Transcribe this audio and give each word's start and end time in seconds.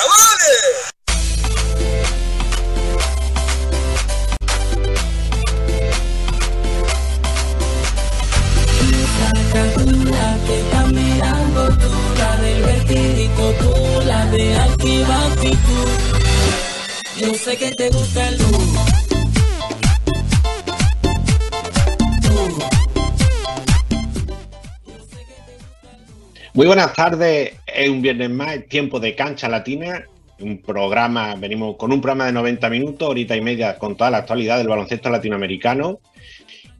carnavales. 0.00 0.90
Cartula 9.52 10.38
que 10.46 10.62
caminan 10.70 11.54
la 12.18 12.36
del 12.36 12.62
vertigo, 12.62 13.52
tú 13.60 14.00
la 14.06 14.26
de 14.26 14.56
altiva 14.58 15.26
actitud. 15.26 15.88
Yo 17.16 17.34
sé 17.34 17.56
que 17.56 17.72
te 17.72 17.90
gusta 17.90 18.28
el 18.28 18.38
luz. 18.38 19.00
Muy 26.52 26.66
buenas 26.66 26.92
tardes, 26.94 27.59
es 27.74 27.88
un 27.88 28.02
viernes 28.02 28.30
más, 28.30 28.64
tiempo 28.66 29.00
de 29.00 29.14
cancha 29.14 29.48
latina, 29.48 30.04
un 30.40 30.58
programa, 30.58 31.34
venimos 31.34 31.76
con 31.76 31.92
un 31.92 32.00
programa 32.00 32.26
de 32.26 32.32
90 32.32 32.70
minutos, 32.70 33.08
horita 33.08 33.36
y 33.36 33.40
media 33.40 33.78
con 33.78 33.96
toda 33.96 34.10
la 34.10 34.18
actualidad 34.18 34.58
del 34.58 34.68
baloncesto 34.68 35.10
latinoamericano. 35.10 36.00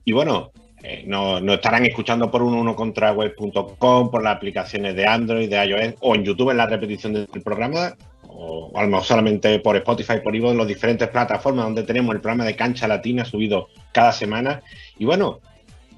Y 0.05 0.13
bueno, 0.13 0.53
eh, 0.83 1.05
nos, 1.07 1.43
estarán 1.43 1.85
escuchando 1.85 2.31
por 2.31 2.43
uno 2.43 2.75
contra 2.75 3.13
web.com, 3.13 4.11
por 4.11 4.23
las 4.23 4.37
aplicaciones 4.37 4.97
de 4.97 5.07
Android, 5.07 5.49
de 5.49 5.65
iOS 5.65 5.95
o 6.01 6.15
en 6.15 6.25
YouTube 6.25 6.51
en 6.51 6.57
la 6.57 6.67
repetición 6.67 7.13
del 7.13 7.27
programa, 7.45 7.97
o 8.27 8.73
a 8.75 8.83
lo 8.83 8.89
mejor 8.89 9.05
solamente 9.05 9.59
por 9.59 9.77
Spotify, 9.77 10.21
por 10.23 10.35
Ivo, 10.35 10.51
en 10.51 10.59
las 10.59 10.67
diferentes 10.67 11.09
plataformas 11.09 11.67
donde 11.67 11.83
tenemos 11.83 12.15
el 12.15 12.21
programa 12.21 12.45
de 12.45 12.57
cancha 12.57 12.89
latina 12.89 13.25
subido 13.25 13.69
cada 13.93 14.13
semana. 14.13 14.63
Y 14.99 15.05
bueno, 15.05 15.41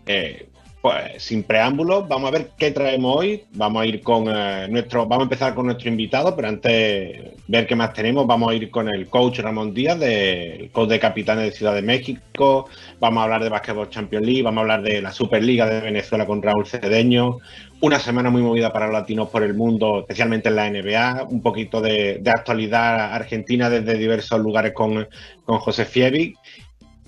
eh, 0.07 0.49
pues 0.83 1.23
sin 1.23 1.45
preámbulos, 1.45 2.09
vamos 2.09 2.29
a 2.29 2.33
ver 2.33 2.51
qué 2.59 2.73
traemos 2.73 3.17
hoy. 3.17 3.45
Vamos 3.53 3.83
a 3.83 3.87
ir 3.87 4.03
con 4.03 4.25
eh, 4.29 4.67
nuestro, 4.69 5.07
vamos 5.07 5.21
a 5.21 5.23
empezar 5.23 5.55
con 5.55 5.67
nuestro 5.67 5.89
invitado, 5.89 6.35
pero 6.35 6.49
antes 6.49 7.21
ver 7.47 7.69
qué 7.69 7.77
más 7.77 7.93
tenemos, 7.93 8.27
vamos 8.27 8.51
a 8.51 8.55
ir 8.55 8.69
con 8.69 8.89
el 8.89 9.07
coach 9.07 9.39
Ramón 9.39 9.73
Díaz, 9.73 10.01
del 10.01 10.71
coach 10.73 10.89
de 10.89 10.99
capitanes 10.99 11.45
de 11.45 11.53
Ciudad 11.53 11.75
de 11.77 11.83
México. 11.83 12.69
Vamos 12.99 13.21
a 13.21 13.25
hablar 13.25 13.45
de 13.45 13.49
Basketball 13.49 13.91
Champions 13.91 14.27
League, 14.27 14.43
vamos 14.43 14.59
a 14.59 14.63
hablar 14.63 14.83
de 14.83 15.01
la 15.01 15.13
Superliga 15.13 15.67
de 15.67 15.83
Venezuela 15.83 16.27
con 16.27 16.43
Raúl 16.43 16.67
Cedeño. 16.67 17.39
Una 17.81 17.99
semana 17.99 18.31
muy 18.31 18.43
movida 18.43 18.73
para 18.73 18.87
los 18.87 18.95
latinos 18.95 19.29
por 19.29 19.43
el 19.43 19.55
mundo, 19.55 20.01
especialmente 20.01 20.49
en 20.49 20.57
la 20.57 20.71
NBA. 20.71 21.27
Un 21.31 21.43
poquito 21.43 21.81
de, 21.81 22.23
actualidad 22.27 23.13
argentina 23.13 23.71
desde 23.71 23.99
diversos 23.99 24.41
lugares 24.41 24.73
con, 24.73 25.09
José 25.45 25.85
Fievi 25.85 26.35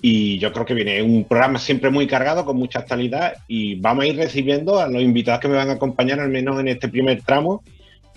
y 0.07 0.37
yo 0.37 0.53
creo 0.53 0.67
que 0.67 0.75
viene 0.75 1.01
un 1.01 1.23
programa 1.23 1.57
siempre 1.57 1.89
muy 1.89 2.05
cargado, 2.05 2.45
con 2.45 2.57
mucha 2.57 2.77
actualidad, 2.77 3.37
y 3.47 3.73
vamos 3.79 4.03
a 4.03 4.07
ir 4.07 4.15
recibiendo 4.15 4.79
a 4.79 4.87
los 4.87 5.01
invitados 5.01 5.41
que 5.41 5.47
me 5.47 5.55
van 5.55 5.71
a 5.71 5.73
acompañar, 5.73 6.19
al 6.19 6.29
menos 6.29 6.59
en 6.59 6.67
este 6.67 6.89
primer 6.89 7.23
tramo. 7.23 7.63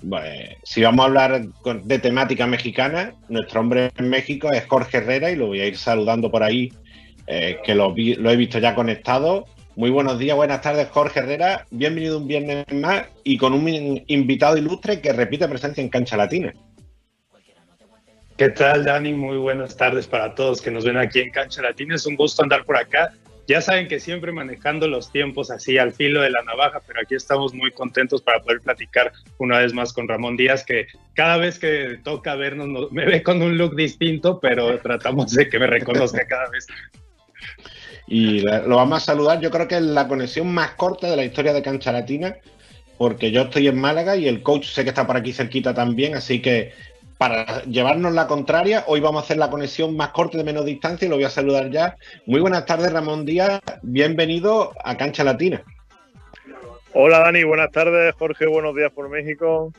Pues, 0.06 0.50
si 0.64 0.82
vamos 0.82 1.02
a 1.02 1.08
hablar 1.08 1.46
de 1.46 1.98
temática 1.98 2.46
mexicana, 2.46 3.14
nuestro 3.30 3.60
hombre 3.60 3.90
en 3.96 4.10
México 4.10 4.52
es 4.52 4.66
Jorge 4.66 4.98
Herrera 4.98 5.30
y 5.30 5.36
lo 5.36 5.46
voy 5.46 5.60
a 5.60 5.66
ir 5.66 5.78
saludando 5.78 6.30
por 6.30 6.42
ahí, 6.42 6.70
eh, 7.26 7.56
que 7.64 7.74
lo, 7.74 7.94
lo 7.96 8.30
he 8.30 8.36
visto 8.36 8.58
ya 8.58 8.74
conectado. 8.74 9.46
Muy 9.74 9.88
buenos 9.88 10.18
días, 10.18 10.36
buenas 10.36 10.60
tardes, 10.60 10.88
Jorge 10.90 11.20
Herrera. 11.20 11.64
Bienvenido 11.70 12.18
un 12.18 12.28
viernes 12.28 12.66
más 12.70 13.04
y 13.24 13.38
con 13.38 13.54
un 13.54 14.04
invitado 14.08 14.58
ilustre 14.58 15.00
que 15.00 15.14
repite 15.14 15.48
presencia 15.48 15.80
en 15.80 15.88
Cancha 15.88 16.18
Latina. 16.18 16.52
¿Qué 18.38 18.50
tal, 18.50 18.84
Dani? 18.84 19.14
Muy 19.14 19.36
buenas 19.36 19.76
tardes 19.76 20.06
para 20.06 20.32
todos 20.36 20.62
que 20.62 20.70
nos 20.70 20.84
ven 20.84 20.96
aquí 20.96 21.18
en 21.18 21.30
Cancha 21.30 21.60
Latina. 21.60 21.96
Es 21.96 22.06
un 22.06 22.14
gusto 22.14 22.44
andar 22.44 22.64
por 22.64 22.76
acá. 22.76 23.12
Ya 23.48 23.60
saben 23.60 23.88
que 23.88 23.98
siempre 23.98 24.30
manejando 24.30 24.86
los 24.86 25.10
tiempos 25.10 25.50
así 25.50 25.76
al 25.76 25.92
filo 25.92 26.20
de 26.20 26.30
la 26.30 26.40
navaja, 26.42 26.80
pero 26.86 27.00
aquí 27.00 27.16
estamos 27.16 27.52
muy 27.52 27.72
contentos 27.72 28.22
para 28.22 28.40
poder 28.40 28.60
platicar 28.60 29.10
una 29.38 29.58
vez 29.58 29.74
más 29.74 29.92
con 29.92 30.06
Ramón 30.06 30.36
Díaz, 30.36 30.64
que 30.64 30.86
cada 31.14 31.36
vez 31.36 31.58
que 31.58 31.98
toca 32.04 32.36
vernos 32.36 32.92
me 32.92 33.06
ve 33.06 33.24
con 33.24 33.42
un 33.42 33.58
look 33.58 33.74
distinto, 33.74 34.38
pero 34.38 34.78
tratamos 34.78 35.32
de 35.32 35.48
que 35.48 35.58
me 35.58 35.66
reconozca 35.66 36.24
cada 36.24 36.48
vez. 36.48 36.68
Y 38.06 38.42
lo 38.42 38.76
vamos 38.76 39.02
a 39.02 39.06
saludar, 39.06 39.40
yo 39.40 39.50
creo 39.50 39.66
que 39.66 39.78
es 39.78 39.82
la 39.82 40.06
conexión 40.06 40.54
más 40.54 40.70
corta 40.74 41.10
de 41.10 41.16
la 41.16 41.24
historia 41.24 41.52
de 41.52 41.62
Cancha 41.62 41.90
Latina, 41.90 42.36
porque 42.98 43.32
yo 43.32 43.42
estoy 43.42 43.66
en 43.66 43.80
Málaga 43.80 44.14
y 44.14 44.28
el 44.28 44.44
coach 44.44 44.66
sé 44.66 44.84
que 44.84 44.90
está 44.90 45.08
por 45.08 45.16
aquí 45.16 45.32
cerquita 45.32 45.74
también, 45.74 46.14
así 46.14 46.40
que 46.40 46.72
para 47.18 47.62
llevarnos 47.64 48.12
la 48.12 48.28
contraria, 48.28 48.84
hoy 48.86 49.00
vamos 49.00 49.22
a 49.22 49.24
hacer 49.24 49.38
la 49.38 49.50
conexión 49.50 49.96
más 49.96 50.10
corta 50.10 50.38
de 50.38 50.44
menos 50.44 50.64
distancia 50.64 51.04
y 51.04 51.08
lo 51.08 51.16
voy 51.16 51.24
a 51.24 51.30
saludar 51.30 51.68
ya. 51.70 51.96
Muy 52.26 52.40
buenas 52.40 52.64
tardes, 52.64 52.92
Ramón 52.92 53.26
Díaz. 53.26 53.60
Bienvenido 53.82 54.72
a 54.84 54.96
Cancha 54.96 55.24
Latina. 55.24 55.62
Hola, 56.94 57.18
Dani. 57.18 57.42
Buenas 57.42 57.72
tardes, 57.72 58.14
Jorge. 58.14 58.46
Buenos 58.46 58.74
días 58.76 58.92
por 58.92 59.08
México. 59.08 59.72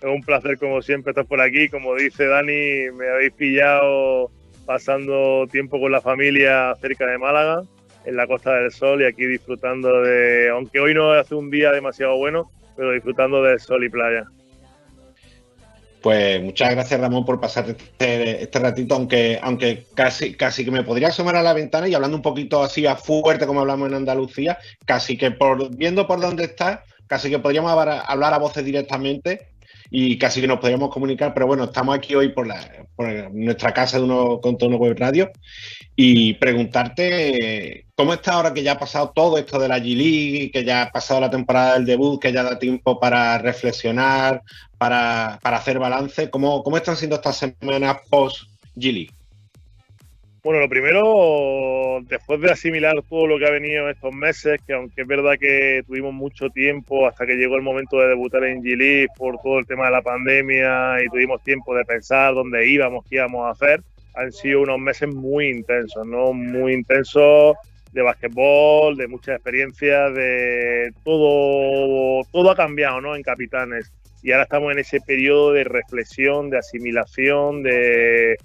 Es 0.00 0.08
un 0.08 0.22
placer, 0.22 0.56
como 0.56 0.82
siempre, 0.82 1.10
estar 1.10 1.26
por 1.26 1.40
aquí. 1.40 1.68
Como 1.68 1.96
dice 1.96 2.26
Dani, 2.26 2.90
me 2.96 3.08
habéis 3.08 3.32
pillado 3.32 4.30
pasando 4.64 5.46
tiempo 5.50 5.80
con 5.80 5.90
la 5.90 6.00
familia 6.00 6.74
cerca 6.80 7.06
de 7.06 7.18
Málaga, 7.18 7.62
en 8.04 8.16
la 8.16 8.26
Costa 8.28 8.54
del 8.54 8.70
Sol, 8.70 9.02
y 9.02 9.06
aquí 9.06 9.26
disfrutando 9.26 10.00
de, 10.02 10.48
aunque 10.50 10.78
hoy 10.78 10.94
no 10.94 11.10
hace 11.12 11.34
un 11.34 11.50
día 11.50 11.72
demasiado 11.72 12.16
bueno, 12.16 12.50
pero 12.76 12.92
disfrutando 12.92 13.42
del 13.42 13.58
sol 13.58 13.84
y 13.84 13.88
playa. 13.88 14.24
Pues 16.04 16.42
muchas 16.42 16.70
gracias 16.70 17.00
Ramón 17.00 17.24
por 17.24 17.40
pasar 17.40 17.64
este, 17.70 18.42
este, 18.42 18.58
ratito, 18.58 18.94
aunque, 18.94 19.40
aunque 19.42 19.86
casi, 19.94 20.34
casi 20.34 20.62
que 20.62 20.70
me 20.70 20.82
podría 20.82 21.08
asomar 21.08 21.34
a 21.34 21.42
la 21.42 21.54
ventana 21.54 21.88
y 21.88 21.94
hablando 21.94 22.18
un 22.18 22.22
poquito 22.22 22.62
así 22.62 22.86
a 22.86 22.94
fuerte 22.94 23.46
como 23.46 23.60
hablamos 23.60 23.88
en 23.88 23.94
Andalucía, 23.94 24.58
casi 24.84 25.16
que 25.16 25.30
por 25.30 25.74
viendo 25.74 26.06
por 26.06 26.20
dónde 26.20 26.44
está, 26.44 26.84
casi 27.06 27.30
que 27.30 27.38
podríamos 27.38 27.72
hablar 27.72 28.34
a 28.34 28.38
voces 28.38 28.66
directamente 28.66 29.53
y 29.90 30.18
casi 30.18 30.40
que 30.40 30.46
nos 30.46 30.58
podríamos 30.58 30.90
comunicar, 30.90 31.34
pero 31.34 31.46
bueno, 31.46 31.64
estamos 31.64 31.96
aquí 31.96 32.14
hoy 32.14 32.30
por, 32.30 32.48
nuestra 33.32 33.72
casa 33.72 33.98
de 33.98 34.04
uno 34.04 34.40
con 34.40 34.58
tono 34.58 34.76
web 34.76 34.96
radio 34.98 35.30
y 35.96 36.34
preguntarte 36.34 37.86
cómo 37.94 38.14
está 38.14 38.34
ahora 38.34 38.54
que 38.54 38.62
ya 38.62 38.72
ha 38.72 38.78
pasado 38.78 39.12
todo 39.14 39.38
esto 39.38 39.58
de 39.58 39.68
la 39.68 39.78
G-League, 39.78 40.50
que 40.52 40.64
ya 40.64 40.82
ha 40.82 40.90
pasado 40.90 41.20
la 41.20 41.30
temporada 41.30 41.74
del 41.74 41.86
debut, 41.86 42.20
que 42.20 42.32
ya 42.32 42.42
da 42.42 42.58
tiempo 42.58 42.98
para 42.98 43.38
reflexionar, 43.38 44.42
para, 44.78 45.34
hacer 45.34 45.78
balance, 45.78 46.30
¿cómo, 46.30 46.62
cómo 46.62 46.76
están 46.76 46.96
siendo 46.96 47.16
estas 47.16 47.36
semanas 47.36 47.98
post 48.10 48.42
G-League? 48.76 49.12
Bueno, 50.44 50.60
lo 50.60 50.68
primero, 50.68 52.00
después 52.02 52.38
de 52.38 52.52
asimilar 52.52 52.92
todo 53.08 53.26
lo 53.26 53.38
que 53.38 53.46
ha 53.46 53.50
venido 53.50 53.84
en 53.84 53.94
estos 53.94 54.14
meses, 54.14 54.60
que 54.66 54.74
aunque 54.74 55.00
es 55.00 55.08
verdad 55.08 55.38
que 55.40 55.82
tuvimos 55.86 56.12
mucho 56.12 56.50
tiempo 56.50 57.06
hasta 57.06 57.24
que 57.24 57.36
llegó 57.36 57.56
el 57.56 57.62
momento 57.62 57.98
de 57.98 58.08
debutar 58.08 58.44
en 58.44 58.62
G 58.62 59.08
por 59.16 59.38
todo 59.40 59.58
el 59.58 59.66
tema 59.66 59.86
de 59.86 59.92
la 59.92 60.02
pandemia 60.02 61.02
y 61.02 61.08
tuvimos 61.08 61.42
tiempo 61.42 61.74
de 61.74 61.86
pensar 61.86 62.34
dónde 62.34 62.68
íbamos, 62.68 63.06
qué 63.08 63.16
íbamos 63.16 63.46
a 63.46 63.52
hacer, 63.52 63.82
han 64.16 64.32
sido 64.32 64.60
unos 64.60 64.78
meses 64.78 65.08
muy 65.08 65.48
intensos, 65.48 66.06
¿no? 66.06 66.34
Muy 66.34 66.74
intensos 66.74 67.56
de 67.94 68.02
basquetbol, 68.02 68.98
de 68.98 69.08
muchas 69.08 69.36
experiencias, 69.36 70.12
de 70.14 70.92
todo, 71.04 72.22
todo 72.30 72.50
ha 72.50 72.54
cambiado, 72.54 73.00
¿no? 73.00 73.16
En 73.16 73.22
Capitanes. 73.22 73.90
Y 74.22 74.32
ahora 74.32 74.42
estamos 74.42 74.72
en 74.72 74.80
ese 74.80 75.00
periodo 75.00 75.54
de 75.54 75.64
reflexión, 75.64 76.50
de 76.50 76.58
asimilación, 76.58 77.62
de 77.62 78.36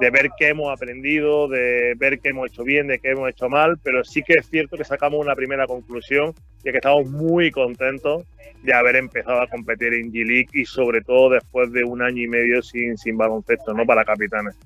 de 0.00 0.10
ver 0.10 0.30
qué 0.36 0.48
hemos 0.48 0.72
aprendido, 0.72 1.48
de 1.48 1.94
ver 1.96 2.18
qué 2.18 2.30
hemos 2.30 2.50
hecho 2.50 2.64
bien, 2.64 2.86
de 2.86 2.98
qué 2.98 3.10
hemos 3.10 3.30
hecho 3.30 3.48
mal, 3.48 3.78
pero 3.82 4.04
sí 4.04 4.22
que 4.22 4.34
es 4.34 4.48
cierto 4.48 4.76
que 4.76 4.84
sacamos 4.84 5.20
una 5.20 5.34
primera 5.34 5.66
conclusión 5.66 6.34
y 6.60 6.70
que 6.70 6.78
estamos 6.78 7.06
muy 7.06 7.50
contentos 7.50 8.24
de 8.62 8.72
haber 8.74 8.96
empezado 8.96 9.40
a 9.40 9.46
competir 9.46 9.92
en 9.94 10.10
G-League 10.10 10.48
y 10.52 10.64
sobre 10.64 11.02
todo 11.02 11.30
después 11.30 11.70
de 11.72 11.84
un 11.84 12.02
año 12.02 12.22
y 12.22 12.28
medio 12.28 12.62
sin, 12.62 12.96
sin 12.96 13.16
baloncesto, 13.16 13.74
¿no? 13.74 13.84
Para 13.84 14.04
capitanes. 14.04 14.56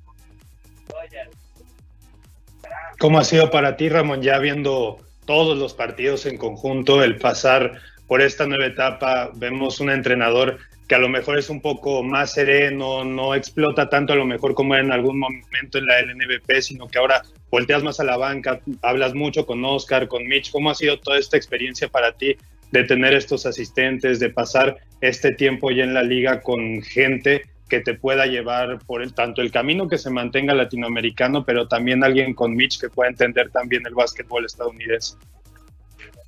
¿Cómo 2.99 3.19
ha 3.19 3.25
sido 3.25 3.51
para 3.51 3.77
ti, 3.77 3.89
Ramón, 3.89 4.23
ya 4.23 4.39
viendo 4.39 4.99
todos 5.25 5.59
los 5.59 5.75
partidos 5.75 6.27
en 6.27 6.39
conjunto, 6.39 7.03
el 7.03 7.17
pasar 7.19 7.81
por 8.07 8.23
esta 8.23 8.47
nueva 8.47 8.67
etapa? 8.67 9.31
Vemos 9.35 9.81
un 9.81 9.91
entrenador 9.91 10.59
que 10.88 10.94
a 10.94 10.99
lo 10.99 11.11
mejor 11.11 11.38
es 11.38 11.50
un 11.50 11.61
poco 11.61 12.02
más 12.02 12.32
sereno, 12.32 13.05
no 13.05 13.35
explota 13.35 13.90
tanto 13.90 14.14
a 14.14 14.17
lo 14.17 14.25
mejor 14.25 14.55
como 14.55 14.75
en 14.75 14.90
algún 14.90 15.19
momento 15.19 15.76
en 15.76 15.85
la 15.85 16.00
LNBP, 16.00 16.62
sino 16.62 16.88
que 16.88 16.99
ahora 16.99 17.23
volteas 17.50 17.82
más 17.82 18.00
a 18.00 18.05
la 18.05 18.17
banca, 18.17 18.61
hablas 18.81 19.14
mucho 19.14 19.44
con 19.44 19.62
Oscar, 19.67 20.08
con 20.08 20.26
Mitch. 20.26 20.50
¿Cómo 20.50 20.70
ha 20.70 20.75
sido 20.75 20.99
toda 20.99 21.19
esta 21.19 21.37
experiencia 21.37 21.88
para 21.88 22.12
ti 22.12 22.37
de 22.73 22.85
tener 22.85 23.12
estos 23.12 23.44
asistentes, 23.44 24.19
de 24.19 24.31
pasar 24.31 24.79
este 25.02 25.32
tiempo 25.32 25.70
ya 25.70 25.85
en 25.85 25.93
la 25.93 26.02
liga 26.02 26.40
con 26.40 26.81
gente 26.82 27.43
que 27.69 27.81
te 27.81 27.93
pueda 27.93 28.25
llevar 28.25 28.79
por 28.87 29.02
el, 29.02 29.12
tanto 29.12 29.43
el 29.43 29.50
camino 29.50 29.88
que 29.88 29.99
se 29.99 30.08
mantenga 30.08 30.55
latinoamericano, 30.55 31.44
pero 31.44 31.69
también 31.69 32.02
alguien 32.02 32.32
con 32.32 32.56
Mitch 32.56 32.81
que 32.81 32.88
pueda 32.88 33.11
entender 33.11 33.50
también 33.50 33.87
el 33.87 33.94
básquetbol 33.94 34.46
estadounidense? 34.46 35.17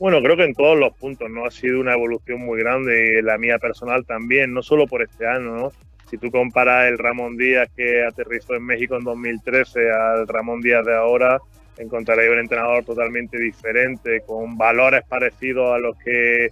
Bueno, 0.01 0.23
creo 0.23 0.35
que 0.35 0.45
en 0.45 0.55
todos 0.55 0.79
los 0.79 0.95
puntos, 0.95 1.29
¿no? 1.31 1.45
Ha 1.45 1.51
sido 1.51 1.79
una 1.79 1.93
evolución 1.93 2.41
muy 2.41 2.59
grande, 2.59 3.21
la 3.23 3.37
mía 3.37 3.59
personal 3.59 4.07
también, 4.07 4.55
no 4.55 4.63
solo 4.63 4.87
por 4.87 5.03
este 5.03 5.27
año, 5.27 5.55
¿no? 5.55 5.73
Si 6.09 6.17
tú 6.17 6.31
comparas 6.31 6.89
el 6.89 6.97
Ramón 6.97 7.37
Díaz 7.37 7.69
que 7.77 8.03
aterrizó 8.03 8.55
en 8.55 8.65
México 8.65 8.97
en 8.97 9.05
2013 9.05 9.93
al 9.93 10.27
Ramón 10.27 10.63
Díaz 10.63 10.87
de 10.87 10.97
ahora, 10.97 11.39
encontraréis 11.77 12.33
un 12.33 12.39
entrenador 12.39 12.83
totalmente 12.83 13.39
diferente, 13.39 14.23
con 14.27 14.57
valores 14.57 15.03
parecidos 15.07 15.71
a 15.71 15.79
los 15.79 15.99
que 15.99 16.49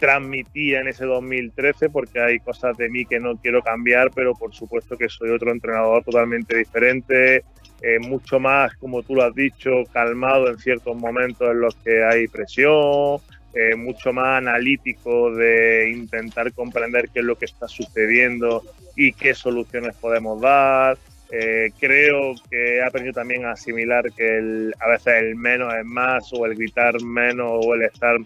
transmitía 0.00 0.80
en 0.80 0.88
ese 0.88 1.04
2013, 1.04 1.90
porque 1.90 2.20
hay 2.20 2.40
cosas 2.40 2.76
de 2.76 2.88
mí 2.88 3.06
que 3.06 3.20
no 3.20 3.36
quiero 3.36 3.62
cambiar, 3.62 4.10
pero 4.12 4.34
por 4.34 4.52
supuesto 4.52 4.98
que 4.98 5.08
soy 5.08 5.30
otro 5.30 5.52
entrenador 5.52 6.02
totalmente 6.02 6.58
diferente, 6.58 7.44
eh, 7.86 7.98
mucho 7.98 8.40
más, 8.40 8.74
como 8.76 9.02
tú 9.02 9.14
lo 9.14 9.24
has 9.24 9.34
dicho, 9.34 9.84
calmado 9.92 10.48
en 10.48 10.58
ciertos 10.58 10.96
momentos 10.96 11.50
en 11.50 11.60
los 11.60 11.74
que 11.74 12.02
hay 12.02 12.28
presión, 12.28 13.18
eh, 13.52 13.76
mucho 13.76 14.10
más 14.10 14.38
analítico 14.38 15.30
de 15.34 15.90
intentar 15.90 16.50
comprender 16.54 17.10
qué 17.12 17.20
es 17.20 17.26
lo 17.26 17.36
que 17.36 17.44
está 17.44 17.68
sucediendo 17.68 18.62
y 18.96 19.12
qué 19.12 19.34
soluciones 19.34 19.94
podemos 19.96 20.40
dar. 20.40 20.96
Eh, 21.30 21.72
creo 21.78 22.34
que 22.50 22.76
he 22.76 22.82
aprendido 22.82 23.12
también 23.12 23.44
a 23.44 23.50
asimilar 23.50 24.10
que 24.16 24.70
a 24.80 24.88
veces 24.88 25.14
el 25.18 25.36
menos 25.36 25.74
es 25.74 25.84
más 25.84 26.32
o 26.32 26.46
el 26.46 26.54
gritar 26.54 27.02
menos 27.02 27.50
o 27.52 27.74
el 27.74 27.82
estar 27.82 28.16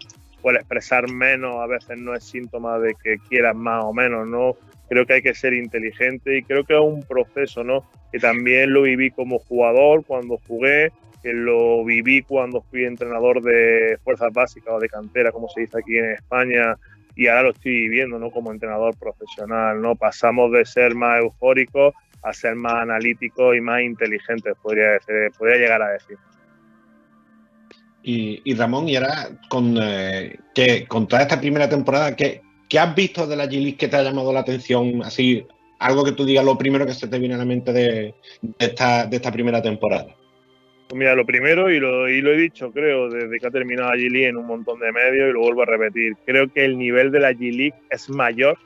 o 0.41 0.51
el 0.51 0.55
expresar 0.55 1.11
menos 1.11 1.61
a 1.61 1.67
veces 1.67 1.97
no 1.97 2.15
es 2.15 2.23
síntoma 2.23 2.79
de 2.79 2.95
que 3.03 3.17
quieras 3.27 3.57
más 3.57 3.83
o 3.83 3.91
menos, 3.91 4.25
¿no? 4.25 4.55
Creo 4.87 5.05
que 5.05 5.15
hay 5.15 5.21
que 5.21 5.33
ser 5.33 5.53
inteligente 5.53 6.37
y 6.37 6.43
creo 6.43 6.63
que 6.63 6.75
es 6.75 6.79
un 6.79 7.03
proceso, 7.03 7.61
¿no? 7.61 7.83
Que 8.11 8.19
también 8.19 8.73
lo 8.73 8.83
viví 8.83 9.11
como 9.11 9.39
jugador 9.39 10.03
cuando 10.05 10.39
jugué, 10.47 10.91
que 11.21 11.33
lo 11.33 11.83
viví 11.83 12.21
cuando 12.21 12.61
fui 12.61 12.85
entrenador 12.85 13.41
de 13.41 13.97
fuerzas 14.03 14.31
básicas 14.33 14.73
o 14.73 14.79
de 14.79 14.89
cantera, 14.89 15.31
como 15.31 15.49
se 15.49 15.61
dice 15.61 15.77
aquí 15.79 15.97
en 15.97 16.11
España, 16.11 16.75
y 17.15 17.27
ahora 17.27 17.43
lo 17.43 17.49
estoy 17.51 17.73
viviendo, 17.73 18.17
¿no? 18.17 18.31
Como 18.31 18.51
entrenador 18.51 18.97
profesional, 18.97 19.81
¿no? 19.81 19.95
Pasamos 19.95 20.51
de 20.51 20.65
ser 20.65 20.95
más 20.95 21.21
eufóricos 21.21 21.93
a 22.23 22.33
ser 22.33 22.55
más 22.55 22.73
analíticos 22.73 23.55
y 23.55 23.61
más 23.61 23.81
inteligentes, 23.81 24.53
podría, 24.61 24.91
decir, 24.91 25.31
podría 25.37 25.57
llegar 25.57 25.81
a 25.81 25.89
decir. 25.89 26.17
Y, 28.01 28.55
Ramón, 28.55 28.89
y 28.89 28.95
ahora 28.95 29.29
con, 29.49 29.77
eh, 29.79 30.39
que, 30.55 30.87
con 30.87 31.07
toda 31.07 31.21
esta 31.21 31.39
primera 31.39 31.69
temporada, 31.69 32.15
¿qué, 32.15 32.41
¿qué 32.67 32.79
has 32.79 32.95
visto 32.95 33.27
de 33.27 33.35
la 33.35 33.45
G-League 33.45 33.77
que 33.77 33.87
te 33.87 33.97
ha 33.97 34.03
llamado 34.03 34.33
la 34.33 34.39
atención? 34.39 35.03
Así, 35.03 35.45
algo 35.79 36.03
que 36.03 36.11
tú 36.11 36.25
digas 36.25 36.45
lo 36.45 36.57
primero 36.57 36.85
que 36.85 36.93
se 36.93 37.07
te 37.07 37.19
viene 37.19 37.35
a 37.35 37.39
la 37.39 37.45
mente 37.45 37.73
de, 37.73 38.13
esta, 38.59 39.05
de 39.05 39.15
esta 39.15 39.31
primera 39.31 39.61
temporada. 39.61 40.15
Pues 40.87 40.97
mira, 40.97 41.15
lo 41.15 41.25
primero, 41.25 41.69
y 41.69 41.79
lo, 41.79 42.09
y 42.09 42.21
lo 42.21 42.31
he 42.31 42.37
dicho, 42.37 42.71
creo, 42.71 43.09
desde 43.09 43.39
que 43.39 43.47
ha 43.47 43.51
terminado 43.51 43.89
la 43.89 43.95
G-League 43.95 44.27
en 44.27 44.37
un 44.37 44.47
montón 44.47 44.79
de 44.79 44.91
medios, 44.91 45.29
y 45.29 45.33
lo 45.33 45.41
vuelvo 45.41 45.61
a 45.61 45.65
repetir, 45.65 46.15
creo 46.25 46.51
que 46.51 46.65
el 46.65 46.77
nivel 46.77 47.11
de 47.11 47.19
la 47.19 47.31
G-League 47.31 47.75
es 47.89 48.09
mayor 48.09 48.57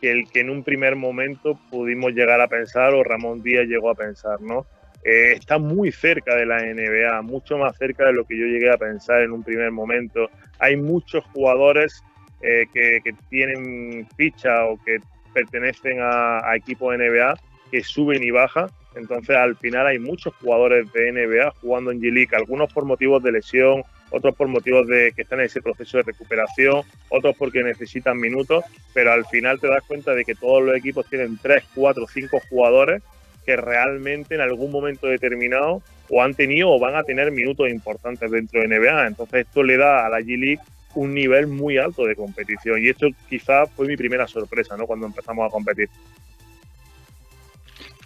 que 0.00 0.10
el 0.10 0.28
que 0.30 0.40
en 0.40 0.50
un 0.50 0.62
primer 0.62 0.96
momento 0.96 1.58
pudimos 1.70 2.12
llegar 2.12 2.40
a 2.40 2.48
pensar 2.48 2.94
o 2.94 3.02
Ramón 3.02 3.42
Díaz 3.42 3.66
llegó 3.66 3.90
a 3.90 3.94
pensar, 3.94 4.40
¿no? 4.40 4.66
Eh, 5.04 5.32
está 5.32 5.58
muy 5.58 5.92
cerca 5.92 6.34
de 6.34 6.46
la 6.46 6.58
NBA, 6.62 7.22
mucho 7.22 7.58
más 7.58 7.76
cerca 7.76 8.06
de 8.06 8.14
lo 8.14 8.24
que 8.24 8.38
yo 8.38 8.46
llegué 8.46 8.70
a 8.70 8.78
pensar 8.78 9.22
en 9.22 9.32
un 9.32 9.42
primer 9.42 9.70
momento. 9.70 10.30
Hay 10.58 10.76
muchos 10.76 11.24
jugadores 11.32 12.02
eh, 12.40 12.66
que, 12.72 13.00
tienen 13.28 14.06
ficha 14.16 14.66
o 14.66 14.78
que 14.82 14.98
pertenecen 15.34 16.00
a, 16.00 16.48
a 16.48 16.56
equipos 16.56 16.96
NBA 16.96 17.34
que 17.70 17.82
suben 17.82 18.22
y 18.22 18.30
bajan. 18.30 18.68
Entonces, 18.94 19.36
al 19.36 19.56
final 19.56 19.86
hay 19.86 19.98
muchos 19.98 20.32
jugadores 20.36 20.90
de 20.92 21.10
NBA 21.12 21.50
jugando 21.60 21.90
en 21.90 22.00
G-League, 22.00 22.36
algunos 22.36 22.72
por 22.72 22.84
motivos 22.84 23.22
de 23.22 23.32
lesión, 23.32 23.82
otros 24.10 24.34
por 24.36 24.48
motivos 24.48 24.86
de 24.86 25.12
que 25.12 25.22
están 25.22 25.40
en 25.40 25.46
ese 25.46 25.60
proceso 25.60 25.96
de 25.98 26.04
recuperación, 26.04 26.82
otros 27.08 27.34
porque 27.36 27.62
necesitan 27.62 28.18
minutos, 28.18 28.64
pero 28.92 29.12
al 29.12 29.26
final 29.26 29.58
te 29.58 29.66
das 29.66 29.82
cuenta 29.86 30.14
de 30.14 30.24
que 30.24 30.36
todos 30.36 30.62
los 30.62 30.76
equipos 30.76 31.06
tienen 31.08 31.36
3, 31.42 31.64
4, 31.74 32.06
5 32.06 32.40
jugadores 32.48 33.02
que 33.44 33.56
realmente 33.56 34.36
en 34.36 34.40
algún 34.40 34.70
momento 34.70 35.06
determinado 35.06 35.82
o 36.08 36.22
han 36.22 36.34
tenido 36.34 36.70
o 36.70 36.78
van 36.78 36.94
a 36.94 37.02
tener 37.02 37.30
minutos 37.30 37.68
importantes 37.68 38.30
dentro 38.30 38.60
de 38.60 38.68
NBA. 38.68 39.08
Entonces 39.08 39.46
esto 39.46 39.62
le 39.62 39.76
da 39.76 40.06
a 40.06 40.08
la 40.08 40.20
G-League 40.20 40.60
un 40.94 41.14
nivel 41.14 41.46
muy 41.46 41.78
alto 41.78 42.04
de 42.04 42.16
competición 42.16 42.82
y 42.82 42.88
esto 42.88 43.08
quizás 43.28 43.68
fue 43.74 43.86
mi 43.86 43.96
primera 43.96 44.26
sorpresa 44.26 44.76
¿no? 44.76 44.86
cuando 44.86 45.06
empezamos 45.06 45.46
a 45.46 45.50
competir. 45.50 45.88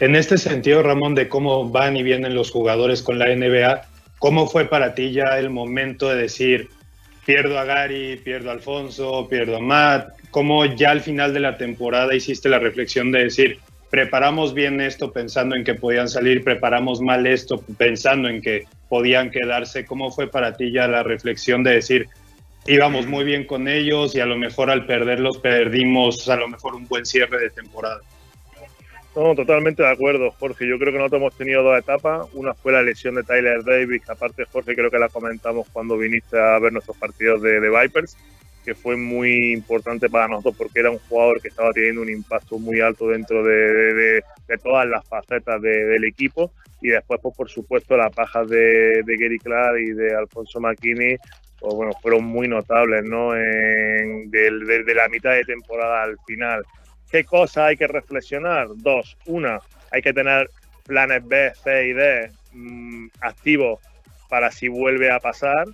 En 0.00 0.14
este 0.14 0.38
sentido, 0.38 0.82
Ramón, 0.82 1.14
de 1.14 1.28
cómo 1.28 1.68
van 1.68 1.96
y 1.96 2.02
vienen 2.02 2.34
los 2.34 2.50
jugadores 2.50 3.02
con 3.02 3.18
la 3.18 3.34
NBA, 3.34 3.82
¿Cómo 4.18 4.48
fue 4.48 4.64
para 4.64 4.94
ti 4.94 5.12
ya 5.12 5.38
el 5.38 5.48
momento 5.48 6.08
de 6.08 6.22
decir, 6.22 6.68
pierdo 7.24 7.58
a 7.58 7.64
Gary, 7.64 8.16
pierdo 8.16 8.50
a 8.50 8.54
Alfonso, 8.54 9.28
pierdo 9.28 9.56
a 9.56 9.60
Matt? 9.60 10.08
¿Cómo 10.30 10.64
ya 10.64 10.90
al 10.90 11.00
final 11.00 11.32
de 11.32 11.40
la 11.40 11.56
temporada 11.56 12.14
hiciste 12.14 12.48
la 12.48 12.58
reflexión 12.58 13.12
de 13.12 13.24
decir, 13.24 13.58
preparamos 13.90 14.54
bien 14.54 14.80
esto 14.80 15.12
pensando 15.12 15.54
en 15.54 15.62
que 15.62 15.74
podían 15.74 16.08
salir, 16.08 16.42
preparamos 16.42 17.00
mal 17.00 17.28
esto 17.28 17.62
pensando 17.78 18.28
en 18.28 18.42
que 18.42 18.64
podían 18.88 19.30
quedarse? 19.30 19.86
¿Cómo 19.86 20.10
fue 20.10 20.28
para 20.28 20.56
ti 20.56 20.72
ya 20.72 20.88
la 20.88 21.04
reflexión 21.04 21.62
de 21.62 21.74
decir, 21.74 22.08
íbamos 22.68 23.06
muy 23.06 23.24
bien 23.24 23.44
con 23.44 23.66
ellos 23.66 24.14
y 24.14 24.20
a 24.20 24.26
lo 24.26 24.36
mejor 24.36 24.70
al 24.70 24.86
perderlos 24.86 25.38
perdimos 25.38 26.28
a 26.28 26.36
lo 26.36 26.48
mejor 26.48 26.74
un 26.74 26.86
buen 26.86 27.06
cierre 27.06 27.38
de 27.40 27.50
temporada? 27.50 28.00
No, 29.16 29.34
totalmente 29.34 29.82
de 29.82 29.90
acuerdo, 29.90 30.30
Jorge. 30.38 30.68
Yo 30.68 30.78
creo 30.78 30.92
que 30.92 30.98
nosotros 30.98 31.20
hemos 31.22 31.36
tenido 31.36 31.62
dos 31.62 31.78
etapas. 31.78 32.28
Una 32.34 32.54
fue 32.54 32.72
la 32.72 32.82
lesión 32.82 33.16
de 33.16 33.24
Tyler 33.24 33.64
Davis, 33.64 34.08
aparte, 34.08 34.44
Jorge, 34.44 34.76
creo 34.76 34.90
que 34.90 34.98
la 34.98 35.08
comentamos 35.08 35.66
cuando 35.72 35.96
viniste 35.96 36.38
a 36.38 36.58
ver 36.58 36.72
nuestros 36.72 36.96
partidos 36.98 37.42
de, 37.42 37.58
Vipers, 37.58 38.16
que 38.64 38.74
fue 38.74 38.96
muy 38.96 39.52
importante 39.52 40.08
para 40.08 40.28
nosotros 40.28 40.54
porque 40.56 40.80
era 40.80 40.90
un 40.90 40.98
jugador 41.08 41.40
que 41.40 41.48
estaba 41.48 41.72
teniendo 41.72 42.02
un 42.02 42.10
impacto 42.10 42.58
muy 42.58 42.80
alto 42.80 43.08
dentro 43.08 43.42
de, 43.42 44.22
todas 44.62 44.86
las 44.86 45.04
facetas 45.08 45.60
del 45.62 46.04
equipo. 46.04 46.52
Y 46.80 46.90
después, 46.90 47.18
pues, 47.20 47.34
por 47.34 47.48
supuesto, 47.48 47.96
las 47.96 48.14
bajas 48.14 48.48
de, 48.48 49.02
Gary 49.04 49.38
Clark 49.40 49.80
y 49.80 49.92
de 49.94 50.14
Alfonso 50.14 50.60
McKinney 50.60 51.16
pues, 51.60 51.74
bueno, 51.74 51.92
fueron 52.00 52.24
muy 52.24 52.48
notables, 52.48 53.04
¿no? 53.04 53.32
desde 53.32 54.94
la 54.94 55.08
mitad 55.08 55.32
de 55.32 55.44
temporada 55.44 56.04
al 56.04 56.16
final. 56.26 56.64
¿Qué 57.10 57.24
cosas 57.24 57.68
hay 57.68 57.76
que 57.76 57.86
reflexionar? 57.86 58.68
Dos. 58.76 59.16
Una, 59.26 59.60
hay 59.90 60.02
que 60.02 60.12
tener 60.12 60.50
planes 60.84 61.26
B, 61.26 61.52
C 61.62 61.88
y 61.88 61.92
D 61.92 62.30
mm, 62.52 63.08
activos 63.20 63.80
para 64.28 64.50
si 64.50 64.68
vuelve 64.68 65.10
a 65.10 65.18
pasar. 65.18 65.66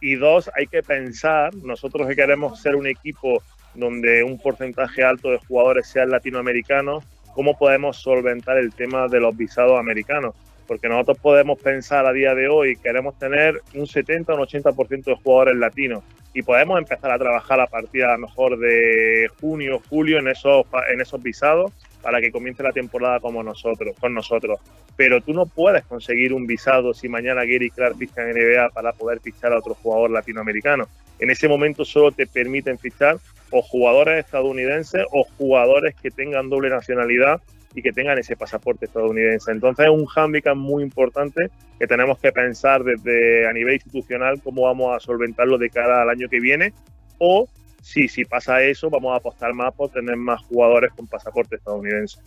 Y 0.00 0.14
dos, 0.14 0.50
hay 0.54 0.66
que 0.66 0.82
pensar, 0.82 1.54
nosotros 1.56 2.06
que 2.06 2.16
queremos 2.16 2.60
ser 2.60 2.76
un 2.76 2.86
equipo 2.86 3.42
donde 3.74 4.22
un 4.22 4.38
porcentaje 4.38 5.04
alto 5.04 5.30
de 5.30 5.38
jugadores 5.38 5.88
sean 5.88 6.10
latinoamericanos, 6.10 7.04
¿cómo 7.34 7.58
podemos 7.58 7.96
solventar 7.96 8.58
el 8.58 8.72
tema 8.74 9.08
de 9.08 9.20
los 9.20 9.36
visados 9.36 9.78
americanos? 9.78 10.34
Porque 10.68 10.88
nosotros 10.88 11.18
podemos 11.18 11.58
pensar 11.58 12.06
a 12.06 12.12
día 12.12 12.34
de 12.34 12.46
hoy, 12.46 12.76
queremos 12.76 13.18
tener 13.18 13.62
un 13.74 13.86
70 13.86 14.34
o 14.34 14.36
un 14.36 14.42
80% 14.42 15.04
de 15.04 15.16
jugadores 15.16 15.56
latinos 15.56 16.04
y 16.34 16.42
podemos 16.42 16.78
empezar 16.78 17.10
a 17.10 17.18
trabajar 17.18 17.58
a 17.58 17.66
partir 17.66 18.04
a 18.04 18.12
lo 18.12 18.18
mejor 18.18 18.58
de 18.58 19.28
junio, 19.40 19.80
julio 19.88 20.18
en 20.18 20.28
esos, 20.28 20.66
en 20.92 21.00
esos 21.00 21.22
visados 21.22 21.72
para 22.02 22.20
que 22.20 22.30
comience 22.30 22.62
la 22.62 22.72
temporada 22.72 23.18
como 23.18 23.42
nosotros, 23.42 23.96
con 23.98 24.12
nosotros. 24.12 24.60
Pero 24.94 25.22
tú 25.22 25.32
no 25.32 25.46
puedes 25.46 25.84
conseguir 25.86 26.34
un 26.34 26.46
visado 26.46 26.92
si 26.92 27.08
mañana 27.08 27.46
Gary 27.46 27.70
Clark 27.70 27.96
ficha 27.96 28.22
en 28.22 28.36
NBA 28.36 28.68
para 28.70 28.92
poder 28.92 29.20
fichar 29.20 29.52
a 29.52 29.58
otro 29.58 29.74
jugador 29.74 30.10
latinoamericano. 30.10 30.86
En 31.18 31.30
ese 31.30 31.48
momento 31.48 31.84
solo 31.84 32.12
te 32.12 32.26
permiten 32.26 32.78
fichar 32.78 33.16
o 33.50 33.62
jugadores 33.62 34.24
estadounidenses 34.24 35.06
o 35.12 35.24
jugadores 35.38 35.94
que 35.96 36.10
tengan 36.10 36.50
doble 36.50 36.68
nacionalidad 36.68 37.40
y 37.74 37.82
que 37.82 37.92
tengan 37.92 38.18
ese 38.18 38.36
pasaporte 38.36 38.86
estadounidense. 38.86 39.52
Entonces 39.52 39.86
es 39.86 39.92
un 39.92 40.06
hándicap 40.06 40.56
muy 40.56 40.82
importante 40.82 41.50
que 41.78 41.86
tenemos 41.86 42.18
que 42.18 42.32
pensar 42.32 42.82
desde 42.82 43.46
a 43.46 43.52
nivel 43.52 43.74
institucional 43.74 44.40
cómo 44.42 44.62
vamos 44.62 44.96
a 44.96 45.00
solventarlo 45.00 45.58
de 45.58 45.70
cara 45.70 46.02
al 46.02 46.10
año 46.10 46.28
que 46.28 46.40
viene 46.40 46.72
o 47.18 47.48
si, 47.82 48.08
si 48.08 48.24
pasa 48.24 48.62
eso 48.62 48.90
vamos 48.90 49.12
a 49.12 49.16
apostar 49.16 49.54
más 49.54 49.72
por 49.74 49.90
tener 49.90 50.16
más 50.16 50.42
jugadores 50.42 50.92
con 50.94 51.06
pasaporte 51.06 51.56
estadounidense. 51.56 52.20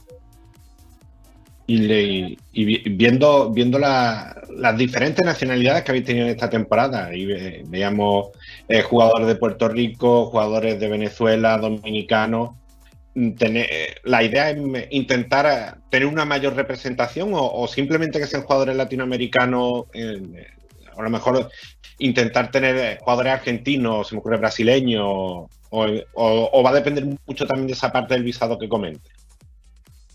Y, 1.67 2.37
viendo, 2.89 3.49
viendo 3.51 3.79
las 3.79 4.77
diferentes 4.77 5.25
nacionalidades 5.25 5.83
que 5.83 5.91
habéis 5.91 6.05
tenido 6.05 6.25
en 6.25 6.31
esta 6.31 6.49
temporada, 6.49 7.15
y 7.15 7.25
veíamos 7.63 8.31
eh, 8.67 8.81
jugadores 8.81 9.27
de 9.27 9.35
Puerto 9.35 9.69
Rico, 9.69 10.25
jugadores 10.25 10.79
de 10.81 10.89
Venezuela, 10.89 11.57
dominicanos, 11.57 12.57
la 13.13 14.23
idea 14.23 14.51
es 14.51 14.57
intentar 14.91 15.45
eh, 15.45 15.81
tener 15.89 16.07
una 16.07 16.25
mayor 16.25 16.55
representación 16.55 17.31
o, 17.33 17.67
simplemente 17.67 18.19
que 18.19 18.27
sean 18.27 18.43
jugadores 18.43 18.75
latinoamericanos, 18.75 19.85
eh, 19.93 20.47
a 20.95 21.01
lo 21.01 21.09
mejor 21.09 21.49
intentar 21.99 22.51
tener 22.51 22.75
eh, 22.77 22.97
jugadores 23.01 23.33
argentinos, 23.33 24.07
se 24.07 24.15
me 24.15 24.19
ocurre 24.19 24.37
brasileños, 24.37 25.03
o, 25.05 25.47
o, 26.13 26.63
va 26.63 26.69
a 26.69 26.73
depender 26.73 27.05
mucho 27.05 27.45
también 27.45 27.67
de 27.67 27.73
esa 27.73 27.91
parte 27.91 28.13
del 28.13 28.23
visado 28.23 28.57
que 28.57 28.69
comente. 28.69 29.09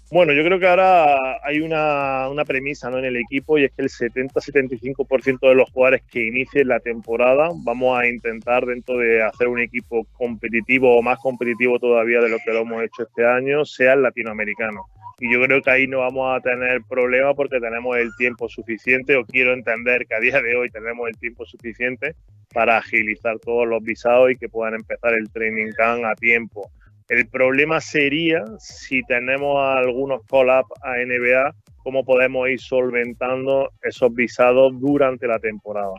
Bueno, 0.08 0.32
yo 0.32 0.44
creo 0.44 0.60
que 0.60 0.68
ahora 0.68 1.18
hay 1.42 1.60
una, 1.60 2.44
premisa 2.46 2.88
¿no? 2.90 2.98
en 2.98 3.06
el 3.06 3.16
equipo 3.16 3.58
y 3.58 3.64
es 3.64 3.72
que 3.72 3.82
el 3.82 3.88
70-75% 3.88 5.48
de 5.48 5.54
los 5.56 5.68
jugadores 5.72 6.02
que 6.08 6.24
inicien 6.24 6.68
la 6.68 6.78
temporada 6.78 7.50
vamos 7.64 7.98
a 7.98 8.06
intentar 8.06 8.64
dentro 8.66 8.98
de 8.98 9.24
hacer 9.24 9.48
un 9.48 9.58
equipo 9.58 10.06
competitivo 10.12 10.96
o 10.96 11.02
más 11.02 11.18
competitivo 11.18 11.80
todavía 11.80 12.20
de 12.20 12.28
lo 12.28 12.38
que 12.38 12.52
lo 12.52 12.60
hemos 12.60 12.84
hecho 12.84 13.02
este 13.02 13.26
año, 13.26 13.64
sea 13.64 13.96
latinoamericano. 13.96 14.84
Y 15.18 15.32
yo 15.32 15.42
creo 15.42 15.60
que 15.60 15.70
ahí 15.70 15.88
no 15.88 16.00
vamos 16.00 16.36
a 16.36 16.40
tener 16.40 16.82
problema 16.88 17.34
porque 17.34 17.58
tenemos 17.58 17.96
el 17.96 18.14
tiempo 18.16 18.48
suficiente 18.48 19.16
o 19.16 19.24
quiero 19.24 19.54
entender 19.54 20.06
que 20.06 20.14
a 20.14 20.20
día 20.20 20.40
de 20.40 20.54
hoy 20.54 20.70
tenemos 20.70 21.08
el 21.08 21.18
tiempo 21.18 21.44
suficiente 21.46 22.14
para 22.54 22.76
agilizar 22.76 23.40
todos 23.40 23.66
los 23.66 23.82
visados 23.82 24.30
y 24.30 24.36
que 24.36 24.48
puedan 24.48 24.74
empezar 24.74 25.14
el 25.14 25.28
training 25.32 25.72
camp 25.72 26.04
a 26.04 26.14
tiempo 26.14 26.70
el 27.08 27.28
problema 27.28 27.80
sería 27.80 28.44
si 28.58 29.02
tenemos 29.04 29.56
algunos 29.58 30.22
call-up 30.26 30.66
a 30.82 30.96
NBA, 30.96 31.54
cómo 31.78 32.04
podemos 32.04 32.48
ir 32.48 32.60
solventando 32.60 33.70
esos 33.82 34.12
visados 34.12 34.72
durante 34.80 35.26
la 35.26 35.38
temporada. 35.38 35.94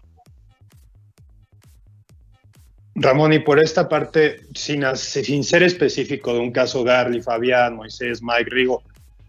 Ramón, 2.95 3.31
y 3.31 3.39
por 3.39 3.59
esta 3.59 3.87
parte, 3.87 4.41
sin, 4.55 4.83
sin 4.95 5.43
ser 5.43 5.63
específico 5.63 6.33
de 6.33 6.39
un 6.39 6.51
caso 6.51 6.83
Garly, 6.83 7.21
Fabián, 7.21 7.75
Moisés, 7.75 8.21
Mike, 8.23 8.49
Rigo, 8.49 8.81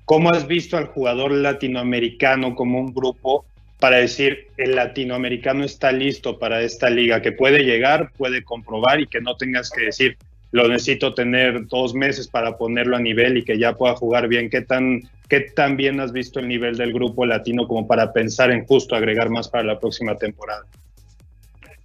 ¿cómo 0.06 0.30
has 0.30 0.46
visto 0.46 0.78
al 0.78 0.86
jugador 0.86 1.32
latinoamericano 1.32 2.54
como 2.54 2.80
un 2.80 2.94
grupo 2.94 3.44
para 3.78 3.98
decir 3.98 4.48
el 4.56 4.74
latinoamericano 4.74 5.64
está 5.64 5.92
listo 5.92 6.38
para 6.38 6.62
esta 6.62 6.90
liga, 6.90 7.22
que 7.22 7.32
puede 7.32 7.60
llegar, 7.60 8.10
puede 8.16 8.42
comprobar 8.42 9.00
y 9.00 9.06
que 9.06 9.20
no 9.20 9.36
tengas 9.36 9.70
que 9.70 9.82
decir 9.82 10.16
lo 10.50 10.68
necesito 10.68 11.14
tener 11.14 11.66
dos 11.66 11.94
meses 11.94 12.28
para 12.28 12.56
ponerlo 12.56 12.96
a 12.96 13.00
nivel 13.00 13.38
y 13.38 13.44
que 13.44 13.58
ya 13.58 13.74
pueda 13.74 13.94
jugar 13.96 14.28
bien. 14.28 14.48
¿Qué 14.48 14.62
tan, 14.62 15.02
¿Qué 15.28 15.40
tan 15.40 15.76
bien 15.76 16.00
has 16.00 16.12
visto 16.12 16.40
el 16.40 16.48
nivel 16.48 16.76
del 16.76 16.92
grupo 16.92 17.26
latino 17.26 17.66
como 17.68 17.86
para 17.86 18.12
pensar 18.12 18.50
en 18.50 18.64
justo 18.64 18.94
agregar 18.94 19.28
más 19.30 19.48
para 19.48 19.64
la 19.64 19.78
próxima 19.78 20.16
temporada? 20.16 20.64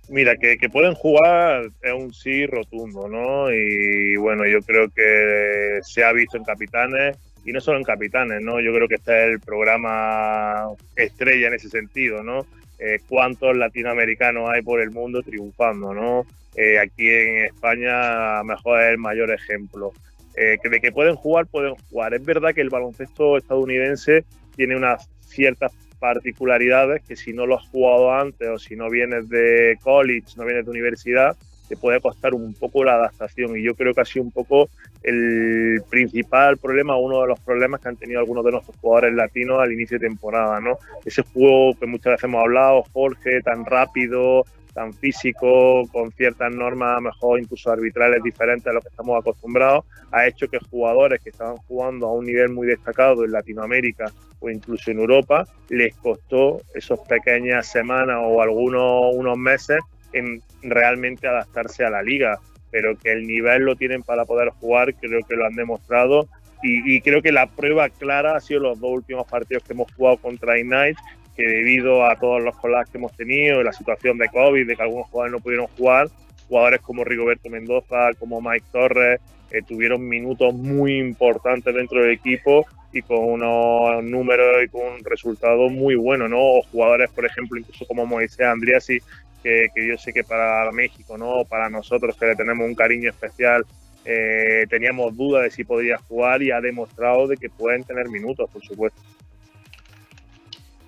Mira, 0.09 0.35
que, 0.35 0.57
que, 0.57 0.69
pueden 0.69 0.93
jugar 0.93 1.63
es 1.81 1.93
un 1.93 2.13
sí 2.13 2.45
rotundo, 2.45 3.07
¿no? 3.07 3.51
Y 3.51 4.15
bueno, 4.17 4.45
yo 4.45 4.59
creo 4.61 4.89
que 4.89 5.79
se 5.81 6.03
ha 6.03 6.11
visto 6.11 6.37
en 6.37 6.43
Capitanes 6.43 7.17
y 7.45 7.51
no 7.51 7.61
solo 7.61 7.77
en 7.77 7.83
Capitanes, 7.83 8.41
¿no? 8.41 8.59
Yo 8.59 8.73
creo 8.73 8.87
que 8.87 8.95
este 8.95 9.25
es 9.25 9.31
el 9.31 9.39
programa 9.39 10.67
estrella 10.95 11.47
en 11.47 11.53
ese 11.53 11.69
sentido, 11.69 12.21
¿no? 12.21 12.45
Eh, 12.85 12.99
cuántos 13.07 13.55
latinoamericanos 13.55 14.49
hay 14.49 14.61
por 14.61 14.81
el 14.81 14.91
mundo 14.91 15.21
triunfando, 15.21 15.93
¿no? 15.93 16.25
Eh, 16.53 16.77
aquí 16.77 17.09
en 17.09 17.45
España, 17.45 18.39
a 18.39 18.43
mejor 18.43 18.81
es 18.81 18.89
el 18.89 18.97
mayor 18.97 19.31
ejemplo. 19.31 19.93
Eh, 20.35 20.57
de 20.61 20.81
que 20.81 20.91
pueden 20.91 21.15
jugar, 21.15 21.45
pueden 21.45 21.75
jugar. 21.89 22.13
Es 22.13 22.25
verdad 22.25 22.53
que 22.53 22.59
el 22.59 22.69
baloncesto 22.69 23.37
estadounidense 23.37 24.25
tiene 24.57 24.75
unas 24.75 25.07
ciertas 25.21 25.71
particularidades 25.99 27.01
que 27.03 27.15
si 27.15 27.31
no 27.31 27.45
lo 27.45 27.57
has 27.57 27.65
jugado 27.69 28.13
antes 28.13 28.49
o 28.49 28.59
si 28.59 28.75
no 28.75 28.89
vienes 28.89 29.29
de 29.29 29.77
college, 29.81 30.33
no 30.35 30.43
vienes 30.43 30.65
de 30.65 30.71
universidad, 30.71 31.37
te 31.67 31.77
puede 31.77 31.99
costar 32.01 32.33
un 32.33 32.53
poco 32.53 32.83
la 32.83 32.95
adaptación. 32.95 33.57
Y 33.57 33.63
yo 33.63 33.75
creo 33.75 33.93
que 33.93 34.01
ha 34.01 34.05
sido 34.05 34.25
un 34.25 34.31
poco 34.31 34.69
el 35.01 35.81
principal 35.89 36.57
problema, 36.57 36.97
uno 36.97 37.21
de 37.21 37.27
los 37.27 37.39
problemas 37.39 37.81
que 37.81 37.89
han 37.89 37.97
tenido 37.97 38.19
algunos 38.19 38.43
de 38.45 38.51
nuestros 38.51 38.77
jugadores 38.77 39.13
latinos 39.13 39.59
al 39.61 39.71
inicio 39.71 39.99
de 39.99 40.07
temporada, 40.07 40.59
¿no? 40.59 40.77
Ese 41.05 41.23
juego 41.23 41.77
que 41.79 41.85
muchas 41.85 42.13
veces 42.13 42.25
hemos 42.25 42.41
hablado, 42.41 42.83
Jorge, 42.93 43.41
tan 43.41 43.65
rápido, 43.65 44.43
tan 44.73 44.93
físico, 44.93 45.87
con 45.91 46.11
ciertas 46.11 46.53
normas, 46.53 47.01
mejor 47.01 47.39
incluso 47.39 47.71
arbitrales 47.71 48.21
diferentes 48.23 48.67
a 48.67 48.73
lo 48.73 48.81
que 48.81 48.89
estamos 48.89 49.19
acostumbrados, 49.19 49.85
ha 50.11 50.27
hecho 50.27 50.47
que 50.47 50.57
jugadores 50.59 51.21
que 51.21 51.29
estaban 51.29 51.57
jugando 51.57 52.07
a 52.07 52.13
un 52.13 52.25
nivel 52.25 52.49
muy 52.49 52.67
destacado 52.67 53.23
en 53.23 53.31
Latinoamérica 53.31 54.05
o 54.39 54.49
incluso 54.49 54.91
en 54.91 54.99
Europa, 54.99 55.47
les 55.69 55.95
costó 55.95 56.61
esas 56.73 56.99
pequeñas 57.01 57.67
semanas 57.67 58.19
o 58.21 58.41
algunos 58.41 59.15
unos 59.15 59.37
meses 59.37 59.79
en 60.13 60.41
realmente 60.61 61.27
adaptarse 61.27 61.83
a 61.83 61.89
la 61.89 62.01
liga, 62.01 62.39
pero 62.71 62.97
que 62.97 63.11
el 63.11 63.27
nivel 63.27 63.63
lo 63.63 63.75
tienen 63.75 64.03
para 64.03 64.25
poder 64.25 64.49
jugar, 64.49 64.93
creo 64.95 65.21
que 65.27 65.35
lo 65.35 65.45
han 65.45 65.55
demostrado. 65.55 66.27
Y, 66.65 67.01
creo 67.01 67.21
que 67.21 67.33
la 67.33 67.47
prueba 67.47 67.89
clara 67.89 68.37
ha 68.37 68.39
sido 68.39 68.61
los 68.61 68.79
dos 68.79 68.91
últimos 68.91 69.27
partidos 69.27 69.63
que 69.63 69.73
hemos 69.73 69.93
jugado 69.93 70.15
contra 70.15 70.57
Ignite, 70.57 70.95
que 71.35 71.43
debido 71.43 72.05
a 72.05 72.15
todos 72.15 72.41
los 72.41 72.55
colas 72.55 72.89
que 72.89 72.97
hemos 72.97 73.13
tenido, 73.17 73.61
la 73.63 73.73
situación 73.73 74.17
de 74.17 74.29
COVID, 74.29 74.65
de 74.65 74.75
que 74.77 74.81
algunos 74.81 75.09
jugadores 75.09 75.33
no 75.33 75.43
pudieron 75.43 75.67
jugar, 75.77 76.07
jugadores 76.47 76.79
como 76.79 77.03
Rigoberto 77.03 77.49
Mendoza, 77.49 78.11
como 78.17 78.41
Mike 78.41 78.65
Torres, 78.71 79.19
eh, 79.51 79.61
tuvieron 79.67 80.07
minutos 80.07 80.53
muy 80.53 80.97
importantes 80.99 81.75
dentro 81.75 82.01
del 82.01 82.11
equipo 82.11 82.65
y 82.93 83.01
con 83.01 83.17
unos 83.19 84.03
números 84.03 84.63
y 84.63 84.67
con 84.69 84.81
un 84.93 85.03
resultado 85.03 85.69
muy 85.69 85.95
bueno, 85.95 86.27
¿no? 86.27 86.39
O 86.39 86.61
jugadores, 86.71 87.09
por 87.11 87.25
ejemplo, 87.25 87.59
incluso 87.59 87.85
como 87.85 88.05
Moisés 88.05 88.47
Andriasi, 88.47 88.99
que, 89.43 89.69
yo 89.75 89.97
sé 89.97 90.13
que 90.13 90.23
para 90.23 90.71
México, 90.71 91.17
¿no? 91.17 91.43
Para 91.45 91.69
nosotros 91.69 92.15
que 92.17 92.27
le 92.27 92.35
tenemos 92.35 92.65
un 92.65 92.75
cariño 92.75 93.09
especial, 93.09 93.65
eh, 94.05 94.65
teníamos 94.69 95.15
dudas 95.15 95.43
de 95.43 95.51
si 95.51 95.63
podría 95.63 95.97
jugar 95.97 96.41
y 96.41 96.51
ha 96.51 96.61
demostrado 96.61 97.27
de 97.27 97.37
que 97.37 97.49
pueden 97.49 97.83
tener 97.83 98.09
minutos, 98.09 98.49
por 98.51 98.63
supuesto. 98.63 99.01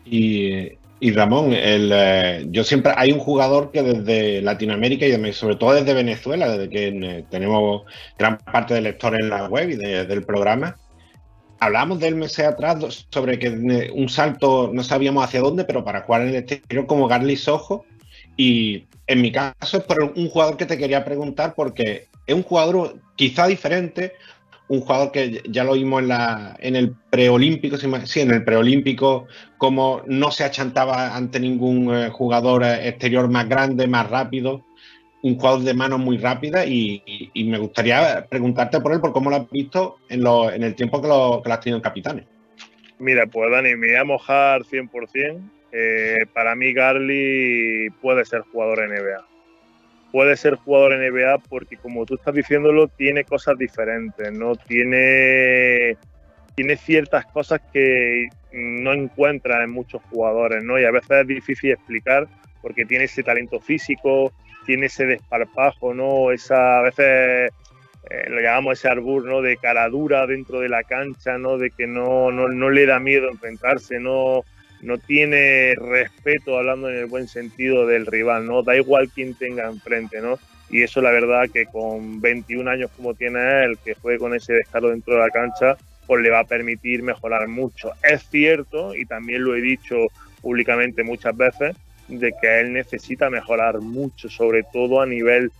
Y, 0.06 0.78
Ramón, 1.14 1.54
el, 1.54 1.92
eh, 1.94 2.46
yo 2.50 2.64
siempre 2.64 2.94
hay 2.96 3.12
un 3.12 3.20
jugador 3.20 3.72
que 3.72 3.84
desde 3.84 4.42
Latinoamérica 4.42 5.06
y 5.06 5.34
sobre 5.34 5.56
todo 5.56 5.74
desde 5.74 5.94
Venezuela, 5.94 6.50
desde 6.50 6.70
que 6.70 6.88
eh, 6.88 7.26
tenemos 7.30 7.84
gran 8.18 8.38
parte 8.38 8.74
del 8.74 8.86
lector 8.86 9.20
en 9.20 9.30
la 9.30 9.48
web 9.48 9.70
y 9.70 9.76
del 9.76 10.24
programa, 10.24 10.78
hablábamos 11.60 12.00
del 12.00 12.16
mes 12.16 12.38
atrás 12.40 13.08
sobre 13.10 13.40
que 13.40 13.50
un 13.94 14.10
salto 14.10 14.72
no 14.74 14.84
sabíamos 14.84 15.24
hacia 15.24 15.42
dónde, 15.42 15.66
pero 15.66 15.84
para 15.84 16.02
jugar 16.02 16.22
en 16.22 16.30
el 16.30 16.36
exterior 16.36 16.86
como 16.86 17.08
Garly 17.08 17.36
Sojo 17.36 17.86
y 18.38 18.86
en 19.08 19.22
mi 19.22 19.32
caso 19.32 19.78
es 19.78 19.84
por 19.84 20.02
un 20.04 20.30
jugador 20.30 20.58
que 20.58 20.66
te 20.66 20.78
quería 20.78 21.06
preguntar 21.06 21.54
porque 21.56 22.08
es 22.26 22.36
un 22.36 22.44
jugador 22.44 22.96
quizá 23.16 23.48
diferente, 23.48 24.14
un 24.68 24.82
jugador 24.82 25.12
que 25.12 25.44
ya 25.48 25.64
lo 25.64 25.74
vimos 25.74 26.02
en, 26.02 26.08
la, 26.08 26.58
en 26.60 26.76
el 26.76 26.96
preolímpico, 27.10 27.78
sí, 27.78 28.20
en 28.20 28.32
el 28.32 28.44
preolímpico, 28.44 29.28
como 29.58 30.02
no 30.08 30.32
se 30.32 30.44
achantaba 30.44 31.16
ante 31.16 31.40
ningún 31.40 31.94
eh, 31.94 32.10
jugador 32.10 32.64
exterior 32.64 33.30
más 33.30 33.48
grande, 33.48 33.88
más 33.88 34.10
rápido, 34.10 34.66
un 35.22 35.36
jugador 35.36 35.62
de 35.62 35.74
manos 35.74 36.00
muy 36.00 36.18
rápida 36.18 36.66
y, 36.66 37.02
me 37.36 37.58
gustaría 37.58 38.26
preguntarte 38.30 38.80
por 38.80 38.94
él, 38.94 39.00
por 39.00 39.12
cómo 39.12 39.30
lo 39.30 39.38
has 39.38 39.50
visto 39.50 39.98
en, 40.10 40.24
lo, 40.24 40.52
en 40.52 40.64
el 40.64 40.76
tiempo 40.76 41.02
que 41.02 41.08
lo, 41.08 41.42
que 41.44 41.50
lo 41.50 41.54
has 41.54 41.62
tenido 41.62 41.78
en 41.78 41.84
Capitanes. 41.84 42.26
Mira, 43.00 43.26
pues 43.28 43.52
Dani, 43.52 43.76
me 43.76 43.88
voy 43.88 43.96
a 43.96 44.04
mojar 44.04 44.62
100%. 44.62 45.42
Eh, 45.78 46.26
para 46.32 46.56
mí 46.56 46.72
Garly 46.72 47.90
puede 48.02 48.24
ser 48.24 48.44
jugador 48.44 48.88
NBA. 48.90 49.26
Puede 50.10 50.38
ser 50.38 50.56
jugador 50.56 50.98
NBA 50.98 51.40
porque 51.50 51.76
como 51.76 52.06
tú 52.06 52.16
estás 52.16 52.34
diciéndolo, 52.34 52.88
tiene 52.88 53.26
cosas 53.26 53.58
diferentes, 53.58 54.32
¿no? 54.32 54.56
Tiene, 54.56 55.98
tiene 56.56 56.78
ciertas 56.78 57.26
cosas 57.26 57.60
que 57.74 58.30
no 58.54 58.94
encuentra 58.94 59.62
en 59.66 59.72
muchos 59.72 60.02
jugadores, 60.04 60.64
¿no? 60.64 60.80
Y 60.80 60.86
a 60.86 60.92
veces 60.92 61.12
es 61.12 61.28
difícil 61.28 61.72
explicar 61.72 62.26
porque 62.62 62.86
tiene 62.86 63.04
ese 63.04 63.22
talento 63.22 63.60
físico, 63.60 64.32
tiene 64.66 64.86
ese 64.86 65.06
desparpajo, 65.06 65.94
¿no? 65.94 66.32
Esa, 66.32 66.80
a 66.80 66.84
veces 66.84 67.52
eh, 68.10 68.30
lo 68.30 68.40
llamamos 68.40 68.80
ese 68.80 68.88
arbur. 68.88 69.44
De 69.44 69.58
cara 69.58 69.90
dura 69.90 70.26
dentro 70.26 70.62
de 70.62 70.70
la 70.70 70.84
cancha, 70.84 71.38
¿no? 71.38 71.58
De 71.58 71.70
que 71.70 71.86
no, 71.86 72.32
no, 72.32 72.48
no 72.48 72.70
le 72.70 72.86
da 72.86 72.98
miedo 72.98 73.30
enfrentarse, 73.30 74.00
no, 74.00 74.46
no 74.86 74.98
tiene 74.98 75.76
respeto, 75.76 76.58
hablando 76.58 76.90
en 76.90 76.98
el 76.98 77.06
buen 77.08 77.28
sentido 77.28 77.86
del 77.88 78.06
rival, 78.06 78.46
¿no? 78.46 78.64
Da 78.64 78.76
igual 78.76 79.10
quién 79.14 79.34
tenga 79.34 79.68
enfrente, 79.68 80.22
¿no? 80.22 80.40
Y 80.70 80.84
eso 80.84 81.02
la 81.02 81.12
verdad 81.12 81.50
que 81.52 81.66
con 81.66 82.22
21 82.22 82.70
años 82.70 82.92
como 82.96 83.14
tiene 83.14 83.66
él, 83.66 83.78
que 83.84 83.96
juegue 83.96 84.20
con 84.20 84.34
ese 84.34 84.54
descaro 84.54 84.90
dentro 84.90 85.16
de 85.16 85.20
la 85.20 85.30
cancha, 85.30 85.76
pues 86.06 86.22
le 86.22 86.30
va 86.30 86.40
a 86.40 86.48
permitir 86.48 87.04
mejorar 87.04 87.48
mucho. 87.48 87.92
Es 88.04 88.30
cierto, 88.30 88.96
y 88.96 89.06
también 89.06 89.44
lo 89.44 89.56
he 89.56 89.62
dicho 89.62 89.96
públicamente 90.42 91.04
muchas 91.04 91.36
veces, 91.36 91.76
de 92.08 92.34
que 92.40 92.60
él 92.60 92.74
necesita 92.74 93.30
mejorar 93.30 93.80
mucho, 93.80 94.30
sobre 94.30 94.64
todo 94.72 95.02
a 95.02 95.06
nivel 95.08 95.52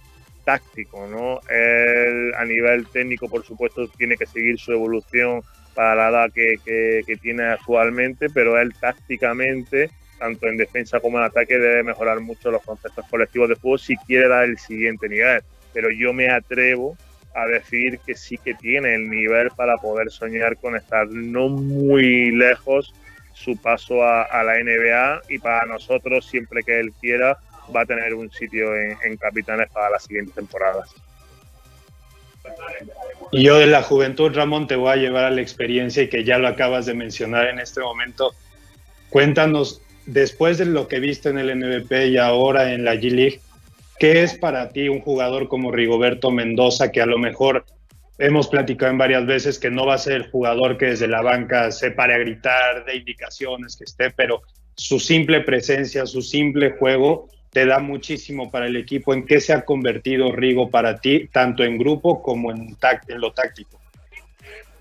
táctico, 0.44 1.08
¿no? 1.08 1.40
Él 1.50 2.32
a 2.38 2.46
nivel 2.46 2.88
técnico, 2.88 3.28
por 3.28 3.44
supuesto, 3.44 3.88
tiene 3.98 4.16
que 4.16 4.28
seguir 4.28 4.60
su 4.60 4.72
evolución 4.72 5.42
para 5.76 5.96
la 5.96 6.10
edad 6.10 6.32
que, 6.34 7.18
tiene 7.22 7.44
actualmente, 7.44 8.30
pero 8.30 8.60
él 8.60 8.74
tácticamente, 8.80 9.92
tanto 10.18 10.48
en 10.48 10.58
defensa 10.58 11.00
como 11.00 11.20
en 11.20 11.26
ataque, 11.26 11.60
debe 11.60 11.84
mejorar 11.84 12.22
mucho 12.22 12.50
los 12.50 12.64
conceptos 12.64 13.06
colectivos 13.10 13.50
de 13.50 13.56
juego 13.56 13.78
si 13.78 13.96
quiere 13.98 14.30
dar 14.30 14.46
el 14.46 14.58
siguiente 14.58 15.10
nivel. 15.10 15.44
Pero 15.74 15.90
yo 15.92 16.14
me 16.14 16.30
atrevo 16.30 16.98
a 17.36 17.46
decir 17.48 18.00
que 18.06 18.16
sí 18.16 18.38
que 18.38 18.54
tiene 18.54 18.96
el 18.96 19.10
nivel 19.10 19.50
para 19.58 19.76
poder 19.76 20.10
soñar 20.10 20.56
con 20.58 20.78
estar 20.78 21.08
no 21.10 21.50
muy 21.50 22.32
lejos 22.32 22.94
su 23.34 23.58
paso 23.58 24.02
a, 24.02 24.44
la 24.44 24.64
NBA 24.64 25.24
y 25.28 25.40
para 25.40 25.66
nosotros, 25.66 26.26
siempre 26.26 26.64
que 26.64 26.80
él 26.80 26.94
quiera, 27.02 27.38
va 27.76 27.82
a 27.82 27.86
tener 27.86 28.14
un 28.14 28.32
sitio 28.32 28.74
en, 28.74 28.98
en 29.04 29.18
Capitanes 29.18 29.70
para 29.74 29.90
las 29.90 30.04
siguientes 30.06 30.34
temporadas. 30.34 30.96
Y 33.32 33.44
yo 33.44 33.58
de 33.58 33.68
la 33.68 33.82
juventud, 33.82 34.34
Ramón, 34.34 34.68
te 34.68 34.76
voy 34.76 34.92
a 34.92 34.96
llevar 34.96 35.26
a 35.26 35.32
la 35.32 35.42
experiencia 35.42 36.04
y 36.04 36.10
que 36.10 36.24
ya 36.24 36.38
lo 36.38 36.48
acabas 36.48 36.86
de 36.86 36.94
mencionar 36.94 37.48
en 37.48 37.60
este 37.60 37.82
momento. 37.82 38.34
Cuéntanos, 39.10 39.82
después 40.06 40.58
de 40.58 40.66
lo 40.66 40.88
que 40.88 41.00
viste 41.00 41.30
en 41.30 41.40
el 41.40 41.58
NBP 41.60 41.92
y 42.10 42.18
ahora 42.18 42.74
en 42.74 42.86
la 42.86 42.96
G 42.96 43.12
League, 43.12 43.42
¿qué 44.00 44.24
es 44.24 44.38
para 44.38 44.70
ti 44.70 44.90
un 44.90 45.02
jugador 45.02 45.48
como 45.48 45.72
Rigoberto 45.72 46.32
Mendoza 46.32 46.92
que 46.92 47.02
a 47.02 47.06
lo 47.06 47.18
mejor 47.18 47.66
hemos 48.18 48.48
platicado 48.48 48.92
en 48.92 48.98
varias 48.98 49.26
veces 49.26 49.60
que 49.60 49.70
no 49.70 49.86
va 49.86 49.96
a 49.96 50.00
ser 50.00 50.14
el 50.14 50.30
jugador 50.30 50.78
que 50.78 50.88
desde 50.88 51.08
la 51.08 51.22
banca 51.22 51.72
se 51.72 51.92
pare 51.92 52.14
a 52.14 52.20
gritar, 52.20 52.86
de 52.86 52.96
indicaciones, 52.96 53.76
que 53.76 53.84
esté, 53.84 54.12
pero 54.12 54.42
su 54.76 55.00
simple 55.00 55.42
presencia, 55.42 56.06
su 56.06 56.22
simple 56.22 56.72
juego 56.72 57.30
te 57.56 57.66
da 57.66 57.80
muchísimo 57.80 58.52
para 58.52 58.68
el 58.68 58.76
equipo. 58.76 59.14
¿En 59.14 59.26
qué 59.26 59.40
se 59.40 59.54
ha 59.54 59.64
convertido 59.64 60.34
Rigo 60.34 60.70
para 60.70 61.00
ti, 61.00 61.30
tanto 61.32 61.64
en 61.64 61.78
grupo 61.78 62.22
como 62.22 62.52
en, 62.52 62.76
lo 63.08 63.32
táctico? 63.32 63.80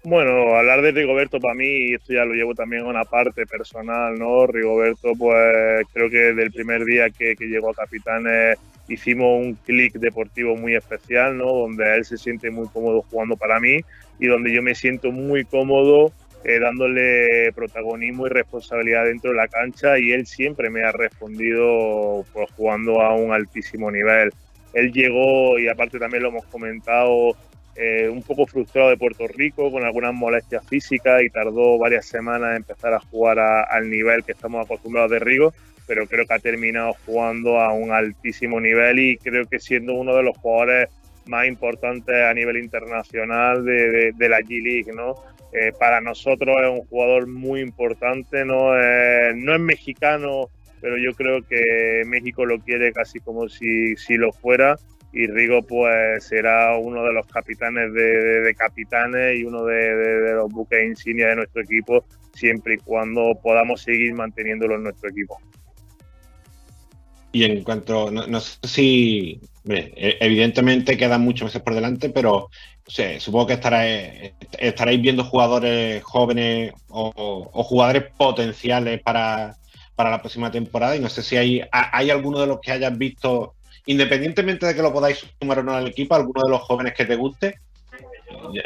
Bueno, 0.02 0.56
hablar 0.56 0.82
de 0.82 0.90
Rigoberto 0.90 1.38
para 1.38 1.54
mí, 1.54 1.94
esto 1.94 2.12
ya 2.12 2.24
lo 2.24 2.34
llevo 2.34 2.52
también 2.52 2.82
a 2.82 2.88
una 2.88 3.04
parte 3.04 3.46
personal, 3.46 4.18
¿no? 4.18 4.48
Rigoberto, 4.48 5.12
pues 5.16 5.86
creo 5.92 6.10
que 6.10 6.16
desde 6.16 6.42
el 6.42 6.50
primer 6.50 6.84
día 6.84 7.10
que, 7.10 7.36
llegó 7.38 7.70
a 7.70 7.74
Capitanes 7.74 8.58
hicimos 8.88 9.40
un 9.40 9.54
clic 9.54 9.92
deportivo 9.92 10.56
muy 10.56 10.74
especial, 10.74 11.38
¿no? 11.38 11.44
Donde 11.44 11.94
él 11.94 12.04
se 12.04 12.18
siente 12.18 12.50
muy 12.50 12.66
cómodo 12.66 13.02
jugando 13.08 13.36
para 13.36 13.60
mí 13.60 13.78
y 14.18 14.26
donde 14.26 14.52
yo 14.52 14.62
me 14.62 14.74
siento 14.74 15.12
muy 15.12 15.44
cómodo 15.44 16.12
eh, 16.44 16.58
dándole 16.58 17.52
protagonismo 17.52 18.26
y 18.26 18.30
responsabilidad 18.30 19.04
dentro 19.06 19.30
de 19.30 19.36
la 19.36 19.48
cancha 19.48 19.98
y 19.98 20.12
él 20.12 20.26
siempre 20.26 20.70
me 20.70 20.84
ha 20.84 20.92
respondido 20.92 22.24
pues, 22.32 22.50
jugando 22.52 23.00
a 23.00 23.14
un 23.14 23.32
altísimo 23.32 23.90
nivel. 23.90 24.32
Él 24.74 24.92
llegó, 24.92 25.58
y 25.58 25.68
aparte 25.68 25.98
también 25.98 26.22
lo 26.22 26.30
hemos 26.30 26.44
comentado, 26.46 27.36
eh, 27.76 28.08
un 28.08 28.22
poco 28.22 28.46
frustrado 28.46 28.90
de 28.90 28.96
Puerto 28.96 29.26
Rico 29.26 29.72
con 29.72 29.84
algunas 29.84 30.14
molestias 30.14 30.64
físicas 30.68 31.22
y 31.22 31.30
tardó 31.30 31.76
varias 31.76 32.06
semanas 32.06 32.50
en 32.50 32.56
empezar 32.58 32.94
a 32.94 33.00
jugar 33.00 33.38
al 33.38 33.90
nivel 33.90 34.22
que 34.22 34.32
estamos 34.32 34.64
acostumbrados 34.64 35.10
de 35.10 35.18
Rigo, 35.18 35.52
pero 35.86 36.06
creo 36.06 36.24
que 36.24 36.34
ha 36.34 36.38
terminado 36.38 36.94
jugando 37.04 37.60
a 37.60 37.72
un 37.72 37.90
altísimo 37.90 38.60
nivel 38.60 39.00
y 39.00 39.16
creo 39.16 39.46
que 39.46 39.58
siendo 39.58 39.94
uno 39.94 40.14
de 40.14 40.22
los 40.22 40.36
jugadores 40.38 40.88
más 41.26 41.46
importantes 41.46 42.14
a 42.14 42.32
nivel 42.32 42.58
internacional 42.58 43.64
de, 43.64 44.28
la 44.28 44.40
G-League, 44.40 44.92
¿no? 44.92 45.16
Eh, 45.54 45.72
para 45.78 46.00
nosotros 46.00 46.56
es 46.62 46.70
un 46.70 46.86
jugador 46.86 47.28
muy 47.28 47.60
importante, 47.60 48.44
¿no? 48.44 48.72
no 48.72 49.54
es 49.54 49.60
mexicano, 49.60 50.50
pero 50.80 50.98
yo 50.98 51.14
creo 51.14 51.42
que 51.42 52.02
México 52.06 52.44
lo 52.44 52.58
quiere 52.58 52.92
casi 52.92 53.20
como 53.20 53.48
si, 53.48 53.96
si 53.96 54.16
lo 54.16 54.32
fuera 54.32 54.76
y 55.14 55.28
Rigo 55.28 55.62
pues 55.62 56.24
será 56.24 56.76
uno 56.76 57.04
de 57.04 57.12
los 57.12 57.26
capitanes 57.26 57.92
de, 57.94 58.54
capitanes 58.58 59.38
y 59.38 59.44
uno 59.44 59.64
de, 59.64 60.34
los 60.34 60.50
buques 60.50 60.84
insignia 60.84 61.28
de 61.28 61.36
nuestro 61.36 61.62
equipo 61.62 62.04
siempre 62.34 62.74
y 62.74 62.78
cuando 62.78 63.38
podamos 63.40 63.82
seguir 63.82 64.12
manteniéndolo 64.14 64.74
en 64.74 64.82
nuestro 64.82 65.08
equipo. 65.08 65.38
Y 67.30 67.44
en 67.44 67.62
cuanto, 67.62 68.10
no, 68.10 68.40
sé 68.40 68.58
si, 68.64 69.40
evidentemente 69.66 70.96
quedan 70.96 71.22
muchos 71.22 71.46
meses 71.46 71.62
por 71.62 71.74
delante, 71.74 72.10
pero 72.10 72.50
supongo 73.18 73.46
que 73.46 73.54
estaréis, 73.54 74.32
estaréis 74.58 75.00
viendo 75.00 75.24
jugadores 75.24 76.02
jóvenes 76.04 76.72
o, 76.88 77.64
jugadores 77.64 78.04
potenciales 78.16 79.00
para, 79.02 79.56
para, 79.96 80.10
la 80.10 80.20
próxima 80.20 80.50
temporada 80.50 80.96
y 80.96 81.00
no 81.00 81.08
sé 81.08 81.22
si 81.22 81.36
hay, 81.36 81.62
hay 81.72 82.10
alguno 82.10 82.40
de 82.40 82.46
los 82.46 82.60
que 82.60 82.72
hayas 82.72 82.96
visto 82.96 83.54
independientemente 83.86 84.66
de 84.66 84.74
que 84.74 84.82
lo 84.82 84.92
podáis 84.92 85.26
sumar 85.40 85.58
o 85.58 85.62
no 85.62 85.72
al 85.72 85.88
equipo, 85.88 86.14
alguno 86.14 86.42
de 86.42 86.50
los 86.50 86.62
jóvenes 86.62 86.94
que 86.94 87.04
te 87.04 87.16
guste. 87.16 87.56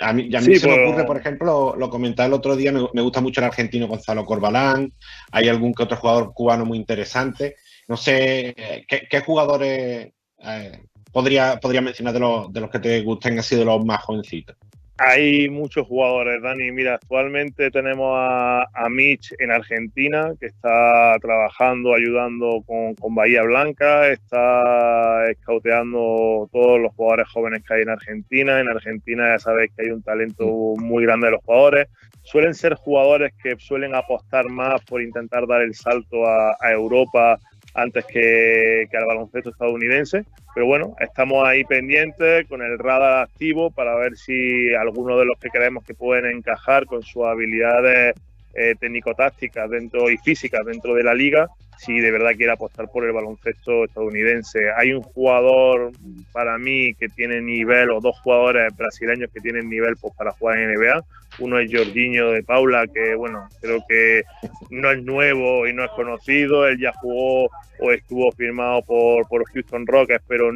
A 0.01 0.13
mí, 0.13 0.31
a 0.35 0.41
mí 0.41 0.57
se 0.57 0.67
me 0.67 0.87
ocurre, 0.87 1.05
por 1.05 1.17
ejemplo, 1.17 1.75
lo 1.77 1.91
comentaba 1.91 2.27
el 2.27 2.33
otro 2.33 2.57
día, 2.57 2.73
me, 2.73 3.03
gusta 3.03 3.21
mucho 3.21 3.41
el 3.41 3.47
argentino 3.47 3.87
Gonzalo 3.87 4.25
Corbalán, 4.25 4.93
hay 5.31 5.49
algún 5.49 5.75
que 5.75 5.83
otro 5.83 5.97
jugador 5.97 6.33
cubano 6.33 6.65
muy 6.65 6.79
interesante. 6.79 7.57
No 7.87 7.97
sé, 7.97 8.55
¿qué, 8.87 9.21
jugadores 9.21 10.13
eh, 10.41 10.81
podría, 11.13 11.59
podría 11.61 11.81
mencionar 11.81 12.15
de 12.15 12.21
los, 12.21 12.53
de 12.53 12.61
los 12.61 12.71
que 12.71 12.79
te 12.79 13.01
gusten 13.03 13.39
así 13.39 13.57
de 13.57 13.65
los 13.65 13.85
más 13.85 14.03
jovencitos? 14.03 14.57
Hay 15.01 15.49
muchos 15.49 15.87
jugadores, 15.87 16.43
Dani. 16.43 16.73
Mira, 16.73 16.95
actualmente 16.95 17.71
tenemos 17.71 18.15
a, 18.17 18.89
Mitch 18.91 19.33
en 19.39 19.53
Argentina, 19.53 20.33
que 20.41 20.47
está 20.47 21.17
trabajando, 21.21 21.95
ayudando 21.95 22.65
con, 22.67 22.97
Bahía 23.15 23.45
Blanca, 23.45 24.09
está 24.09 25.31
escauteando 25.31 26.49
todos 26.53 26.81
los 26.81 26.93
jugadores 26.95 27.29
jóvenes 27.29 27.63
que 27.63 27.75
hay 27.75 27.83
en 27.83 27.91
Argentina. 27.91 28.59
En 28.59 28.69
Argentina 28.69 29.29
ya 29.29 29.39
sabéis 29.39 29.71
que 29.77 29.85
hay 29.85 29.93
un 29.93 30.03
talento 30.03 30.75
muy 30.79 31.05
grande 31.05 31.29
de 31.29 31.33
los 31.35 31.45
jugadores. 31.45 31.87
Suelen 32.25 32.55
ser 32.55 32.75
jugadores 32.75 33.33
que 33.41 33.55
suelen 33.57 33.95
apostar 33.95 34.49
más 34.49 34.85
por 34.85 35.01
intentar 35.01 35.47
dar 35.47 35.63
el 35.63 35.77
salto 35.77 36.27
a, 36.27 36.57
a 36.59 36.73
Europa 36.73 37.39
antes 37.75 38.05
que, 38.07 38.89
al 38.93 39.07
baloncesto 39.07 39.51
estadounidense. 39.51 40.25
Pero 40.55 40.67
bueno, 40.67 40.97
estamos 41.01 41.47
ahí 41.47 41.65
pendientes 41.65 42.47
con 42.49 42.63
el 42.63 42.79
radar 42.79 43.23
activo 43.23 43.71
para 43.71 43.95
ver 43.97 44.17
si 44.17 44.75
alguno 44.75 45.19
de 45.19 45.27
los 45.27 45.39
que 45.39 45.51
creemos 45.51 45.85
que 45.85 45.95
pueden 45.95 46.27
encajar 46.37 46.87
con 46.87 47.03
sus 47.03 47.25
habilidades 47.25 48.15
eh, 48.59 48.75
técnico-tácticas 48.79 49.71
dentro 49.71 50.11
y 50.11 50.17
físicas 50.17 50.67
dentro 50.67 50.95
de 50.95 51.05
la 51.05 51.15
liga, 51.15 51.49
si 51.79 52.01
de 52.01 52.11
verdad 52.11 52.33
quiere 52.37 52.53
apostar 52.53 52.91
por 52.91 53.05
el 53.05 53.13
baloncesto 53.13 53.85
estadounidense. 53.85 54.73
Hay 54.77 54.93
un 54.93 55.03
jugador 55.03 55.93
para 56.33 56.59
mí 56.59 56.93
que 56.95 57.09
tiene 57.09 57.41
nivel, 57.41 57.91
o 57.91 58.01
dos 58.01 58.19
jugadores 58.21 58.77
brasileños 58.77 59.31
que 59.33 59.41
tienen 59.41 59.69
nivel 59.69 59.97
pues, 60.01 60.13
para 60.17 60.33
jugar 60.33 60.59
en 60.59 60.75
NBA. 60.75 61.05
Uno 61.39 61.61
es 61.61 61.71
Jorginho 61.73 62.33
de 62.33 62.43
Paula, 62.43 62.89
que 62.89 63.15
bueno, 63.15 63.49
creo 63.61 63.79
que 63.89 64.23
no 64.71 64.91
es 64.91 65.05
nuevo 65.05 65.69
y 65.69 65.73
no 65.73 65.85
es 65.85 65.91
conocido. 65.93 66.67
Él 66.67 66.81
ya 66.81 66.93
jugó 66.95 67.49
o 67.79 67.93
estuvo 67.93 68.33
firmado 68.33 68.83
por, 68.83 69.29
por 69.29 69.45
Houston 69.53 69.87
Rockets, 69.87 70.25
pero 70.27 70.51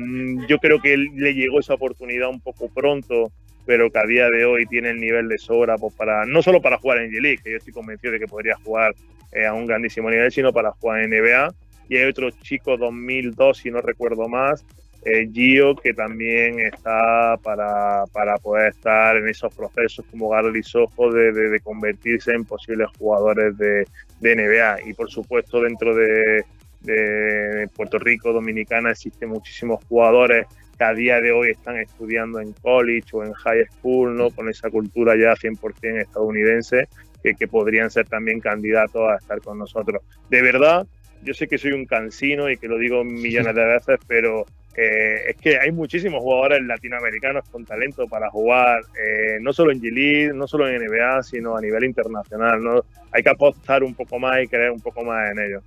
yo 0.48 0.58
creo 0.58 0.80
que 0.82 0.96
le 0.96 1.34
llegó 1.34 1.60
esa 1.60 1.74
oportunidad 1.74 2.30
un 2.30 2.40
poco 2.40 2.68
pronto 2.68 3.30
pero 3.66 3.90
que 3.90 3.98
a 3.98 4.06
día 4.06 4.28
de 4.28 4.44
hoy 4.44 4.66
tiene 4.66 4.90
el 4.90 5.00
nivel 5.00 5.28
de 5.28 5.38
sobra 5.38 5.76
pues, 5.76 5.94
para 5.94 6.24
no 6.26 6.42
solo 6.42 6.60
para 6.60 6.78
jugar 6.78 6.98
en 6.98 7.10
G-League, 7.10 7.40
que 7.42 7.52
yo 7.52 7.56
estoy 7.58 7.72
convencido 7.72 8.12
de 8.12 8.20
que 8.20 8.26
podría 8.26 8.56
jugar 8.56 8.94
eh, 9.32 9.46
a 9.46 9.54
un 9.54 9.66
grandísimo 9.66 10.10
nivel, 10.10 10.30
sino 10.30 10.52
para 10.52 10.72
jugar 10.72 11.02
en 11.02 11.10
NBA. 11.10 11.54
Y 11.88 11.96
hay 11.96 12.04
otro 12.04 12.30
chico 12.30 12.76
2002, 12.76 13.58
si 13.58 13.70
no 13.70 13.80
recuerdo 13.80 14.28
más, 14.28 14.64
eh, 15.04 15.28
Gio, 15.32 15.74
que 15.74 15.94
también 15.94 16.60
está 16.60 17.36
para, 17.42 18.04
para, 18.12 18.36
poder 18.38 18.68
estar 18.68 19.16
en 19.16 19.28
esos 19.28 19.52
procesos 19.52 20.04
como 20.10 20.28
Garly 20.28 20.62
Sojo 20.62 21.10
de, 21.12 21.32
de, 21.32 21.60
convertirse 21.60 22.32
en 22.32 22.44
posibles 22.44 22.88
jugadores 22.98 23.58
de, 23.58 23.84
de, 24.20 24.36
NBA. 24.36 24.88
Y 24.88 24.94
por 24.94 25.10
supuesto 25.10 25.60
dentro 25.60 25.94
de, 25.94 26.44
de 26.82 27.68
Puerto 27.74 27.98
Rico, 27.98 28.32
Dominicana, 28.32 28.92
existen 28.92 29.30
muchísimos 29.30 29.84
jugadores 29.88 30.46
a 30.82 30.94
día 30.94 31.20
de 31.20 31.32
hoy 31.32 31.50
están 31.50 31.76
estudiando 31.78 32.40
en 32.40 32.52
college 32.52 33.08
o 33.12 33.24
en 33.24 33.32
high 33.32 33.64
school, 33.66 34.16
¿no? 34.16 34.30
Con 34.30 34.48
esa 34.48 34.70
cultura 34.70 35.14
ya 35.16 35.34
100% 35.34 36.00
estadounidense, 36.00 36.88
que, 37.22 37.46
podrían 37.46 37.90
ser 37.90 38.06
también 38.08 38.40
candidatos 38.40 39.08
a 39.08 39.16
estar 39.16 39.40
con 39.40 39.58
nosotros. 39.58 40.02
De 40.28 40.42
verdad, 40.42 40.86
yo 41.22 41.34
sé 41.34 41.46
que 41.46 41.58
soy 41.58 41.72
un 41.72 41.86
cansino 41.86 42.50
y 42.50 42.56
que 42.56 42.68
lo 42.68 42.78
digo 42.78 43.04
millones 43.04 43.54
de 43.54 43.64
veces, 43.64 44.00
pero 44.08 44.44
eh, 44.76 45.30
es 45.30 45.36
que 45.36 45.58
hay 45.58 45.70
muchísimos 45.70 46.20
jugadores 46.20 46.62
latinoamericanos 46.62 47.48
con 47.50 47.64
talento 47.64 48.08
para 48.08 48.30
jugar, 48.30 48.80
eh, 48.98 49.38
no 49.40 49.52
solo 49.52 49.70
en 49.70 49.80
G-League, 49.80 50.32
no 50.34 50.48
solo 50.48 50.68
en 50.68 50.82
NBA, 50.82 51.22
sino 51.22 51.56
a 51.56 51.60
nivel 51.60 51.84
internacional. 51.84 52.62
¿no? 52.62 52.84
Hay 53.12 53.22
que 53.22 53.30
apostar 53.30 53.84
un 53.84 53.94
poco 53.94 54.18
más 54.18 54.42
y 54.42 54.48
creer 54.48 54.70
un 54.70 54.80
poco 54.80 55.04
más 55.04 55.30
en 55.30 55.38
ellos. 55.38 55.62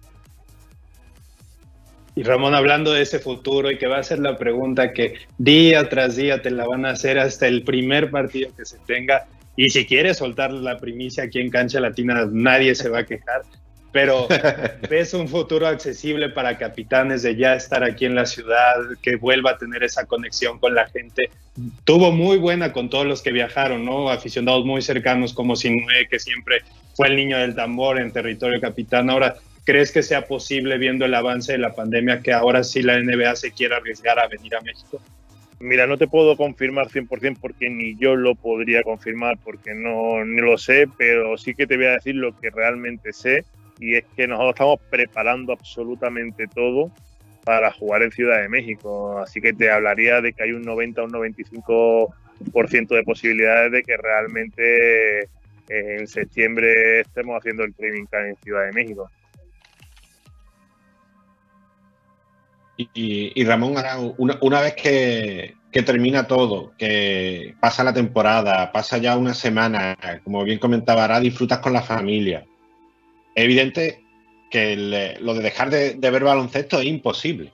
Y 2.15 2.23
Ramón, 2.23 2.55
hablando 2.55 2.93
de 2.93 3.01
ese 3.01 3.19
futuro 3.19 3.69
y 3.69 3.77
que 3.77 3.87
va 3.87 3.97
a 3.97 4.03
ser 4.03 4.19
la 4.19 4.37
pregunta 4.37 4.93
que 4.93 5.15
día 5.37 5.89
tras 5.89 6.15
día 6.15 6.41
te 6.41 6.49
la 6.49 6.65
van 6.65 6.85
a 6.85 6.91
hacer 6.91 7.19
hasta 7.19 7.45
el 7.45 7.63
primer 7.63 8.09
partido 8.09 8.51
que 8.55 8.65
se 8.65 8.77
tenga. 8.87 9.27
Y 9.57 9.69
si 9.69 9.85
quieres 9.85 10.17
soltar 10.17 10.53
la 10.53 10.77
primicia 10.77 11.25
aquí 11.25 11.41
en 11.41 11.49
Cancha 11.49 11.81
Latina, 11.81 12.25
nadie 12.31 12.73
se 12.73 12.87
va 12.87 12.99
a 12.99 13.05
quejar. 13.05 13.41
Pero 13.91 14.27
¿ves 14.89 15.13
un 15.13 15.27
futuro 15.27 15.67
accesible 15.67 16.29
para 16.29 16.57
capitanes 16.57 17.21
de 17.21 17.35
ya 17.35 17.55
estar 17.55 17.83
aquí 17.83 18.05
en 18.05 18.15
la 18.15 18.25
ciudad, 18.25 18.75
que 19.01 19.17
vuelva 19.17 19.51
a 19.51 19.57
tener 19.57 19.83
esa 19.83 20.05
conexión 20.05 20.57
con 20.59 20.73
la 20.73 20.87
gente? 20.87 21.29
Tuvo 21.83 22.13
muy 22.13 22.37
buena 22.37 22.71
con 22.71 22.89
todos 22.89 23.05
los 23.05 23.21
que 23.21 23.33
viajaron, 23.33 23.83
¿no? 23.83 24.09
Aficionados 24.09 24.65
muy 24.65 24.81
cercanos 24.81 25.33
como 25.33 25.57
Sinue, 25.57 26.07
que 26.09 26.19
siempre 26.19 26.61
fue 26.93 27.07
el 27.07 27.17
niño 27.17 27.37
del 27.37 27.55
tambor 27.55 27.99
en 27.99 28.11
territorio 28.11 28.59
capitán. 28.61 29.09
Ahora, 29.09 29.35
¿Crees 29.65 29.91
que 29.91 30.03
sea 30.03 30.25
posible, 30.25 30.77
viendo 30.77 31.05
el 31.05 31.15
avance 31.15 31.51
de 31.51 31.57
la 31.57 31.73
pandemia, 31.73 32.21
que 32.21 32.31
ahora 32.31 32.63
sí 32.63 32.83
la 32.83 32.99
NBA 32.99 33.35
se 33.35 33.51
quiera 33.51 33.77
arriesgar 33.77 34.19
a 34.19 34.27
venir 34.27 34.55
a 34.55 34.61
México? 34.61 35.01
Mira, 35.59 35.87
no 35.87 35.97
te 35.97 36.07
puedo 36.07 36.37
confirmar 36.37 36.89
100% 36.89 37.37
porque 37.39 37.69
ni 37.69 37.97
yo 37.97 38.15
lo 38.15 38.35
podría 38.35 38.83
confirmar 38.83 39.37
porque 39.43 39.73
no 39.73 40.23
ni 40.23 40.41
lo 40.41 40.57
sé, 40.57 40.87
pero 40.97 41.37
sí 41.37 41.55
que 41.55 41.65
te 41.65 41.77
voy 41.77 41.85
a 41.87 41.93
decir 41.93 42.15
lo 42.15 42.37
que 42.39 42.49
realmente 42.49 43.11
sé 43.13 43.45
y 43.79 43.95
es 43.95 44.05
que 44.15 44.27
nosotros 44.27 44.53
estamos 44.53 44.79
preparando 44.89 45.53
absolutamente 45.53 46.45
todo 46.47 46.91
para 47.43 47.71
jugar 47.71 48.03
en 48.03 48.11
Ciudad 48.11 48.41
de 48.41 48.49
México. 48.49 49.19
Así 49.19 49.39
que 49.39 49.53
te 49.53 49.71
hablaría 49.71 50.21
de 50.21 50.33
que 50.33 50.43
hay 50.43 50.51
un 50.51 50.63
90 50.63 51.01
o 51.01 51.05
un 51.05 51.11
95% 51.11 52.95
de 52.95 53.03
posibilidades 53.03 53.71
de 53.71 53.83
que 53.83 53.97
realmente 53.97 55.19
eh, 55.21 55.27
en 55.69 56.07
septiembre 56.07 57.01
estemos 57.01 57.37
haciendo 57.37 57.63
el 57.63 57.73
training 57.73 58.05
en 58.11 58.35
Ciudad 58.37 58.65
de 58.65 58.73
México. 58.73 59.09
Y, 62.77 63.43
Ramón, 63.45 63.75
una, 64.17 64.61
vez 64.61 64.73
que, 64.73 65.55
termina 65.71 66.27
todo, 66.27 66.73
que 66.77 67.55
pasa 67.59 67.83
la 67.83 67.93
temporada, 67.93 68.71
pasa 68.71 68.97
ya 68.97 69.17
una 69.17 69.33
semana, 69.33 69.97
como 70.23 70.43
bien 70.43 70.59
comentaba, 70.59 71.03
ahora 71.03 71.19
disfrutas 71.19 71.59
con 71.59 71.73
la 71.73 71.81
familia. 71.81 72.45
Es 73.33 73.45
evidente 73.45 74.03
que 74.49 75.17
lo 75.21 75.33
de 75.33 75.41
dejar 75.41 75.69
de, 75.69 75.97
ver 75.97 76.23
baloncesto 76.23 76.79
es 76.79 76.85
imposible. 76.85 77.53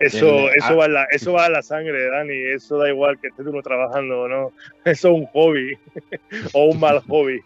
Eso, 0.00 0.50
eso, 0.56 0.76
va 0.76 0.86
a 0.86 0.88
la, 0.88 1.06
eso 1.12 1.32
va 1.32 1.44
a 1.44 1.50
la 1.50 1.62
sangre, 1.62 2.08
Dani. 2.10 2.34
Eso 2.34 2.76
da 2.76 2.88
igual 2.88 3.20
que 3.20 3.28
estés 3.28 3.46
uno 3.46 3.62
trabajando 3.62 4.22
o 4.22 4.28
no. 4.28 4.52
Eso 4.84 5.08
es 5.10 5.14
un 5.14 5.26
hobby 5.26 5.78
o 6.54 6.64
un 6.64 6.80
mal 6.80 7.00
hobby. 7.06 7.40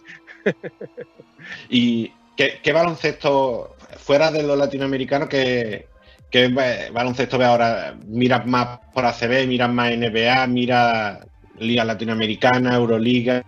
¿Y 1.69 2.13
qué, 2.37 2.73
baloncesto, 2.73 3.77
fuera 3.99 4.31
de 4.31 4.43
los 4.43 4.57
latinoamericanos, 4.57 5.29
que, 5.29 5.87
¿Qué 6.31 6.49
baloncesto 6.93 7.39
ve 7.39 7.45
ahora? 7.45 7.97
¿Miras 8.07 8.47
más 8.47 8.81
por 8.93 9.07
ACB, 9.07 9.47
miras 9.47 9.71
más 9.71 9.97
NBA, 9.97 10.47
mira 10.49 11.21
Liga 11.59 11.85
Latinoamericana, 11.85 12.75
Euroliga? 12.75 13.43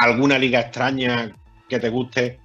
alguna 0.00 0.38
liga 0.38 0.60
extraña 0.60 1.30
que 1.68 1.78
te 1.78 1.90
guste. 1.90 2.38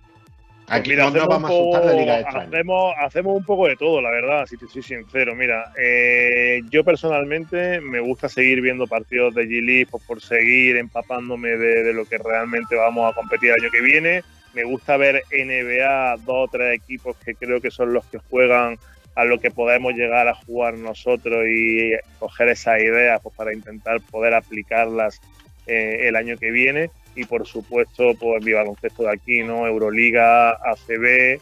Pues 0.66 0.80
Aquí 0.80 0.96
no, 0.96 1.12
nos 1.12 1.28
vamos 1.28 1.52
a 1.52 1.54
asustar 1.54 1.86
de 1.86 2.00
liga 2.00 2.20
extraña. 2.20 2.48
Hacemos, 2.48 2.94
hacemos, 3.00 3.38
un 3.38 3.46
poco 3.46 3.68
de 3.68 3.76
todo, 3.76 4.02
la 4.02 4.10
verdad, 4.10 4.46
si 4.48 4.58
te 4.58 4.68
soy 4.68 4.82
sincero. 4.82 5.36
Mira, 5.36 5.72
eh, 5.80 6.62
yo 6.70 6.84
personalmente 6.84 7.80
me 7.82 8.00
gusta 8.00 8.28
seguir 8.30 8.62
viendo 8.62 8.88
partidos 8.88 9.36
de 9.36 9.46
G-League 9.46 9.88
pues, 9.92 10.04
por, 10.04 10.22
seguir 10.22 10.76
empapándome 10.78 11.50
de, 11.50 11.94
lo 11.94 12.06
que 12.06 12.18
realmente 12.18 12.76
vamos 12.76 13.12
a 13.12 13.16
competir 13.16 13.52
el 13.52 13.64
año 13.64 13.72
que 13.72 13.82
viene. 13.82 14.24
Me 14.56 14.64
gusta 14.64 14.98
ver 14.98 15.22
NBA, 15.32 16.18
dos 16.26 16.48
o 16.48 16.50
tres 16.52 16.80
equipos 16.82 17.16
que 17.18 17.36
creo 17.36 17.62
que 17.62 17.70
son 17.70 17.94
los 17.94 18.06
que 18.08 18.18
juegan 18.18 18.78
a 19.16 19.24
lo 19.24 19.40
que 19.40 19.50
podemos 19.50 19.94
llegar 19.94 20.28
a 20.28 20.36
jugar 20.36 20.76
nosotros 20.76 21.46
y 21.48 21.94
coger 22.20 22.50
esas 22.50 22.82
ideas 22.82 23.22
pues, 23.24 23.34
para 23.36 23.54
intentar 23.54 24.02
poder 24.02 24.34
aplicarlas 24.34 25.22
eh, 25.68 26.02
el 26.04 26.16
año 26.16 26.38
que 26.38 26.52
viene 26.52 26.92
y 27.16 27.24
por 27.24 27.48
supuesto 27.48 28.14
pues 28.20 28.44
mi 28.44 28.52
baloncesto 28.52 29.04
de 29.04 29.14
aquí, 29.14 29.42
¿no? 29.42 29.66
Euroliga, 29.66 30.52
ACB, 30.52 31.40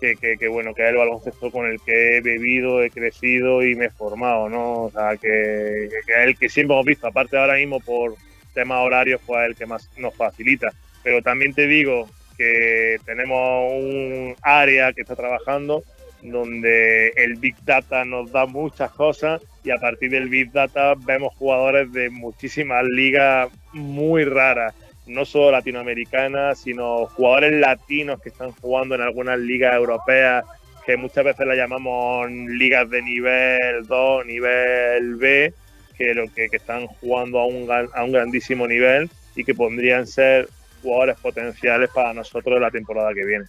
que, 0.00 0.36
que, 0.38 0.48
bueno, 0.48 0.74
que 0.74 0.82
es 0.82 0.90
el 0.90 0.96
baloncesto 0.96 1.50
con 1.50 1.66
el 1.66 1.80
que 1.80 2.16
he 2.16 2.20
bebido, 2.20 2.82
he 2.82 2.90
crecido 2.90 3.62
y 3.62 3.74
me 3.74 3.86
he 3.86 3.90
formado, 3.90 4.48
¿no? 4.48 4.84
O 4.84 4.90
sea, 4.90 5.16
que, 5.16 5.84
es 5.86 5.92
el 6.08 6.38
que 6.38 6.48
siempre 6.48 6.74
hemos 6.74 6.86
visto, 6.86 7.06
aparte 7.06 7.36
ahora 7.36 7.54
mismo 7.54 7.80
por 7.80 8.14
temas 8.54 8.78
horarios, 8.78 9.20
pues 9.26 9.42
es 9.42 9.48
el 9.48 9.56
que 9.56 9.66
más 9.66 9.90
nos 9.98 10.14
facilita. 10.14 10.72
Pero 11.02 11.22
también 11.22 11.54
te 11.54 11.66
digo 11.66 12.08
que 12.36 12.98
tenemos 13.04 13.72
un 13.72 14.34
área 14.42 14.92
que 14.92 15.02
está 15.02 15.14
trabajando 15.14 15.82
donde 16.22 17.08
el 17.16 17.36
Big 17.36 17.56
Data 17.64 18.04
nos 18.04 18.30
da 18.30 18.46
muchas 18.46 18.90
cosas 18.92 19.40
y 19.64 19.70
a 19.70 19.78
partir 19.78 20.10
del 20.10 20.28
Big 20.28 20.52
Data 20.52 20.94
vemos 20.96 21.34
jugadores 21.34 21.92
de 21.92 22.10
muchísimas 22.10 22.84
ligas 22.84 23.50
muy 23.72 24.24
raras 24.24 24.74
no 25.10 25.24
solo 25.24 25.52
latinoamericanas, 25.52 26.60
sino 26.60 27.06
jugadores 27.06 27.52
latinos 27.52 28.20
que 28.20 28.28
están 28.28 28.52
jugando 28.52 28.94
en 28.94 29.00
algunas 29.00 29.38
ligas 29.38 29.74
europeas, 29.74 30.44
que 30.86 30.96
muchas 30.96 31.24
veces 31.24 31.46
las 31.46 31.56
llamamos 31.56 32.30
ligas 32.30 32.88
de 32.88 33.02
nivel 33.02 33.86
2, 33.86 34.26
nivel 34.26 35.16
B, 35.16 35.52
que, 35.96 36.14
lo 36.14 36.32
que, 36.32 36.48
están 36.52 36.86
jugando 36.86 37.40
a 37.40 37.46
un, 37.46 37.68
a 37.70 38.04
un 38.04 38.12
grandísimo 38.12 38.66
nivel 38.66 39.10
y 39.34 39.44
que 39.44 39.54
podrían 39.54 40.06
ser 40.06 40.48
jugadores 40.82 41.18
potenciales 41.18 41.90
para 41.90 42.14
nosotros 42.14 42.60
la 42.60 42.70
temporada 42.70 43.12
que 43.12 43.24
viene. 43.24 43.46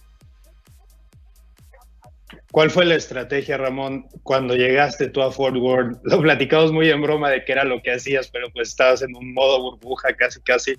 ¿Cuál 2.52 2.70
fue 2.70 2.84
la 2.84 2.96
estrategia, 2.96 3.56
Ramón, 3.56 4.04
cuando 4.24 4.54
llegaste 4.54 5.08
tú 5.08 5.22
a 5.22 5.32
Fort 5.32 5.56
Worth? 5.56 6.00
Lo 6.04 6.20
platicamos 6.20 6.70
muy 6.70 6.90
en 6.90 7.00
broma 7.00 7.30
de 7.30 7.46
que 7.46 7.52
era 7.52 7.64
lo 7.64 7.80
que 7.80 7.92
hacías, 7.92 8.28
pero 8.28 8.50
pues 8.50 8.68
estabas 8.68 9.00
en 9.00 9.16
un 9.16 9.32
modo 9.32 9.62
burbuja 9.62 10.12
casi, 10.12 10.38
casi. 10.42 10.74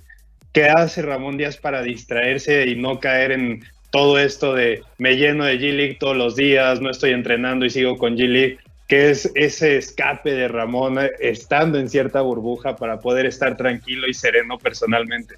¿Qué 0.52 0.66
hace 0.66 1.02
Ramón 1.02 1.36
Díaz 1.36 1.58
para 1.58 1.82
distraerse 1.82 2.68
y 2.68 2.76
no 2.76 3.00
caer 3.00 3.32
en 3.32 3.64
todo 3.90 4.20
esto 4.20 4.54
de 4.54 4.84
me 5.00 5.18
lleno 5.18 5.46
de 5.46 5.58
G-League 5.58 5.98
todos 6.00 6.16
los 6.16 6.36
días, 6.36 6.80
no 6.80 6.92
estoy 6.92 7.10
entrenando 7.10 7.66
y 7.66 7.72
sigo 7.72 7.98
con 7.98 8.18
G-League? 8.18 8.60
¿Qué 8.88 9.10
es 9.10 9.32
ese 9.34 9.78
escape 9.78 10.32
de 10.32 10.50
Ramón 10.50 11.00
estando 11.20 11.80
en 11.80 11.90
cierta 11.90 12.22
burbuja 12.22 12.76
para 12.76 13.00
poder 13.00 13.26
estar 13.26 13.58
tranquilo 13.58 14.08
y 14.08 14.14
sereno 14.14 14.60
personalmente? 14.60 15.38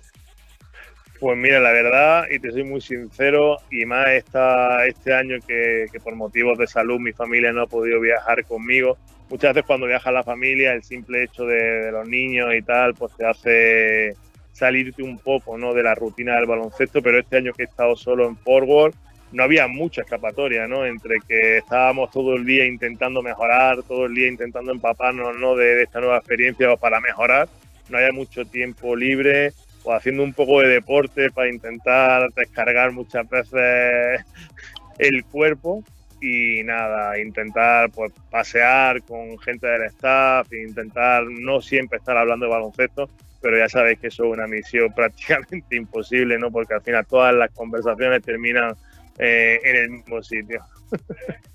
Pues 1.19 1.37
mira, 1.37 1.59
la 1.59 1.71
verdad, 1.71 2.25
y 2.29 2.39
te 2.39 2.51
soy 2.51 2.65
muy 2.65 2.81
sincero, 2.81 3.57
y 3.71 3.85
más 3.85 4.09
esta, 4.09 4.85
este 4.85 5.13
año 5.13 5.37
que, 5.47 5.87
por 6.03 6.15
motivos 6.15 6.57
de 6.57 6.67
salud 6.67 6.99
mi 6.99 7.13
familia 7.13 7.53
no 7.53 7.61
ha 7.61 7.67
podido 7.67 8.01
viajar 8.01 8.43
conmigo, 8.45 8.97
muchas 9.29 9.53
veces 9.53 9.65
cuando 9.65 9.87
viaja 9.87 10.11
la 10.11 10.23
familia, 10.23 10.73
el 10.73 10.83
simple 10.83 11.23
hecho 11.23 11.45
de, 11.45 11.55
de 11.55 11.91
los 11.91 12.07
niños 12.07 12.53
y 12.53 12.61
tal, 12.61 12.95
pues 12.95 13.15
te 13.15 13.25
hace 13.25 14.15
salirte 14.51 15.03
un 15.03 15.17
poco 15.17 15.57
¿no? 15.57 15.73
de 15.73 15.83
la 15.83 15.95
rutina 15.95 16.35
del 16.35 16.45
baloncesto, 16.45 17.01
pero 17.01 17.19
este 17.19 17.37
año 17.37 17.53
que 17.53 17.63
he 17.63 17.65
estado 17.65 17.95
solo 17.95 18.27
en 18.27 18.37
Forward 18.37 18.93
no 19.31 19.43
había 19.43 19.67
mucha 19.67 20.01
escapatoria, 20.01 20.65
¿no? 20.65 20.85
Entre 20.85 21.17
que 21.27 21.57
estábamos 21.57 22.09
todo 22.11 22.35
el 22.35 22.45
día 22.45 22.65
intentando 22.65 23.21
mejorar, 23.21 23.83
todo 23.83 24.05
el 24.05 24.15
día 24.15 24.29
intentando 24.29 24.71
empaparnos, 24.71 25.37
¿no? 25.37 25.55
De, 25.55 25.83
esta 25.83 25.99
nueva 25.99 26.17
experiencia 26.17 26.73
para 26.77 27.01
mejorar. 27.01 27.49
No 27.89 27.97
había 27.97 28.13
mucho 28.13 28.45
tiempo 28.45 28.95
libre 28.95 29.51
o 29.85 29.93
haciendo 29.93 30.23
un 30.23 30.33
poco 30.33 30.61
de 30.61 30.67
deporte 30.67 31.31
para 31.31 31.49
intentar 31.49 32.29
descargar 32.33 32.91
muchas 32.91 33.29
veces 33.29 34.25
el 34.97 35.23
cuerpo 35.25 35.83
y 36.21 36.63
nada, 36.63 37.19
intentar 37.19 37.91
pues 37.91 38.11
pasear 38.31 39.03
con 39.03 39.37
gente 39.39 39.67
del 39.67 39.83
staff, 39.83 40.51
intentar 40.51 41.23
no 41.25 41.61
siempre 41.61 41.99
estar 41.99 42.17
hablando 42.17 42.47
de 42.47 42.51
baloncesto, 42.51 43.09
pero 43.41 43.57
ya 43.57 43.69
sabéis 43.69 43.99
que 43.99 44.07
eso 44.07 44.25
es 44.25 44.31
una 44.31 44.47
misión 44.47 44.91
prácticamente 44.95 45.75
imposible, 45.75 46.39
¿no? 46.39 46.51
Porque 46.51 46.73
al 46.73 46.81
final 46.81 47.05
todas 47.05 47.35
las 47.35 47.51
conversaciones 47.51 48.23
terminan 48.23 48.75
eh, 49.19 49.59
en 49.63 49.75
el 49.75 49.89
mismo 49.91 50.23
sitio. 50.23 50.63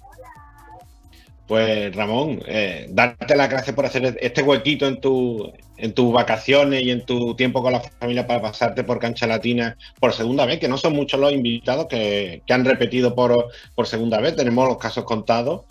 Pues 1.51 1.93
Ramón, 1.97 2.41
eh, 2.47 2.87
darte 2.91 3.35
las 3.35 3.51
gracias 3.51 3.75
por 3.75 3.85
hacer 3.85 4.17
este 4.21 4.41
huequito 4.41 4.87
en, 4.87 5.01
tu, 5.01 5.53
en 5.79 5.93
tus 5.95 6.13
vacaciones 6.13 6.81
y 6.85 6.93
en 6.93 7.05
tu 7.05 7.35
tiempo 7.35 7.61
con 7.61 7.73
la 7.73 7.81
familia 7.81 8.25
para 8.25 8.41
pasarte 8.41 8.85
por 8.85 9.01
Cancha 9.01 9.27
Latina 9.27 9.77
por 9.99 10.13
segunda 10.13 10.47
vez, 10.47 10.61
que 10.61 10.69
no 10.69 10.79
son 10.79 10.93
muchos 10.93 11.19
los 11.19 11.33
invitados 11.33 11.87
que, 11.87 12.41
han 12.49 12.65
repetido 12.65 13.17
por, 13.17 13.49
por 13.75 13.89
segunda 13.89 14.21
vez, 14.21 14.37
tenemos 14.37 14.69
los 14.69 14.79
casos 14.79 15.03
contados 15.03 15.63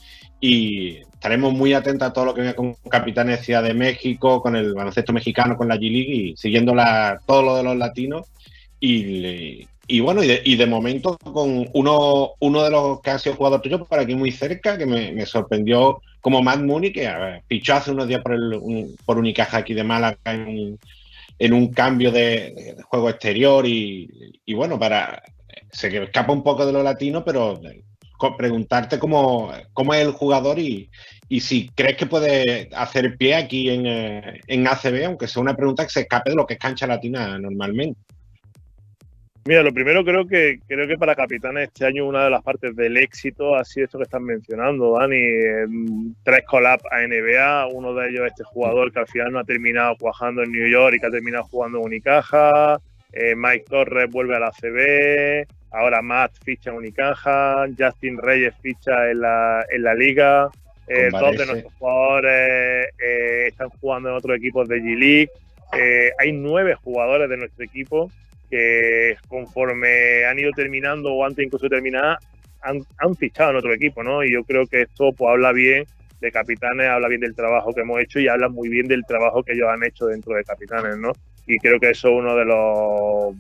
y 0.42 0.98
estaremos 0.98 1.54
muy 1.54 1.72
atentos 1.72 2.10
a 2.10 2.12
todo 2.12 2.26
lo 2.26 2.34
que 2.34 2.42
venga 2.42 2.56
con 2.56 2.74
Capitanes 2.89 3.46
Ciudad 3.46 3.63
de 3.63 3.74
México, 3.74 4.42
con 4.42 4.58
el 4.58 4.74
baloncesto 4.74 5.13
mexicano, 5.13 5.56
con 5.56 5.70
la 5.70 5.78
G-League 5.78 6.13
y 6.13 6.36
siguiendo 6.36 6.74
todo 7.26 7.42
lo 7.42 7.56
de 7.56 7.63
los 7.63 7.78
latinos. 7.78 8.28
Y, 8.82 9.65
bueno, 10.02 10.21
y 10.23 10.56
de, 10.56 10.65
momento 10.67 11.17
con 11.17 11.67
uno, 11.73 12.34
uno 12.39 12.63
de 12.63 12.69
los 12.69 13.02
que 13.02 13.10
ha 13.10 13.17
sido 13.17 13.36
jugador 13.36 13.62
tuyo 13.62 13.84
por 13.84 13.99
aquí 13.99 14.13
muy 14.13 14.32
cerca, 14.32 14.78
que 14.78 14.86
me, 14.86 15.25
sorprendió 15.25 16.02
como 16.21 16.43
Matt 16.43 16.62
Mooney, 16.62 16.93
que 16.93 17.12
pichó 17.47 17.73
hace 17.73 17.91
unos 17.91 18.08
días 18.08 18.21
por, 18.21 18.34
el, 18.34 18.95
por 19.06 19.17
Unicaja 19.17 19.58
aquí 19.58 19.73
de 19.73 19.84
Málaga 19.84 20.17
en, 20.25 20.78
en 21.39 21.54
un 21.54 21.73
cambio 21.73 22.12
de, 22.12 22.75
juego 22.84 23.10
exterior 23.10 23.65
y, 23.65 24.08
y, 24.45 24.54
bueno, 24.54 24.78
para 24.78 25.23
se 25.71 26.04
escapa 26.04 26.34
un 26.34 26.43
poco 26.43 26.65
de 26.65 26.73
lo 26.73 26.84
latino, 26.84 27.23
pero 27.23 27.60
preguntarte 28.38 28.99
cómo, 28.99 29.52
cómo 29.73 29.93
es 29.93 30.06
el 30.06 30.12
jugador 30.12 30.60
y, 30.60 30.89
y, 31.30 31.39
si 31.39 31.69
crees 31.69 31.95
que 31.95 32.06
puede 32.06 32.69
hacer 32.75 33.17
pie 33.17 33.36
aquí 33.36 33.69
en, 33.69 33.86
eh, 33.88 34.41
en, 34.47 34.67
ACB, 34.67 35.06
aunque 35.06 35.28
sea 35.28 35.41
una 35.41 35.56
pregunta 35.56 35.86
que 35.86 35.91
se 35.91 36.02
escape 36.02 36.32
de 36.32 36.36
lo 36.36 36.45
que 36.45 36.56
es 36.56 36.60
cancha 36.60 36.86
latina 36.86 37.38
normalmente. 37.39 37.99
Mira, 39.45 39.63
lo 39.63 39.73
primero 39.73 40.04
creo 40.04 40.28
que 40.28 40.60
creo 40.67 40.88
que 40.88 40.97
para 40.97 41.15
Capitanes 41.15 41.69
este 41.69 41.86
año 41.86 42.06
una 42.06 42.25
de 42.25 42.30
las 42.30 42.43
partes 42.43 42.75
del 42.75 42.97
éxito 42.97 43.56
ha 43.56 43.63
sido 43.63 43.86
esto 43.86 43.97
que 43.97 44.04
están 44.04 44.23
mencionando, 44.23 44.97
Dani. 44.99 46.13
Tres 46.23 46.43
collabs 46.45 46.84
a 46.91 47.08
NBA, 47.08 47.67
uno 47.67 47.93
de 47.93 48.10
ellos 48.10 48.28
este 48.28 48.43
jugador 48.43 48.91
que 48.91 48.99
al 48.99 49.08
final 49.08 49.32
no 49.32 49.39
ha 49.39 49.43
terminado 49.43 49.95
cuajando 49.97 50.43
en 50.43 50.52
New 50.52 50.67
York 50.67 50.95
y 50.95 50.99
que 50.99 51.08
ha 51.08 51.12
terminado 51.12 51.45
jugando 51.45 51.80
en 51.80 51.86
Unicaja. 51.86 52.80
Eh, 53.12 53.34
Mike 53.36 53.65
Torres 53.67 54.10
vuelve 54.12 54.36
a 54.36 54.39
la 54.39 54.52
CB, 54.52 55.47
ahora 55.71 56.02
Matt 56.02 56.34
ficha 56.43 56.69
en 56.69 56.75
Unicaja, 56.75 57.65
Justin 57.78 58.19
Reyes 58.19 58.54
ficha 58.62 59.10
en 59.10 59.21
la, 59.21 59.65
en 59.71 59.84
la 59.84 59.95
liga, 59.95 60.49
eh, 60.88 61.10
dos 61.12 61.36
de 61.36 61.45
nuestros 61.47 61.73
jugadores 61.73 62.89
eh, 63.04 63.47
están 63.47 63.69
jugando 63.69 64.10
en 64.10 64.15
otros 64.15 64.38
equipos 64.38 64.67
de 64.67 64.80
G-League. 64.80 65.30
hay 66.19 66.32
nueve 66.34 66.75
jugadores 66.75 67.30
de 67.30 67.38
nuestro 67.38 67.65
equipo 67.65 68.12
que 68.49 69.15
conforme 69.27 70.25
han 70.25 70.39
ido 70.39 70.51
terminando 70.51 71.13
o 71.13 71.25
antes 71.25 71.45
incluso 71.45 71.65
de 71.65 71.75
terminar, 71.75 72.17
han, 72.62 72.81
han, 72.97 73.15
fichado 73.15 73.51
en 73.51 73.57
otro 73.57 73.73
equipo, 73.73 74.03
¿no? 74.03 74.23
Y 74.23 74.33
yo 74.33 74.43
creo 74.43 74.65
que 74.67 74.81
esto 74.81 75.12
pues 75.13 75.29
habla 75.29 75.51
bien 75.51 75.85
de 76.19 76.31
Capitanes, 76.31 76.89
habla 76.89 77.07
bien 77.07 77.21
del 77.21 77.35
trabajo 77.35 77.73
que 77.73 77.81
hemos 77.81 78.01
hecho 78.01 78.19
y 78.19 78.27
habla 78.27 78.49
muy 78.49 78.67
bien 78.67 78.88
del 78.88 79.05
trabajo 79.05 79.43
que 79.43 79.53
ellos 79.53 79.69
han 79.69 79.83
hecho 79.83 80.07
dentro 80.07 80.35
de 80.35 80.43
Capitanes, 80.43 80.97
¿no? 80.97 81.13
y 81.49 81.57
creo 81.57 81.79
que 81.79 81.89
eso 81.89 82.09
es 82.09 82.13
uno 82.13 82.35
de 82.35 82.45
los 82.45 83.35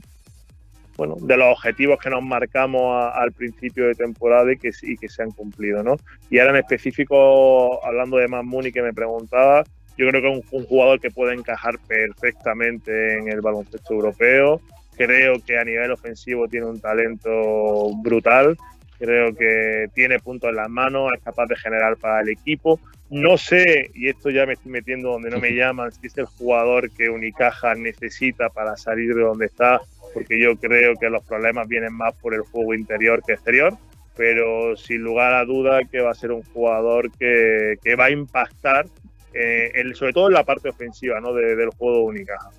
bueno, 0.97 1.15
de 1.21 1.37
los 1.37 1.47
objetivos 1.53 1.97
que 1.99 2.09
nos 2.09 2.21
marcamos 2.21 3.09
al 3.13 3.31
principio 3.31 3.87
de 3.87 3.95
temporada 3.95 4.51
y 4.51 4.57
que, 4.57 4.71
que 4.99 5.07
se 5.07 5.23
han 5.23 5.31
cumplido, 5.31 5.81
¿no? 5.81 5.95
Y 6.29 6.39
ahora 6.39 6.51
en 6.51 6.57
específico, 6.57 7.85
hablando 7.85 8.17
de 8.17 8.27
Mamuni 8.27 8.73
que 8.73 8.81
me 8.81 8.93
preguntaba, 8.93 9.63
yo 9.95 10.09
creo 10.09 10.21
que 10.21 10.31
es 10.31 10.43
un, 10.51 10.65
jugador 10.65 10.99
que 10.99 11.09
puede 11.09 11.35
encajar 11.35 11.75
perfectamente 11.87 13.17
en 13.17 13.29
el 13.29 13.39
baloncesto 13.39 13.93
europeo. 13.93 14.59
Creo 14.99 15.35
que 15.39 15.57
a 15.57 15.63
nivel 15.63 15.91
ofensivo 15.91 16.49
tiene 16.49 16.65
un 16.65 16.81
talento 16.81 17.89
brutal. 18.03 18.57
Creo 18.97 19.33
que 19.33 19.87
tiene 19.95 20.19
puntos 20.19 20.49
en 20.49 20.57
las 20.57 20.69
manos, 20.69 21.11
es 21.15 21.23
capaz 21.23 21.45
de 21.45 21.55
generar 21.55 21.95
para 21.95 22.19
el 22.19 22.27
equipo. 22.27 22.81
No 23.09 23.37
sé, 23.37 23.91
y 23.93 24.09
esto 24.09 24.29
ya 24.29 24.45
me 24.45 24.53
estoy 24.53 24.73
metiendo 24.73 25.13
donde 25.13 25.29
no 25.29 25.39
me 25.39 25.51
llaman, 25.55 25.93
si 25.93 26.07
es 26.07 26.17
el 26.17 26.25
jugador 26.25 26.91
que 26.91 27.09
Unicaja 27.09 27.75
necesita 27.75 28.49
para 28.49 28.75
salir 28.75 29.15
de 29.15 29.21
donde 29.21 29.45
está, 29.45 29.79
porque 30.13 30.37
yo 30.37 30.57
creo 30.57 30.95
que 30.99 31.09
los 31.09 31.23
problemas 31.23 31.69
vienen 31.69 31.93
más 31.93 32.13
por 32.15 32.33
el 32.33 32.41
juego 32.41 32.73
interior 32.73 33.21
que 33.25 33.35
exterior, 33.35 33.77
pero 34.17 34.75
sin 34.75 35.01
lugar 35.01 35.33
a 35.33 35.45
duda 35.45 35.79
que 35.89 36.01
va 36.01 36.11
a 36.11 36.13
ser 36.13 36.33
un 36.33 36.43
jugador 36.43 37.09
que, 37.17 37.77
va 37.97 38.05
a 38.05 38.11
impactar, 38.11 38.85
eh, 39.33 39.71
sobre 39.93 40.11
todo 40.11 40.27
en 40.27 40.33
la 40.33 40.43
parte 40.43 40.67
ofensiva 40.67 41.21
¿no? 41.21 41.33
del 41.33 41.69
juego 41.69 41.99
de 41.99 42.03
Unicaja. 42.03 42.49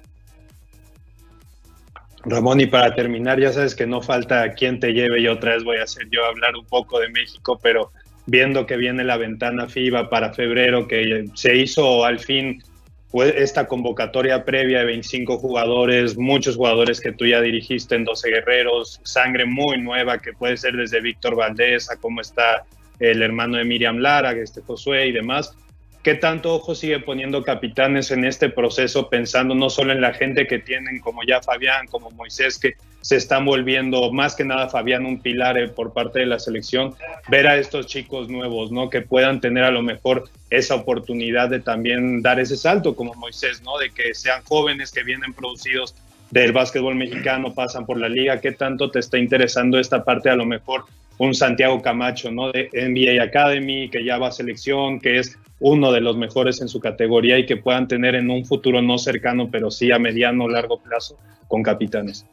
Ramón, 2.24 2.60
y 2.60 2.66
para 2.66 2.94
terminar, 2.94 3.40
ya 3.40 3.52
sabes 3.52 3.74
que 3.74 3.86
no 3.86 4.02
falta 4.02 4.52
quien 4.52 4.78
te 4.78 4.92
lleve 4.92 5.20
y 5.20 5.28
otra 5.28 5.54
vez 5.54 5.64
voy 5.64 5.78
a 5.78 5.84
hacer 5.84 6.06
yo 6.10 6.24
hablar 6.24 6.54
un 6.56 6.66
poco 6.66 7.00
de 7.00 7.08
México, 7.08 7.58
pero 7.62 7.92
viendo 8.26 8.66
que 8.66 8.76
viene 8.76 9.04
la 9.04 9.16
ventana 9.16 9.68
FIBA 9.68 10.10
para 10.10 10.34
febrero, 10.34 10.86
que 10.86 11.24
se 11.34 11.56
hizo 11.56 12.04
al 12.04 12.18
fin 12.18 12.62
pues, 13.10 13.34
esta 13.36 13.66
convocatoria 13.66 14.44
previa 14.44 14.80
de 14.80 14.84
25 14.86 15.38
jugadores, 15.38 16.16
muchos 16.16 16.56
jugadores 16.56 17.00
que 17.00 17.12
tú 17.12 17.26
ya 17.26 17.40
dirigiste 17.40 17.94
en 17.94 18.04
12 18.04 18.30
guerreros, 18.30 19.00
sangre 19.02 19.46
muy 19.46 19.80
nueva 19.80 20.18
que 20.18 20.32
puede 20.32 20.56
ser 20.56 20.76
desde 20.76 21.00
Víctor 21.00 21.34
Valdés 21.34 21.90
a 21.90 21.96
cómo 21.96 22.20
está 22.20 22.64
el 23.00 23.22
hermano 23.22 23.56
de 23.56 23.64
Miriam 23.64 23.98
Lara, 23.98 24.32
este 24.32 24.60
Josué 24.60 25.08
y 25.08 25.12
demás. 25.12 25.56
¿Qué 26.02 26.14
tanto 26.14 26.54
ojo 26.54 26.74
sigue 26.74 26.98
poniendo 27.00 27.42
capitanes 27.42 28.10
en 28.10 28.24
este 28.24 28.48
proceso, 28.48 29.10
pensando 29.10 29.54
no 29.54 29.68
solo 29.68 29.92
en 29.92 30.00
la 30.00 30.14
gente 30.14 30.46
que 30.46 30.58
tienen, 30.58 30.98
como 31.00 31.22
ya 31.24 31.42
Fabián, 31.42 31.86
como 31.88 32.10
Moisés, 32.10 32.58
que 32.58 32.76
se 33.02 33.16
están 33.16 33.44
volviendo, 33.44 34.10
más 34.10 34.34
que 34.34 34.44
nada 34.44 34.68
Fabián, 34.68 35.04
un 35.04 35.20
pilar 35.20 35.58
eh, 35.58 35.68
por 35.68 35.92
parte 35.92 36.20
de 36.20 36.26
la 36.26 36.38
selección, 36.38 36.94
ver 37.28 37.46
a 37.46 37.56
estos 37.58 37.86
chicos 37.86 38.30
nuevos, 38.30 38.72
¿no? 38.72 38.88
Que 38.88 39.02
puedan 39.02 39.42
tener 39.42 39.64
a 39.64 39.70
lo 39.70 39.82
mejor 39.82 40.30
esa 40.48 40.74
oportunidad 40.74 41.50
de 41.50 41.60
también 41.60 42.22
dar 42.22 42.40
ese 42.40 42.56
salto, 42.56 42.96
como 42.96 43.12
Moisés, 43.14 43.60
¿no? 43.62 43.76
De 43.76 43.90
que 43.90 44.14
sean 44.14 44.42
jóvenes 44.44 44.92
que 44.92 45.02
vienen 45.02 45.34
producidos 45.34 45.94
del 46.30 46.52
básquetbol 46.52 46.94
mexicano, 46.94 47.52
pasan 47.52 47.84
por 47.84 47.98
la 47.98 48.08
liga, 48.08 48.40
¿qué 48.40 48.52
tanto 48.52 48.90
te 48.90 49.00
está 49.00 49.18
interesando 49.18 49.78
esta 49.78 50.02
parte 50.02 50.30
a 50.30 50.36
lo 50.36 50.46
mejor 50.46 50.84
un 51.20 51.34
Santiago 51.34 51.82
Camacho, 51.82 52.30
¿no? 52.30 52.50
De 52.50 52.70
NBA 52.72 53.22
Academy, 53.22 53.90
que 53.90 54.02
ya 54.02 54.16
va 54.16 54.28
a 54.28 54.32
selección, 54.32 54.98
que 54.98 55.18
es 55.18 55.38
uno 55.58 55.92
de 55.92 56.00
los 56.00 56.16
mejores 56.16 56.62
en 56.62 56.68
su 56.68 56.80
categoría 56.80 57.38
y 57.38 57.44
que 57.44 57.58
puedan 57.58 57.86
tener 57.86 58.14
en 58.14 58.30
un 58.30 58.46
futuro 58.46 58.80
no 58.80 58.96
cercano, 58.96 59.50
pero 59.50 59.70
sí 59.70 59.92
a 59.92 59.98
mediano 59.98 60.44
o 60.44 60.48
largo 60.48 60.80
plazo 60.80 61.18
con 61.46 61.62
capitanes? 61.62 62.24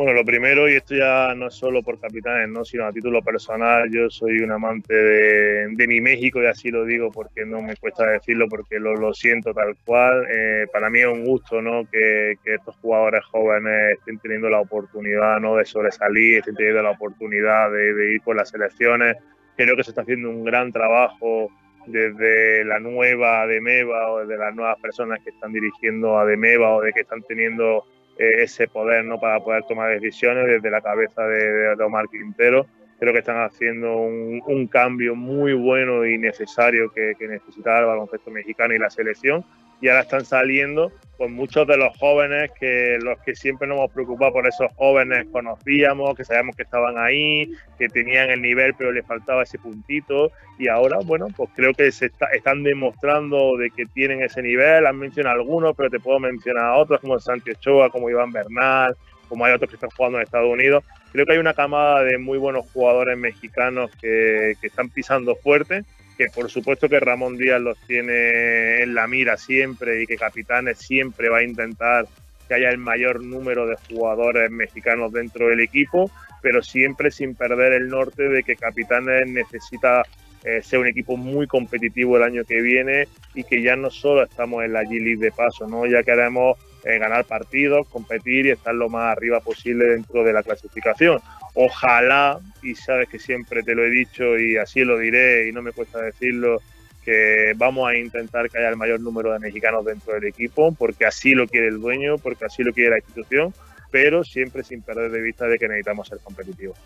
Bueno, 0.00 0.14
lo 0.14 0.24
primero, 0.24 0.66
y 0.66 0.76
esto 0.76 0.94
ya 0.94 1.34
no 1.34 1.48
es 1.48 1.54
solo 1.54 1.82
por 1.82 2.00
capitanes, 2.00 2.48
¿no? 2.48 2.64
sino 2.64 2.86
a 2.86 2.90
título 2.90 3.20
personal, 3.20 3.90
yo 3.92 4.08
soy 4.08 4.38
un 4.38 4.50
amante 4.50 4.94
de, 4.94 5.86
mi 5.86 6.00
México 6.00 6.42
y 6.42 6.46
así 6.46 6.70
lo 6.70 6.86
digo 6.86 7.10
porque 7.12 7.44
no 7.44 7.60
me 7.60 7.76
cuesta 7.76 8.06
decirlo, 8.06 8.48
porque 8.48 8.78
lo, 8.78 8.94
lo 8.94 9.12
siento 9.12 9.52
tal 9.52 9.76
cual. 9.84 10.26
Eh, 10.30 10.64
para 10.72 10.88
mí 10.88 11.00
es 11.00 11.06
un 11.06 11.26
gusto 11.26 11.60
¿no? 11.60 11.86
que, 11.92 12.36
que, 12.42 12.54
estos 12.54 12.76
jugadores 12.76 13.22
jóvenes 13.26 13.98
estén 13.98 14.18
teniendo 14.20 14.48
la 14.48 14.60
oportunidad 14.60 15.38
¿no? 15.38 15.56
de 15.56 15.66
sobresalir, 15.66 16.38
estén 16.38 16.54
teniendo 16.54 16.82
la 16.82 16.92
oportunidad 16.92 17.70
de, 17.70 17.92
de 17.92 18.14
ir 18.14 18.22
por 18.22 18.36
las 18.36 18.48
selecciones. 18.48 19.18
Creo 19.54 19.76
que 19.76 19.84
se 19.84 19.90
está 19.90 20.00
haciendo 20.00 20.30
un 20.30 20.44
gran 20.44 20.72
trabajo 20.72 21.50
desde 21.84 22.64
la 22.64 22.80
nueva 22.80 23.42
Ademeva 23.42 24.12
o 24.12 24.20
desde 24.20 24.38
las 24.38 24.54
nuevas 24.54 24.78
personas 24.80 25.20
que 25.22 25.28
están 25.28 25.52
dirigiendo 25.52 26.18
a 26.18 26.22
o 26.22 26.80
de 26.80 26.92
que 26.94 27.00
están 27.02 27.20
teniendo 27.28 27.84
ese 28.20 28.68
poder 28.68 29.04
no 29.04 29.18
para 29.18 29.40
poder 29.40 29.64
tomar 29.64 29.90
decisiones 29.90 30.46
desde 30.46 30.70
la 30.70 30.80
cabeza 30.80 31.22
de, 31.26 31.74
de 31.76 31.84
Omar 31.84 32.06
Quintero. 32.08 32.66
Creo 32.98 33.14
que 33.14 33.20
están 33.20 33.42
haciendo 33.42 33.96
un, 33.96 34.66
cambio 34.66 35.14
muy 35.14 35.54
bueno 35.54 36.04
y 36.04 36.18
necesario 36.18 36.92
que, 36.92 37.14
que 37.18 37.26
necesitaba 37.26 37.80
el 37.80 37.86
baloncesto 37.86 38.30
mexicano 38.30 38.74
y 38.74 38.78
la 38.78 38.90
selección 38.90 39.42
y 39.80 39.88
ahora 39.88 40.02
están 40.02 40.24
saliendo 40.24 40.92
pues 41.16 41.30
muchos 41.30 41.66
de 41.66 41.76
los 41.76 41.94
jóvenes 41.98 42.50
que 42.58 42.98
los 42.98 43.18
que 43.20 43.34
siempre 43.34 43.68
nos 43.68 43.76
hemos 43.76 43.90
preocupado 43.90 44.32
por 44.32 44.46
esos 44.46 44.72
jóvenes 44.76 45.26
conocíamos, 45.30 46.16
que 46.16 46.24
sabíamos 46.24 46.56
que 46.56 46.62
estaban 46.62 46.96
ahí, 46.96 47.52
que 47.78 47.90
tenían 47.90 48.30
el 48.30 48.40
nivel 48.40 48.72
pero 48.78 48.90
les 48.90 49.04
faltaba 49.04 49.42
ese 49.42 49.58
puntito. 49.58 50.32
Y 50.58 50.68
ahora 50.68 50.98
bueno 51.04 51.28
pues 51.36 51.50
creo 51.54 51.74
que 51.74 51.92
se 51.92 52.10
están 52.32 52.62
demostrando 52.62 53.58
de 53.58 53.70
que 53.70 53.84
tienen 53.84 54.22
ese 54.22 54.40
nivel, 54.40 54.86
han 54.86 54.96
mencionado 54.96 55.40
algunos 55.40 55.76
pero 55.76 55.90
te 55.90 56.00
puedo 56.00 56.18
mencionar 56.20 56.78
otros 56.78 57.00
como 57.00 57.20
Santi 57.20 57.50
Ochoa, 57.50 57.90
como 57.90 58.08
Iván 58.08 58.32
Bernal, 58.32 58.96
como 59.28 59.44
hay 59.44 59.52
otros 59.52 59.68
que 59.68 59.76
están 59.76 59.90
jugando 59.90 60.16
en 60.16 60.24
Estados 60.24 60.50
Unidos. 60.50 60.84
Creo 61.12 61.26
que 61.26 61.34
hay 61.34 61.38
una 61.38 61.52
camada 61.52 62.02
de 62.02 62.16
muy 62.16 62.38
buenos 62.38 62.64
jugadores 62.72 63.18
mexicanos 63.18 63.90
que, 64.00 64.54
que 64.58 64.68
están 64.68 64.88
pisando 64.88 65.34
fuerte 65.36 65.84
que 66.20 66.26
por 66.34 66.50
supuesto 66.50 66.86
que 66.86 67.00
Ramón 67.00 67.38
Díaz 67.38 67.62
los 67.62 67.78
tiene 67.86 68.82
en 68.82 68.94
la 68.94 69.06
mira 69.06 69.38
siempre 69.38 70.02
y 70.02 70.06
que 70.06 70.18
Capitanes 70.18 70.76
siempre 70.76 71.30
va 71.30 71.38
a 71.38 71.42
intentar 71.42 72.04
que 72.46 72.52
haya 72.52 72.68
el 72.68 72.76
mayor 72.76 73.24
número 73.24 73.66
de 73.66 73.76
jugadores 73.88 74.50
mexicanos 74.50 75.14
dentro 75.14 75.48
del 75.48 75.60
equipo, 75.60 76.10
pero 76.42 76.60
siempre 76.60 77.10
sin 77.10 77.34
perder 77.34 77.72
el 77.72 77.88
norte 77.88 78.28
de 78.28 78.42
que 78.42 78.54
Capitanes 78.54 79.28
necesita 79.28 80.02
eh, 80.44 80.60
ser 80.60 80.80
un 80.80 80.88
equipo 80.88 81.16
muy 81.16 81.46
competitivo 81.46 82.18
el 82.18 82.24
año 82.24 82.44
que 82.44 82.60
viene 82.60 83.08
y 83.34 83.44
que 83.44 83.62
ya 83.62 83.74
no 83.74 83.88
solo 83.88 84.24
estamos 84.24 84.62
en 84.62 84.74
la 84.74 84.82
G-League 84.82 85.24
de 85.24 85.32
paso, 85.32 85.66
¿no? 85.66 85.86
ya 85.86 86.02
queremos 86.02 86.58
eh, 86.84 86.98
ganar 86.98 87.24
partidos, 87.24 87.86
competir 87.88 88.46
y 88.46 88.50
estar 88.50 88.74
lo 88.74 88.88
más 88.88 89.16
arriba 89.16 89.40
posible 89.40 89.86
dentro 89.86 90.24
de 90.24 90.32
la 90.32 90.42
clasificación 90.42 91.20
ojalá, 91.54 92.40
y 92.62 92.74
sabes 92.74 93.08
que 93.08 93.18
siempre 93.18 93.62
te 93.62 93.74
lo 93.74 93.84
he 93.84 93.90
dicho 93.90 94.38
y 94.38 94.56
así 94.56 94.84
lo 94.84 94.98
diré 94.98 95.48
y 95.48 95.52
no 95.52 95.62
me 95.62 95.72
cuesta 95.72 96.00
decirlo, 96.00 96.60
que 97.04 97.54
vamos 97.56 97.88
a 97.88 97.96
intentar 97.96 98.50
que 98.50 98.58
haya 98.58 98.68
el 98.68 98.76
mayor 98.76 99.00
número 99.00 99.32
de 99.32 99.38
mexicanos 99.38 99.84
dentro 99.84 100.14
del 100.14 100.24
equipo, 100.24 100.72
porque 100.72 101.06
así 101.06 101.32
lo 101.32 101.46
quiere 101.48 101.68
el 101.68 101.80
dueño, 101.80 102.18
porque 102.18 102.44
así 102.44 102.62
lo 102.62 102.72
quiere 102.72 102.90
la 102.90 102.98
institución, 102.98 103.54
pero 103.90 104.22
siempre 104.22 104.62
sin 104.62 104.82
perder 104.82 105.10
de 105.10 105.20
vista 105.20 105.46
de 105.46 105.58
que 105.58 105.66
necesitamos 105.66 106.08
ser 106.08 106.18
competitivos. 106.22 106.78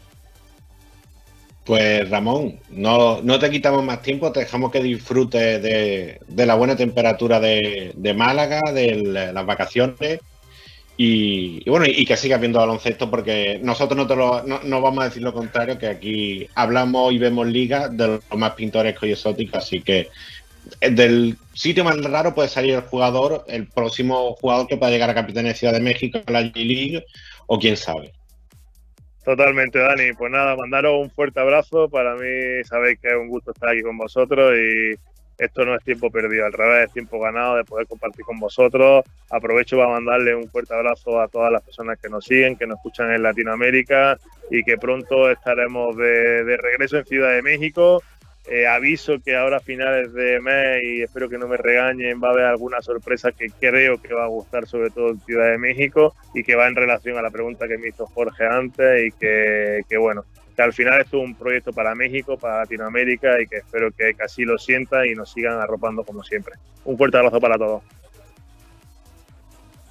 Pues 1.64 2.11
Ramón, 2.11 2.61
no, 2.70 3.22
no 3.22 3.38
te 3.38 3.50
quitamos 3.50 3.83
más 3.83 4.03
tiempo, 4.03 4.31
te 4.31 4.40
dejamos 4.40 4.70
que 4.70 4.83
disfrutes 4.83 5.62
de, 5.62 6.20
la 6.44 6.55
buena 6.57 6.77
temperatura 6.77 7.40
de, 7.40 8.14
Málaga, 8.14 8.61
de 8.72 8.96
las 9.33 9.46
vacaciones 9.46 10.20
y, 10.98 11.68
bueno, 11.68 11.87
y 11.87 12.05
que 12.05 12.18
sigas 12.18 12.38
viendo 12.38 12.61
baloncesto 12.61 13.11
porque 13.11 13.59
nosotros 13.62 13.96
no, 13.96 14.07
te 14.07 14.14
lo, 14.14 14.42
no, 14.42 14.81
vamos 14.83 15.03
a 15.03 15.09
decir 15.09 15.22
lo 15.22 15.33
contrario, 15.33 15.79
que 15.79 15.88
aquí 15.88 16.46
hablamos 16.55 17.12
y 17.14 17.18
vemos 17.18 17.46
ligas 17.46 17.96
de 17.96 18.20
lo 18.31 18.37
más 18.37 18.53
pintoresco 18.53 19.07
y 19.07 19.12
exótico, 19.12 19.57
así 19.57 19.81
que 19.81 20.11
eh, 20.81 20.90
del 20.90 21.38
sitio 21.55 21.83
más 21.83 21.96
raro 22.05 22.35
puede 22.35 22.50
salir 22.50 22.74
el 22.74 22.83
jugador, 22.83 23.44
el 23.48 23.66
próximo 23.68 24.35
jugador 24.35 24.66
que 24.68 24.77
pueda 24.77 24.92
llegar 24.92 25.09
a 25.09 25.14
Capitán 25.14 25.46
de 25.46 25.55
Ciudad 25.55 25.72
de 25.72 25.81
México, 25.81 26.20
la 26.29 26.42
G-League, 26.42 27.05
o 27.46 27.59
quién 27.59 27.79
sabe. 27.79 28.12
Totalmente, 29.24 29.78
Dani. 29.78 30.12
Pues 30.12 30.30
nada, 30.30 30.54
mandaros 30.54 31.00
un 31.00 31.10
fuerte 31.10 31.40
abrazo. 31.40 31.88
Para 31.88 32.14
mí 32.14 32.62
sabéis 32.64 32.98
que 33.00 33.08
es 33.08 33.14
un 33.14 33.28
gusto 33.28 33.52
estar 33.52 33.70
aquí 33.70 33.82
con 33.82 33.96
vosotros 33.96 34.52
y 34.54 34.94
esto 35.38 35.64
no 35.64 35.74
es 35.74 35.82
tiempo 35.82 36.10
perdido, 36.10 36.46
al 36.46 36.52
revés, 36.52 36.87
es 36.87 36.92
tiempo 36.92 37.18
ganado 37.18 37.56
de 37.56 37.64
poder 37.64 37.87
compartir 37.87 38.24
con 38.24 38.38
vosotros. 38.38 39.04
Aprovecho 39.30 39.76
para 39.76 39.88
mandarle 39.88 40.34
un 40.34 40.48
fuerte 40.48 40.74
abrazo 40.74 41.20
a 41.20 41.28
todas 41.28 41.50
las 41.50 41.62
personas 41.62 41.98
que 42.00 42.08
nos 42.08 42.24
siguen, 42.24 42.56
que 42.56 42.66
nos 42.66 42.76
escuchan 42.76 43.12
en 43.12 43.22
Latinoamérica 43.22 44.16
y 44.50 44.62
que 44.62 44.76
pronto 44.76 45.30
estaremos 45.30 45.96
de, 45.96 46.56
regreso 46.56 46.98
en 46.98 47.06
Ciudad 47.06 47.32
de 47.32 47.42
México. 47.42 48.02
Eh, 48.46 48.66
aviso 48.66 49.20
que 49.24 49.37
ahora 49.37 49.57
a 49.57 49.61
finales 49.61 50.12
de 50.12 50.38
mes, 50.40 50.83
y 50.83 51.02
espero 51.02 51.28
que 51.28 51.38
no 51.38 51.48
me 51.48 51.57
regañen, 51.57 52.20
va 52.22 52.28
a 52.28 52.33
haber 52.33 52.44
alguna 52.44 52.83
sorpresa 52.83 53.33
que 53.33 53.48
creo 53.48 54.00
que 54.00 54.12
va 54.12 54.24
a 54.24 54.28
gustar, 54.28 54.66
sobre 54.66 54.90
todo 54.90 55.11
en 55.11 55.20
Ciudad 55.20 55.50
de 55.50 55.59
México, 55.59 56.14
y 56.35 56.44
que 56.44 56.54
va 56.54 56.66
en 56.66 56.76
relación 56.76 57.16
a 57.16 57.22
la 57.22 57.30
pregunta 57.30 57.66
que 57.66 57.78
me 57.78 57.88
hizo 57.88 58.07
Jorge 58.07 58.44
antes, 58.46 59.07
y 59.07 59.12
que, 59.12 59.80
que 59.88 59.96
bueno, 59.96 60.24
que 60.54 60.62
al 60.62 60.72
final 60.72 61.00
esto 61.00 61.18
es 61.18 61.24
un 61.24 61.35
proyecto 61.35 61.72
para 61.72 61.94
México, 61.94 62.37
para 62.38 62.59
Latinoamérica 62.59 63.40
y 63.40 63.46
que 63.46 63.57
espero 63.57 63.90
que, 63.90 64.14
así 64.22 64.44
lo 64.44 64.59
sienta 64.59 65.07
y 65.07 65.14
nos 65.14 65.33
sigan 65.33 65.59
arropando 65.61 66.04
como 66.04 66.22
siempre. 66.22 66.54
Un 66.85 66.96
fuerte 66.96 67.16
abrazo 67.16 67.40
para 67.40 67.57
todos. 67.57 67.83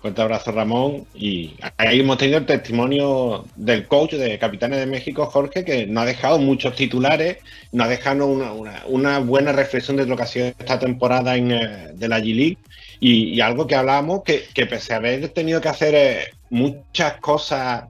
Fuerte 0.04 0.22
abrazo 0.22 0.52
Ramón. 0.52 1.06
Y 1.16 1.54
ahí 1.78 2.02
hemos 2.02 2.18
tenido 2.18 2.38
el 2.38 2.46
testimonio 2.46 3.46
del 3.56 3.88
coach 3.88 4.16
de 4.16 4.38
Capitanes 4.38 4.80
de 4.80 4.86
México, 4.86 5.28
Jorge, 5.28 5.64
que 5.64 5.88
nos 5.88 6.04
ha 6.04 6.08
dejado 6.08 6.40
muchos 6.40 6.76
titulares, 6.76 7.38
nos 7.72 7.88
ha 7.88 7.90
dejado 7.90 8.28
una, 8.28 9.20
buena 9.20 9.54
reflexión 9.54 9.96
de 9.96 10.06
lo 10.06 10.18
que 10.18 10.24
ha 10.24 10.26
sido 10.26 10.48
esta 10.48 10.78
temporada 10.78 11.38
en, 11.38 11.54
eh, 11.54 11.92
de 11.94 12.08
la 12.10 12.20
G-League 12.20 12.58
y, 13.00 13.40
algo 13.40 13.66
que 13.66 13.76
hablábamos 13.76 14.24
que, 14.24 14.44
que 14.54 14.66
pese 14.66 14.92
a 14.94 14.98
haber 14.98 15.30
tenido 15.30 15.62
que 15.62 15.70
hacer 15.70 15.96
eh, 15.96 16.34
muchas 16.50 17.14
cosas 17.22 17.86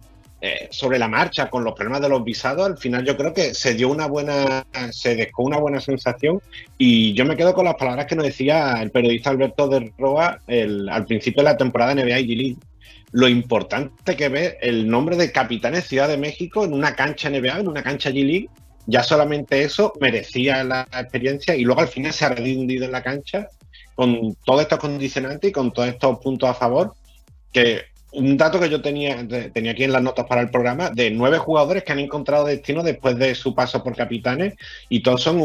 eh, 0.46 0.68
sobre 0.72 1.00
la 1.00 1.08
marcha 1.08 1.50
con 1.50 1.64
los 1.64 1.74
problemas 1.74 2.02
de 2.02 2.10
los 2.10 2.22
visados, 2.22 2.68
al 2.68 2.78
final 2.78 3.06
yo 3.06 3.16
creo 3.16 3.34
que 3.34 3.54
se 3.54 3.76
dio 3.76 3.88
una 3.88 4.08
buena, 4.08 4.66
se 4.92 5.32
una 5.38 5.58
buena 5.58 5.80
sensación 5.80 6.42
y 6.78 7.14
yo 7.14 7.24
me 7.24 7.38
quedo 7.38 7.54
con 7.54 7.64
las 7.64 7.76
palabras 7.76 8.08
que 8.08 8.18
nos 8.18 8.26
decía 8.26 8.82
el 8.82 8.92
periodista 8.92 9.30
Alberto 9.30 9.70
de 9.70 9.94
Roa 9.98 10.42
al 10.46 11.06
principio 11.06 11.44
de 11.44 11.50
la 11.50 11.56
temporada 11.56 11.96
NBA 11.96 12.20
y 12.20 12.28
G-League. 12.28 12.58
Lo 13.14 13.30
importante 13.30 14.18
que 14.18 14.28
ve 14.28 14.58
el 14.62 14.90
nombre 14.90 15.16
de 15.16 15.32
Capitanes 15.32 15.88
Ciudad 15.88 16.10
de 16.10 16.18
México 16.18 16.66
en 16.66 16.74
una 16.74 16.94
cancha 16.94 17.30
NBA, 17.30 17.62
en 17.62 17.70
una 17.70 17.82
cancha 17.82 18.10
G-League, 18.10 18.50
ya 18.86 19.02
solamente 19.02 19.64
eso 19.64 19.94
merecía 20.02 20.62
la 20.66 20.86
experiencia 20.92 21.56
y 21.56 21.64
luego 21.64 21.80
al 21.80 21.88
final 21.88 22.12
se 22.12 22.26
ha 22.26 22.30
rendido 22.36 22.84
en 22.84 22.92
la 22.92 23.02
cancha 23.02 23.48
con 23.96 24.36
todos 24.44 24.64
estos 24.64 24.80
condicionantes 24.80 25.50
y 25.50 25.54
con 25.54 25.72
todos 25.72 25.88
estos 25.88 26.20
puntos 26.20 26.50
a 26.50 26.54
favor 26.54 26.96
que 27.54 27.93
un 28.14 28.38
dato 28.38 28.60
que 28.60 28.70
yo 28.70 28.82
tenía, 28.82 29.28
tenía 29.54 29.72
aquí 29.72 29.84
en 29.84 29.92
las 29.92 30.02
notas 30.02 30.26
para 30.28 30.42
el 30.42 30.50
programa, 30.50 30.90
de 30.90 31.12
nueve 31.12 31.38
jugadores 31.38 31.84
que 31.84 31.92
han 31.92 32.00
encontrado 32.00 32.46
destino 32.46 32.84
después 32.84 33.18
de 33.18 33.34
su 33.36 33.56
paso 33.56 33.84
por 33.84 33.96
capitanes, 33.96 34.56
y 34.90 35.02
todos 35.02 35.24
son 35.24 35.40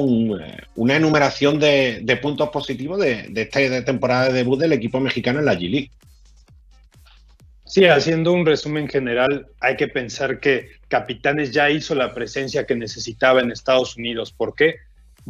una 0.74 0.96
enumeración 0.96 1.58
de, 1.58 2.18
puntos 2.20 2.50
positivos 2.50 3.00
de, 3.00 3.30
esta 3.34 3.84
temporada 3.84 4.26
de 4.26 4.32
debut 4.32 4.58
del 4.58 4.72
equipo 4.72 5.00
mexicano 5.00 5.38
en 5.38 5.46
la 5.46 5.54
G-League. 5.54 5.90
Sí, 7.64 7.84
haciendo 7.84 8.32
un 8.32 8.46
resumen 8.46 8.88
general, 8.88 9.46
hay 9.60 9.76
que 9.76 9.88
pensar 9.88 10.40
que 10.40 10.70
Capitanes 10.88 11.52
ya 11.52 11.68
hizo 11.70 11.94
la 11.94 12.14
presencia 12.14 12.64
que 12.64 12.74
necesitaba 12.74 13.40
en 13.40 13.52
Estados 13.52 13.96
Unidos. 13.96 14.32
¿Por 14.32 14.54
qué? 14.54 14.76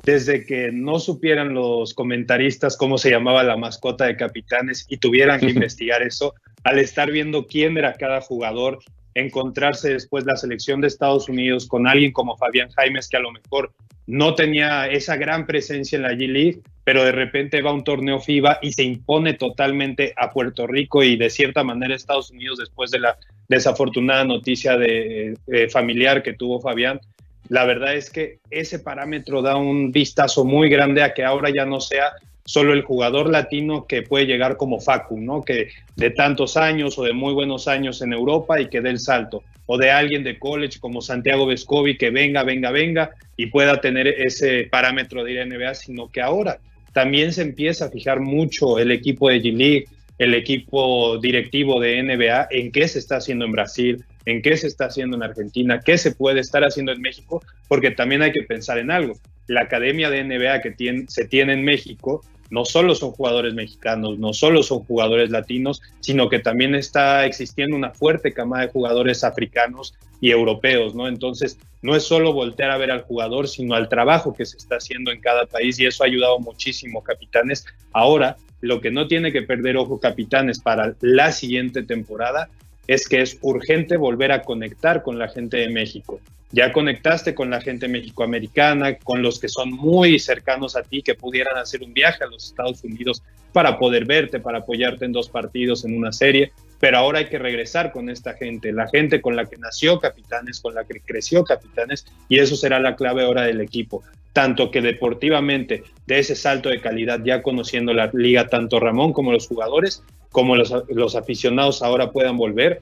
Desde 0.04 0.46
que 0.46 0.70
no 0.72 1.00
supieran 1.00 1.54
los 1.54 1.94
comentaristas 1.94 2.76
cómo 2.76 2.98
se 2.98 3.10
llamaba 3.10 3.42
la 3.42 3.56
mascota 3.56 4.06
de 4.06 4.16
Capitanes 4.16 4.86
y 4.88 4.98
tuvieran 4.98 5.40
que 5.40 5.50
investigar 5.50 6.02
eso, 6.02 6.34
al 6.64 6.78
estar 6.78 7.10
viendo 7.10 7.46
quién 7.46 7.76
era 7.76 7.94
cada 7.94 8.20
jugador, 8.20 8.78
encontrarse 9.14 9.92
después 9.92 10.24
la 10.24 10.36
selección 10.36 10.80
de 10.80 10.88
Estados 10.88 11.28
Unidos 11.28 11.66
con 11.66 11.86
alguien 11.86 12.12
como 12.12 12.36
Fabián 12.36 12.70
Jaimes, 12.70 13.08
que 13.08 13.16
a 13.16 13.20
lo 13.20 13.32
mejor 13.32 13.72
no 14.06 14.34
tenía 14.34 14.86
esa 14.86 15.16
gran 15.16 15.46
presencia 15.46 15.96
en 15.96 16.02
la 16.02 16.12
G-League, 16.12 16.62
pero 16.84 17.04
de 17.04 17.12
repente 17.12 17.60
va 17.60 17.70
a 17.70 17.74
un 17.74 17.84
torneo 17.84 18.20
FIBA 18.20 18.60
y 18.62 18.72
se 18.72 18.82
impone 18.82 19.34
totalmente 19.34 20.14
a 20.16 20.30
Puerto 20.30 20.66
Rico 20.66 21.02
y 21.02 21.16
de 21.16 21.28
cierta 21.28 21.62
manera 21.62 21.94
Estados 21.94 22.30
Unidos 22.30 22.58
después 22.58 22.90
de 22.90 23.00
la 23.00 23.18
desafortunada 23.48 24.24
noticia 24.24 24.78
de, 24.78 25.36
eh, 25.48 25.68
familiar 25.68 26.22
que 26.22 26.32
tuvo 26.32 26.60
Fabián. 26.60 27.00
La 27.48 27.64
verdad 27.64 27.94
es 27.94 28.10
que 28.10 28.38
ese 28.50 28.78
parámetro 28.78 29.42
da 29.42 29.56
un 29.56 29.90
vistazo 29.90 30.44
muy 30.44 30.68
grande 30.68 31.02
a 31.02 31.14
que 31.14 31.24
ahora 31.24 31.50
ya 31.54 31.64
no 31.64 31.80
sea 31.80 32.12
solo 32.44 32.72
el 32.72 32.82
jugador 32.82 33.30
latino 33.30 33.86
que 33.86 34.02
puede 34.02 34.24
llegar 34.24 34.56
como 34.56 34.80
Facu, 34.80 35.20
¿no? 35.20 35.42
Que 35.42 35.68
de 35.96 36.10
tantos 36.10 36.56
años 36.56 36.98
o 36.98 37.04
de 37.04 37.12
muy 37.12 37.34
buenos 37.34 37.68
años 37.68 38.00
en 38.00 38.14
Europa 38.14 38.58
y 38.58 38.68
que 38.68 38.80
dé 38.80 38.88
el 38.88 38.98
salto. 38.98 39.42
O 39.66 39.76
de 39.76 39.90
alguien 39.90 40.24
de 40.24 40.38
college 40.38 40.78
como 40.80 41.02
Santiago 41.02 41.44
Vescovi 41.44 41.98
que 41.98 42.08
venga, 42.08 42.44
venga, 42.44 42.70
venga 42.70 43.10
y 43.36 43.46
pueda 43.46 43.82
tener 43.82 44.08
ese 44.08 44.64
parámetro 44.64 45.24
de 45.24 45.32
ir 45.32 45.40
a 45.40 45.44
NBA, 45.44 45.74
sino 45.74 46.10
que 46.10 46.22
ahora 46.22 46.58
también 46.94 47.34
se 47.34 47.42
empieza 47.42 47.84
a 47.84 47.90
fijar 47.90 48.20
mucho 48.20 48.78
el 48.78 48.92
equipo 48.92 49.28
de 49.28 49.42
G-League, 49.42 49.84
el 50.16 50.34
equipo 50.34 51.18
directivo 51.18 51.78
de 51.80 52.02
NBA, 52.02 52.48
en 52.50 52.72
qué 52.72 52.88
se 52.88 52.98
está 52.98 53.16
haciendo 53.16 53.44
en 53.44 53.52
Brasil, 53.52 54.04
en 54.28 54.42
qué 54.42 54.58
se 54.58 54.66
está 54.66 54.86
haciendo 54.86 55.16
en 55.16 55.22
Argentina, 55.22 55.80
qué 55.80 55.96
se 55.96 56.12
puede 56.12 56.40
estar 56.40 56.62
haciendo 56.62 56.92
en 56.92 57.00
México, 57.00 57.42
porque 57.66 57.92
también 57.92 58.20
hay 58.20 58.30
que 58.30 58.42
pensar 58.42 58.76
en 58.76 58.90
algo. 58.90 59.14
La 59.46 59.62
academia 59.62 60.10
de 60.10 60.22
NBA 60.22 60.60
que 60.60 61.04
se 61.08 61.24
tiene 61.24 61.54
en 61.54 61.64
México 61.64 62.22
no 62.50 62.66
solo 62.66 62.94
son 62.94 63.12
jugadores 63.12 63.54
mexicanos, 63.54 64.18
no 64.18 64.34
solo 64.34 64.62
son 64.62 64.80
jugadores 64.80 65.30
latinos, 65.30 65.80
sino 66.00 66.28
que 66.28 66.40
también 66.40 66.74
está 66.74 67.24
existiendo 67.24 67.74
una 67.74 67.92
fuerte 67.92 68.34
cama 68.34 68.60
de 68.60 68.68
jugadores 68.68 69.24
africanos 69.24 69.94
y 70.20 70.30
europeos, 70.30 70.94
¿no? 70.94 71.08
Entonces, 71.08 71.58
no 71.80 71.96
es 71.96 72.02
solo 72.02 72.34
voltear 72.34 72.70
a 72.70 72.76
ver 72.76 72.90
al 72.90 73.02
jugador, 73.02 73.48
sino 73.48 73.74
al 73.74 73.88
trabajo 73.88 74.34
que 74.34 74.44
se 74.44 74.58
está 74.58 74.76
haciendo 74.76 75.10
en 75.10 75.22
cada 75.22 75.46
país 75.46 75.78
y 75.78 75.86
eso 75.86 76.04
ha 76.04 76.06
ayudado 76.06 76.38
muchísimo, 76.38 77.02
capitanes. 77.02 77.64
Ahora, 77.92 78.36
lo 78.60 78.82
que 78.82 78.90
no 78.90 79.06
tiene 79.06 79.32
que 79.32 79.42
perder 79.42 79.78
ojo, 79.78 80.00
capitanes, 80.00 80.58
para 80.58 80.94
la 81.00 81.32
siguiente 81.32 81.82
temporada 81.82 82.50
es 82.88 83.06
que 83.06 83.20
es 83.20 83.38
urgente 83.42 83.96
volver 83.96 84.32
a 84.32 84.42
conectar 84.42 85.02
con 85.02 85.18
la 85.18 85.28
gente 85.28 85.58
de 85.58 85.68
México. 85.68 86.20
Ya 86.50 86.72
conectaste 86.72 87.34
con 87.34 87.50
la 87.50 87.60
gente 87.60 87.86
mexicoamericana, 87.88 88.96
con 88.96 89.20
los 89.20 89.38
que 89.38 89.48
son 89.48 89.70
muy 89.70 90.18
cercanos 90.18 90.74
a 90.74 90.82
ti, 90.82 91.02
que 91.02 91.14
pudieran 91.14 91.58
hacer 91.58 91.82
un 91.82 91.92
viaje 91.92 92.24
a 92.24 92.26
los 92.26 92.46
Estados 92.46 92.82
Unidos 92.82 93.22
para 93.52 93.78
poder 93.78 94.06
verte, 94.06 94.40
para 94.40 94.58
apoyarte 94.58 95.04
en 95.04 95.12
dos 95.12 95.28
partidos, 95.28 95.84
en 95.84 95.96
una 95.96 96.10
serie, 96.10 96.52
pero 96.80 96.98
ahora 96.98 97.18
hay 97.18 97.26
que 97.26 97.38
regresar 97.38 97.92
con 97.92 98.08
esta 98.08 98.34
gente, 98.34 98.72
la 98.72 98.88
gente 98.88 99.20
con 99.20 99.36
la 99.36 99.44
que 99.44 99.56
nació 99.56 99.98
Capitanes, 99.98 100.60
con 100.60 100.74
la 100.74 100.84
que 100.84 101.00
creció 101.00 101.44
Capitanes, 101.44 102.06
y 102.28 102.38
eso 102.38 102.56
será 102.56 102.80
la 102.80 102.96
clave 102.96 103.24
ahora 103.24 103.42
del 103.42 103.60
equipo. 103.60 104.02
Tanto 104.32 104.70
que 104.70 104.80
deportivamente, 104.80 105.82
de 106.06 106.18
ese 106.18 106.36
salto 106.36 106.68
de 106.68 106.80
calidad, 106.80 107.20
ya 107.24 107.42
conociendo 107.42 107.92
la 107.92 108.10
liga, 108.14 108.48
tanto 108.48 108.80
Ramón 108.80 109.12
como 109.12 109.32
los 109.32 109.48
jugadores, 109.48 110.02
como 110.30 110.56
los, 110.56 110.72
los 110.88 111.16
aficionados 111.16 111.82
ahora 111.82 112.10
puedan 112.10 112.36
volver, 112.36 112.80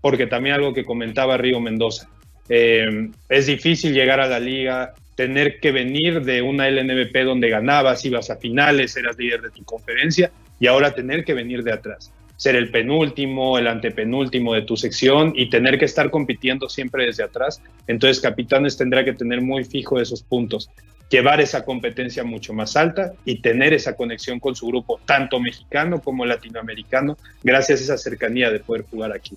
porque 0.00 0.26
también 0.26 0.56
algo 0.56 0.74
que 0.74 0.84
comentaba 0.84 1.36
Río 1.36 1.60
Mendoza, 1.60 2.08
eh, 2.48 3.08
es 3.28 3.46
difícil 3.46 3.94
llegar 3.94 4.20
a 4.20 4.26
la 4.26 4.40
liga, 4.40 4.94
tener 5.14 5.60
que 5.60 5.72
venir 5.72 6.22
de 6.22 6.42
una 6.42 6.68
LNBP 6.68 7.24
donde 7.24 7.48
ganabas, 7.48 8.04
ibas 8.04 8.30
a 8.30 8.36
finales, 8.36 8.96
eras 8.96 9.16
líder 9.18 9.42
de 9.42 9.50
tu 9.50 9.64
conferencia 9.64 10.30
y 10.58 10.66
ahora 10.66 10.94
tener 10.94 11.24
que 11.24 11.34
venir 11.34 11.62
de 11.62 11.72
atrás, 11.72 12.12
ser 12.36 12.56
el 12.56 12.70
penúltimo, 12.70 13.58
el 13.58 13.66
antepenúltimo 13.66 14.54
de 14.54 14.62
tu 14.62 14.76
sección 14.76 15.32
y 15.36 15.50
tener 15.50 15.78
que 15.78 15.84
estar 15.84 16.10
compitiendo 16.10 16.68
siempre 16.68 17.06
desde 17.06 17.22
atrás. 17.22 17.62
Entonces 17.86 18.20
Capitanes 18.20 18.76
tendrá 18.76 19.04
que 19.04 19.12
tener 19.12 19.40
muy 19.40 19.64
fijo 19.64 20.00
esos 20.00 20.22
puntos, 20.22 20.70
llevar 21.12 21.42
esa 21.42 21.62
competencia 21.62 22.24
mucho 22.24 22.54
más 22.54 22.74
alta 22.74 23.12
y 23.26 23.42
tener 23.42 23.74
esa 23.74 23.94
conexión 23.94 24.40
con 24.40 24.56
su 24.56 24.66
grupo, 24.66 24.98
tanto 25.04 25.38
mexicano 25.38 26.00
como 26.00 26.24
latinoamericano, 26.24 27.18
gracias 27.42 27.80
a 27.80 27.84
esa 27.84 27.98
cercanía 27.98 28.50
de 28.50 28.60
poder 28.60 28.86
jugar 28.90 29.12
aquí. 29.12 29.36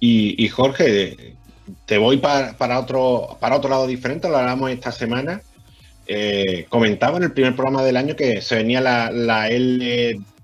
Y, 0.00 0.48
Jorge, 0.48 1.34
te 1.86 1.96
voy 1.96 2.18
para, 2.18 2.78
otro, 2.78 3.38
para 3.40 3.56
otro 3.56 3.70
lado 3.70 3.86
diferente, 3.86 4.28
lo 4.28 4.36
hablamos 4.36 4.70
esta 4.70 4.92
semana. 4.92 5.40
Eh, 6.06 6.66
comentaba 6.68 7.16
en 7.16 7.22
el 7.22 7.32
primer 7.32 7.54
programa 7.54 7.82
del 7.82 7.96
año 7.96 8.14
que 8.14 8.42
se 8.42 8.56
venía 8.56 8.82
la, 8.82 9.10
la 9.10 9.48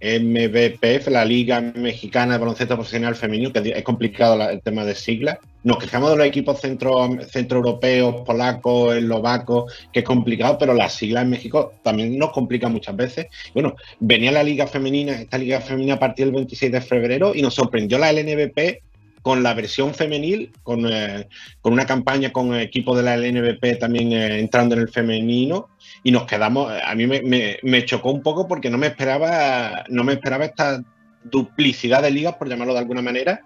LMBPF, 0.00 1.08
la 1.08 1.24
Liga 1.24 1.60
Mexicana 1.60 2.34
de 2.34 2.38
Baloncesto 2.38 2.74
Profesional 2.74 3.14
Femenino, 3.14 3.52
que 3.52 3.72
es 3.76 3.84
complicado 3.84 4.48
el 4.48 4.62
tema 4.62 4.84
de 4.84 4.94
siglas. 4.94 5.38
Nos 5.62 5.78
quejamos 5.78 6.10
de 6.10 6.16
los 6.16 6.26
equipos 6.26 6.58
centro, 6.58 7.10
centroeuropeos, 7.28 8.22
polacos, 8.22 8.96
eslovacos, 8.96 9.72
que 9.92 10.00
es 10.00 10.06
complicado, 10.06 10.56
pero 10.58 10.72
las 10.72 10.94
siglas 10.94 11.24
en 11.24 11.30
México 11.30 11.74
también 11.82 12.16
nos 12.18 12.32
complican 12.32 12.72
muchas 12.72 12.96
veces. 12.96 13.26
Bueno, 13.52 13.76
venía 13.98 14.32
la 14.32 14.42
Liga 14.42 14.66
Femenina, 14.66 15.12
esta 15.12 15.36
Liga 15.36 15.60
Femenina 15.60 15.94
a 15.94 15.98
partir 15.98 16.24
del 16.26 16.34
26 16.34 16.72
de 16.72 16.80
febrero 16.80 17.32
y 17.34 17.42
nos 17.42 17.54
sorprendió 17.54 17.98
la 17.98 18.10
LNBP 18.10 18.82
con 19.22 19.42
la 19.42 19.54
versión 19.54 19.94
femenil, 19.94 20.52
con, 20.62 20.86
eh, 20.86 21.28
con 21.60 21.72
una 21.72 21.86
campaña 21.86 22.32
con 22.32 22.54
equipos 22.54 22.96
de 22.96 23.02
la 23.02 23.16
LNBP 23.16 23.78
también 23.78 24.12
eh, 24.12 24.38
entrando 24.38 24.74
en 24.74 24.82
el 24.82 24.88
femenino 24.88 25.68
y 26.02 26.10
nos 26.10 26.24
quedamos, 26.24 26.72
a 26.82 26.94
mí 26.94 27.06
me, 27.06 27.58
me, 27.62 27.84
chocó 27.84 28.10
un 28.10 28.22
poco 28.22 28.48
porque 28.48 28.70
no 28.70 28.78
me 28.78 28.86
esperaba, 28.86 29.84
no 29.88 30.04
me 30.04 30.14
esperaba 30.14 30.46
esta 30.46 30.82
duplicidad 31.24 32.02
de 32.02 32.10
ligas, 32.10 32.36
por 32.36 32.48
llamarlo 32.48 32.72
de 32.72 32.78
alguna 32.78 33.02
manera, 33.02 33.42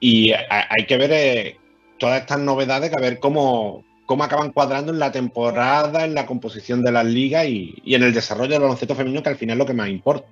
y 0.00 0.32
hay 0.32 0.86
que 0.86 0.96
ver 0.96 1.12
eh, 1.12 1.56
todas 1.98 2.22
estas 2.22 2.38
novedades, 2.38 2.92
a 2.94 3.00
ver 3.00 3.18
cómo, 3.18 3.84
cómo 4.06 4.24
acaban 4.24 4.52
cuadrando 4.52 4.92
en 4.92 4.98
la 4.98 5.12
temporada, 5.12 6.04
en 6.04 6.14
la 6.14 6.24
composición 6.24 6.82
de 6.82 6.92
las 6.92 7.04
ligas 7.04 7.46
y, 7.46 7.74
y 7.84 7.94
en 7.94 8.02
el 8.02 8.14
desarrollo 8.14 8.52
del 8.52 8.62
baloncesto 8.62 8.94
femenino, 8.94 9.22
que 9.22 9.28
al 9.28 9.36
final 9.36 9.56
es 9.56 9.58
lo 9.58 9.66
que 9.66 9.74
más 9.74 9.90
importa. 9.90 10.26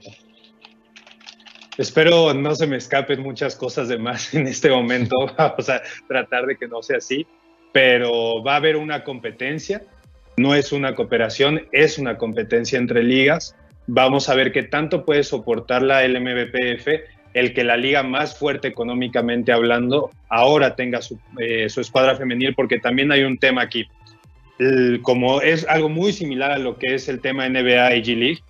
Espero 1.81 2.35
no 2.35 2.55
se 2.55 2.66
me 2.66 2.77
escapen 2.77 3.23
muchas 3.23 3.57
cosas 3.57 3.88
de 3.88 3.97
más 3.97 4.35
en 4.35 4.47
este 4.47 4.69
momento. 4.69 5.16
Vamos 5.38 5.71
a 5.71 5.81
tratar 6.07 6.45
de 6.45 6.59
que 6.59 6.69
no 6.69 6.83
sea 6.83 6.99
así, 6.99 7.27
pero 7.73 8.43
va 8.43 8.53
a 8.53 8.57
haber 8.57 8.77
una 8.77 9.03
competencia. 9.03 9.83
No 10.37 10.55
es 10.55 10.73
una 10.73 10.95
cooperación, 10.95 11.63
es 11.73 11.96
una 11.96 12.19
competencia 12.19 12.79
entre 12.79 13.02
ligas. 13.02 13.57
Vamos 13.87 14.29
a 14.29 14.35
ver 14.35 14.52
qué 14.52 14.63
tanto 14.63 15.07
puede 15.07 15.25
soportar 15.25 15.81
la 15.81 16.07
LMBPF 16.07 16.87
el 17.33 17.54
que 17.54 17.65
la 17.65 17.79
liga 17.79 18.02
más 18.02 18.38
fuerte 18.38 18.69
económicamente 18.69 19.50
hablando 19.50 20.11
ahora 20.29 20.77
tenga 20.77 21.00
su, 21.00 21.19
eh, 21.40 21.65
escuadra 21.65 22.15
femenil, 22.15 22.54
porque 22.54 22.79
también 22.79 23.11
hay 23.11 23.23
un 23.23 23.38
tema 23.38 23.63
aquí. 23.63 23.88
como 25.00 25.40
es 25.40 25.67
algo 25.67 25.88
muy 25.88 26.13
similar 26.13 26.50
a 26.50 26.59
lo 26.59 26.77
que 26.77 26.94
es 26.94 27.09
el 27.09 27.23
tema 27.23 27.48
NBA 27.48 27.96
y 27.96 28.02
G 28.02 28.17
League, 28.19 28.40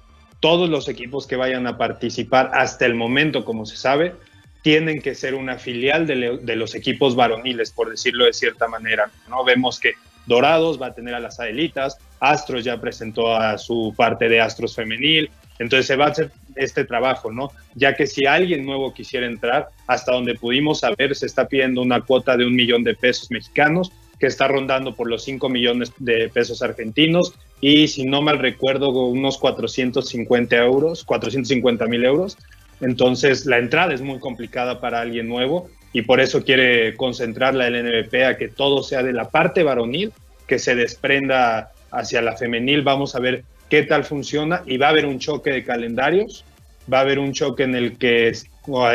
todos 0.41 0.68
los 0.70 0.88
equipos 0.88 1.26
que 1.26 1.36
vayan 1.36 1.66
a 1.66 1.76
participar 1.76 2.51
hasta 2.55 2.86
el 2.86 2.95
momento, 2.95 3.45
como 3.45 3.66
se 3.66 3.76
sabe, 3.76 4.14
tienen 4.62 5.01
que 5.01 5.14
ser 5.14 5.34
una 5.34 5.59
filial 5.59 6.07
de, 6.07 6.57
los 6.57 6.74
equipos 6.74 7.14
varoniles, 7.14 7.70
por 7.70 7.91
decirlo 7.91 8.24
de 8.24 8.32
cierta 8.32 8.68
manera. 8.68 9.11
¿no? 9.28 9.45
Vemos 9.45 9.78
que 9.78 9.95
Dorados 10.26 10.80
va 10.80 10.88
a 10.88 10.95
tener 10.95 11.14
a 11.14 11.20
las 11.20 11.41
Adelitas, 11.41 11.99
Astros 12.20 12.64
ya 12.64 12.80
presentó 12.80 13.34
a 13.34 13.57
su 13.59 13.95
parte 13.97 14.28
de 14.28 14.41
Astros 14.41 14.74
femenil, 14.74 15.30
entonces 15.59 15.86
se 15.86 15.97
va 15.97 16.07
a 16.07 16.11
hacer 16.11 16.30
este 16.57 16.84
trabajo, 16.84 17.30
¿no? 17.32 17.53
Ya 17.74 17.95
que 17.95 18.07
si 18.07 18.26
alguien 18.26 18.64
nuevo 18.64 18.93
quisiera 18.95 19.26
entrar, 19.26 19.68
hasta 19.86 20.12
donde 20.12 20.34
pudimos 20.34 20.80
saber, 20.80 21.14
se 21.14 21.26
está 21.26 21.49
pidiendo 21.49 21.82
una 21.82 22.01
cuota 22.01 22.36
de 22.36 22.47
un 22.47 22.55
millón 22.55 22.82
de 22.82 22.95
pesos 22.95 23.30
mexicanos, 23.30 23.93
que 24.18 24.26
está 24.26 24.49
rondando 24.49 24.95
por 24.95 25.09
los 25.09 25.24
5 25.24 25.49
millones 25.49 25.93
de 25.99 26.28
pesos 26.28 26.62
argentinos 26.62 27.34
y 27.61 27.88
si 27.88 28.04
no 28.04 28.22
mal 28.22 28.38
recuerdo 28.38 28.90
unos 28.90 29.38
450 29.38 30.56
euros, 30.56 31.04
450 31.04 31.86
mil 31.86 32.04
euros. 32.04 32.38
Entonces 32.80 33.44
la 33.44 33.58
entrada 33.58 33.92
es 33.92 34.00
muy 34.00 34.18
complicada 34.18 34.80
para 34.80 35.00
alguien 35.00 35.28
nuevo 35.28 35.68
y 35.92 36.02
por 36.02 36.20
eso 36.20 36.44
quiere 36.44 36.96
concentrar 36.96 37.54
la 37.54 37.68
LNBP 37.68 38.14
a 38.24 38.36
que 38.36 38.48
todo 38.48 38.82
sea 38.82 39.02
de 39.02 39.12
la 39.12 39.28
parte 39.28 39.62
varonil, 39.62 40.12
que 40.46 40.58
se 40.58 40.74
desprenda 40.74 41.72
hacia 41.90 42.22
la 42.22 42.36
femenil. 42.36 42.82
Vamos 42.82 43.14
a 43.14 43.20
ver 43.20 43.44
qué 43.68 43.82
tal 43.82 44.04
funciona 44.04 44.62
y 44.66 44.78
va 44.78 44.86
a 44.86 44.90
haber 44.90 45.04
un 45.04 45.18
choque 45.18 45.50
de 45.50 45.64
calendarios, 45.64 46.44
va 46.90 46.98
a 46.98 47.02
haber 47.02 47.18
un 47.18 47.32
choque 47.32 47.64
en 47.64 47.74
el 47.74 47.98
que 47.98 48.32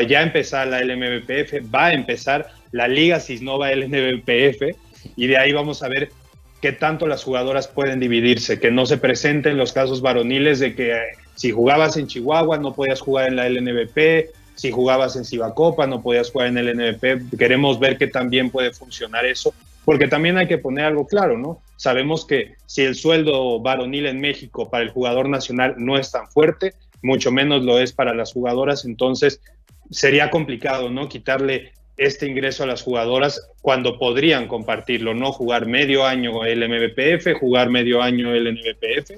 ya 0.07 0.23
empezar 0.23 0.67
la 0.67 0.83
LMBPF, 0.83 1.73
va 1.73 1.87
a 1.87 1.93
empezar 1.93 2.49
la 2.71 2.87
Liga 2.87 3.19
Cisnova 3.19 3.71
LNBPF 3.71 4.75
y 5.15 5.27
de 5.27 5.37
ahí 5.37 5.51
vamos 5.51 5.83
a 5.83 5.89
ver 5.89 6.09
qué 6.65 6.71
tanto 6.71 7.05
las 7.05 7.23
jugadoras 7.23 7.67
pueden 7.67 7.99
dividirse, 7.99 8.59
que 8.59 8.71
no 8.71 8.87
se 8.87 8.97
presenten 8.97 9.55
los 9.55 9.71
casos 9.71 10.01
varoniles 10.01 10.57
de 10.57 10.73
que 10.73 10.93
eh, 10.93 10.99
si 11.35 11.51
jugabas 11.51 11.95
en 11.95 12.07
Chihuahua 12.07 12.57
no 12.57 12.73
podías 12.73 13.01
jugar 13.01 13.27
en 13.27 13.35
la 13.35 13.47
LNBP, 13.47 14.31
si 14.55 14.71
jugabas 14.71 15.15
en 15.15 15.25
Cibacopa, 15.25 15.85
no 15.85 16.01
podías 16.01 16.31
jugar 16.31 16.47
en 16.47 16.57
el 16.57 16.75
NBP. 16.75 17.37
Queremos 17.37 17.79
ver 17.79 17.99
que 17.99 18.07
también 18.07 18.49
puede 18.49 18.73
funcionar 18.73 19.27
eso, 19.27 19.53
porque 19.85 20.07
también 20.07 20.39
hay 20.39 20.47
que 20.47 20.57
poner 20.57 20.85
algo 20.85 21.05
claro, 21.05 21.37
¿no? 21.37 21.61
Sabemos 21.75 22.25
que 22.25 22.55
si 22.65 22.81
el 22.81 22.95
sueldo 22.95 23.59
varonil 23.59 24.07
en 24.07 24.19
México 24.19 24.67
para 24.67 24.83
el 24.83 24.89
jugador 24.89 25.29
nacional 25.29 25.75
no 25.77 25.99
es 25.99 26.09
tan 26.09 26.27
fuerte, 26.29 26.73
mucho 27.03 27.31
menos 27.31 27.61
lo 27.61 27.77
es 27.77 27.93
para 27.93 28.15
las 28.15 28.33
jugadoras, 28.33 28.85
entonces 28.85 29.39
sería 29.91 30.31
complicado, 30.31 30.89
¿no? 30.89 31.09
Quitarle 31.09 31.73
este 31.97 32.27
ingreso 32.27 32.63
a 32.63 32.67
las 32.67 32.81
jugadoras 32.81 33.49
cuando 33.61 33.97
podrían 33.97 34.47
compartirlo, 34.47 35.13
no 35.13 35.31
jugar 35.31 35.65
medio 35.65 36.05
año 36.05 36.43
el 36.45 36.67
MBPF, 36.67 37.39
jugar 37.39 37.69
medio 37.69 38.01
año 38.01 38.33
el 38.33 38.53
NBPF, 38.53 39.11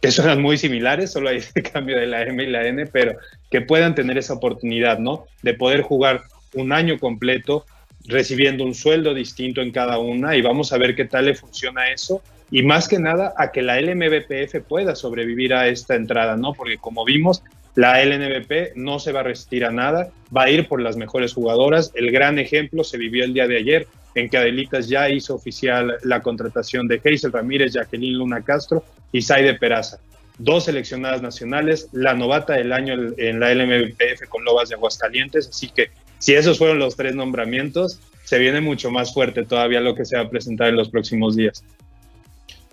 que 0.00 0.10
son 0.10 0.40
muy 0.40 0.56
similares, 0.56 1.12
solo 1.12 1.28
hay 1.28 1.36
este 1.38 1.62
cambio 1.62 1.98
de 1.98 2.06
la 2.06 2.22
M 2.22 2.42
y 2.42 2.46
la 2.46 2.66
N, 2.66 2.86
pero 2.86 3.16
que 3.50 3.60
puedan 3.60 3.94
tener 3.94 4.18
esa 4.18 4.34
oportunidad, 4.34 4.98
¿no? 4.98 5.26
De 5.42 5.54
poder 5.54 5.82
jugar 5.82 6.22
un 6.54 6.72
año 6.72 6.98
completo 6.98 7.66
recibiendo 8.06 8.64
un 8.64 8.74
sueldo 8.74 9.14
distinto 9.14 9.60
en 9.60 9.72
cada 9.72 9.98
una 9.98 10.36
y 10.36 10.42
vamos 10.42 10.72
a 10.72 10.78
ver 10.78 10.96
qué 10.96 11.04
tal 11.04 11.26
le 11.26 11.34
funciona 11.34 11.90
eso 11.90 12.22
y 12.50 12.62
más 12.62 12.88
que 12.88 12.98
nada 12.98 13.34
a 13.36 13.52
que 13.52 13.62
la 13.62 13.80
LMBPF 13.80 14.66
pueda 14.66 14.96
sobrevivir 14.96 15.54
a 15.54 15.68
esta 15.68 15.94
entrada, 15.94 16.36
¿no? 16.36 16.54
Porque 16.54 16.78
como 16.78 17.04
vimos, 17.04 17.42
la 17.74 18.02
LNBP 18.04 18.76
no 18.76 18.98
se 18.98 19.12
va 19.12 19.20
a 19.20 19.24
resistir 19.24 19.64
a 19.64 19.70
nada, 19.70 20.10
va 20.36 20.44
a 20.44 20.50
ir 20.50 20.68
por 20.68 20.80
las 20.80 20.96
mejores 20.96 21.32
jugadoras. 21.32 21.92
El 21.94 22.10
gran 22.10 22.38
ejemplo 22.38 22.84
se 22.84 22.98
vivió 22.98 23.24
el 23.24 23.34
día 23.34 23.46
de 23.46 23.58
ayer, 23.58 23.86
en 24.14 24.28
que 24.28 24.38
Adelitas 24.38 24.88
ya 24.88 25.08
hizo 25.08 25.34
oficial 25.34 25.98
la 26.02 26.20
contratación 26.20 26.88
de 26.88 27.00
Hazel 27.04 27.32
Ramírez, 27.32 27.74
Jacqueline 27.74 28.18
Luna 28.18 28.42
Castro 28.42 28.84
y 29.12 29.22
Saide 29.22 29.54
Peraza. 29.54 29.98
Dos 30.38 30.64
seleccionadas 30.64 31.22
nacionales, 31.22 31.88
la 31.92 32.14
novata 32.14 32.54
del 32.54 32.72
año 32.72 32.94
en 33.16 33.38
la 33.38 33.54
LMBPF 33.54 34.26
con 34.28 34.44
Lobas 34.44 34.70
de 34.70 34.74
Aguascalientes. 34.74 35.48
Así 35.48 35.68
que 35.68 35.90
si 36.18 36.34
esos 36.34 36.58
fueron 36.58 36.78
los 36.78 36.96
tres 36.96 37.14
nombramientos, 37.14 38.00
se 38.24 38.38
viene 38.38 38.60
mucho 38.60 38.90
más 38.90 39.12
fuerte 39.12 39.44
todavía 39.44 39.80
lo 39.80 39.94
que 39.94 40.04
se 40.04 40.16
va 40.16 40.22
a 40.22 40.30
presentar 40.30 40.68
en 40.68 40.76
los 40.76 40.88
próximos 40.88 41.36
días. 41.36 41.62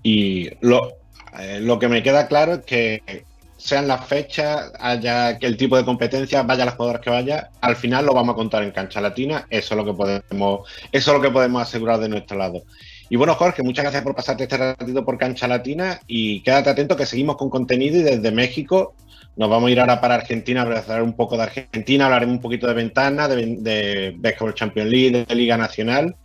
Y 0.02 0.50
lo, 0.62 0.94
eh, 1.40 1.60
lo 1.62 1.78
que 1.78 1.88
me 1.88 2.04
queda 2.04 2.28
claro 2.28 2.54
es 2.54 2.66
que 2.66 3.26
sean 3.68 3.86
las 3.86 4.06
fechas, 4.06 4.72
haya 4.80 5.32
el 5.32 5.58
tipo 5.58 5.76
de 5.76 5.84
competencia, 5.84 6.42
vaya 6.44 6.64
las 6.64 6.76
jugadoras 6.76 7.02
que 7.02 7.10
vaya, 7.10 7.50
al 7.60 7.76
final 7.76 8.06
lo 8.06 8.14
vamos 8.14 8.32
a 8.32 8.36
contar 8.38 8.64
en 8.64 8.72
cancha 8.72 9.02
latina, 9.02 9.46
eso 9.50 9.74
es 9.74 9.78
lo 9.78 9.84
que 9.84 9.94
podemos, 9.94 10.70
eso 10.90 11.12
es 11.12 11.18
lo 11.18 11.22
que 11.22 11.32
podemos 11.32 11.62
asegurar 11.62 12.00
de 12.00 12.08
nuestro 12.08 12.38
lado. 12.38 12.64
Y 13.10 13.18
bueno, 13.18 13.36
Jorge, 13.36 13.64
muchas 13.64 13.84
gracias 13.84 14.04
por 14.04 14.16
pasarte 14.16 14.44
este 14.44 14.56
ratito 14.56 15.04
por 15.04 15.18
cancha 15.18 15.50
latina 15.50 16.00
y 16.08 16.42
quédate 16.44 16.70
atento 16.70 16.96
que 16.96 17.06
seguimos 17.06 17.36
con 17.36 17.50
contenido 17.50 17.98
y 17.98 18.04
desde 18.04 18.32
México 18.32 18.94
nos 19.36 19.50
vamos 19.50 19.68
a 19.68 19.72
ir 19.72 19.82
ahora 19.82 20.00
para 20.00 20.16
Argentina 20.16 20.62
a 20.62 20.64
hablar 20.64 21.04
un 21.04 21.14
poco 21.14 21.36
de 21.36 21.44
Argentina, 21.44 22.06
hablaremos 22.06 22.36
un 22.36 22.42
poquito 22.42 22.68
de 22.68 22.74
ventana, 22.74 23.28
de, 23.28 23.58
de 23.60 24.16
Basketball 24.18 24.54
Champions 24.54 24.90
League, 24.90 25.26
de 25.26 25.36
Liga 25.36 25.58
Nacional 25.58 26.16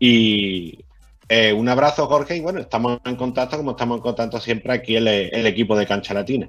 y 0.00 0.80
eh, 1.28 1.52
un 1.52 1.68
abrazo, 1.68 2.06
Jorge, 2.06 2.36
y 2.36 2.40
bueno, 2.40 2.58
estamos 2.58 2.98
en 3.04 3.14
contacto 3.14 3.56
como 3.58 3.72
estamos 3.72 3.98
en 3.98 4.02
contacto 4.02 4.40
siempre 4.40 4.72
aquí 4.72 4.96
el 4.96 5.06
equipo 5.46 5.76
de 5.76 5.86
Cancha 5.86 6.14
Latina. 6.14 6.48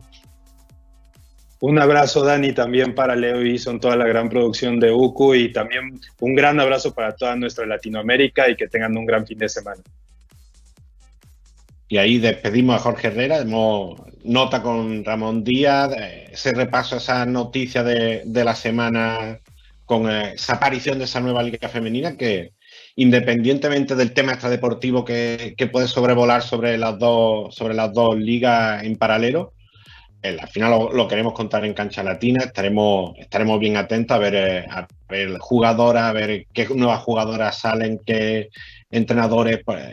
Un 1.61 1.77
abrazo, 1.77 2.23
Dani, 2.23 2.53
también 2.53 2.95
para 2.95 3.15
Leo 3.15 3.45
y 3.45 3.59
son 3.59 3.79
toda 3.81 3.97
la 3.97 4.07
gran 4.07 4.29
producción 4.29 4.79
de 4.79 4.91
UCU 4.91 5.35
y 5.35 5.51
también 5.51 5.99
un 6.21 6.33
gran 6.33 6.59
abrazo 6.59 6.93
para 6.93 7.13
toda 7.15 7.35
nuestra 7.35 7.65
Latinoamérica 7.65 8.49
y 8.49 8.55
que 8.55 8.67
tengan 8.69 8.97
un 8.97 9.05
gran 9.05 9.27
fin 9.27 9.37
de 9.37 9.49
semana. 9.49 9.81
Y 11.89 11.97
ahí 11.97 12.19
despedimos 12.19 12.75
a 12.75 12.79
Jorge 12.79 13.07
Herrera, 13.07 13.43
nota 13.43 14.61
con 14.61 15.03
Ramón 15.03 15.43
Díaz, 15.43 15.91
ese 16.31 16.53
repaso, 16.53 16.97
esa 16.97 17.25
noticia 17.25 17.83
de, 17.83 18.21
de 18.25 18.43
la 18.43 18.55
semana 18.55 19.39
con 19.85 20.09
eh, 20.09 20.33
esa 20.35 20.53
aparición 20.53 20.99
de 20.99 21.05
esa 21.05 21.19
nueva 21.19 21.41
liga 21.41 21.67
femenina 21.67 22.15
que, 22.15 22.53
independientemente 22.95 23.95
del 23.95 24.13
tema 24.13 24.33
extradeportivo 24.33 25.03
que, 25.03 25.55
que 25.57 25.67
puede 25.67 25.87
sobrevolar 25.87 26.43
sobre 26.43 26.77
las 26.77 26.99
dos, 26.99 27.55
sobre 27.55 27.73
las 27.73 27.91
dos 27.91 28.15
ligas 28.15 28.83
en 28.83 28.95
paralelo, 28.97 29.53
al 30.21 30.47
final 30.49 30.89
lo, 30.93 31.07
queremos 31.07 31.33
contar 31.33 31.65
en 31.65 31.73
cancha 31.73 32.03
latina, 32.03 32.43
estaremos, 32.43 33.17
estaremos 33.17 33.59
bien 33.59 33.77
atentos 33.77 34.15
a 34.15 34.19
ver, 34.19 34.35
eh, 34.35 34.65
a 34.69 34.87
ver 35.07 35.37
jugadoras, 35.37 36.03
a 36.03 36.13
ver 36.13 36.45
qué 36.53 36.67
nuevas 36.75 37.01
jugadoras 37.01 37.59
salen, 37.59 37.99
qué 38.05 38.49
entrenadores. 38.91 39.61
Pues, 39.63 39.85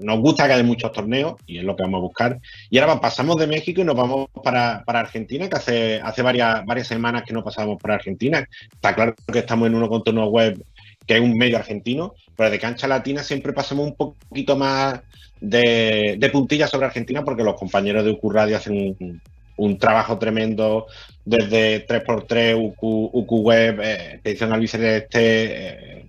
nos 0.00 0.20
gusta 0.20 0.46
que 0.46 0.54
haya 0.54 0.62
muchos 0.62 0.92
torneos 0.92 1.34
y 1.46 1.58
es 1.58 1.64
lo 1.64 1.76
que 1.76 1.82
vamos 1.82 1.98
a 1.98 2.02
buscar. 2.02 2.40
Y 2.68 2.78
ahora 2.78 3.00
pasamos 3.00 3.36
de 3.36 3.46
México 3.46 3.80
y 3.80 3.84
nos 3.84 3.96
vamos 3.96 4.28
para, 4.42 4.82
Argentina, 4.86 5.48
que 5.48 5.56
hace, 5.56 6.00
hace 6.02 6.22
varias, 6.22 6.64
varias 6.64 6.86
semanas 6.86 7.22
que 7.26 7.32
no 7.32 7.44
pasamos 7.44 7.78
por 7.78 7.92
Argentina. 7.92 8.44
Está 8.72 8.94
claro 8.94 9.14
que 9.32 9.40
estamos 9.40 9.68
en 9.68 9.74
uno 9.74 9.88
contorno 9.88 10.26
web 10.26 10.62
que 11.06 11.16
es 11.16 11.20
un 11.20 11.36
medio 11.36 11.56
argentino, 11.56 12.14
pero 12.36 12.50
de 12.50 12.58
cancha 12.58 12.86
latina 12.86 13.24
siempre 13.24 13.52
pasamos 13.52 13.86
un 13.86 13.96
poquito 13.96 14.56
más 14.56 15.00
de, 15.40 16.16
de 16.18 16.30
puntillas 16.30 16.70
sobre 16.70 16.86
Argentina 16.86 17.24
porque 17.24 17.42
los 17.42 17.58
compañeros 17.58 18.04
de 18.04 18.10
UQ 18.10 18.32
Radio 18.32 18.56
hacen 18.56 19.20
un, 19.56 19.78
trabajo 19.78 20.18
tremendo 20.18 20.86
desde 21.24 21.86
3x3, 21.86 22.72
UQ, 22.80 23.32
Web, 23.32 23.80
eh, 23.82 24.20
Edición 24.24 24.52
Albiceleste, 24.52 25.18
eh, 25.18 26.06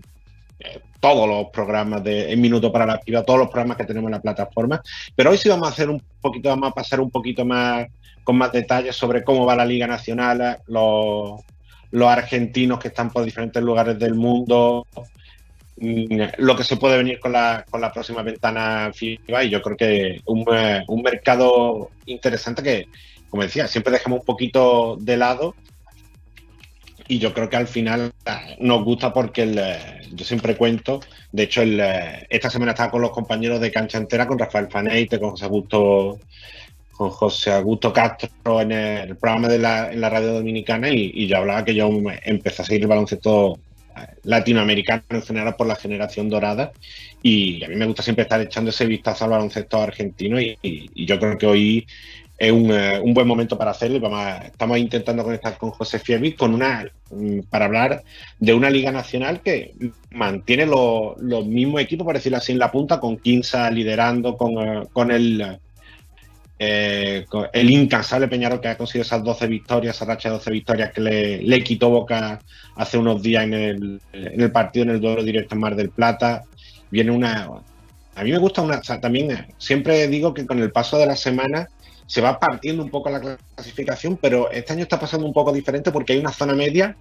eh, 0.59 0.79
todos 0.99 1.27
los 1.27 1.47
programas 1.47 2.03
de 2.03 2.31
En 2.31 2.39
Minuto 2.39 2.71
para 2.71 2.85
la 2.85 2.93
Activa, 2.93 3.23
todos 3.23 3.39
los 3.39 3.49
programas 3.49 3.77
que 3.77 3.85
tenemos 3.85 4.07
en 4.07 4.13
la 4.13 4.21
plataforma. 4.21 4.81
Pero 5.15 5.31
hoy 5.31 5.37
sí 5.37 5.49
vamos 5.49 5.67
a 5.67 5.71
hacer 5.71 5.89
un 5.89 6.01
poquito, 6.21 6.49
vamos 6.49 6.71
a 6.71 6.73
pasar 6.73 7.01
un 7.01 7.11
poquito 7.11 7.43
más 7.43 7.87
con 8.23 8.37
más 8.37 8.51
detalles 8.51 8.95
sobre 8.95 9.23
cómo 9.23 9.45
va 9.45 9.55
la 9.55 9.65
Liga 9.65 9.87
Nacional, 9.87 10.59
los, 10.67 11.41
los 11.91 12.07
argentinos 12.07 12.79
que 12.79 12.89
están 12.89 13.09
por 13.09 13.25
diferentes 13.25 13.61
lugares 13.61 13.97
del 13.99 14.13
mundo, 14.13 14.87
lo 16.37 16.55
que 16.55 16.63
se 16.63 16.77
puede 16.77 16.97
venir 16.97 17.19
con 17.19 17.31
la, 17.31 17.65
con 17.69 17.81
la 17.81 17.91
próxima 17.91 18.21
ventana 18.21 18.91
FIBA 18.93 19.43
y 19.43 19.49
yo 19.49 19.61
creo 19.61 19.77
que 19.77 20.21
un, 20.25 20.45
eh, 20.53 20.83
un 20.87 21.01
mercado 21.01 21.89
interesante 22.05 22.61
que, 22.61 22.87
como 23.29 23.43
decía, 23.43 23.67
siempre 23.67 23.93
dejamos 23.93 24.19
un 24.19 24.25
poquito 24.25 24.97
de 24.99 25.17
lado 25.17 25.55
y 27.07 27.17
yo 27.17 27.33
creo 27.33 27.49
que 27.49 27.57
al 27.57 27.67
final 27.67 28.13
eh, 28.25 28.57
nos 28.59 28.85
gusta 28.85 29.11
porque 29.11 29.43
eh, 29.43 30.01
yo 30.13 30.23
siempre 30.23 30.55
cuento, 30.55 30.99
de 31.31 31.43
hecho 31.43 31.63
el, 31.63 31.81
esta 32.29 32.51
semana 32.51 32.71
estaba 32.71 32.91
con 32.91 33.01
los 33.01 33.11
compañeros 33.11 33.59
de 33.59 33.71
cancha 33.71 33.97
entera, 33.97 34.27
con 34.27 34.37
Rafael 34.37 34.69
Faneite, 34.69 35.19
con 35.19 35.31
José 35.31 35.45
Augusto 35.45 36.19
con 36.91 37.09
José 37.09 37.51
Augusto 37.53 37.91
Castro 37.91 38.61
en 38.61 38.71
el 38.71 39.15
programa 39.15 39.47
de 39.47 39.57
la, 39.57 39.91
en 39.91 39.99
la 39.99 40.09
radio 40.11 40.33
dominicana 40.33 40.89
y, 40.89 41.25
yo 41.25 41.37
hablaba 41.37 41.65
que 41.65 41.73
yo 41.73 41.89
empecé 42.23 42.61
a 42.61 42.65
seguir 42.65 42.83
el 42.83 42.87
baloncesto 42.87 43.57
latinoamericano 44.23 45.03
en 45.09 45.21
general 45.21 45.55
por 45.55 45.67
la 45.67 45.75
generación 45.75 46.29
dorada. 46.29 46.71
Y 47.21 47.63
a 47.63 47.67
mí 47.67 47.75
me 47.75 47.85
gusta 47.85 48.03
siempre 48.03 48.23
estar 48.23 48.41
echando 48.41 48.69
ese 48.69 48.85
vistazo 48.85 49.25
al 49.25 49.31
baloncesto 49.31 49.81
argentino 49.81 50.39
y, 50.39 50.57
yo 51.05 51.19
creo 51.19 51.37
que 51.37 51.45
hoy 51.45 51.87
es 52.37 52.51
un, 52.51 52.71
eh, 52.71 52.99
buen 53.05 53.27
momento 53.27 53.57
para 53.57 53.71
hacerlo. 53.71 53.99
Vamos 53.99 54.45
estamos 54.45 54.77
intentando 54.77 55.23
conectar 55.23 55.57
con 55.57 55.71
José 55.71 55.99
Fievi 55.99 56.33
con 56.33 56.53
una 56.53 56.89
mm, 57.11 57.41
para 57.49 57.65
hablar 57.65 58.03
de 58.39 58.53
una 58.53 58.69
liga 58.69 58.91
nacional 58.91 59.41
que 59.41 59.73
mantiene 60.11 60.65
los 60.65 61.45
mismos 61.45 61.81
equipos, 61.81 62.05
por 62.05 62.15
decirlo 62.15 62.37
así, 62.39 62.51
en 62.51 62.59
la 62.59 62.71
punta, 62.71 62.99
con 62.99 63.17
Quinza 63.17 63.69
liderando, 63.69 64.37
con, 64.37 64.57
eh, 64.57 64.83
con 64.91 65.11
el 65.11 65.59
eh, 66.63 67.25
el 67.53 67.71
incansable 67.71 68.27
Peñarol 68.27 68.61
que 68.61 68.67
ha 68.67 68.77
conseguido 68.77 69.01
esas 69.01 69.23
12 69.23 69.47
victorias, 69.47 69.95
esa 69.95 70.05
racha 70.05 70.29
de 70.29 70.35
12 70.35 70.51
victorias 70.51 70.91
que 70.93 71.01
le, 71.01 71.63
quitó 71.63 71.89
Boca 71.89 72.39
hace 72.75 72.99
unos 72.99 73.23
días 73.23 73.45
en 73.45 73.99
el, 74.13 74.51
partido, 74.51 74.83
en 74.83 74.91
el 74.91 75.01
duelo 75.01 75.23
directo 75.23 75.55
en 75.55 75.61
Mar 75.61 75.75
del 75.75 75.89
Plata. 75.89 76.43
Viene 76.91 77.09
una. 77.09 77.49
A 78.13 78.23
mí 78.23 78.31
me 78.31 78.37
gusta 78.37 78.61
una. 78.61 78.79
también 78.79 79.47
siempre 79.57 80.07
digo 80.07 80.35
que 80.35 80.45
con 80.45 80.59
el 80.59 80.71
paso 80.71 80.99
de 80.99 81.07
la 81.07 81.15
semana 81.15 81.67
se 82.05 82.21
va 82.21 82.39
partiendo 82.39 82.83
un 82.83 82.91
poco 82.91 83.09
la 83.09 83.39
clasificación, 83.55 84.19
pero 84.21 84.51
este 84.51 84.73
año 84.73 84.83
está 84.83 84.99
pasando 84.99 85.25
un 85.25 85.33
poco 85.33 85.51
diferente 85.51 85.91
porque 85.91 86.13
hay 86.13 86.19
una 86.19 86.31
zona 86.31 86.53
media 86.53 86.95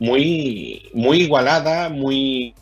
muy, 0.00 0.90
muy 0.92 1.20
igualada, 1.20 1.88
muy 1.88 2.52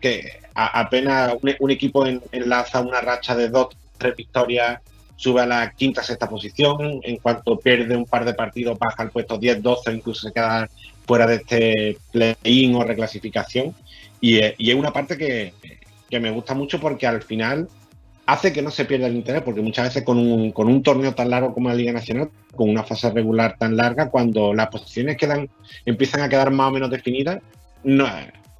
que 0.00 0.40
apenas 0.56 1.34
un, 1.60 1.70
equipo 1.70 2.04
enlaza 2.04 2.80
una 2.80 3.00
racha 3.00 3.36
de 3.36 3.48
dos, 3.48 3.68
tres 3.96 4.16
victorias 4.16 4.80
sube 5.16 5.40
a 5.40 5.46
la 5.46 5.70
quinta, 5.72 6.02
sexta 6.02 6.28
posición. 6.28 7.00
En 7.02 7.16
cuanto 7.16 7.58
pierde 7.58 7.96
un 7.96 8.06
par 8.06 8.24
de 8.24 8.34
partidos, 8.34 8.78
baja 8.78 9.02
al 9.02 9.10
puesto 9.10 9.38
10, 9.38 9.62
12, 9.62 9.92
incluso 9.92 10.28
se 10.28 10.32
queda 10.32 10.68
fuera 11.06 11.26
de 11.26 11.36
este 11.36 11.98
play-in 12.12 12.74
o 12.74 12.84
reclasificación. 12.84 13.74
Y, 14.20 14.38
eh, 14.38 14.54
y, 14.58 14.70
es 14.70 14.76
una 14.76 14.92
parte 14.92 15.18
que, 15.18 15.52
que, 16.08 16.20
me 16.20 16.30
gusta 16.30 16.54
mucho 16.54 16.80
porque 16.80 17.06
al 17.06 17.22
final 17.22 17.68
hace 18.26 18.52
que 18.52 18.62
no 18.62 18.70
se 18.70 18.86
pierda 18.86 19.06
el 19.06 19.16
interés, 19.16 19.42
porque 19.42 19.60
muchas 19.60 19.88
veces 19.88 20.02
con 20.02 20.18
un, 20.18 20.50
con 20.52 20.68
un 20.68 20.82
torneo 20.82 21.14
tan 21.14 21.30
largo 21.30 21.52
como 21.52 21.68
la 21.68 21.74
Liga 21.74 21.92
Nacional, 21.92 22.30
con 22.56 22.70
una 22.70 22.84
fase 22.84 23.10
regular 23.10 23.56
tan 23.58 23.76
larga, 23.76 24.08
cuando 24.08 24.54
las 24.54 24.68
posiciones 24.68 25.16
quedan, 25.16 25.48
empiezan 25.84 26.22
a 26.22 26.28
quedar 26.28 26.50
más 26.50 26.68
o 26.68 26.72
menos 26.72 26.90
definidas, 26.90 27.42
no, 27.82 28.06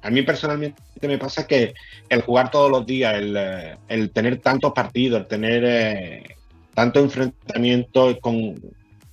a 0.05 0.09
mí 0.11 0.21
personalmente 0.21 0.79
me 1.01 1.17
pasa 1.17 1.47
que 1.47 1.73
el 2.09 2.21
jugar 2.21 2.51
todos 2.51 2.69
los 2.69 2.85
días, 2.85 3.15
el, 3.15 3.35
eh, 3.35 3.75
el 3.87 4.11
tener 4.11 4.37
tantos 4.37 4.71
partidos, 4.71 5.21
el 5.21 5.27
tener 5.27 5.63
eh, 5.65 6.34
tanto 6.75 6.99
enfrentamiento 6.99 8.19
con 8.19 8.59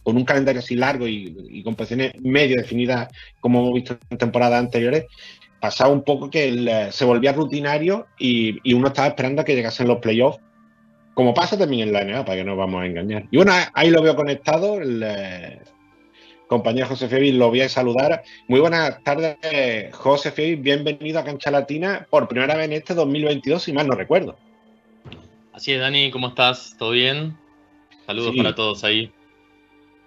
un 0.05 0.25
calendario 0.25 0.61
así 0.61 0.75
largo 0.75 1.07
y, 1.09 1.63
con 1.63 1.75
posiciones 1.75 2.21
medio 2.21 2.57
definidas, 2.57 3.09
como 3.41 3.61
hemos 3.61 3.75
visto 3.75 3.97
en 4.11 4.19
temporadas 4.19 4.61
anteriores, 4.61 5.07
pasaba 5.61 5.93
un 5.93 6.03
poco 6.03 6.29
que 6.29 6.89
se 6.91 7.05
volvía 7.05 7.33
rutinario 7.33 8.09
y, 8.19 8.75
uno 8.75 8.89
estaba 8.89 9.09
esperando 9.09 9.41
a 9.41 9.45
que 9.45 9.55
llegasen 9.55 9.89
los 9.89 10.01
playoffs, 10.01 10.41
como 11.15 11.33
pasa 11.33 11.57
también 11.57 11.89
en 11.89 11.93
la 11.93 12.05
NBA, 12.05 12.25
para 12.25 12.39
que 12.39 12.45
no 12.45 12.57
vamos 12.57 12.83
a 12.83 12.87
engañar. 12.87 13.27
Y 13.31 13.37
bueno, 13.37 13.53
ahí 13.75 13.91
lo 13.91 14.03
veo 14.03 14.17
conectado, 14.17 14.81
el 14.81 15.03
eh, 15.05 15.61
compañero 16.49 16.89
José 16.89 17.07
Febi, 17.07 17.33
lo 17.33 17.51
voy 17.51 17.61
a 17.61 17.69
saludar. 17.69 18.25
Muy 18.49 18.59
buenas 18.59 19.05
tardes, 19.05 19.37
José 19.95 20.33
Febi, 20.33 20.57
bienvenido 20.57 21.21
a 21.21 21.25
Cancha 21.25 21.51
Latina 21.53 22.09
por 22.11 22.27
primera 22.27 22.57
vez 22.57 22.65
en 22.65 22.73
este 22.73 22.95
2022, 22.95 23.63
si 23.63 23.73
mal 23.73 23.87
no 23.87 23.95
recuerdo. 23.95 24.37
Así 25.53 25.73
es, 25.73 25.81
Dani, 25.81 26.11
¿cómo 26.11 26.29
estás? 26.29 26.75
¿Todo 26.79 26.91
bien? 26.91 27.37
Saludos 28.07 28.35
para 28.37 28.55
todos 28.55 28.85
ahí. 28.85 29.11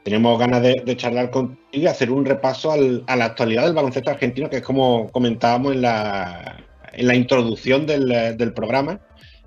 Tenemos 0.03 0.37
ganas 0.37 0.61
de, 0.61 0.97
charlar 0.97 1.31
contigo 1.31 1.59
y 1.71 1.87
hacer 1.87 2.11
un 2.11 2.25
repaso 2.25 2.71
a 2.71 3.15
la 3.15 3.25
actualidad 3.25 3.65
del 3.65 3.73
baloncesto 3.73 4.11
argentino, 4.11 4.49
que 4.49 4.57
es 4.57 4.61
como 4.61 5.09
comentábamos 5.09 5.73
en 5.73 5.81
la, 5.81 6.63
en 6.93 7.07
la 7.07 7.15
introducción 7.15 7.87
del, 7.87 8.53
programa, 8.53 8.99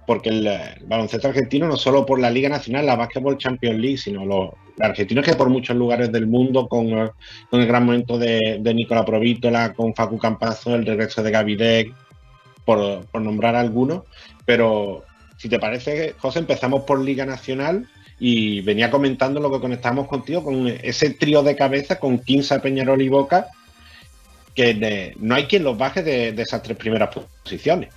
porque 0.04 0.30
el, 0.30 0.48
baloncesto 0.86 1.28
argentino 1.28 1.68
no 1.68 1.76
solo 1.76 2.04
por 2.04 2.18
la 2.18 2.30
Liga 2.30 2.48
Nacional, 2.48 2.86
la 2.86 2.96
Basketball 2.96 3.38
Champions 3.38 3.78
League, 3.78 3.98
sino 3.98 4.24
los, 4.24 4.50
argentinos 4.80 5.24
que 5.24 5.34
por 5.34 5.48
muchos 5.48 5.76
lugares 5.76 6.10
del 6.10 6.26
mundo, 6.26 6.66
con, 6.66 6.88
el 6.88 7.66
gran 7.66 7.86
momento 7.86 8.18
de, 8.18 8.58
de 8.60 8.74
Nicola 8.74 9.04
Provítola, 9.04 9.74
con 9.74 9.94
Facu 9.94 10.18
Campazo, 10.18 10.74
el 10.74 10.86
regreso 10.86 11.22
de 11.22 11.30
Gavidec, 11.30 11.94
por, 12.64 13.06
por 13.06 13.22
nombrar 13.22 13.54
algunos, 13.54 14.02
pero 14.44 15.04
si 15.36 15.48
te 15.48 15.60
parece, 15.60 16.16
José, 16.18 16.40
empezamos 16.40 16.82
por 16.82 17.00
Liga 17.00 17.24
Nacional 17.24 17.88
y 18.20 18.60
venía 18.62 18.90
comentando 18.90 19.40
lo 19.40 19.50
que 19.50 19.60
conectamos 19.60 20.08
contigo 20.08 20.42
con 20.42 20.66
ese 20.66 21.10
trío 21.10 21.42
de 21.42 21.54
cabeza 21.54 21.98
con 21.98 22.18
Quinza, 22.18 22.60
Peñarol 22.60 23.00
y 23.00 23.08
Boca, 23.08 23.46
que 24.54 25.14
no 25.18 25.34
hay 25.34 25.44
quien 25.44 25.62
los 25.62 25.78
baje 25.78 26.02
de, 26.02 26.28
esas 26.30 26.62
tres 26.62 26.76
primeras 26.76 27.14
posiciones. 27.14 27.90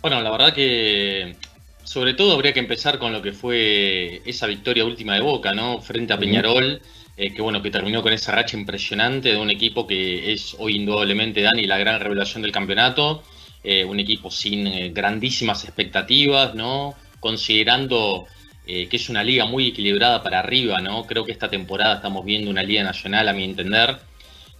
Bueno, 0.00 0.20
la 0.20 0.30
verdad 0.30 0.54
que 0.54 1.34
sobre 1.82 2.14
todo 2.14 2.34
habría 2.34 2.52
que 2.52 2.60
empezar 2.60 2.98
con 2.98 3.12
lo 3.12 3.22
que 3.22 3.32
fue 3.32 4.22
esa 4.24 4.46
victoria 4.46 4.84
última 4.84 5.14
de 5.14 5.20
Boca, 5.20 5.52
¿no? 5.52 5.80
Frente 5.80 6.12
a 6.12 6.18
Peñarol, 6.18 6.80
eh, 7.16 7.34
que 7.34 7.42
bueno, 7.42 7.60
que 7.60 7.72
terminó 7.72 8.02
con 8.02 8.12
esa 8.12 8.32
racha 8.32 8.56
impresionante 8.56 9.30
de 9.30 9.36
un 9.36 9.50
equipo 9.50 9.86
que 9.86 10.32
es 10.32 10.54
hoy 10.58 10.76
indudablemente, 10.76 11.42
Dani, 11.42 11.66
la 11.66 11.78
gran 11.78 11.98
revelación 11.98 12.42
del 12.42 12.52
campeonato. 12.52 13.24
Eh, 13.68 13.84
un 13.84 13.98
equipo 13.98 14.30
sin 14.30 14.64
eh, 14.68 14.90
grandísimas 14.90 15.64
expectativas, 15.64 16.54
¿no? 16.54 16.94
Considerando 17.18 18.26
eh, 18.66 18.88
que 18.88 18.96
es 18.96 19.08
una 19.08 19.22
liga 19.22 19.44
muy 19.46 19.68
equilibrada 19.68 20.22
para 20.22 20.40
arriba, 20.40 20.80
¿no? 20.80 21.04
Creo 21.06 21.24
que 21.24 21.32
esta 21.32 21.48
temporada 21.48 21.96
estamos 21.96 22.24
viendo 22.24 22.50
una 22.50 22.62
liga 22.62 22.82
nacional, 22.82 23.28
a 23.28 23.32
mi 23.32 23.44
entender, 23.44 23.98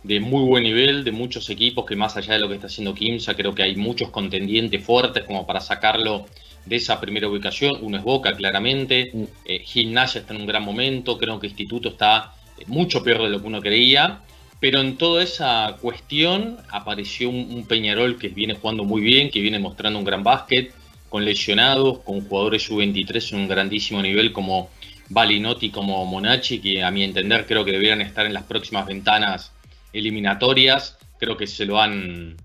de 0.04 0.20
muy 0.20 0.44
buen 0.44 0.62
nivel, 0.62 1.02
de 1.02 1.11
muchos 1.11 1.50
equipos 1.50 1.84
que 1.84 1.96
más 1.96 2.16
allá 2.16 2.34
de 2.34 2.38
lo 2.38 2.48
que 2.48 2.54
está 2.54 2.68
haciendo 2.68 2.94
Kimsa, 2.94 3.34
creo 3.34 3.54
que 3.54 3.64
hay 3.64 3.74
muchos 3.74 4.11
contendientes 4.11 4.84
fuertes 4.84 5.24
como 5.24 5.44
para 5.44 5.61
sacarlo 5.61 6.26
de 6.66 6.76
esa 6.76 7.00
primera 7.00 7.28
ubicación. 7.28 7.78
Uno 7.80 7.96
es 7.96 8.04
Boca, 8.04 8.34
claramente. 8.34 9.11
Mm. 9.12 9.24
Eh, 9.44 9.59
Gimnasia 9.64 10.20
está 10.20 10.34
en 10.34 10.42
un 10.42 10.46
gran 10.46 10.64
momento. 10.64 11.16
Creo 11.18 11.40
que 11.40 11.46
Instituto 11.46 11.88
está 11.88 12.34
eh, 12.59 12.64
mucho 12.66 13.02
peor 13.02 13.22
de 13.22 13.30
lo 13.30 13.40
que 13.40 13.46
uno 13.46 13.61
creía. 13.61 14.20
Pero 14.61 14.80
en 14.80 14.96
toda 14.96 15.22
esa 15.22 15.76
cuestión 15.80 16.59
apareció 16.70 17.28
un, 17.28 17.50
un 17.50 17.66
Peñarol 17.66 18.18
que 18.18 18.28
viene 18.28 18.54
jugando 18.54 18.84
muy 18.84 19.02
bien, 19.02 19.30
que 19.30 19.40
viene 19.40 19.59
mostrando 19.59 19.98
un 19.98 20.04
gran 20.04 20.22
básquet 20.22 20.72
con 21.17 21.25
lesionados, 21.25 22.01
con 22.01 22.21
jugadores 22.29 22.64
sub-23 22.64 23.33
en 23.33 23.39
un 23.39 23.49
grandísimo 23.49 24.03
nivel 24.03 24.35
como 24.35 24.69
Balinotti, 25.09 25.71
como 25.71 26.05
Monachi, 26.05 26.59
que 26.59 26.83
a 26.83 26.91
mi 26.91 27.05
entender 27.05 27.47
creo 27.47 27.64
que 27.64 27.73
deberían 27.73 28.03
estar 28.03 28.27
en 28.27 28.35
las 28.35 28.43
próximas 28.43 28.85
ventanas 28.85 29.51
eliminatorias. 29.95 30.99
Creo 31.19 31.39
que 31.39 31.47
se 31.47 31.64
lo 31.64 31.81
han, 31.81 32.37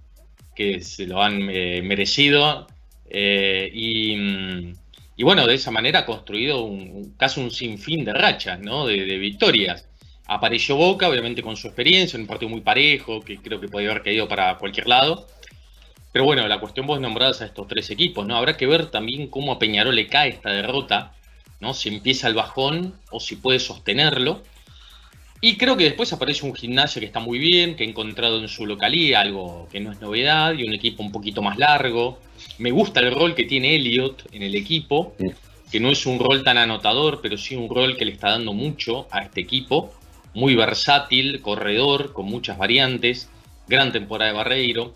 que 0.55 0.79
se 0.79 1.05
lo 1.05 1.21
han 1.21 1.49
eh, 1.49 1.81
merecido. 1.83 2.65
Eh, 3.09 3.71
mm, 4.17 4.71
y, 5.17 5.23
bueno, 5.23 5.45
de 5.47 5.55
esa 5.55 5.71
manera 5.71 5.99
ha 5.99 6.05
construido 6.05 6.63
un, 6.63 7.15
casi 7.17 7.41
un 7.41 7.51
sinfín 7.51 8.05
de 8.05 8.13
rachas, 8.13 8.61
¿no? 8.61 8.87
de, 8.87 9.03
de 9.03 9.17
victorias. 9.17 9.85
Apareció 10.27 10.77
Boca, 10.77 11.09
obviamente 11.09 11.43
con 11.43 11.57
su 11.57 11.67
experiencia, 11.67 12.15
en 12.15 12.21
un 12.21 12.27
partido 12.27 12.47
muy 12.47 12.61
parejo, 12.61 13.19
que 13.19 13.35
creo 13.35 13.59
que 13.59 13.67
podía 13.67 13.89
haber 13.89 14.03
caído 14.03 14.29
para 14.29 14.57
cualquier 14.57 14.87
lado. 14.87 15.27
Pero 16.11 16.25
bueno, 16.25 16.47
la 16.47 16.59
cuestión 16.59 16.87
vos 16.87 16.99
nombradas 16.99 17.41
a 17.41 17.45
estos 17.45 17.67
tres 17.67 17.89
equipos, 17.89 18.27
¿no? 18.27 18.35
Habrá 18.35 18.57
que 18.57 18.67
ver 18.67 18.87
también 18.87 19.27
cómo 19.27 19.53
a 19.53 19.59
Peñarol 19.59 19.95
le 19.95 20.07
cae 20.07 20.29
esta 20.29 20.49
derrota, 20.49 21.13
¿no? 21.59 21.73
Si 21.73 21.89
empieza 21.89 22.27
el 22.27 22.33
bajón 22.33 22.95
o 23.11 23.19
si 23.19 23.37
puede 23.37 23.59
sostenerlo. 23.59 24.43
Y 25.43 25.57
creo 25.57 25.75
que 25.75 25.85
después 25.85 26.13
aparece 26.13 26.45
un 26.45 26.53
gimnasio 26.53 26.99
que 26.99 27.07
está 27.07 27.19
muy 27.19 27.39
bien, 27.39 27.75
que 27.75 27.83
ha 27.83 27.87
encontrado 27.87 28.39
en 28.39 28.47
su 28.47 28.67
localía 28.67 29.21
algo 29.21 29.67
que 29.71 29.79
no 29.79 29.91
es 29.91 29.99
novedad, 29.99 30.53
y 30.53 30.63
un 30.63 30.73
equipo 30.73 31.01
un 31.01 31.11
poquito 31.11 31.41
más 31.41 31.57
largo. 31.57 32.19
Me 32.59 32.69
gusta 32.69 32.99
el 32.99 33.11
rol 33.11 33.33
que 33.33 33.45
tiene 33.45 33.75
Elliot 33.75 34.27
en 34.33 34.43
el 34.43 34.53
equipo, 34.53 35.15
que 35.71 35.79
no 35.79 35.89
es 35.89 36.05
un 36.05 36.19
rol 36.19 36.43
tan 36.43 36.59
anotador, 36.59 37.21
pero 37.23 37.37
sí 37.37 37.55
un 37.55 37.73
rol 37.73 37.97
que 37.97 38.05
le 38.05 38.11
está 38.11 38.29
dando 38.31 38.53
mucho 38.53 39.07
a 39.09 39.21
este 39.21 39.41
equipo. 39.41 39.91
Muy 40.35 40.53
versátil, 40.55 41.41
corredor, 41.41 42.13
con 42.13 42.27
muchas 42.27 42.59
variantes. 42.59 43.27
Gran 43.67 43.91
temporada 43.91 44.31
de 44.31 44.37
Barreiro. 44.37 44.93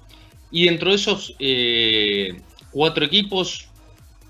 Y 0.55 0.67
dentro 0.67 0.91
de 0.91 0.95
esos 0.95 1.35
eh, 1.37 2.33
cuatro 2.71 3.03
equipos 3.03 3.67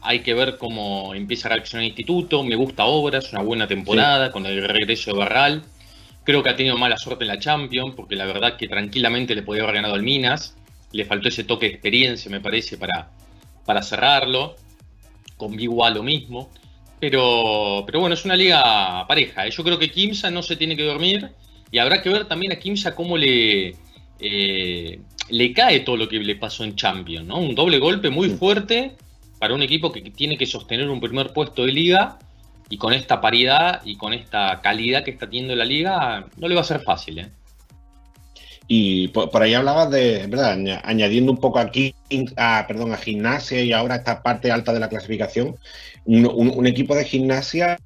hay 0.01 0.21
que 0.21 0.33
ver 0.33 0.57
cómo 0.57 1.13
empieza 1.13 1.47
a 1.47 1.51
reaccionar 1.51 1.83
el 1.83 1.89
instituto. 1.89 2.43
Me 2.43 2.55
gusta 2.55 2.85
Obras, 2.85 3.31
una 3.31 3.43
buena 3.43 3.67
temporada 3.67 4.31
con 4.31 4.47
el 4.47 4.67
regreso 4.67 5.11
de 5.11 5.19
Barral. 5.19 5.63
Creo 6.23 6.41
que 6.41 6.49
ha 6.49 6.55
tenido 6.55 6.79
mala 6.79 6.97
suerte 6.97 7.25
en 7.25 7.27
la 7.27 7.37
Champions, 7.37 7.93
porque 7.95 8.15
la 8.15 8.25
verdad 8.25 8.57
que 8.57 8.67
tranquilamente 8.67 9.35
le 9.35 9.43
podía 9.43 9.61
haber 9.61 9.75
ganado 9.75 9.93
al 9.93 10.01
Minas. 10.01 10.55
Le 10.93 11.05
faltó 11.05 11.27
ese 11.27 11.43
toque 11.43 11.67
de 11.67 11.73
experiencia, 11.73 12.31
me 12.31 12.41
parece, 12.41 12.79
para, 12.79 13.11
para 13.63 13.83
cerrarlo. 13.83 14.55
Con 15.37 15.55
Biguá 15.55 15.91
lo 15.91 16.01
mismo. 16.01 16.49
Pero, 16.99 17.83
pero 17.85 17.99
bueno, 17.99 18.15
es 18.15 18.25
una 18.25 18.35
liga 18.35 19.05
pareja. 19.07 19.47
Yo 19.47 19.63
creo 19.63 19.77
que 19.77 19.91
Kimsa 19.91 20.31
no 20.31 20.41
se 20.41 20.55
tiene 20.55 20.75
que 20.75 20.85
dormir. 20.85 21.29
Y 21.69 21.77
habrá 21.77 22.01
que 22.01 22.09
ver 22.09 22.27
también 22.27 22.51
a 22.51 22.55
Kimsa 22.55 22.95
cómo 22.95 23.15
le, 23.15 23.75
eh, 24.19 24.99
le 25.29 25.53
cae 25.53 25.81
todo 25.81 25.97
lo 25.97 26.07
que 26.07 26.19
le 26.19 26.35
pasó 26.35 26.63
en 26.63 26.75
Champions, 26.75 27.27
¿no? 27.27 27.39
Un 27.39 27.55
doble 27.55 27.79
golpe 27.79 28.09
muy 28.09 28.29
fuerte 28.29 28.95
para 29.39 29.53
un 29.53 29.61
equipo 29.61 29.91
que 29.91 30.01
tiene 30.01 30.37
que 30.37 30.45
sostener 30.45 30.89
un 30.89 30.99
primer 30.99 31.33
puesto 31.33 31.65
de 31.65 31.71
liga 31.71 32.19
y 32.69 32.77
con 32.77 32.93
esta 32.93 33.21
paridad 33.21 33.81
y 33.85 33.95
con 33.97 34.13
esta 34.13 34.61
calidad 34.61 35.03
que 35.03 35.11
está 35.11 35.27
teniendo 35.27 35.55
la 35.55 35.65
liga 35.65 36.27
no 36.37 36.47
le 36.47 36.55
va 36.55 36.61
a 36.61 36.65
ser 36.65 36.81
fácil, 36.81 37.19
¿eh? 37.19 37.29
Y 38.67 39.09
por, 39.09 39.43
ahí 39.43 39.53
hablabas 39.53 39.91
de, 39.91 40.25
¿verdad? 40.27 40.57
Añadiendo 40.83 41.31
un 41.31 41.37
poco 41.37 41.59
aquí 41.59 41.93
a, 42.35 42.65
perdón, 42.67 42.93
a 42.93 42.97
gimnasia 42.97 43.61
y 43.61 43.71
ahora 43.71 43.97
esta 43.97 44.23
parte 44.23 44.51
alta 44.51 44.73
de 44.73 44.79
la 44.79 44.89
clasificación, 44.89 45.55
un, 46.05 46.65
equipo 46.65 46.95
de 46.95 47.05
gimnasia 47.05 47.77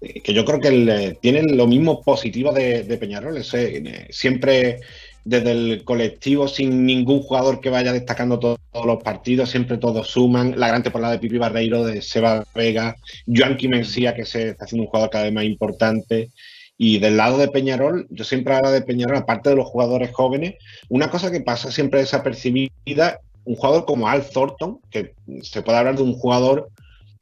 eh, 0.00 0.20
que 0.20 0.34
yo 0.34 0.44
creo 0.44 0.60
que 0.60 1.16
tiene 1.20 1.42
lo 1.44 1.68
mismo 1.68 2.02
positivo 2.02 2.52
de, 2.52 2.82
Peñarol, 2.98 3.36
eh, 3.36 4.08
siempre 4.10 4.80
desde 5.26 5.50
el 5.50 5.84
colectivo 5.84 6.46
sin 6.46 6.86
ningún 6.86 7.20
jugador 7.20 7.60
que 7.60 7.68
vaya 7.68 7.92
destacando 7.92 8.38
todos, 8.38 8.58
los 8.84 9.02
partidos, 9.02 9.50
siempre 9.50 9.76
todos 9.76 10.06
suman. 10.06 10.54
La 10.56 10.68
gran 10.68 10.84
temporada 10.84 11.14
de 11.14 11.18
Pipi 11.18 11.36
Barreiro, 11.36 11.84
de 11.84 12.00
Seba 12.00 12.44
Vega, 12.54 12.94
Joanqui 13.26 13.66
Mencía, 13.66 14.14
que 14.14 14.24
se 14.24 14.50
está 14.50 14.66
haciendo 14.66 14.84
un 14.84 14.88
jugador 14.88 15.10
cada 15.10 15.24
vez 15.24 15.32
más 15.32 15.44
importante. 15.44 16.30
Y 16.78 16.98
del 16.98 17.16
lado 17.16 17.38
de 17.38 17.48
Peñarol, 17.48 18.06
yo 18.10 18.22
siempre 18.22 18.54
hablo 18.54 18.70
de 18.70 18.82
Peñarol, 18.82 19.16
aparte 19.16 19.50
de 19.50 19.56
los 19.56 19.66
jugadores 19.66 20.12
jóvenes, 20.12 20.54
una 20.88 21.10
cosa 21.10 21.32
que 21.32 21.40
pasa 21.40 21.72
siempre 21.72 22.00
desapercibida, 22.00 23.18
un 23.44 23.56
jugador 23.56 23.84
como 23.84 24.08
Al 24.08 24.28
Thornton, 24.30 24.78
que 24.90 25.14
se 25.42 25.62
puede 25.62 25.78
hablar 25.78 25.96
de 25.96 26.02
un 26.02 26.12
jugador 26.12 26.70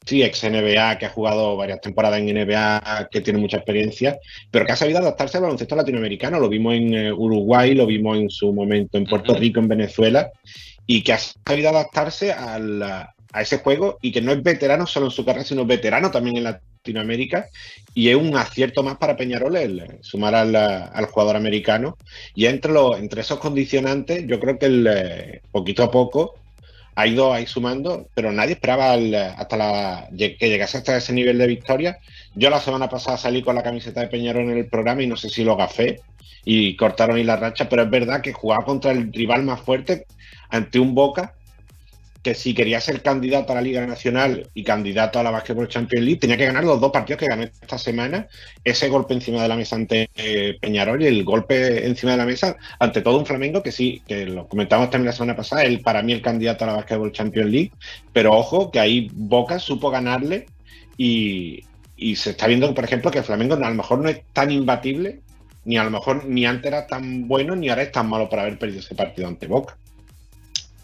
sí, 0.04 0.22
ex 0.22 0.44
NBA, 0.44 0.98
que 0.98 1.06
ha 1.06 1.10
jugado 1.10 1.56
varias 1.56 1.80
temporadas 1.80 2.20
en 2.20 2.26
NBA, 2.26 3.08
que 3.10 3.20
tiene 3.20 3.38
mucha 3.38 3.58
experiencia, 3.58 4.18
pero 4.50 4.66
que 4.66 4.72
ha 4.72 4.76
sabido 4.76 4.98
adaptarse 4.98 5.38
al 5.38 5.44
baloncesto 5.44 5.76
latinoamericano. 5.76 6.38
Lo 6.38 6.48
vimos 6.48 6.74
en 6.74 6.94
eh, 6.94 7.12
Uruguay, 7.12 7.74
lo 7.74 7.86
vimos 7.86 8.18
en 8.18 8.30
su 8.30 8.52
momento 8.52 8.98
en 8.98 9.06
Puerto 9.06 9.34
Rico, 9.34 9.60
en 9.60 9.68
Venezuela, 9.68 10.30
y 10.86 11.02
que 11.02 11.14
ha 11.14 11.18
sabido 11.18 11.70
adaptarse 11.70 12.32
a 12.32 13.14
ese 13.40 13.58
juego 13.58 13.98
y 14.00 14.12
que 14.12 14.20
no 14.20 14.32
es 14.32 14.42
veterano 14.42 14.86
solo 14.86 15.06
en 15.06 15.12
su 15.12 15.24
carrera, 15.24 15.44
sino 15.44 15.64
veterano 15.64 16.10
también 16.10 16.36
en 16.36 16.44
Latinoamérica. 16.44 17.48
Y 17.94 18.10
es 18.10 18.16
un 18.16 18.36
acierto 18.36 18.82
más 18.82 18.98
para 18.98 19.16
Peñarol 19.16 19.56
el 19.56 19.98
sumar 20.02 20.34
al, 20.34 21.06
jugador 21.06 21.36
americano. 21.36 21.96
Y 22.34 22.46
entre, 22.46 22.72
entre 22.98 23.22
esos 23.22 23.38
condicionantes, 23.38 24.26
yo 24.26 24.38
creo 24.38 24.58
que 24.58 24.66
el, 24.66 24.86
eh, 24.86 25.40
poquito 25.50 25.82
a 25.84 25.90
poco 25.90 26.34
ha 26.96 27.06
ido 27.06 27.32
ahí 27.32 27.46
sumando, 27.46 28.08
pero 28.14 28.32
nadie 28.32 28.52
esperaba 28.52 28.94
hasta 28.94 29.56
la, 29.56 30.08
que 30.16 30.36
llegase 30.48 30.78
hasta 30.78 30.96
ese 30.96 31.12
nivel 31.12 31.38
de 31.38 31.46
victoria. 31.46 31.98
Yo 32.34 32.50
la 32.50 32.60
semana 32.60 32.88
pasada 32.88 33.16
salí 33.16 33.42
con 33.42 33.54
la 33.54 33.62
camiseta 33.62 34.00
de 34.00 34.08
Peñarol 34.08 34.44
en 34.44 34.58
el 34.58 34.66
programa 34.66 35.02
y 35.02 35.06
no 35.06 35.16
sé 35.16 35.28
si 35.28 35.44
lo 35.44 35.56
gafé 35.56 36.00
y 36.44 36.76
cortaron 36.76 37.16
ahí 37.16 37.24
la 37.24 37.36
racha, 37.36 37.68
pero 37.68 37.82
es 37.82 37.90
verdad 37.90 38.20
que 38.20 38.32
jugaba 38.32 38.64
contra 38.64 38.92
el 38.92 39.12
rival 39.12 39.42
más 39.44 39.60
fuerte 39.60 40.06
ante 40.50 40.78
un 40.78 40.94
Boca 40.94 41.34
que 42.24 42.34
si 42.34 42.54
quería 42.54 42.80
ser 42.80 43.02
candidato 43.02 43.52
a 43.52 43.56
la 43.56 43.60
Liga 43.60 43.86
Nacional 43.86 44.48
y 44.54 44.64
candidato 44.64 45.18
a 45.18 45.22
la 45.22 45.30
Basketball 45.30 45.68
Champions 45.68 46.04
League, 46.06 46.18
tenía 46.18 46.38
que 46.38 46.46
ganar 46.46 46.64
los 46.64 46.80
dos 46.80 46.90
partidos 46.90 47.20
que 47.20 47.28
ganó 47.28 47.42
esta 47.42 47.76
semana. 47.76 48.26
Ese 48.64 48.88
golpe 48.88 49.12
encima 49.12 49.42
de 49.42 49.48
la 49.48 49.56
mesa 49.56 49.76
ante 49.76 50.08
eh, 50.16 50.56
Peñarol 50.58 51.02
y 51.02 51.06
el 51.06 51.22
golpe 51.22 51.86
encima 51.86 52.12
de 52.12 52.18
la 52.18 52.24
mesa 52.24 52.56
ante 52.78 53.02
todo 53.02 53.18
un 53.18 53.26
Flamengo 53.26 53.62
que 53.62 53.70
sí, 53.70 54.02
que 54.08 54.24
lo 54.24 54.48
comentamos 54.48 54.88
también 54.88 55.08
la 55.08 55.12
semana 55.12 55.36
pasada, 55.36 55.64
él 55.64 55.82
para 55.82 56.02
mí 56.02 56.14
el 56.14 56.22
candidato 56.22 56.64
a 56.64 56.68
la 56.68 56.76
Basketball 56.76 57.12
Champions 57.12 57.50
League, 57.50 57.72
pero 58.14 58.32
ojo 58.32 58.70
que 58.70 58.80
ahí 58.80 59.10
Boca 59.12 59.58
supo 59.58 59.90
ganarle 59.90 60.46
y, 60.96 61.62
y 61.94 62.16
se 62.16 62.30
está 62.30 62.46
viendo, 62.46 62.72
por 62.74 62.84
ejemplo, 62.84 63.10
que 63.10 63.18
el 63.18 63.24
Flamengo 63.24 63.54
a 63.54 63.68
lo 63.68 63.74
mejor 63.74 63.98
no 63.98 64.08
es 64.08 64.22
tan 64.32 64.50
imbatible, 64.50 65.20
ni 65.66 65.76
a 65.76 65.84
lo 65.84 65.90
mejor 65.90 66.24
ni 66.24 66.46
antes 66.46 66.66
era 66.72 66.86
tan 66.86 67.28
bueno, 67.28 67.54
ni 67.54 67.68
ahora 67.68 67.82
es 67.82 67.92
tan 67.92 68.08
malo 68.08 68.30
por 68.30 68.38
haber 68.38 68.58
perdido 68.58 68.80
ese 68.80 68.94
partido 68.94 69.28
ante 69.28 69.46
Boca. 69.46 69.76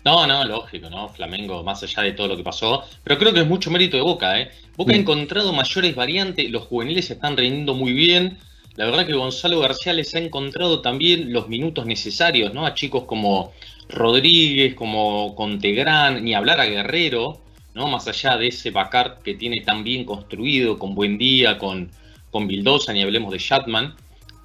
No, 0.05 0.27
no, 0.27 0.45
lógico, 0.45 0.89
¿no? 0.89 1.09
Flamengo, 1.09 1.63
más 1.63 1.83
allá 1.83 2.03
de 2.03 2.13
todo 2.13 2.29
lo 2.29 2.37
que 2.37 2.43
pasó. 2.43 2.85
Pero 3.05 3.19
creo 3.19 3.35
que 3.35 3.41
es 3.41 3.47
mucho 3.47 3.71
mérito 3.71 3.97
de 3.97 4.03
Boca, 4.03 4.41
¿eh? 4.41 4.51
Boca 4.77 4.95
ha 4.95 4.97
encontrado 4.97 5.53
mayores 5.53 5.95
variantes, 5.95 6.51
los 6.51 6.65
juveniles 6.65 7.07
se 7.07 7.15
están 7.15 7.37
rindiendo 7.37 7.75
muy 7.75 7.93
bien. 7.93 8.39
La 8.77 8.87
verdad 8.87 9.07
que 9.07 9.13
Gonzalo 9.13 9.61
García 9.61 9.93
les 9.93 10.15
ha 10.15 10.19
encontrado 10.19 10.81
también 10.81 11.33
los 11.33 11.49
minutos 11.49 11.85
necesarios, 11.85 12.55
¿no? 12.55 12.65
A 12.65 12.75
chicos 12.75 13.05
como 13.05 13.53
Rodríguez, 13.89 14.75
como 14.75 15.35
Contegrán, 15.35 16.25
ni 16.25 16.33
hablar 16.35 16.61
a 16.61 16.65
Guerrero, 16.65 17.43
¿no? 17.75 17.89
Más 17.89 18.09
allá 18.09 18.39
de 18.39 18.49
ese 18.49 18.71
Bacart 18.71 19.23
que 19.23 19.35
tiene 19.35 19.61
tan 19.61 19.85
bien 19.85 20.05
construido, 20.05 20.79
con 20.79 20.95
Buen 20.95 21.19
Día, 21.19 21.59
con, 21.59 21.91
con 22.31 22.49
Bildosa, 22.49 22.95
ni 22.95 23.03
hablemos 23.03 23.33
de 23.33 23.39
Shatman 23.39 23.97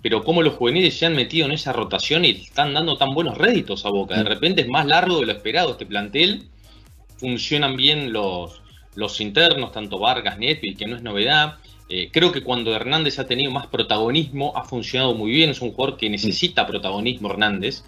pero 0.05 0.23
cómo 0.23 0.43
los 0.43 0.53
juveniles 0.53 0.99
se 0.99 1.07
han 1.07 1.15
metido 1.15 1.47
en 1.47 1.51
esa 1.51 1.73
rotación 1.73 2.25
y 2.25 2.29
están 2.29 2.75
dando 2.75 2.95
tan 2.95 3.15
buenos 3.15 3.39
réditos 3.39 3.87
a 3.87 3.89
Boca. 3.89 4.13
De 4.15 4.23
mm. 4.23 4.27
repente 4.27 4.61
es 4.61 4.67
más 4.67 4.85
largo 4.85 5.19
de 5.19 5.25
lo 5.25 5.31
esperado 5.31 5.71
este 5.71 5.87
plantel. 5.87 6.43
Funcionan 7.17 7.75
bien 7.75 8.13
los, 8.13 8.61
los 8.93 9.19
internos, 9.19 9.71
tanto 9.71 9.97
Vargas, 9.97 10.37
Netflix, 10.37 10.77
que 10.77 10.85
no 10.85 10.95
es 10.95 11.01
novedad. 11.01 11.55
Eh, 11.89 12.09
creo 12.13 12.31
que 12.31 12.43
cuando 12.43 12.75
Hernández 12.75 13.17
ha 13.17 13.25
tenido 13.25 13.49
más 13.49 13.65
protagonismo, 13.65 14.53
ha 14.55 14.63
funcionado 14.65 15.15
muy 15.15 15.31
bien. 15.31 15.49
Es 15.49 15.61
un 15.61 15.71
jugador 15.71 15.97
que 15.97 16.07
necesita 16.07 16.67
protagonismo 16.67 17.31
Hernández. 17.31 17.83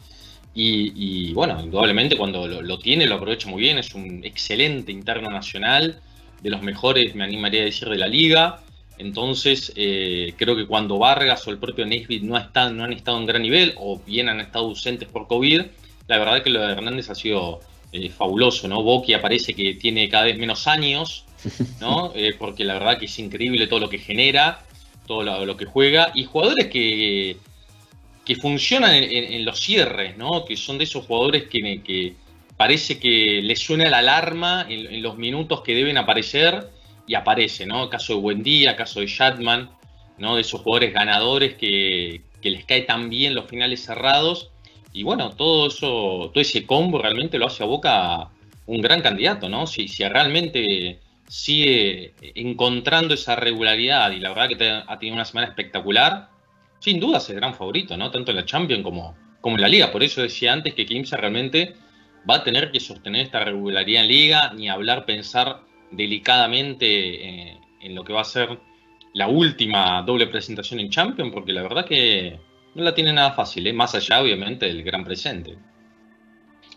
Y, 0.55 1.34
bueno, 1.34 1.61
indudablemente 1.61 2.18
cuando 2.18 2.47
lo, 2.47 2.63
lo, 2.63 2.80
tiene 2.80 3.05
lo 3.05 3.13
aprovecha 3.13 3.47
muy 3.47 3.61
bien. 3.61 3.78
Es 3.78 3.93
un 3.93 4.24
excelente 4.24 4.91
interno 4.91 5.30
nacional, 5.30 6.01
de 6.41 6.49
los 6.49 6.63
mejores, 6.63 7.13
me 7.13 7.24
animaría 7.24 7.61
a 7.61 7.65
decir, 7.65 7.88
de 7.88 7.97
la 7.97 8.07
liga. 8.07 8.63
Entonces, 8.97 9.71
eh, 9.75 10.33
creo 10.37 10.55
que 10.55 10.65
cuando 10.65 10.97
Vargas 10.97 11.47
o 11.47 11.51
el 11.51 11.59
propio 11.59 11.85
Nesbitt 11.85 12.23
no, 12.23 12.39
no 12.71 12.83
han 12.83 12.93
estado 12.93 13.19
en 13.19 13.25
gran 13.25 13.41
nivel 13.41 13.75
o 13.77 13.99
bien 13.99 14.27
han 14.27 14.39
estado 14.39 14.65
ausentes 14.65 15.07
por 15.07 15.27
COVID, 15.27 15.61
la 16.07 16.17
verdad 16.17 16.41
que 16.41 16.49
lo 16.49 16.61
de 16.61 16.71
Hernández 16.71 17.09
ha 17.09 17.15
sido 17.15 17.59
eh, 17.91 18.09
fabuloso, 18.09 18.67
¿no? 18.67 18.81
Boqui 18.81 19.13
aparece 19.13 19.53
que 19.53 19.75
tiene 19.75 20.09
cada 20.09 20.25
vez 20.25 20.37
menos 20.37 20.67
años, 20.67 21.25
¿no? 21.79 22.11
Eh, 22.15 22.33
porque 22.37 22.63
la 22.63 22.73
verdad 22.73 22.97
que 22.97 23.05
es 23.05 23.19
increíble 23.19 23.67
todo 23.67 23.79
lo 23.79 23.89
que 23.89 23.99
genera, 23.99 24.63
todo 25.05 25.23
lo, 25.45 25.55
que 25.55 25.65
juega, 25.65 26.11
y 26.15 26.23
jugadores 26.23 26.67
que, 26.67 27.37
que 28.25 28.35
funcionan 28.35 28.93
en, 28.95 29.45
los 29.45 29.59
cierres, 29.59 30.17
¿no? 30.17 30.43
Que 30.43 30.57
son 30.57 30.77
de 30.77 30.83
esos 30.83 31.05
jugadores 31.05 31.43
que, 31.43 31.81
que 31.81 32.15
parece 32.57 32.99
que 32.99 33.41
les 33.41 33.59
suena 33.59 33.89
la 33.89 33.99
alarma 33.99 34.65
en 34.67 35.01
los 35.01 35.17
minutos 35.17 35.61
que 35.61 35.75
deben 35.75 35.97
aparecer 35.97 36.67
y 37.07 37.15
aparece, 37.15 37.65
¿no? 37.65 37.89
Caso 37.89 38.13
de 38.13 38.19
Buendía, 38.19 38.75
caso 38.75 38.99
de 38.99 39.07
Shatman, 39.07 39.71
¿no? 40.17 40.35
De 40.35 40.41
esos 40.41 40.61
jugadores 40.61 40.93
ganadores 40.93 41.55
que, 41.55 42.21
les 42.43 42.63
cae 42.63 42.83
tan 42.83 43.09
bien 43.09 43.35
los 43.35 43.49
finales 43.49 43.83
cerrados. 43.83 44.51
Y 44.93 45.03
bueno, 45.03 45.31
todo 45.31 45.67
eso, 45.67 46.31
todo 46.33 46.39
ese 46.39 46.65
combo 46.65 47.01
realmente 47.01 47.37
lo 47.37 47.47
hace 47.47 47.63
a 47.63 47.65
Boca 47.65 48.29
un 48.67 48.81
gran 48.81 49.01
candidato, 49.01 49.49
¿no? 49.49 49.67
Si, 49.67 49.87
si 49.87 50.07
realmente 50.07 50.99
sigue 51.27 52.13
encontrando 52.35 53.13
esa 53.13 53.35
regularidad 53.35 54.11
y 54.11 54.19
la 54.19 54.29
verdad 54.29 54.47
que 54.47 54.69
ha 54.69 54.99
tenido 54.99 55.15
una 55.15 55.25
semana 55.25 55.47
espectacular, 55.47 56.29
sin 56.79 56.99
duda 56.99 57.17
es 57.17 57.29
el 57.29 57.35
gran 57.35 57.53
favorito, 57.53 57.97
¿no? 57.97 58.11
Tanto 58.11 58.31
en 58.31 58.37
la 58.37 58.45
Champions 58.45 58.83
como, 58.83 59.15
como 59.41 59.55
en 59.57 59.61
la 59.61 59.67
Liga. 59.67 59.91
Por 59.91 60.03
eso 60.03 60.21
decía 60.21 60.53
antes 60.53 60.73
que 60.73 60.85
Kimsa 60.85 61.17
realmente 61.17 61.75
va 62.29 62.37
a 62.37 62.43
tener 62.43 62.71
que 62.71 62.79
sostener 62.79 63.23
esta 63.23 63.43
regularidad 63.43 64.03
en 64.03 64.07
Liga, 64.07 64.53
ni 64.53 64.69
hablar, 64.69 65.05
pensar 65.05 65.67
delicadamente 65.91 66.85
eh, 66.85 67.57
en 67.81 67.95
lo 67.95 68.03
que 68.03 68.13
va 68.13 68.21
a 68.21 68.25
ser 68.25 68.59
la 69.13 69.27
última 69.27 70.01
doble 70.03 70.27
presentación 70.27 70.79
en 70.79 70.89
Champions, 70.89 71.33
porque 71.33 71.53
la 71.53 71.63
verdad 71.63 71.85
que 71.85 72.39
no 72.75 72.83
la 72.83 72.93
tiene 72.93 73.13
nada 73.13 73.31
fácil, 73.31 73.65
¿eh? 73.65 73.73
más 73.73 73.95
allá 73.95 74.21
obviamente 74.21 74.67
del 74.67 74.83
gran 74.83 75.03
presente. 75.03 75.57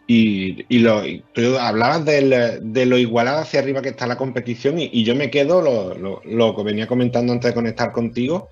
Y, 0.06 0.78
lo, 0.78 1.04
tú 1.32 1.56
hablabas 1.56 2.04
de 2.04 2.86
lo 2.86 2.98
igualada 2.98 3.42
hacia 3.42 3.60
arriba 3.60 3.80
que 3.80 3.90
está 3.90 4.08
la 4.08 4.16
competición 4.16 4.76
y, 4.80 5.04
yo 5.04 5.14
me 5.14 5.30
quedo, 5.30 5.62
lo, 6.24 6.56
que 6.56 6.62
venía 6.64 6.88
comentando 6.88 7.32
antes 7.32 7.50
de 7.50 7.54
conectar 7.54 7.92
contigo, 7.92 8.48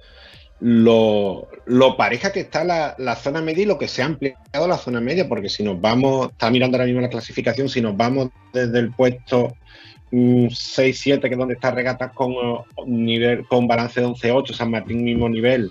lo, 0.60 1.48
pareja 1.96 2.30
que 2.30 2.40
está 2.40 2.62
la, 2.62 2.94
la, 2.98 3.16
zona 3.16 3.42
media 3.42 3.64
y 3.64 3.66
lo 3.66 3.76
que 3.76 3.88
se 3.88 4.02
ha 4.02 4.06
ampliado 4.06 4.68
la 4.68 4.78
zona 4.78 5.00
media, 5.00 5.28
porque 5.28 5.48
si 5.48 5.64
nos 5.64 5.80
vamos, 5.80 6.30
está 6.30 6.48
mirando 6.48 6.76
ahora 6.76 6.86
mismo 6.86 7.00
la 7.00 7.10
clasificación, 7.10 7.68
si 7.68 7.80
nos 7.80 7.96
vamos 7.96 8.28
desde 8.52 8.78
el 8.78 8.92
puesto 8.92 9.56
6-7, 10.10 11.20
que 11.20 11.28
es 11.28 11.38
donde 11.38 11.54
está 11.54 11.70
Regatas 11.70 12.12
con, 12.12 12.32
uh, 12.32 12.64
nivel, 12.86 13.46
con 13.46 13.66
balance 13.66 14.00
de 14.00 14.06
11-8, 14.06 14.54
San 14.54 14.70
Martín 14.70 15.04
mismo 15.04 15.28
nivel. 15.28 15.70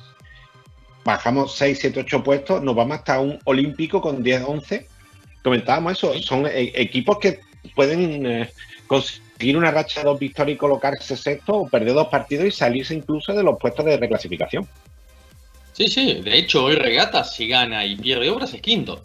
Bajamos 1.04 1.56
6, 1.56 1.78
7, 1.82 2.00
8 2.02 2.24
puestos, 2.24 2.64
nos 2.64 2.76
vamos 2.76 2.98
hasta 2.98 3.20
un 3.20 3.40
olímpico 3.46 4.02
con 4.02 4.24
10-11. 4.24 4.86
Comentábamos 5.44 5.94
eso, 5.94 6.14
son 6.22 6.46
e, 6.46 6.74
equipos 6.76 7.18
que 7.20 7.40
pueden 7.76 8.26
eh, 8.26 8.50
conseguir 8.88 9.58
una 9.58 9.72
racha 9.72 10.02
de 10.02 10.08
dos 10.08 10.20
victorias 10.20 10.56
y 10.56 10.58
colocarse 10.58 11.16
sexto 11.16 11.56
o 11.56 11.70
perder 11.70 11.94
dos 11.94 12.08
partidos 12.08 12.46
y 12.46 12.52
salirse 12.52 12.94
incluso 12.94 13.34
de 13.34 13.44
los 13.44 13.58
puestos 13.58 13.86
de 13.86 13.98
reclasificación. 13.98 14.68
Sí, 15.74 15.88
sí, 15.88 16.22
de 16.24 16.38
hecho 16.38 16.66
hoy 16.66 16.76
Regatas 16.76 17.36
si 17.36 17.48
gana 17.48 17.86
y 17.86 17.96
pierde 17.96 18.30
obras 18.30 18.54
es 18.54 18.62
quinto. 18.62 19.04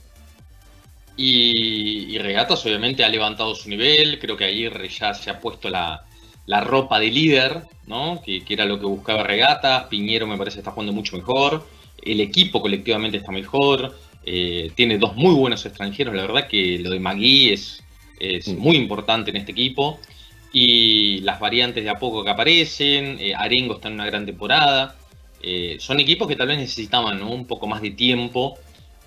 Y, 1.16 2.18
Regatas 2.18 2.64
obviamente 2.64 3.04
ha 3.04 3.08
levantado 3.08 3.54
su 3.54 3.68
nivel, 3.68 4.18
creo 4.18 4.36
que 4.36 4.44
ayer 4.44 4.88
ya 4.88 5.12
se 5.12 5.30
ha 5.30 5.40
puesto 5.40 5.68
la, 5.68 6.04
ropa 6.64 6.98
de 6.98 7.10
líder, 7.10 7.62
¿no? 7.86 8.22
Que, 8.24 8.42
era 8.48 8.64
lo 8.64 8.78
que 8.78 8.86
buscaba 8.86 9.22
Regatas, 9.22 9.84
Piñero 9.84 10.26
me 10.26 10.38
parece 10.38 10.58
está 10.58 10.70
jugando 10.70 10.92
mucho 10.92 11.16
mejor, 11.16 11.66
el 12.02 12.20
equipo 12.20 12.60
colectivamente 12.60 13.18
está 13.18 13.32
mejor, 13.32 13.96
eh, 14.24 14.70
tiene 14.74 14.98
dos 14.98 15.16
muy 15.16 15.34
buenos 15.34 15.64
extranjeros, 15.66 16.14
la 16.14 16.22
verdad 16.22 16.48
que 16.48 16.78
lo 16.78 16.90
de 16.90 17.00
Magui 17.00 17.50
es, 17.50 17.82
es 18.18 18.48
muy 18.48 18.76
importante 18.76 19.30
en 19.30 19.36
este 19.36 19.52
equipo, 19.52 19.98
y 20.52 21.20
las 21.20 21.40
variantes 21.40 21.82
de 21.82 21.90
a 21.90 21.98
poco 21.98 22.22
que 22.22 22.30
aparecen, 22.30 23.16
eh, 23.18 23.34
Arengo 23.34 23.74
está 23.74 23.88
en 23.88 23.94
una 23.94 24.06
gran 24.06 24.26
temporada, 24.26 24.96
eh, 25.42 25.76
son 25.80 25.98
equipos 25.98 26.28
que 26.28 26.36
tal 26.36 26.48
vez 26.48 26.58
necesitaban 26.58 27.22
un 27.22 27.46
poco 27.46 27.66
más 27.66 27.82
de 27.82 27.90
tiempo 27.90 28.58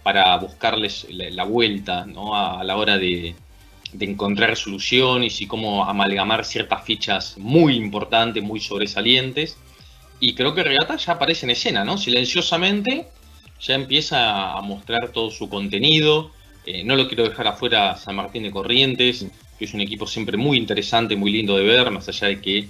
para 0.06 0.38
buscarles 0.38 1.08
la, 1.10 1.46
vuelta 1.46 2.06
¿no? 2.06 2.36
a, 2.36 2.64
la 2.64 2.78
hora 2.78 3.00
de, 3.00 3.34
encontrar 4.00 4.56
soluciones 4.56 5.42
y 5.42 5.48
cómo 5.48 5.84
amalgamar 5.84 6.46
ciertas 6.46 6.84
fichas 6.84 7.40
muy 7.40 7.76
importantes, 7.76 8.44
muy 8.44 8.60
sobresalientes. 8.60 9.58
Y 10.20 10.36
creo 10.36 10.54
que 10.54 10.62
Regata 10.62 10.96
ya 10.98 11.14
aparece 11.14 11.48
en 11.48 11.50
escena, 11.50 11.84
¿no? 11.84 11.98
Silenciosamente 11.98 13.08
ya 13.60 13.74
empieza 13.74 14.52
a 14.56 14.62
mostrar 14.62 15.08
todo 15.10 15.32
su 15.32 15.50
contenido. 15.50 16.30
Eh, 16.68 16.84
no 16.84 16.96
lo 16.96 17.08
quiero 17.08 17.24
dejar 17.24 17.48
afuera 17.48 17.98
San 17.98 18.16
Martín 18.18 18.44
de 18.44 18.52
Corrientes, 18.52 19.26
que 19.58 19.66
es 19.66 19.74
un 19.74 19.82
equipo 19.82 20.06
siempre 20.06 20.38
muy 20.38 20.58
interesante, 20.58 21.16
muy 21.16 21.32
lindo 21.32 21.58
de 21.58 21.64
ver, 21.64 21.90
más 21.90 22.08
allá 22.10 22.28
de 22.28 22.40
que 22.40 22.68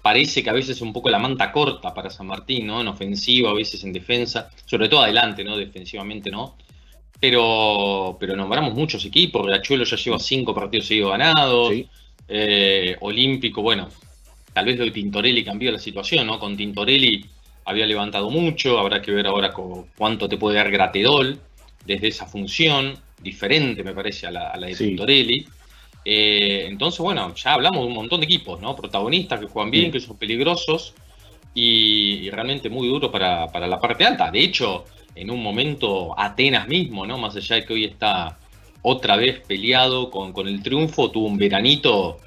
parece 0.00 0.42
que 0.42 0.48
a 0.48 0.54
veces 0.54 0.76
es 0.76 0.82
un 0.82 0.94
poco 0.94 1.10
la 1.10 1.18
manta 1.18 1.52
corta 1.52 1.92
para 1.92 2.08
San 2.08 2.26
Martín, 2.26 2.68
¿no? 2.68 2.80
En 2.80 2.88
ofensiva, 2.88 3.50
a 3.50 3.54
veces 3.54 3.84
en 3.84 3.92
defensa, 3.92 4.48
sobre 4.64 4.88
todo 4.88 5.02
adelante, 5.02 5.44
¿no? 5.44 5.58
Defensivamente, 5.58 6.30
¿no? 6.30 6.56
Pero, 7.20 8.16
pero 8.18 8.34
nombramos 8.34 8.74
muchos 8.74 9.04
equipos. 9.04 9.46
Riachuelo 9.46 9.84
ya 9.84 9.96
lleva 9.96 10.18
cinco 10.18 10.54
partidos 10.54 10.86
seguidos 10.86 11.10
ganados. 11.10 11.72
Eh, 12.28 12.96
Olímpico, 13.00 13.60
bueno, 13.60 13.88
tal 14.52 14.64
vez 14.64 14.78
lo 14.78 14.84
de 14.84 14.90
Tintorelli 14.90 15.44
cambió 15.44 15.70
la 15.70 15.78
situación, 15.78 16.26
¿no? 16.26 16.38
Con 16.38 16.56
Tintorelli 16.56 17.24
había 17.64 17.86
levantado 17.86 18.30
mucho. 18.30 18.78
Habrá 18.78 19.02
que 19.02 19.10
ver 19.12 19.26
ahora 19.26 19.52
cuánto 19.96 20.28
te 20.28 20.38
puede 20.38 20.56
dar 20.56 20.70
Gratedol 20.70 21.38
desde 21.84 22.08
esa 22.08 22.26
función, 22.26 22.94
diferente 23.22 23.82
me 23.82 23.92
parece 23.92 24.26
a 24.26 24.30
la, 24.30 24.56
de 24.58 24.74
Tintorelli. 24.74 25.46
Eh, 26.04 26.64
entonces, 26.66 27.00
bueno, 27.00 27.34
ya 27.34 27.54
hablamos 27.54 27.80
de 27.80 27.86
un 27.86 27.94
montón 27.94 28.20
de 28.20 28.26
equipos, 28.26 28.60
¿no? 28.60 28.74
Protagonistas 28.74 29.40
que 29.40 29.46
juegan 29.46 29.70
bien, 29.70 29.92
que 29.92 30.00
son 30.00 30.16
peligrosos 30.16 30.94
y, 31.54 32.30
realmente 32.30 32.70
muy 32.70 32.88
duro 32.88 33.10
para, 33.10 33.48
para 33.48 33.66
la 33.66 33.78
parte 33.78 34.04
alta. 34.04 34.30
De 34.30 34.40
hecho, 34.40 34.84
en 35.14 35.30
un 35.30 35.42
momento 35.42 36.18
Atenas 36.18 36.68
mismo, 36.68 37.06
¿no? 37.06 37.18
Más 37.18 37.36
allá 37.36 37.56
de 37.56 37.64
que 37.64 37.72
hoy 37.72 37.84
está 37.84 38.38
otra 38.82 39.16
vez 39.16 39.40
peleado 39.46 40.10
con, 40.10 40.48
el 40.48 40.62
triunfo, 40.62 41.10
tuvo 41.10 41.26
un 41.26 41.36
veranito 41.36 42.18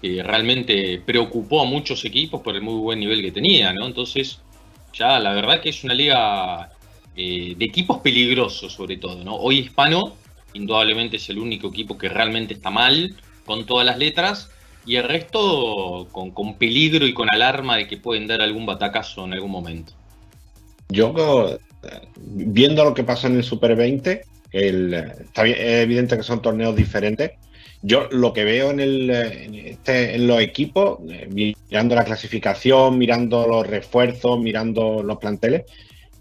que 0.00 0.22
realmente 0.22 1.00
preocupó 1.04 1.62
a 1.62 1.64
muchos 1.64 2.04
equipos 2.04 2.40
por 2.40 2.56
el 2.56 2.62
muy 2.62 2.80
buen 2.80 3.00
nivel 3.00 3.22
que 3.22 3.32
tenía, 3.32 3.72
¿no? 3.72 3.86
Entonces, 3.86 4.40
ya 4.92 5.18
la 5.18 5.32
verdad 5.32 5.60
que 5.60 5.68
es 5.68 5.84
una 5.84 5.94
liga 5.94 6.70
eh, 7.16 7.54
de 7.56 7.64
equipos 7.64 7.98
peligrosos 7.98 8.72
sobre 8.72 8.96
todo, 8.96 9.22
¿no? 9.22 9.36
Hoy 9.36 9.58
Hispano, 9.58 10.14
indudablemente 10.54 11.16
es 11.16 11.28
el 11.28 11.38
único 11.38 11.68
equipo 11.68 11.96
que 11.96 12.08
realmente 12.08 12.54
está 12.54 12.70
mal, 12.70 13.14
con 13.44 13.66
todas 13.66 13.86
las 13.86 13.98
letras 13.98 14.50
y 14.86 14.96
el 14.96 15.04
resto 15.04 16.08
con, 16.10 16.30
con 16.30 16.54
peligro 16.54 17.06
y 17.06 17.12
con 17.12 17.28
alarma 17.30 17.76
de 17.76 17.86
que 17.86 17.96
pueden 17.96 18.26
dar 18.26 18.40
algún 18.40 18.66
batacazo 18.66 19.24
en 19.26 19.34
algún 19.34 19.50
momento. 19.50 19.92
Yo, 20.88 21.12
viendo 22.16 22.84
lo 22.84 22.94
que 22.94 23.04
pasa 23.04 23.26
en 23.26 23.36
el 23.36 23.44
Super 23.44 23.76
20, 23.76 24.22
el, 24.52 24.94
está 24.94 25.42
bien, 25.42 25.56
es 25.58 25.82
evidente 25.82 26.16
que 26.16 26.22
son 26.22 26.42
torneos 26.42 26.76
diferentes. 26.76 27.32
Yo 27.82 28.08
lo 28.10 28.32
que 28.32 28.44
veo 28.44 28.70
en, 28.70 28.80
el, 28.80 29.10
en, 29.10 29.54
este, 29.54 30.18
los 30.18 30.40
equipos, 30.40 30.98
eh, 31.08 31.28
mirando 31.30 31.94
la 31.94 32.04
clasificación, 32.04 32.98
mirando 32.98 33.46
los 33.46 33.66
refuerzos, 33.66 34.38
mirando 34.38 35.02
los 35.02 35.18
planteles, 35.18 35.64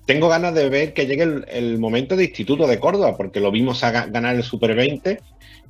tengo 0.06 0.28
ganas 0.30 0.56
de 0.56 0.70
ver 0.70 0.94
que 0.94 1.06
llegue 1.06 1.44
el, 1.50 1.78
momento 1.78 2.16
de 2.16 2.24
Instituto 2.24 2.66
de 2.66 2.80
Córdoba, 2.80 3.16
porque 3.16 3.40
lo 3.40 3.52
vimos 3.52 3.84
a 3.84 3.92
ganar 3.92 4.36
el 4.36 4.44
Super 4.44 4.76
20 4.76 5.20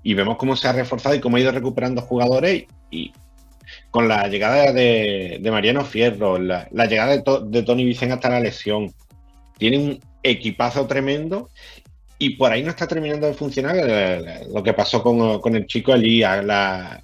y 0.04 0.14
vemos 0.14 0.38
cómo 0.38 0.56
se 0.56 0.68
ha 0.68 0.72
reforzado 0.72 1.16
y 1.16 1.20
cómo 1.20 1.36
ha 1.36 1.42
ido 1.42 1.52
recuperando 1.52 2.02
jugadores 2.02 2.64
y 2.90 3.12
con 3.92 4.08
la 4.08 4.28
llegada 4.28 4.72
de, 4.72 5.42
Mariano 5.52 5.84
Fierro, 5.84 6.38
la, 6.38 6.68
la 6.72 6.86
llegada 6.86 7.12
de, 7.12 7.22
to, 7.22 7.42
de, 7.42 7.64
Tony 7.64 7.84
Vicente 7.84 8.14
hasta 8.14 8.30
la 8.30 8.40
lesión, 8.40 8.94
tiene 9.60 9.78
un 9.78 10.00
equipazo 10.24 10.88
tremendo 10.88 11.50
y 12.18 12.32
por 12.32 12.52
ahí 12.52 12.64
no 12.64 12.72
está 12.72 12.88
terminando 12.88 13.28
de 13.28 13.34
funcionar 13.34 13.76
eh, 13.78 14.48
lo 14.52 14.64
que 14.64 14.74
pasó 14.74 15.04
con, 15.04 15.56
el 15.56 15.68
chico 15.68 15.94
Elías, 15.94 16.44
la, 16.44 17.04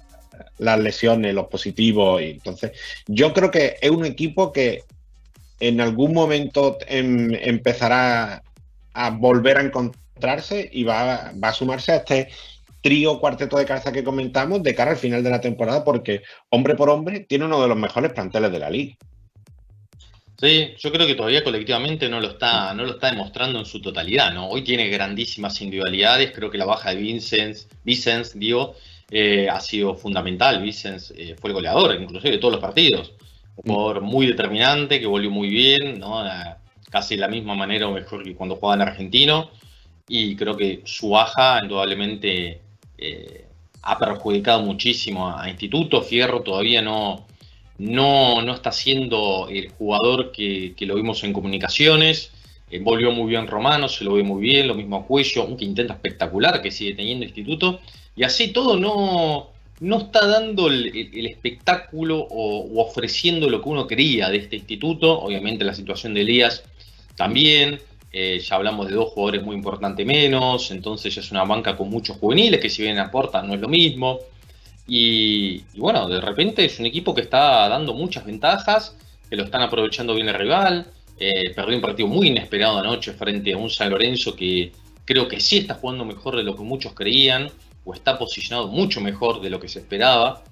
las 0.58 0.78
lesiones, 0.78 1.34
los 1.34 1.46
positivos. 1.46 2.20
Y 2.20 2.30
entonces, 2.30 2.72
yo 3.06 3.32
creo 3.32 3.50
que 3.50 3.76
es 3.80 3.90
un 3.90 4.04
equipo 4.04 4.52
que 4.52 4.82
en 5.60 5.80
algún 5.80 6.12
momento 6.12 6.76
em, 6.86 7.32
empezará 7.34 8.42
a 8.92 9.10
volver 9.10 9.56
a 9.56 9.62
encontrarse 9.62 10.68
y 10.70 10.84
va, 10.84 11.32
va 11.42 11.48
a 11.48 11.52
sumarse 11.52 11.92
a 11.92 11.96
este 11.96 12.28
trío 12.82 13.18
cuarteto 13.18 13.56
de 13.56 13.64
cabeza 13.64 13.92
que 13.92 14.04
comentamos 14.04 14.62
de 14.62 14.74
cara 14.74 14.92
al 14.92 14.96
final 14.96 15.24
de 15.24 15.30
la 15.30 15.40
temporada, 15.40 15.82
porque 15.82 16.22
hombre 16.50 16.74
por 16.74 16.90
hombre 16.90 17.20
tiene 17.20 17.46
uno 17.46 17.60
de 17.60 17.68
los 17.68 17.76
mejores 17.76 18.12
planteles 18.12 18.52
de 18.52 18.58
la 18.58 18.70
liga. 18.70 18.96
Sí, 20.38 20.74
yo 20.78 20.92
creo 20.92 21.06
que 21.06 21.14
todavía 21.14 21.42
colectivamente 21.42 22.10
no 22.10 22.20
lo 22.20 22.28
está, 22.28 22.74
no 22.74 22.84
lo 22.84 22.92
está 22.92 23.10
demostrando 23.10 23.58
en 23.58 23.64
su 23.64 23.80
totalidad, 23.80 24.34
¿no? 24.34 24.48
Hoy 24.48 24.62
tiene 24.62 24.88
grandísimas 24.90 25.58
individualidades, 25.62 26.32
creo 26.32 26.50
que 26.50 26.58
la 26.58 26.66
baja 26.66 26.90
de 26.90 26.96
Vincent, 26.96 27.56
Vicens, 27.84 28.38
digo, 28.38 28.74
eh, 29.10 29.48
ha 29.48 29.60
sido 29.60 29.94
fundamental. 29.94 30.62
Vicens 30.62 31.12
eh, 31.16 31.36
fue 31.40 31.50
el 31.50 31.54
goleador, 31.54 31.94
inclusive 32.00 32.32
de 32.32 32.38
todos 32.38 32.52
los 32.52 32.60
partidos. 32.60 33.12
Un 33.56 33.74
jugador 33.74 34.02
muy 34.02 34.26
determinante, 34.26 35.00
que 35.00 35.06
volvió 35.06 35.30
muy 35.30 35.48
bien, 35.48 35.98
¿no? 35.98 36.22
casi 36.90 37.16
de 37.16 37.22
la 37.22 37.28
misma 37.28 37.54
manera 37.54 37.88
o 37.88 37.92
mejor 37.92 38.22
que 38.22 38.34
cuando 38.34 38.56
jugaba 38.56 38.82
en 38.82 38.88
argentino. 38.88 39.50
Y 40.06 40.36
creo 40.36 40.54
que 40.56 40.82
su 40.84 41.10
baja, 41.10 41.60
indudablemente, 41.62 42.60
eh, 42.98 43.46
ha 43.82 43.98
perjudicado 43.98 44.60
muchísimo 44.62 45.28
a, 45.28 45.44
a 45.44 45.48
Instituto. 45.48 46.02
Fierro 46.02 46.42
todavía 46.42 46.82
no, 46.82 47.26
no, 47.78 48.42
no 48.42 48.54
está 48.54 48.72
siendo 48.72 49.48
el 49.50 49.70
jugador 49.70 50.32
que, 50.32 50.74
que 50.76 50.86
lo 50.86 50.94
vimos 50.94 51.22
en 51.24 51.32
comunicaciones. 51.32 52.32
Eh, 52.70 52.80
volvió 52.80 53.12
muy 53.12 53.28
bien 53.28 53.46
Romano, 53.46 53.88
se 53.88 54.04
lo 54.04 54.14
ve 54.14 54.22
muy 54.22 54.42
bien, 54.42 54.66
lo 54.66 54.74
mismo 54.74 54.96
a 54.96 55.06
Cuello, 55.06 55.44
un 55.44 55.56
quinteto 55.56 55.92
espectacular 55.92 56.60
que 56.62 56.70
sigue 56.70 56.94
teniendo 56.94 57.24
Instituto. 57.24 57.80
Y 58.16 58.24
así 58.24 58.48
todo 58.48 58.76
no, 58.78 59.50
no 59.80 59.98
está 59.98 60.26
dando 60.26 60.68
el, 60.68 60.86
el 61.14 61.26
espectáculo 61.26 62.18
o, 62.18 62.82
ofreciendo 62.82 63.48
lo 63.48 63.62
que 63.62 63.68
uno 63.68 63.86
quería 63.86 64.30
de 64.30 64.38
este 64.38 64.56
instituto. 64.56 65.20
Obviamente 65.20 65.64
la 65.64 65.74
situación 65.74 66.14
de 66.14 66.22
Elías 66.22 66.64
también. 67.14 67.80
Eh, 68.12 68.38
ya 68.38 68.56
hablamos 68.56 68.88
de 68.88 68.94
dos 68.94 69.10
jugadores 69.10 69.42
muy 69.42 69.54
importantes 69.56 70.06
menos, 70.06 70.70
entonces 70.70 71.14
ya 71.14 71.20
es 71.20 71.30
una 71.32 71.44
banca 71.44 71.76
con 71.76 71.90
muchos 71.90 72.16
juveniles 72.16 72.60
que 72.60 72.70
si 72.70 72.80
bien 72.82 72.98
aportan 72.98 73.46
no 73.46 73.54
es 73.54 73.60
lo 73.60 73.68
mismo. 73.68 74.20
Y, 74.86 75.62
bueno, 75.76 76.08
de 76.08 76.20
repente 76.20 76.64
es 76.64 76.78
un 76.78 76.86
equipo 76.86 77.14
que 77.14 77.22
está 77.22 77.68
dando 77.68 77.94
muchas 77.94 78.24
ventajas, 78.24 78.96
que 79.28 79.36
lo 79.36 79.44
están 79.44 79.62
aprovechando 79.62 80.14
bien 80.14 80.28
el 80.28 80.34
rival. 80.34 80.86
Eh, 81.18 81.52
perdió 81.54 81.76
un 81.76 81.82
partido 81.82 82.08
muy 82.08 82.28
inesperado 82.28 82.78
anoche 82.78 83.12
frente 83.12 83.52
a 83.52 83.56
un 83.56 83.70
San 83.70 83.90
Lorenzo 83.90 84.36
que 84.36 84.72
creo 85.04 85.26
que 85.28 85.40
sí 85.40 85.58
está 85.58 85.74
jugando 85.74 86.04
mejor 86.04 86.36
de 86.36 86.42
lo 86.42 86.54
que 86.54 86.62
muchos 86.62 86.92
creían, 86.92 87.50
o 87.84 87.94
está 87.94 88.18
posicionado 88.18 88.68
mucho 88.68 89.00
mejor 89.00 89.40
de 89.40 89.48
lo 89.48 89.60
que 89.60 89.68
se 89.68 89.78
esperaba 89.78 90.42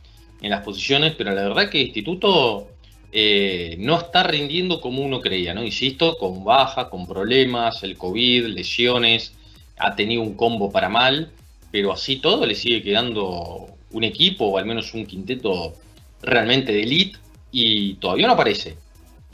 en 0.41 0.51
las 0.51 0.63
posiciones, 0.63 1.15
pero 1.17 1.33
la 1.33 1.43
verdad 1.43 1.69
que 1.69 1.81
el 1.81 1.87
Instituto 1.89 2.69
eh, 3.13 3.77
no 3.79 3.99
está 3.99 4.23
rindiendo 4.23 4.81
como 4.81 5.03
uno 5.03 5.21
creía, 5.21 5.53
¿no? 5.53 5.63
Insisto, 5.63 6.17
con 6.17 6.45
baja, 6.45 6.89
con 6.91 7.07
problemas, 7.07 7.83
el 7.83 7.99
COVID, 7.99 8.47
lesiones, 8.47 9.35
ha 9.79 9.97
tenido 9.97 10.23
un 10.23 10.35
combo 10.35 10.71
para 10.71 10.89
mal, 10.89 11.33
pero 11.73 11.93
así 11.93 12.17
todo 12.17 12.47
le 12.47 12.55
sigue 12.55 12.83
quedando 12.83 13.74
un 13.95 14.05
equipo 14.05 14.45
o 14.47 14.59
al 14.59 14.67
menos 14.67 14.93
un 14.93 15.07
quinteto 15.07 15.75
realmente 16.23 16.73
de 16.73 16.83
elite 16.83 17.19
y 17.51 17.95
todavía 17.95 18.27
no 18.27 18.35
aparece. 18.35 18.77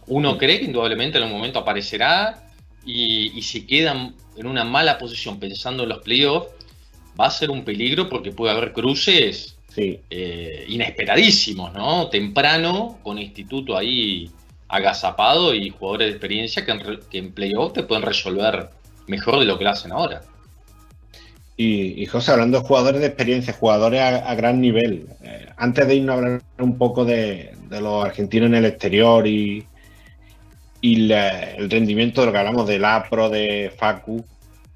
Uno 0.06 0.38
cree 0.38 0.58
que 0.58 0.66
indudablemente 0.66 1.18
en 1.18 1.24
algún 1.24 1.38
momento 1.38 1.58
aparecerá 1.58 2.50
y, 2.84 3.36
y 3.36 3.42
si 3.42 3.66
quedan 3.66 4.14
en 4.36 4.46
una 4.46 4.64
mala 4.64 4.98
posición 4.98 5.38
pensando 5.38 5.82
en 5.82 5.88
los 5.88 6.02
playoffs, 6.02 6.48
va 7.18 7.26
a 7.26 7.30
ser 7.30 7.50
un 7.50 7.64
peligro 7.64 8.08
porque 8.08 8.32
puede 8.32 8.52
haber 8.52 8.72
cruces 8.72 9.56
sí. 9.68 10.00
eh, 10.10 10.64
inesperadísimos, 10.68 11.72
¿no? 11.72 12.08
Temprano, 12.08 12.98
con 13.02 13.18
instituto 13.18 13.76
ahí 13.76 14.30
agazapado 14.68 15.54
y 15.54 15.70
jugadores 15.70 16.06
de 16.08 16.12
experiencia 16.12 16.64
que 16.64 16.70
en, 16.70 17.00
que 17.10 17.18
en 17.18 17.32
playoff 17.32 17.72
te 17.72 17.82
pueden 17.82 18.04
resolver 18.04 18.70
mejor 19.06 19.40
de 19.40 19.44
lo 19.44 19.58
que 19.58 19.64
lo 19.64 19.70
hacen 19.70 19.92
ahora. 19.92 20.22
Y, 21.62 22.02
y, 22.02 22.06
José, 22.06 22.32
hablando 22.32 22.58
de 22.58 22.66
jugadores 22.66 23.02
de 23.02 23.08
experiencia, 23.08 23.52
jugadores 23.52 24.00
a, 24.00 24.34
gran 24.34 24.62
nivel, 24.62 25.08
eh, 25.22 25.46
antes 25.58 25.86
de 25.86 25.96
irnos 25.96 26.14
a 26.14 26.16
hablar 26.16 26.42
un 26.58 26.78
poco 26.78 27.04
de, 27.04 27.52
los 27.68 28.02
argentinos 28.02 28.46
en 28.46 28.54
el 28.54 28.64
exterior 28.64 29.26
y, 29.26 29.66
el 30.80 31.68
rendimiento 31.68 32.22
de 32.22 32.28
lo 32.28 32.32
que 32.32 32.38
hablamos 32.38 32.66
del 32.66 32.82
APRO, 32.82 33.28
de 33.28 33.70
Facu, 33.76 34.24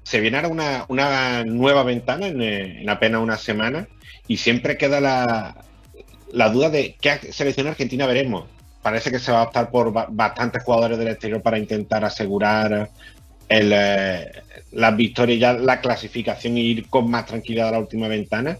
se 0.03 0.19
viene 0.19 0.37
ahora 0.37 0.85
una, 0.87 1.43
nueva 1.43 1.81
ventana 1.81 2.27
en, 2.27 2.39
en, 2.39 2.87
apenas 2.87 3.19
una 3.19 3.37
semana 3.37 3.87
y 4.27 4.37
siempre 4.37 4.77
queda 4.77 5.01
la, 5.01 6.51
duda 6.51 6.69
de 6.69 6.97
qué 7.01 7.17
selección 7.33 7.65
argentina 7.65 8.05
veremos. 8.05 8.45
Parece 8.83 9.09
que 9.09 9.17
se 9.17 9.31
va 9.31 9.39
a 9.39 9.45
optar 9.45 9.71
por 9.71 9.91
bastantes 9.91 10.63
jugadores 10.63 10.99
del 10.99 11.07
exterior 11.07 11.41
para 11.41 11.57
intentar 11.57 12.05
asegurar 12.05 12.91
el, 13.49 13.71
eh, 13.73 14.31
las 14.71 14.95
victorias, 14.95 15.39
ya 15.39 15.53
la 15.53 15.81
clasificación 15.81 16.57
y 16.57 16.61
ir 16.61 16.87
con 16.89 17.09
más 17.09 17.25
tranquilidad 17.25 17.69
a 17.69 17.73
la 17.73 17.79
última 17.79 18.07
ventana. 18.07 18.57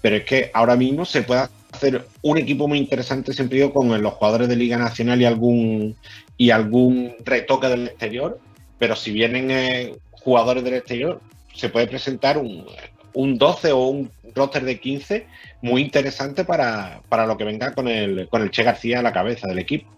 Pero 0.00 0.16
es 0.16 0.24
que 0.24 0.50
ahora 0.54 0.76
mismo 0.76 1.04
se 1.04 1.22
puede 1.22 1.48
hacer 1.72 2.06
un 2.22 2.38
equipo 2.38 2.68
muy 2.68 2.78
interesante 2.78 3.32
siempre 3.32 3.70
con 3.72 4.02
los 4.02 4.12
jugadores 4.14 4.48
de 4.48 4.56
Liga 4.56 4.78
Nacional 4.78 5.20
y 5.20 5.24
algún, 5.24 5.96
y 6.36 6.50
algún 6.50 7.14
retoque 7.24 7.68
del 7.68 7.88
exterior. 7.88 8.38
Pero 8.78 8.94
si 8.94 9.10
vienen 9.10 9.50
eh, 9.50 9.94
jugadores 10.12 10.62
del 10.64 10.74
exterior, 10.74 11.20
se 11.54 11.68
puede 11.68 11.88
presentar 11.88 12.38
un, 12.38 12.66
un 13.14 13.38
12 13.38 13.72
o 13.72 13.86
un 13.88 14.10
roster 14.34 14.64
de 14.64 14.78
15 14.78 15.26
muy 15.62 15.82
interesante 15.82 16.44
para, 16.44 17.00
para, 17.08 17.26
lo 17.26 17.36
que 17.36 17.44
venga 17.44 17.74
con 17.74 17.88
el, 17.88 18.28
con 18.28 18.42
el 18.42 18.50
Che 18.50 18.62
García 18.62 19.00
a 19.00 19.02
la 19.02 19.12
cabeza 19.12 19.48
del 19.48 19.58
equipo. 19.58 19.97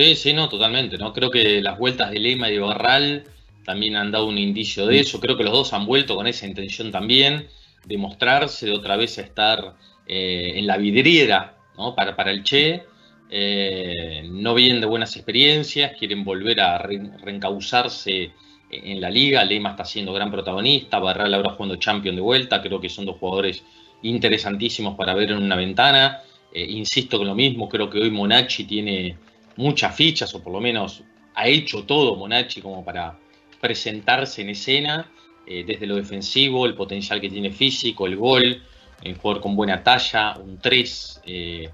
Sí, 0.00 0.14
sí, 0.14 0.32
no, 0.32 0.48
totalmente. 0.48 0.96
¿no? 0.96 1.12
Creo 1.12 1.30
que 1.30 1.60
las 1.60 1.78
vueltas 1.78 2.10
de 2.10 2.18
Lema 2.18 2.48
y 2.48 2.54
de 2.54 2.60
Barral 2.60 3.24
también 3.66 3.96
han 3.96 4.10
dado 4.10 4.28
un 4.28 4.38
indicio 4.38 4.86
de 4.86 4.98
eso. 4.98 5.20
Creo 5.20 5.36
que 5.36 5.44
los 5.44 5.52
dos 5.52 5.74
han 5.74 5.84
vuelto 5.84 6.16
con 6.16 6.26
esa 6.26 6.46
intención 6.46 6.90
también 6.90 7.48
de 7.84 7.98
mostrarse, 7.98 8.64
de 8.64 8.72
otra 8.72 8.96
vez 8.96 9.18
estar 9.18 9.74
eh, 10.06 10.52
en 10.54 10.66
la 10.66 10.78
vidriera 10.78 11.58
¿no? 11.76 11.94
para, 11.94 12.16
para 12.16 12.30
el 12.30 12.42
Che. 12.42 12.82
Eh, 13.28 14.22
no 14.24 14.54
vienen 14.54 14.80
de 14.80 14.86
buenas 14.86 15.14
experiencias, 15.16 15.92
quieren 15.98 16.24
volver 16.24 16.62
a 16.62 16.78
re 16.78 16.98
reencauzarse 17.22 18.32
en 18.70 19.02
la 19.02 19.10
liga. 19.10 19.44
Lema 19.44 19.72
está 19.72 19.84
siendo 19.84 20.14
gran 20.14 20.30
protagonista, 20.30 20.98
Barral 20.98 21.34
ahora 21.34 21.50
jugando 21.50 21.76
Champion 21.76 22.16
de 22.16 22.22
vuelta. 22.22 22.62
Creo 22.62 22.80
que 22.80 22.88
son 22.88 23.04
dos 23.04 23.18
jugadores 23.18 23.62
interesantísimos 24.00 24.96
para 24.96 25.12
ver 25.12 25.32
en 25.32 25.42
una 25.42 25.56
ventana. 25.56 26.22
Eh, 26.54 26.64
insisto 26.64 27.18
con 27.18 27.26
lo 27.26 27.34
mismo, 27.34 27.68
creo 27.68 27.90
que 27.90 28.00
hoy 28.00 28.10
Monachi 28.10 28.64
tiene 28.64 29.18
muchas 29.60 29.94
fichas, 29.94 30.34
o 30.34 30.42
por 30.42 30.52
lo 30.52 30.60
menos 30.60 31.02
ha 31.34 31.46
hecho 31.46 31.84
todo 31.84 32.16
Monachi 32.16 32.60
como 32.60 32.84
para 32.84 33.18
presentarse 33.60 34.42
en 34.42 34.50
escena, 34.50 35.10
eh, 35.46 35.64
desde 35.66 35.86
lo 35.86 35.96
defensivo, 35.96 36.66
el 36.66 36.74
potencial 36.74 37.20
que 37.20 37.28
tiene 37.28 37.50
físico, 37.50 38.06
el 38.06 38.16
gol, 38.16 38.62
el 39.02 39.14
jugador 39.16 39.42
con 39.42 39.56
buena 39.56 39.82
talla, 39.82 40.36
un 40.36 40.58
3 40.58 41.22
eh, 41.26 41.70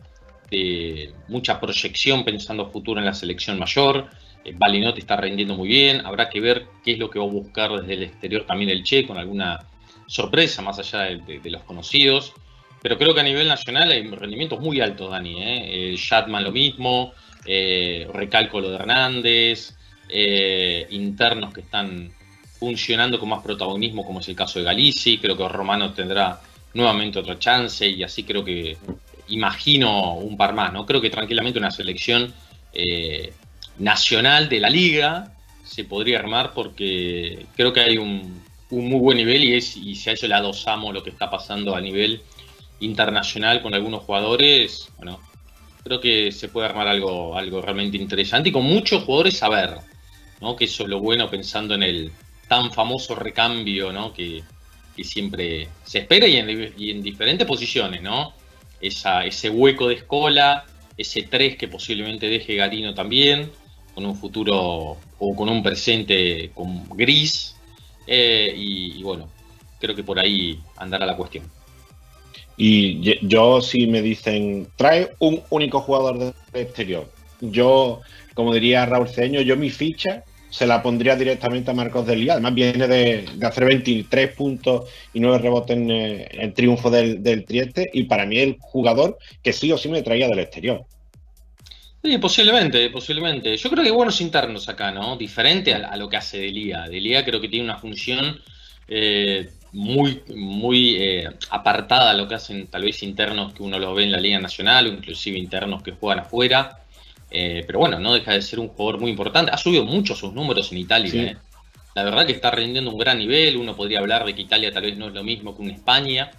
de 0.50 1.12
mucha 1.28 1.58
proyección 1.60 2.24
pensando 2.24 2.70
futuro 2.70 3.00
en 3.00 3.06
la 3.06 3.14
selección 3.14 3.58
mayor. 3.58 4.08
Eh, 4.44 4.54
Balinotti 4.56 5.00
está 5.00 5.16
rendiendo 5.16 5.56
muy 5.56 5.68
bien, 5.68 6.04
habrá 6.06 6.28
que 6.28 6.40
ver 6.40 6.66
qué 6.84 6.92
es 6.92 6.98
lo 6.98 7.10
que 7.10 7.18
va 7.18 7.24
a 7.24 7.28
buscar 7.28 7.72
desde 7.72 7.94
el 7.94 8.02
exterior 8.04 8.44
también 8.46 8.70
el 8.70 8.84
Che, 8.84 9.06
con 9.06 9.18
alguna 9.18 9.58
sorpresa 10.06 10.62
más 10.62 10.78
allá 10.78 11.00
de, 11.00 11.50
los 11.50 11.62
conocidos. 11.62 12.32
Pero 12.82 12.98
creo 12.98 13.14
que 13.14 13.20
a 13.20 13.24
nivel 13.24 13.48
nacional 13.48 13.90
hay 13.90 14.06
rendimientos 14.08 14.60
muy 14.60 14.80
altos, 14.80 15.10
Dani. 15.10 15.42
¿eh? 15.42 15.92
Eh, 15.92 15.96
Shatman 15.96 16.44
lo 16.44 16.52
mismo, 16.52 17.12
eh, 17.46 18.08
recalco 18.12 18.60
lo 18.60 18.70
de 18.70 18.76
Hernández, 18.76 19.74
eh, 20.08 20.86
internos 20.90 21.52
que 21.52 21.60
están 21.60 22.10
funcionando 22.58 23.18
con 23.18 23.28
más 23.28 23.42
protagonismo, 23.42 24.04
como 24.04 24.20
es 24.20 24.28
el 24.28 24.36
caso 24.36 24.58
de 24.58 24.64
Galici. 24.64 25.18
Creo 25.18 25.36
que 25.36 25.48
Romano 25.48 25.92
tendrá 25.92 26.40
nuevamente 26.74 27.18
otra 27.18 27.38
chance 27.38 27.86
y 27.86 28.02
así 28.02 28.24
creo 28.24 28.44
que 28.44 28.76
imagino 29.28 30.14
un 30.14 30.36
par 30.36 30.54
más, 30.54 30.72
¿no? 30.72 30.86
Creo 30.86 31.00
que 31.00 31.10
tranquilamente 31.10 31.58
una 31.58 31.70
selección 31.70 32.32
eh, 32.72 33.32
nacional 33.78 34.48
de 34.48 34.60
la 34.60 34.70
liga 34.70 35.32
se 35.64 35.84
podría 35.84 36.18
armar 36.18 36.52
porque 36.54 37.46
creo 37.56 37.72
que 37.72 37.80
hay 37.80 37.98
un, 37.98 38.42
muy 38.70 39.00
buen 39.00 39.16
nivel 39.18 39.44
y, 39.44 39.54
es, 39.54 39.76
y 39.76 39.94
si 39.94 40.10
a 40.10 40.12
eso 40.12 40.26
le 40.26 40.34
adosamos 40.34 40.94
lo 40.94 41.02
que 41.02 41.10
está 41.10 41.30
pasando 41.30 41.74
a 41.74 41.80
nivel 41.80 42.20
internacional 42.80 43.62
con 43.62 43.74
algunos 43.74 44.02
jugadores, 44.02 44.88
bueno, 44.96 45.20
creo 45.86 46.00
que 46.00 46.32
se 46.32 46.48
puede 46.48 46.66
armar 46.66 46.88
algo, 46.88 47.36
algo 47.38 47.62
realmente 47.62 47.96
interesante 47.96 48.48
y 48.48 48.52
con 48.52 48.64
muchos 48.64 49.04
jugadores 49.04 49.40
a 49.44 49.48
ver, 49.48 49.76
¿no? 50.40 50.56
Que 50.56 50.64
eso 50.64 50.82
es 50.82 50.88
lo 50.88 50.98
bueno 50.98 51.30
pensando 51.30 51.76
en 51.76 51.84
el 51.84 52.10
tan 52.48 52.72
famoso 52.72 53.14
recambio, 53.14 53.92
¿no? 53.92 54.12
Que, 54.12 54.42
siempre 55.04 55.68
se 55.84 55.98
espera 55.98 56.26
y 56.26 56.38
en, 56.38 57.02
diferentes 57.02 57.46
posiciones, 57.46 58.02
¿no? 58.02 58.32
Esa, 58.80 59.24
ese 59.26 59.50
hueco 59.50 59.88
de 59.88 59.94
escola, 59.94 60.64
ese 60.96 61.22
3 61.22 61.56
que 61.56 61.68
posiblemente 61.68 62.28
deje 62.28 62.56
Garino 62.56 62.94
también, 62.94 63.52
con 63.94 64.06
un 64.06 64.16
futuro 64.16 64.96
o 65.18 65.36
con 65.36 65.48
un 65.50 65.62
presente 65.62 66.50
con 66.54 66.88
gris. 66.88 67.54
Eh, 68.06 68.54
y, 68.56 69.02
bueno, 69.02 69.28
creo 69.78 69.94
que 69.94 70.02
por 70.02 70.18
ahí 70.18 70.58
andará 70.78 71.06
la 71.06 71.16
cuestión. 71.16 71.44
Y 72.56 73.18
yo, 73.26 73.60
si 73.60 73.86
me 73.86 74.00
dicen, 74.00 74.68
trae 74.76 75.10
un 75.18 75.42
único 75.50 75.80
jugador 75.80 76.18
del 76.18 76.34
exterior, 76.54 77.10
yo, 77.40 78.00
como 78.34 78.54
diría 78.54 78.86
Raúl 78.86 79.08
Ceño, 79.08 79.40
yo 79.42 79.56
mi 79.56 79.70
ficha 79.70 80.24
se 80.50 80.66
la 80.66 80.82
pondría 80.82 81.16
directamente 81.16 81.70
a 81.70 81.74
Marcos 81.74 82.06
Delía. 82.06 82.34
Además, 82.34 82.54
viene 82.54 82.88
de, 82.88 83.26
hacer 83.42 83.66
23 83.66 84.32
puntos 84.32 84.88
y 85.12 85.20
9 85.20 85.38
rebotes 85.38 85.76
en 85.76 85.90
eh, 85.90 86.28
el 86.30 86.54
triunfo 86.54 86.90
del, 86.90 87.22
del, 87.22 87.44
Trieste. 87.44 87.90
Y 87.92 88.04
para 88.04 88.24
mí, 88.24 88.38
el 88.38 88.56
jugador 88.58 89.18
que 89.42 89.52
sí 89.52 89.70
o 89.72 89.76
sí 89.76 89.88
me 89.90 90.02
traía 90.02 90.28
del 90.28 90.38
exterior. 90.38 90.86
Sí, 92.02 92.16
posiblemente, 92.18 92.88
posiblemente. 92.90 93.56
Yo 93.56 93.68
creo 93.68 93.82
que 93.82 93.90
hay 93.90 93.94
buenos 93.94 94.20
internos 94.20 94.68
acá, 94.68 94.92
¿no? 94.92 95.16
Diferente 95.16 95.74
a, 95.74 95.96
lo 95.96 96.08
que 96.08 96.16
hace 96.16 96.38
Delía. 96.38 96.88
Delía 96.88 97.24
creo 97.24 97.40
que 97.40 97.48
tiene 97.48 97.64
una 97.64 97.78
función 97.78 98.40
eh, 98.88 99.50
muy, 99.76 100.22
muy 100.34 100.96
eh, 100.96 101.28
apartada 101.50 102.10
a 102.10 102.14
lo 102.14 102.26
que 102.26 102.34
hacen 102.34 102.66
tal 102.68 102.82
vez 102.82 103.02
internos 103.02 103.52
que 103.52 103.62
uno 103.62 103.78
los 103.78 103.94
ve 103.94 104.04
en 104.04 104.12
la 104.12 104.18
Liga 104.18 104.38
Nacional 104.38 104.86
o 104.86 104.88
inclusive 104.88 105.38
internos 105.38 105.82
que 105.82 105.92
juegan 105.92 106.20
afuera. 106.20 106.78
Eh, 107.30 107.62
pero 107.66 107.80
bueno, 107.80 108.00
no 108.00 108.14
deja 108.14 108.32
de 108.32 108.40
ser 108.40 108.58
un 108.58 108.68
jugador 108.68 108.98
muy 109.02 109.10
importante. 109.10 109.52
Ha 109.52 109.58
subido 109.58 109.84
mucho 109.84 110.14
sus 110.14 110.32
números 110.32 110.72
en 110.72 110.78
Italia. 110.78 111.22
¿eh? 111.22 111.36
La 111.94 112.04
verdad 112.04 112.24
que 112.24 112.32
está 112.32 112.50
rindiendo 112.50 112.90
un 112.90 112.96
gran 112.96 113.18
nivel. 113.18 113.58
Uno 113.58 113.76
podría 113.76 113.98
hablar 113.98 114.24
de 114.24 114.34
que 114.34 114.42
Italia 114.42 114.72
tal 114.72 114.84
vez 114.84 114.96
no 114.96 115.08
es 115.08 115.12
lo 115.12 115.22
mismo 115.22 115.54
que 115.54 115.60
una 115.60 115.74
España 115.74 116.30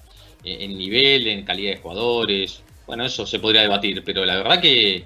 eh, 0.44 0.58
en 0.62 0.76
nivel, 0.76 1.28
en 1.28 1.46
calidad 1.46 1.76
de 1.76 1.78
jugadores. 1.78 2.64
Bueno, 2.88 3.06
eso 3.06 3.28
se 3.28 3.38
podría 3.38 3.62
debatir, 3.62 4.04
pero 4.04 4.26
la 4.26 4.38
verdad 4.38 4.60
que 4.60 5.06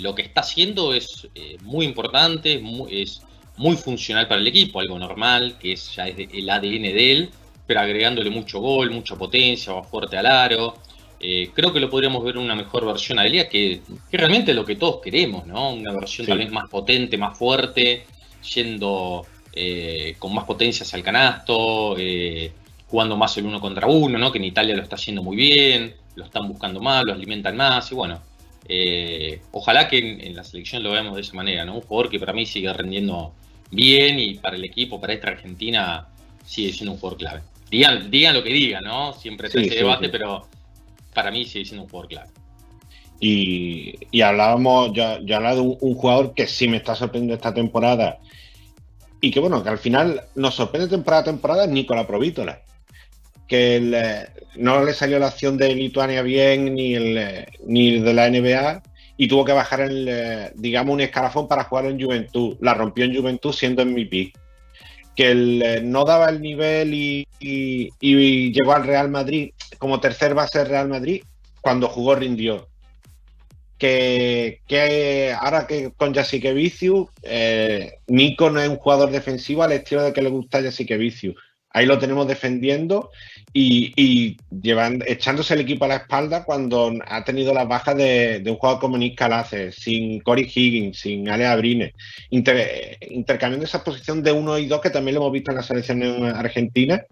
lo 0.00 0.12
que 0.16 0.22
está 0.22 0.40
haciendo 0.40 0.92
es 0.92 1.28
muy 1.62 1.84
importante, 1.84 2.60
es 2.90 3.22
muy 3.56 3.76
funcional 3.76 4.26
para 4.26 4.40
el 4.40 4.46
equipo, 4.46 4.80
algo 4.80 4.98
normal, 4.98 5.56
que 5.58 5.72
es 5.72 5.94
ya 5.94 6.08
es 6.08 6.16
el 6.18 6.48
ADN 6.48 6.82
de 6.82 7.12
él, 7.12 7.30
pero 7.70 7.82
agregándole 7.82 8.30
mucho 8.30 8.58
gol, 8.58 8.90
mucha 8.90 9.14
potencia, 9.14 9.72
va 9.72 9.84
fuerte 9.84 10.16
al 10.16 10.26
aro. 10.26 10.74
Eh, 11.20 11.52
creo 11.54 11.72
que 11.72 11.78
lo 11.78 11.88
podríamos 11.88 12.24
ver 12.24 12.34
en 12.34 12.42
una 12.42 12.56
mejor 12.56 12.84
versión 12.84 13.20
a 13.20 13.24
Elia, 13.24 13.48
que, 13.48 13.80
que 14.10 14.16
realmente 14.16 14.50
es 14.50 14.56
lo 14.56 14.64
que 14.64 14.74
todos 14.74 15.00
queremos, 15.00 15.46
¿no? 15.46 15.74
Una 15.74 15.92
versión 15.92 16.26
tal 16.26 16.38
vez 16.38 16.50
más 16.50 16.68
potente, 16.68 17.16
más 17.16 17.38
fuerte, 17.38 18.06
yendo 18.52 19.24
eh, 19.52 20.16
con 20.18 20.34
más 20.34 20.46
potencia 20.46 20.82
hacia 20.82 20.96
el 20.96 21.04
canasto, 21.04 21.94
eh, 21.96 22.50
jugando 22.88 23.16
más 23.16 23.36
el 23.36 23.46
uno 23.46 23.60
contra 23.60 23.86
uno, 23.86 24.18
¿no? 24.18 24.32
Que 24.32 24.38
en 24.38 24.46
Italia 24.46 24.74
lo 24.74 24.82
está 24.82 24.96
haciendo 24.96 25.22
muy 25.22 25.36
bien, 25.36 25.94
lo 26.16 26.24
están 26.24 26.48
buscando 26.48 26.80
más, 26.80 27.04
lo 27.04 27.12
alimentan 27.12 27.56
más, 27.56 27.92
y 27.92 27.94
bueno, 27.94 28.20
ojalá 29.52 29.86
que 29.86 29.98
en, 30.26 30.34
la 30.34 30.42
selección 30.42 30.82
lo 30.82 30.90
veamos 30.90 31.14
de 31.14 31.20
esa 31.20 31.34
manera, 31.34 31.64
¿no? 31.64 31.76
Un 31.76 31.82
jugador 31.82 32.10
que 32.10 32.18
para 32.18 32.32
mí 32.32 32.46
sigue 32.46 32.72
rendiendo 32.72 33.32
bien 33.70 34.18
y 34.18 34.34
para 34.34 34.56
el 34.56 34.64
equipo, 34.64 35.00
para 35.00 35.12
esta 35.12 35.28
Argentina, 35.28 36.08
sigue 36.50 36.72
siendo 36.72 36.92
un 36.92 36.98
jugador 36.98 37.18
clave. 37.18 37.42
Digan, 37.70 38.10
digan 38.10 38.34
lo 38.34 38.42
que 38.42 38.52
digan, 38.52 38.84
¿no? 38.84 39.12
Siempre 39.12 39.46
está 39.46 39.60
ese 39.60 39.76
debate, 39.76 40.08
pero 40.08 40.46
para 41.14 41.30
mí 41.30 41.44
sigue 41.44 41.64
siendo 41.64 41.84
un 41.84 41.88
jugador 41.88 42.08
clave. 42.08 42.30
Y, 43.20 44.20
hablábamos, 44.22 44.92
yo, 44.92 45.20
yo 45.20 45.36
hablaba 45.36 45.54
de 45.54 45.60
un, 45.60 45.94
jugador 45.94 46.34
que 46.34 46.46
sí 46.46 46.66
me 46.66 46.78
está 46.78 46.94
sorprendiendo 46.94 47.34
esta 47.34 47.52
temporada 47.52 48.18
y 49.20 49.30
que 49.30 49.40
bueno, 49.40 49.62
que 49.62 49.68
al 49.68 49.78
final 49.78 50.22
nos 50.34 50.54
sorprende 50.54 50.88
temporada 50.88 51.22
a 51.22 51.24
temporada 51.26 51.64
es 51.64 51.70
Nicola 51.70 52.06
Provítola. 52.06 52.62
Que 53.46 54.26
no 54.56 54.84
le 54.84 54.94
salió 54.94 55.18
la 55.18 55.26
acción 55.26 55.56
de 55.58 55.74
Lituania 55.74 56.22
bien 56.22 56.74
ni, 56.74 56.94
el, 56.94 57.46
ni 57.66 57.98
de 57.98 58.14
la 58.14 58.30
NBA 58.30 58.82
y 59.16 59.28
tuvo 59.28 59.44
que 59.44 59.52
bajar 59.52 59.80
el, 59.80 60.52
digamos, 60.54 60.94
un 60.94 61.00
escalafón 61.00 61.46
para 61.46 61.64
jugar 61.64 61.86
en 61.86 62.00
Juventud. 62.00 62.56
La 62.60 62.74
rompió 62.74 63.04
en 63.04 63.14
Juventud 63.14 63.52
siendo 63.52 63.84
MVP. 63.84 64.32
Que 65.16 65.80
no 65.82 66.04
daba 66.04 66.30
el 66.30 66.40
nivel 66.40 66.94
y, 66.94 67.26
llegó 67.40 68.72
al 68.72 68.84
Real 68.84 69.10
Madrid 69.10 69.52
como 69.78 70.00
tercer 70.00 70.34
base 70.34 70.64
Real 70.64 70.88
Madrid, 70.88 71.22
cuando 71.60 71.88
jugó 71.88 72.14
rindió. 72.14 72.68
Que, 73.78 74.60
ahora 75.40 75.66
que 75.66 75.90
con 75.96 76.14
Jessica 76.14 76.52
Viciu, 76.52 77.08
eh, 77.22 77.94
Nico 78.08 78.50
no 78.50 78.60
es 78.60 78.68
un 78.68 78.76
jugador 78.76 79.10
defensivo 79.10 79.62
al 79.62 79.72
estilo 79.72 80.02
de 80.02 80.12
que 80.12 80.20
le 80.20 80.28
gusta 80.28 80.60
Jessica 80.60 80.96
Viciu. 80.96 81.34
Ahí 81.72 81.86
lo 81.86 81.98
tenemos 81.98 82.26
defendiendo 82.26 83.10
y, 83.52 84.36
llevando, 84.50 85.04
echándose 85.06 85.54
el 85.54 85.60
equipo 85.60 85.84
a 85.84 85.88
la 85.88 85.96
espalda 85.96 86.44
cuando 86.44 86.92
ha 87.06 87.24
tenido 87.24 87.54
las 87.54 87.68
bajas 87.68 87.96
de, 87.96 88.42
un 88.46 88.56
jugador 88.56 88.80
como 88.80 88.98
Nick 88.98 89.16
Calaces, 89.16 89.76
sin 89.76 90.20
Corey 90.20 90.50
Higgins, 90.52 90.98
sin 90.98 91.28
Ale 91.28 91.46
Abrines, 91.46 91.94
intercambiando 92.30 93.64
esa 93.64 93.84
posición 93.84 94.22
de 94.22 94.32
uno 94.32 94.58
y 94.58 94.66
dos 94.66 94.80
que 94.80 94.90
también 94.90 95.14
lo 95.14 95.20
hemos 95.22 95.32
visto 95.32 95.52
en 95.52 95.56
la 95.58 95.62
selección 95.62 96.24
argentina. 96.24 97.04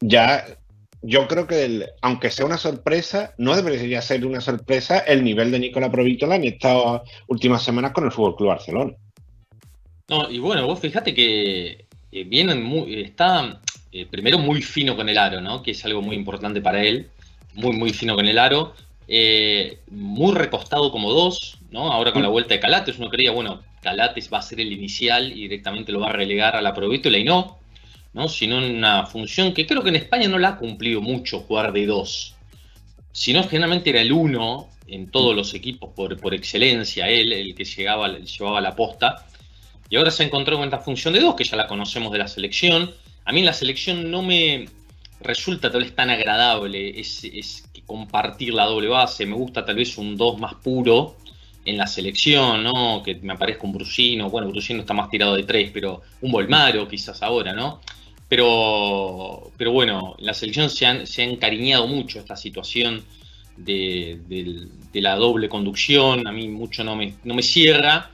Ya 0.00 0.44
yo 1.02 1.26
creo 1.26 1.46
que, 1.46 1.86
aunque 2.00 2.30
sea 2.30 2.46
una 2.46 2.56
sorpresa, 2.56 3.34
no 3.36 3.56
debería 3.56 4.00
ser 4.00 4.24
una 4.24 4.40
sorpresa 4.40 5.00
el 5.00 5.24
nivel 5.24 5.50
de 5.50 5.58
Nicola 5.58 5.90
Provítola 5.90 6.36
en 6.36 6.44
estas 6.44 7.02
últimas 7.26 7.62
semanas 7.62 7.92
con 7.92 8.04
el 8.04 8.12
Fútbol 8.12 8.36
Club 8.36 8.48
Barcelona. 8.48 8.92
No, 10.08 10.30
y 10.30 10.38
bueno, 10.38 10.66
vos 10.66 10.78
fíjate 10.78 11.12
que 11.12 11.86
eh, 12.12 12.24
vienen 12.24 12.62
muy, 12.62 13.02
está 13.02 13.60
eh, 13.90 14.06
primero 14.06 14.38
muy 14.38 14.62
fino 14.62 14.94
con 14.94 15.08
el 15.08 15.18
aro, 15.18 15.40
¿no? 15.40 15.62
Que 15.62 15.72
es 15.72 15.84
algo 15.84 16.02
muy 16.02 16.14
importante 16.14 16.60
para 16.60 16.82
él. 16.84 17.08
Muy, 17.54 17.72
muy 17.72 17.92
fino 17.92 18.14
con 18.14 18.26
el 18.26 18.38
aro. 18.38 18.74
Eh, 19.08 19.78
muy 19.90 20.34
recostado 20.34 20.92
como 20.92 21.12
dos, 21.12 21.58
¿no? 21.70 21.92
Ahora 21.92 22.12
con 22.12 22.22
la 22.22 22.28
vuelta 22.28 22.54
de 22.54 22.60
Calates, 22.60 22.98
uno 22.98 23.10
creía, 23.10 23.32
bueno, 23.32 23.62
Calates 23.82 24.32
va 24.32 24.38
a 24.38 24.42
ser 24.42 24.60
el 24.60 24.72
inicial 24.72 25.32
y 25.32 25.42
directamente 25.42 25.90
lo 25.90 26.00
va 26.00 26.10
a 26.10 26.12
relegar 26.12 26.54
a 26.54 26.62
la 26.62 26.72
Provítola 26.72 27.18
y 27.18 27.24
no 27.24 27.62
¿no? 28.12 28.28
sino 28.28 28.58
en 28.58 28.76
una 28.76 29.06
función 29.06 29.52
que 29.52 29.66
creo 29.66 29.82
que 29.82 29.88
en 29.88 29.96
España 29.96 30.28
no 30.28 30.38
la 30.38 30.48
ha 30.48 30.56
cumplido 30.56 31.00
mucho 31.00 31.40
jugar 31.40 31.72
de 31.72 31.86
dos, 31.86 32.34
sino 33.12 33.42
generalmente 33.44 33.90
era 33.90 34.00
el 34.00 34.12
uno 34.12 34.68
en 34.86 35.10
todos 35.10 35.34
los 35.34 35.54
equipos 35.54 35.90
por, 35.94 36.18
por 36.20 36.34
excelencia, 36.34 37.08
él 37.08 37.32
el 37.32 37.54
que 37.54 37.64
llegaba, 37.64 38.18
llevaba 38.18 38.60
la 38.60 38.76
posta, 38.76 39.26
y 39.92 39.96
ahora 39.96 40.10
se 40.10 40.24
encontró 40.24 40.56
con 40.56 40.64
esta 40.64 40.78
función 40.78 41.12
de 41.12 41.20
dos, 41.20 41.34
que 41.34 41.44
ya 41.44 41.54
la 41.54 41.66
conocemos 41.66 42.10
de 42.12 42.18
la 42.18 42.26
selección. 42.26 42.90
A 43.26 43.32
mí 43.32 43.40
en 43.40 43.44
la 43.44 43.52
selección 43.52 44.10
no 44.10 44.22
me 44.22 44.66
resulta 45.20 45.70
tal 45.70 45.82
vez 45.82 45.94
tan 45.94 46.08
agradable 46.08 46.98
es, 46.98 47.68
compartir 47.84 48.54
la 48.54 48.64
doble 48.64 48.88
base, 48.88 49.26
me 49.26 49.34
gusta 49.34 49.66
tal 49.66 49.76
vez 49.76 49.98
un 49.98 50.16
dos 50.16 50.38
más 50.38 50.54
puro, 50.54 51.16
en 51.66 51.76
la 51.76 51.86
selección, 51.86 52.62
¿no? 52.62 53.02
Que 53.04 53.16
me 53.16 53.34
aparezca 53.34 53.66
un 53.66 53.74
Brusino, 53.74 54.30
bueno, 54.30 54.48
Brusino 54.48 54.80
está 54.80 54.94
más 54.94 55.10
tirado 55.10 55.36
de 55.36 55.42
tres, 55.42 55.70
pero 55.74 56.00
un 56.22 56.32
Volmaro 56.32 56.88
quizás 56.88 57.22
ahora, 57.22 57.52
¿no? 57.52 57.82
Pero, 58.30 59.52
pero 59.58 59.72
bueno, 59.72 60.16
la 60.20 60.32
selección 60.32 60.70
se, 60.70 60.86
han, 60.86 61.06
se 61.06 61.20
ha 61.20 61.26
encariñado 61.26 61.86
mucho 61.86 62.18
esta 62.18 62.34
situación 62.34 63.04
de, 63.58 64.68
la 64.94 65.16
doble 65.16 65.50
conducción. 65.50 66.26
A 66.26 66.32
mí 66.32 66.48
mucho 66.48 66.82
no 66.82 66.96
me, 66.96 67.12
no 67.24 67.34
me 67.34 67.42
cierra. 67.42 68.10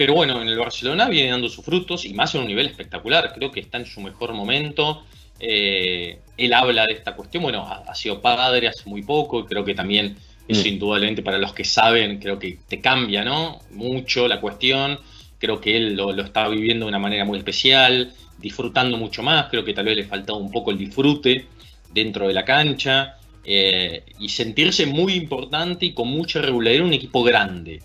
Pero 0.00 0.14
bueno, 0.14 0.40
en 0.40 0.48
el 0.48 0.58
Barcelona 0.58 1.10
viene 1.10 1.28
dando 1.28 1.50
sus 1.50 1.62
frutos 1.62 2.06
y 2.06 2.14
más 2.14 2.34
en 2.34 2.40
un 2.40 2.46
nivel 2.46 2.64
espectacular. 2.64 3.34
Creo 3.34 3.50
que 3.50 3.60
está 3.60 3.76
en 3.76 3.84
su 3.84 4.00
mejor 4.00 4.32
momento. 4.32 5.04
Eh, 5.38 6.20
él 6.38 6.54
habla 6.54 6.86
de 6.86 6.94
esta 6.94 7.14
cuestión. 7.14 7.42
Bueno, 7.42 7.66
ha, 7.68 7.94
sido 7.94 8.22
padre 8.22 8.68
hace 8.68 8.88
muy 8.88 9.02
poco 9.02 9.40
y 9.40 9.44
creo 9.44 9.62
que 9.62 9.74
también 9.74 10.16
eso 10.48 10.64
mm. 10.64 10.68
indudablemente 10.68 11.20
para 11.20 11.36
los 11.36 11.52
que 11.52 11.64
saben, 11.64 12.18
creo 12.18 12.38
que 12.38 12.60
te 12.66 12.80
cambia, 12.80 13.26
¿no? 13.26 13.58
Mucho 13.72 14.26
la 14.26 14.40
cuestión. 14.40 14.98
Creo 15.38 15.60
que 15.60 15.76
él 15.76 15.96
lo, 15.96 16.12
lo 16.12 16.22
está 16.22 16.48
viviendo 16.48 16.86
de 16.86 16.88
una 16.88 16.98
manera 16.98 17.26
muy 17.26 17.36
especial 17.36 18.10
disfrutando 18.38 18.96
mucho 18.96 19.22
más, 19.22 19.50
creo 19.50 19.66
que 19.66 19.74
tal 19.74 19.84
vez 19.84 19.98
le 19.98 20.04
faltaba 20.04 20.38
un 20.38 20.50
poco 20.50 20.70
el 20.70 20.78
disfrute 20.78 21.44
dentro 21.92 22.26
de 22.26 22.32
la 22.32 22.46
cancha 22.46 23.18
eh, 23.44 24.02
y 24.18 24.30
sentirse 24.30 24.86
muy 24.86 25.12
importante 25.12 25.84
y 25.84 25.92
con 25.92 26.08
mucha 26.08 26.40
regularidad 26.40 26.86
un 26.86 26.94
equipo 26.94 27.22
grande. 27.22 27.82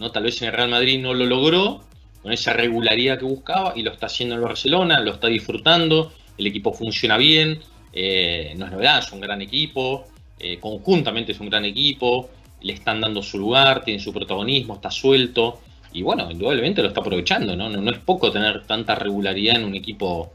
¿No? 0.00 0.10
Tal 0.10 0.24
vez 0.24 0.40
en 0.42 0.48
el 0.48 0.54
Real 0.54 0.70
Madrid 0.70 0.98
no 1.00 1.14
lo 1.14 1.26
logró 1.26 1.84
con 2.22 2.32
esa 2.32 2.52
regularidad 2.52 3.18
que 3.18 3.24
buscaba 3.24 3.72
y 3.76 3.82
lo 3.82 3.92
está 3.92 4.06
haciendo 4.06 4.34
en 4.34 4.42
Barcelona, 4.42 5.00
lo 5.00 5.12
está 5.12 5.28
disfrutando, 5.28 6.12
el 6.36 6.46
equipo 6.46 6.72
funciona 6.72 7.16
bien, 7.16 7.60
eh, 7.92 8.54
no 8.56 8.66
es 8.66 8.72
novedad, 8.72 8.98
es 8.98 9.12
un 9.12 9.20
gran 9.20 9.40
equipo, 9.40 10.06
eh, 10.38 10.58
conjuntamente 10.58 11.32
es 11.32 11.40
un 11.40 11.48
gran 11.48 11.64
equipo, 11.64 12.30
le 12.62 12.74
están 12.74 13.00
dando 13.00 13.22
su 13.22 13.38
lugar, 13.38 13.84
tiene 13.84 14.00
su 14.00 14.12
protagonismo, 14.12 14.74
está 14.74 14.90
suelto 14.90 15.60
y 15.92 16.02
bueno, 16.02 16.30
indudablemente 16.30 16.82
lo 16.82 16.88
está 16.88 17.00
aprovechando, 17.00 17.56
¿no? 17.56 17.68
No, 17.68 17.90
es 17.90 17.98
poco 17.98 18.30
tener 18.30 18.64
tanta 18.66 18.94
regularidad 18.94 19.56
en 19.56 19.64
un 19.64 19.74
equipo 19.74 20.32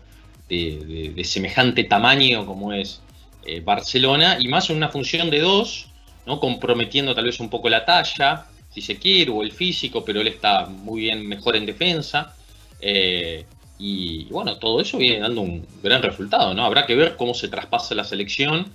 de, 0.50 1.22
semejante 1.24 1.86
tamaño 1.86 2.46
como 2.46 2.74
es 2.74 3.02
eh, 3.46 3.62
Barcelona 3.62 4.38
y 4.40 4.48
más 4.48 4.70
en 4.70 4.78
una 4.78 4.90
función 4.90 5.30
de 5.30 5.40
dos, 5.40 5.88
¿no? 6.26 6.40
Comprometiendo 6.40 7.16
tal 7.16 7.26
vez 7.26 7.40
un 7.40 7.50
poco 7.50 7.70
la 7.70 7.86
talla, 7.86 8.48
si 8.76 8.82
se 8.82 8.98
quiere, 8.98 9.32
o 9.32 9.42
el 9.42 9.54
físico, 9.54 10.04
pero 10.04 10.20
él 10.20 10.28
está 10.28 10.66
muy 10.66 11.04
bien, 11.04 11.26
mejor 11.26 11.56
en 11.56 11.66
defensa. 11.66 12.36
Eh, 12.82 13.46
y 13.80 14.26
bueno, 14.26 14.58
todo 14.58 14.82
eso 14.82 14.98
viene 14.98 15.20
dando 15.20 15.42
un 15.42 15.66
gran 15.82 16.02
resultado, 16.04 16.54
¿no? 16.54 16.66
Habrá 16.66 16.86
que 16.86 16.94
ver 16.94 17.16
cómo 17.16 17.34
se 17.34 17.48
traspasa 17.48 17.96
la 17.96 18.04
selección, 18.04 18.66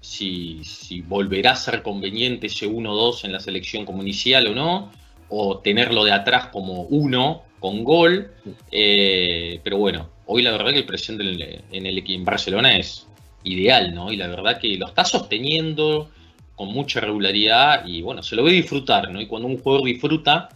si, 0.00 0.62
volverá 1.06 1.52
a 1.52 1.56
ser 1.56 1.82
conveniente 1.82 2.46
ese 2.46 2.66
1-2 2.66 3.24
en 3.24 3.32
la 3.32 3.40
selección 3.40 3.84
como 3.84 4.00
inicial 4.00 4.46
o 4.46 4.54
no, 4.54 4.90
o 5.28 5.58
tenerlo 5.58 6.04
de 6.04 6.12
atrás 6.12 6.46
como 6.46 6.84
uno 6.84 7.42
con 7.60 7.84
gol. 7.84 8.32
Eh, 8.70 9.60
pero 9.62 9.76
bueno, 9.76 10.08
hoy 10.24 10.40
la 10.40 10.52
verdad 10.52 10.70
que 10.70 10.78
el 10.78 10.86
presente 10.86 11.24
en 11.24 11.86
el, 11.86 12.10
en 12.10 12.24
Barcelona 12.24 12.78
es 12.78 13.06
ideal, 13.44 13.94
¿no? 13.94 14.10
Y 14.10 14.16
la 14.16 14.28
verdad 14.28 14.58
que 14.58 14.78
lo 14.78 14.86
está 14.86 15.04
sosteniendo 15.04 16.08
con 16.56 16.68
mucha 16.68 17.00
regularidad 17.00 17.86
y 17.86 18.02
bueno, 18.02 18.22
se 18.22 18.36
lo 18.36 18.44
ve 18.44 18.52
disfrutar, 18.52 19.10
¿no? 19.10 19.20
Y 19.20 19.26
cuando 19.26 19.48
un 19.48 19.58
jugador 19.58 19.86
disfruta 19.86 20.48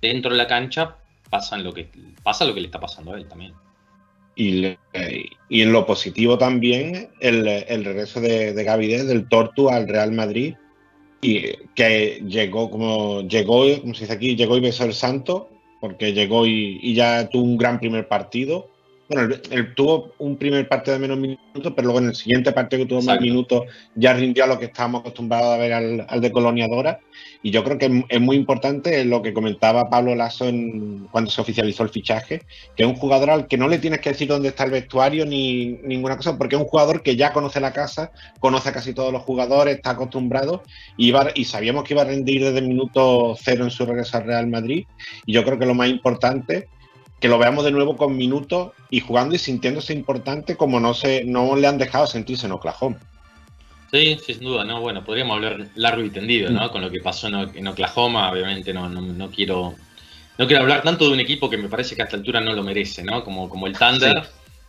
dentro 0.00 0.30
de 0.30 0.38
la 0.38 0.46
cancha, 0.46 0.96
pasa 1.30 1.56
lo 1.58 1.72
que, 1.72 1.88
pasa 2.22 2.44
lo 2.44 2.54
que 2.54 2.60
le 2.60 2.66
está 2.66 2.80
pasando 2.80 3.12
a 3.12 3.18
él 3.18 3.26
también. 3.28 3.52
Y, 4.36 4.76
y 5.48 5.62
en 5.62 5.72
lo 5.72 5.86
positivo 5.86 6.36
también, 6.38 7.08
el, 7.20 7.46
el 7.46 7.84
regreso 7.84 8.20
de, 8.20 8.52
de 8.52 8.64
Gaby 8.64 8.88
del 8.88 9.28
Tortu 9.28 9.68
al 9.68 9.86
Real 9.88 10.10
Madrid, 10.12 10.54
y 11.24 11.56
que 11.74 12.22
llegó 12.26 12.70
como 12.70 13.22
llegó, 13.22 13.64
como 13.80 13.94
se 13.94 14.02
dice 14.02 14.12
aquí, 14.12 14.36
llegó 14.36 14.58
y 14.58 14.60
besó 14.60 14.84
el 14.84 14.92
santo, 14.92 15.48
porque 15.80 16.12
llegó 16.12 16.46
y, 16.46 16.94
ya 16.94 17.28
tuvo 17.28 17.44
un 17.44 17.56
gran 17.56 17.78
primer 17.78 18.08
partido. 18.08 18.70
Bueno, 19.14 19.36
él, 19.50 19.74
tuvo 19.76 20.12
un 20.18 20.36
primer 20.36 20.68
partido 20.68 20.94
de 20.94 20.98
menos 20.98 21.18
minutos, 21.18 21.72
pero 21.76 21.82
luego 21.86 22.00
en 22.00 22.06
el 22.06 22.16
siguiente 22.16 22.50
partido 22.50 22.82
que 22.82 22.88
tuvo 22.88 23.02
más 23.02 23.20
minutos 23.20 23.62
ya 23.94 24.12
rindió 24.12 24.42
a 24.42 24.48
lo 24.48 24.58
que 24.58 24.64
estábamos 24.64 25.02
acostumbrados 25.02 25.54
a 25.54 25.56
ver 25.56 25.72
al, 25.72 26.04
al 26.08 26.20
de 26.20 26.32
Coloniadora. 26.32 26.98
Y 27.40 27.52
yo 27.52 27.62
creo 27.62 27.78
que 27.78 28.04
es 28.08 28.20
muy 28.20 28.34
importante 28.34 29.04
lo 29.04 29.22
que 29.22 29.32
comentaba 29.32 29.88
Pablo 29.88 30.16
Lasso 30.16 30.48
en, 30.48 31.06
cuando 31.12 31.30
se 31.30 31.40
oficializó 31.40 31.84
el 31.84 31.90
fichaje, 31.90 32.42
que 32.74 32.82
es 32.82 32.88
un 32.88 32.96
jugador 32.96 33.30
al 33.30 33.46
que 33.46 33.56
no 33.56 33.68
le 33.68 33.78
tienes 33.78 34.00
que 34.00 34.10
decir 34.10 34.26
dónde 34.26 34.48
está 34.48 34.64
el 34.64 34.72
vestuario 34.72 35.24
ni 35.26 35.78
ninguna 35.84 36.16
cosa, 36.16 36.36
porque 36.36 36.56
es 36.56 36.62
un 36.62 36.66
jugador 36.66 37.04
que 37.04 37.14
ya 37.14 37.32
conoce 37.32 37.60
la 37.60 37.72
casa, 37.72 38.10
conoce 38.40 38.70
a 38.70 38.72
casi 38.72 38.94
todos 38.94 39.12
los 39.12 39.22
jugadores, 39.22 39.76
está 39.76 39.90
acostumbrado 39.90 40.64
y, 40.96 41.14
y 41.36 41.44
sabíamos 41.44 41.84
que 41.84 41.94
iba 41.94 42.02
a 42.02 42.06
rendir 42.06 42.42
desde 42.42 42.58
el 42.58 42.66
minuto 42.66 43.36
cero 43.40 43.62
en 43.62 43.70
su 43.70 43.86
regreso 43.86 44.16
al 44.16 44.24
Real 44.24 44.48
Madrid. 44.48 44.86
Y 45.24 45.34
yo 45.34 45.44
creo 45.44 45.56
que 45.56 45.66
lo 45.66 45.74
más 45.74 45.88
importante 45.88 46.66
que 47.24 47.28
lo 47.28 47.38
veamos 47.38 47.64
de 47.64 47.70
nuevo 47.70 47.96
con 47.96 48.18
minutos 48.18 48.72
y 48.90 49.00
jugando 49.00 49.34
y 49.34 49.38
sintiéndose 49.38 49.94
importante 49.94 50.58
como 50.58 50.78
no 50.78 50.92
se 50.92 51.24
no 51.24 51.56
le 51.56 51.66
han 51.66 51.78
dejado 51.78 52.06
sentirse 52.06 52.44
en 52.44 52.52
Oklahoma. 52.52 52.98
Sí, 53.90 54.18
sin 54.26 54.40
duda, 54.40 54.62
¿no? 54.62 54.82
Bueno, 54.82 55.02
podríamos 55.02 55.36
hablar 55.36 55.68
largo 55.74 56.02
y 56.04 56.10
tendido, 56.10 56.50
¿no? 56.50 56.66
Mm. 56.66 56.68
Con 56.68 56.82
lo 56.82 56.90
que 56.90 57.00
pasó 57.00 57.28
en 57.28 57.66
Oklahoma, 57.66 58.30
obviamente 58.30 58.74
no, 58.74 58.90
no, 58.90 59.30
quiero 59.30 59.72
no 60.36 60.46
quiero 60.46 60.64
hablar 60.64 60.82
tanto 60.82 61.06
de 61.06 61.14
un 61.14 61.20
equipo 61.20 61.48
que 61.48 61.56
me 61.56 61.70
parece 61.70 61.96
que 61.96 62.02
a 62.02 62.04
esta 62.04 62.18
altura 62.18 62.42
no 62.42 62.52
lo 62.52 62.62
merece, 62.62 63.02
¿no? 63.02 63.24
Como, 63.24 63.48
como 63.48 63.68
el 63.68 63.72
Thunder. 63.72 64.22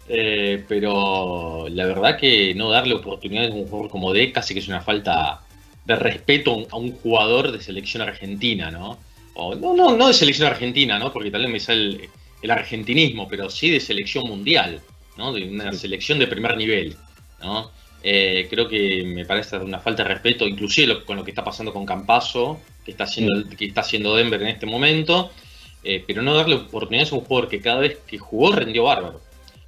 Eh, 0.08 0.64
pero 0.66 1.68
la 1.70 1.86
verdad 1.86 2.18
que 2.18 2.56
no 2.56 2.70
darle 2.70 2.96
oportunidades 2.96 3.52
a 3.52 3.54
un 3.54 3.68
jugador 3.68 3.90
como 3.90 4.14
D 4.14 4.32
casi 4.32 4.54
que 4.54 4.62
es 4.62 4.70
una 4.70 4.80
falta 4.80 5.42
de 5.84 5.96
respeto 5.98 6.66
a 6.72 6.78
un 6.78 6.94
jugador 6.94 7.52
de 7.52 7.62
selección 7.62 8.02
argentina, 8.02 8.72
¿no? 8.72 8.98
O, 9.34 9.56
no, 9.56 9.74
no, 9.74 9.98
no 9.98 10.08
de 10.08 10.14
selección 10.14 10.48
argentina, 10.48 10.98
¿no? 10.98 11.12
Porque 11.12 11.32
tal 11.32 11.42
vez 11.42 11.52
me 11.52 11.60
sale 11.60 12.10
el, 12.46 12.52
argentinismo, 12.52 13.28
pero 13.28 13.50
sí 13.50 13.70
de 13.70 13.80
selección 13.80 14.28
mundial, 14.28 14.82
¿no? 15.18 15.34
De 15.34 15.44
una 15.50 15.72
selección 15.74 16.20
de 16.20 16.28
primer 16.28 16.56
nivel, 16.58 16.96
¿no? 17.42 17.72
Eh, 18.04 18.48
creo 18.50 18.68
que 18.68 19.04
me 19.04 19.26
parece 19.26 19.58
una 19.58 19.80
falta 19.80 20.04
de 20.04 20.10
respeto, 20.10 20.48
inclusive 20.48 21.04
con 21.04 21.18
lo 21.18 21.24
que 21.24 21.32
está 21.32 21.44
pasando 21.44 21.74
con 21.74 21.86
Campaso, 21.86 22.60
que 22.84 22.92
está 22.92 23.06
haciendo, 23.06 23.50
que 23.58 23.66
está 23.66 23.82
haciendo 23.82 24.16
Denver 24.16 24.42
en 24.42 24.50
este 24.50 24.66
momento, 24.66 25.32
eh, 25.84 26.04
pero 26.06 26.22
no 26.22 26.36
darle 26.36 26.56
oportunidades 26.56 27.12
a 27.12 27.16
un 27.16 27.22
jugador 27.22 27.50
que 27.50 27.62
cada 27.62 27.80
vez 27.80 27.98
que 28.08 28.18
jugó 28.18 28.52
rendió 28.52 28.84
bárbaro. 28.84 29.22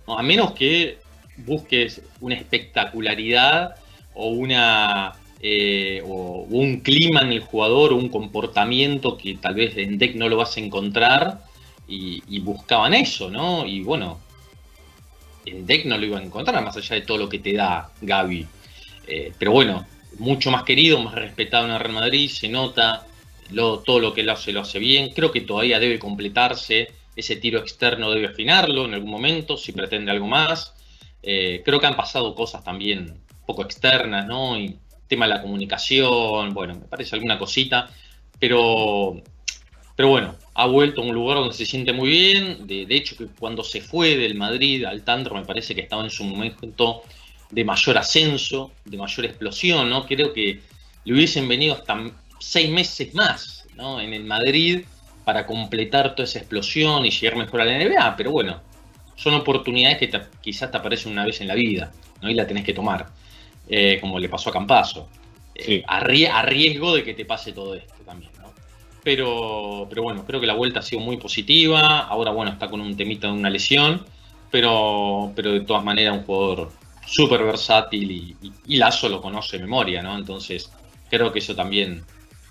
A 0.07 0.21
menos 0.21 0.51
que 0.53 0.99
busques 1.37 2.01
una 2.21 2.35
espectacularidad 2.35 3.75
o 4.13 4.29
una 4.29 5.13
eh, 5.39 6.01
o 6.03 6.47
un 6.49 6.79
clima 6.79 7.21
en 7.21 7.31
el 7.31 7.41
jugador 7.41 7.93
o 7.93 7.95
un 7.95 8.09
comportamiento 8.09 9.17
que 9.17 9.35
tal 9.35 9.53
vez 9.53 9.77
en 9.77 9.99
deck 9.99 10.15
no 10.15 10.29
lo 10.29 10.37
vas 10.37 10.57
a 10.57 10.59
encontrar 10.59 11.43
y, 11.87 12.39
buscaban 12.39 12.93
eso, 12.93 13.29
¿no? 13.29 13.65
Y 13.65 13.81
bueno, 13.81 14.19
en 15.45 15.65
deck 15.65 15.85
no 15.85 15.97
lo 15.97 16.05
iban 16.05 16.23
a 16.23 16.25
encontrar, 16.25 16.63
más 16.63 16.75
allá 16.77 16.95
de 16.95 17.01
todo 17.01 17.17
lo 17.17 17.29
que 17.29 17.39
te 17.39 17.53
da 17.53 17.89
Gaby. 18.01 18.45
Eh, 19.07 19.31
pero 19.37 19.51
bueno, 19.51 19.85
mucho 20.19 20.51
más 20.51 20.63
querido, 20.63 20.99
más 21.01 21.15
respetado 21.15 21.65
en 21.65 21.71
el 21.71 21.79
Real 21.79 21.93
Madrid, 21.93 22.29
se 22.29 22.49
nota 22.49 23.07
todo 23.85 23.99
lo 23.99 24.13
que 24.13 24.21
él 24.21 24.29
hace, 24.29 24.51
lo 24.51 24.61
hace 24.61 24.79
bien. 24.79 25.13
Creo 25.13 25.31
que 25.31 25.41
todavía 25.41 25.79
debe 25.79 25.99
completarse, 25.99 26.89
ese 27.15 27.37
tiro 27.37 27.59
externo 27.59 28.11
debe 28.11 28.27
afinarlo 28.27 28.85
en 28.85 28.93
algún 28.93 29.11
momento, 29.11 29.57
si 29.57 29.71
pretende 29.71 30.11
algo 30.11 30.27
más. 30.27 30.73
Eh, 31.23 31.61
creo 31.65 31.79
que 31.79 31.87
han 31.87 31.95
pasado 31.95 32.35
cosas 32.35 32.63
también 32.63 33.21
poco 33.45 33.63
externas, 33.63 34.27
¿no? 34.27 34.59
Y 34.59 34.77
tema 35.07 35.25
de 35.25 35.35
la 35.35 35.41
comunicación, 35.41 36.53
bueno, 36.53 36.75
me 36.75 36.81
parece 36.81 37.15
alguna 37.15 37.39
cosita, 37.39 37.89
pero 38.39 39.21
pero 39.97 40.09
bueno, 40.09 40.35
ha 40.53 40.67
vuelto 40.67 41.01
a 41.01 41.05
un 41.05 41.15
lugar 41.15 41.39
donde 41.39 41.55
se 41.55 41.65
siente 41.65 41.91
muy 41.91 42.09
bien. 42.09 42.67
De, 42.67 42.85
hecho, 42.91 43.17
que 43.17 43.25
cuando 43.25 43.63
se 43.63 43.81
fue 43.81 44.15
del 44.15 44.35
Madrid 44.35 44.85
al 44.85 45.01
Tandro, 45.01 45.33
me 45.33 45.43
parece 45.43 45.73
que 45.73 45.81
estaba 45.81 46.03
en 46.03 46.11
su 46.11 46.23
momento 46.23 47.01
de 47.49 47.65
mayor 47.65 47.97
ascenso, 47.97 48.71
de 48.85 48.95
mayor 48.95 49.25
explosión, 49.25 49.89
¿no? 49.89 50.05
Creo 50.05 50.33
que 50.33 50.61
le 51.03 51.13
hubiesen 51.13 51.47
venido 51.47 51.73
hasta 51.73 52.11
seis 52.39 52.69
meses 52.69 53.15
más, 53.15 53.65
¿no? 53.75 53.99
En 53.99 54.13
el 54.13 54.23
Madrid 54.23 54.85
para 55.25 55.47
completar 55.47 56.13
toda 56.13 56.25
esa 56.25 56.37
explosión 56.37 57.03
y 57.03 57.09
llegar 57.09 57.35
mejor 57.35 57.61
a 57.61 57.65
la 57.65 57.83
NBA, 57.83 58.15
pero 58.15 58.29
bueno, 58.29 58.61
son 59.15 59.33
oportunidades 59.33 59.97
que 59.97 60.11
quizás 60.41 60.69
te 60.69 60.77
aparecen 60.77 61.11
una 61.11 61.25
vez 61.25 61.41
en 61.41 61.47
la 61.47 61.55
vida, 61.55 61.91
¿no? 62.21 62.29
Y 62.29 62.35
la 62.35 62.45
tenés 62.45 62.63
que 62.63 62.73
tomar, 62.73 63.07
eh, 63.67 63.97
como 63.99 64.19
le 64.19 64.29
pasó 64.29 64.51
a 64.51 64.53
Campaso. 64.53 65.09
Eh, 65.55 65.83
a 65.87 66.01
riesgo 66.01 66.93
de 66.93 67.03
que 67.03 67.15
te 67.15 67.25
pase 67.25 67.51
todo 67.51 67.73
esto 67.73 67.95
también. 68.05 68.29
Pero, 69.07 69.87
pero 69.89 70.03
bueno, 70.03 70.25
creo 70.25 70.41
que 70.41 70.47
la 70.47 70.53
vuelta 70.53 70.81
ha 70.81 70.83
sido 70.83 70.99
muy 70.99 71.15
positiva. 71.15 71.99
Ahora, 71.99 72.31
bueno, 72.31 72.51
está 72.51 72.67
con 72.67 72.81
un 72.81 72.97
temita 72.97 73.27
de 73.27 73.33
una 73.35 73.49
lesión. 73.49 74.05
Pero, 74.51 75.31
pero 75.33 75.53
de 75.53 75.61
todas 75.61 75.81
maneras, 75.81 76.17
un 76.17 76.25
jugador 76.25 76.71
súper 77.05 77.41
versátil 77.41 78.35
y, 78.65 78.75
Lazo 78.75 79.07
lo 79.07 79.21
conoce 79.21 79.55
de 79.55 79.63
memoria, 79.63 80.03
¿no? 80.03 80.17
Entonces, 80.17 80.69
creo 81.09 81.31
que 81.31 81.39
eso 81.39 81.55
también 81.55 82.03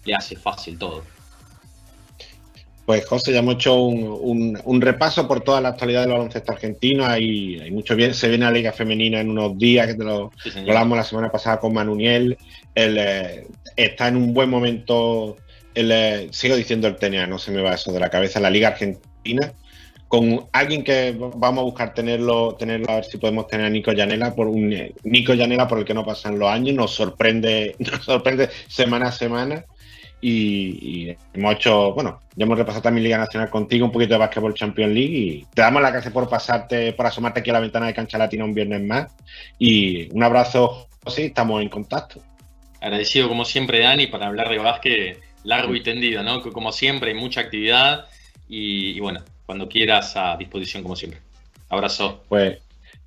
le 0.07 0.15
hace 0.15 0.35
fácil 0.35 0.79
todo. 0.79 1.03
Pues 2.87 3.05
José, 3.05 3.35
ya 3.35 3.41
hemos 3.41 3.57
hecho 3.57 3.75
un, 3.75 4.81
repaso 4.81 5.29
por 5.29 5.43
toda 5.43 5.61
la 5.61 5.69
actualidad 5.69 6.05
del 6.05 6.13
baloncesto 6.13 6.53
argentino. 6.53 7.05
Hay, 7.05 7.61
hay, 7.61 7.71
mucho 7.71 7.95
bien. 7.95 8.15
Se 8.15 8.31
viene 8.31 8.47
la 8.47 8.51
Liga 8.51 8.73
Femenina 8.73 9.21
en 9.21 9.29
unos 9.29 9.59
días, 9.59 9.89
que 9.89 9.95
te 9.95 10.05
lo 10.05 10.33
hablamos 10.57 10.97
la 10.97 11.05
semana 11.05 11.31
pasada 11.31 11.61
con 11.61 11.75
Manuniel. 11.75 12.39
Él 12.75 12.97
eh, 12.99 13.47
está 13.77 14.09
en 14.09 14.17
un 14.17 14.33
buen 14.33 14.49
momento 14.49 15.37
eh, 15.77 16.29
sigo 16.31 16.57
diciendo 16.57 16.89
el 16.89 16.97
TNA, 16.97 17.27
no 17.27 17.39
se 17.39 17.51
me 17.51 17.63
va 17.63 17.75
eso 17.75 17.93
de 17.93 18.01
la 18.01 18.09
cabeza, 18.09 18.41
la 18.41 18.51
Liga 18.51 18.69
Argentina, 18.69 19.53
con 20.09 20.47
alguien 20.53 20.83
que 20.83 21.15
vamos 21.17 21.61
a 21.61 21.65
buscar 21.65 21.93
tenerlo, 21.93 22.55
tenerlo 22.55 22.91
a 22.91 22.95
ver 22.97 23.05
si 23.05 23.19
podemos 23.19 23.47
tener 23.47 23.67
a 23.67 23.71
Nico 23.71 23.93
Llanela, 23.93 24.35
por 24.35 24.49
un 24.49 24.75
Nico 25.05 25.35
Llanela 25.35 25.69
por 25.69 25.79
el 25.79 25.85
que 25.85 25.95
no 25.95 26.05
pasan 26.05 26.39
los 26.39 26.49
años, 26.49 26.75
nos 26.75 26.95
sorprende, 26.95 27.75
nos 27.79 28.05
sorprende 28.05 28.49
semana 28.69 29.09
a 29.09 29.13
semana. 29.13 29.65
Y, 30.19 31.15
hemos 31.35 31.55
hecho, 31.55 31.93
bueno, 31.93 32.21
ya 32.35 32.47
hemos 32.47 32.57
repasado 32.57 32.83
también 32.83 33.05
Liga 33.05 33.19
Nacional 33.19 33.51
contigo, 33.51 33.85
un 33.85 33.93
poquito 33.93 34.15
de 34.15 34.19
Basketball 34.19 34.55
Champions 34.55 34.95
League 34.95 35.17
y 35.17 35.47
te 35.55 35.61
damos 35.61 35.83
la 35.83 35.91
gracias 35.91 36.13
por 36.13 36.29
pasarte, 36.29 36.95
por 36.95 37.07
asomarte 37.07 37.41
aquí 37.41 37.51
a 37.51 37.53
la 37.53 37.61
ventana 37.61 37.87
de 37.87 37.95
Cancha 37.95 38.17
Latina 38.17 38.45
un 38.45 38.55
viernes 38.55 38.83
más. 38.83 39.15
Y 39.59 40.11
un 40.15 40.23
abrazo, 40.23 40.89
José, 41.05 41.27
estamos 41.27 41.61
en 41.61 41.69
contacto. 41.69 42.23
Agradecido 42.81 43.29
como 43.29 43.45
siempre, 43.45 43.81
Dani, 43.81 44.07
para 44.07 44.27
hablar 44.27 44.49
de 44.49 44.59
básquet 44.59 45.26
largo 45.47 45.75
y 45.75 45.83
tendido, 45.83 46.23
¿no? 46.23 46.43
Como 46.43 46.73
siempre, 46.73 47.13
hay 47.13 47.17
mucha 47.17 47.41
actividad 47.41 48.07
y, 48.49 49.01
bueno, 49.01 49.23
cuando 49.47 49.69
quieras 49.69 50.17
a 50.17 50.37
disposición 50.37 50.83
como 50.83 50.97
siempre. 50.97 51.21
Abrazo. 51.69 52.25
Pues 52.29 52.59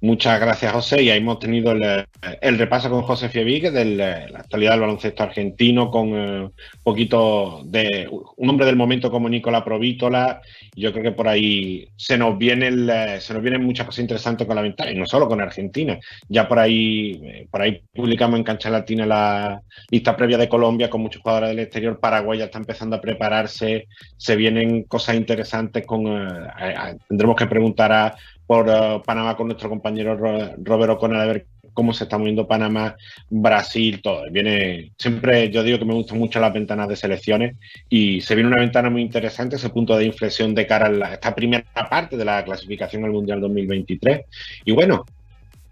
Muchas 0.01 0.39
gracias, 0.39 0.71
José. 0.71 1.03
Y 1.03 1.09
ahí 1.09 1.17
hemos 1.17 1.39
tenido 1.39 1.73
el, 1.73 2.57
repaso 2.57 2.89
con 2.89 3.01
José 3.01 3.27
Fievique 3.27 3.69
de 3.69 3.83
la 3.83 4.39
actualidad 4.39 4.71
del 4.71 4.79
baloncesto 4.79 5.23
argentino, 5.23 5.91
con 5.91 6.15
eh, 6.15 6.43
un 6.43 6.53
poquito 6.83 7.63
de 7.65 8.07
un 8.37 8.49
hombre 8.49 8.65
del 8.65 8.77
momento 8.77 9.11
como 9.11 9.27
Nicola 9.27 9.65
Provítola. 9.65 10.39
Yo 10.73 10.93
creo 10.93 11.03
que 11.03 11.11
por 11.11 11.27
ahí 11.27 11.89
se 11.97 12.17
nos 12.17 12.37
vienen 12.37 12.89
se 13.19 13.33
nos 13.33 13.43
vienen 13.43 13.65
muchas 13.65 13.87
cosas 13.87 13.99
interesantes 13.99 14.47
con 14.47 14.55
la 14.55 14.61
ventana, 14.61 14.91
y 14.91 14.95
no 14.95 15.05
solo 15.05 15.27
con 15.27 15.41
Argentina. 15.41 15.99
Ya 16.29 16.47
por 16.47 16.59
ahí, 16.59 17.19
eh, 17.21 17.47
por 17.51 17.61
ahí 17.61 17.81
publicamos 17.93 18.37
en 18.37 18.45
Cancha 18.45 18.69
Latina 18.69 19.05
la 19.05 19.61
lista 19.91 20.15
previa 20.15 20.37
de 20.37 20.47
Colombia 20.47 20.89
con 20.89 21.01
muchos 21.01 21.21
jugadores 21.21 21.49
del 21.49 21.59
exterior. 21.59 21.99
Paraguay 21.99 22.39
ya 22.39 22.45
está 22.45 22.57
empezando 22.57 22.95
a 22.95 23.01
prepararse. 23.01 23.87
Se 24.15 24.37
vienen 24.37 24.83
cosas 24.83 25.15
interesantes 25.15 25.85
con. 25.85 26.07
Eh, 26.07 26.95
tendremos 27.09 27.35
que 27.35 27.47
preguntar 27.47 27.91
a 27.91 28.15
por 28.49 28.67
eh, 28.67 28.99
Panamá 29.05 29.37
con 29.37 29.45
nuestro 29.45 29.69
compañero 29.69 30.17
Robert 30.17 30.93
O'Connor 30.93 31.17
a 31.17 31.25
ver 31.27 31.45
cómo 31.71 31.93
se 31.93 32.05
está 32.05 32.17
moviendo 32.17 32.47
Panamá, 32.47 32.95
Brasil, 33.29 34.01
todo. 34.01 34.23
Viene, 34.31 34.91
siempre 34.97 35.51
yo 35.51 35.61
digo 35.61 35.77
que 35.77 35.85
me 35.85 35.93
gustan 35.93 36.17
mucho 36.17 36.39
las 36.39 36.51
ventanas 36.51 36.89
de 36.89 36.95
selecciones 36.95 37.57
y 37.89 38.21
se 38.21 38.33
viene 38.33 38.49
una 38.49 38.61
ventana 38.61 38.89
muy 38.89 39.03
interesante, 39.03 39.57
ese 39.57 39.69
punto 39.69 39.95
de 39.95 40.05
inflexión 40.05 40.55
de 40.55 40.65
cara 40.65 40.87
a 40.87 41.13
esta 41.13 41.35
primera 41.35 41.63
parte 41.91 42.17
de 42.17 42.25
la 42.25 42.43
clasificación 42.43 43.05
al 43.05 43.11
Mundial 43.11 43.39
2023. 43.39 44.21
Y 44.65 44.71
bueno, 44.71 45.05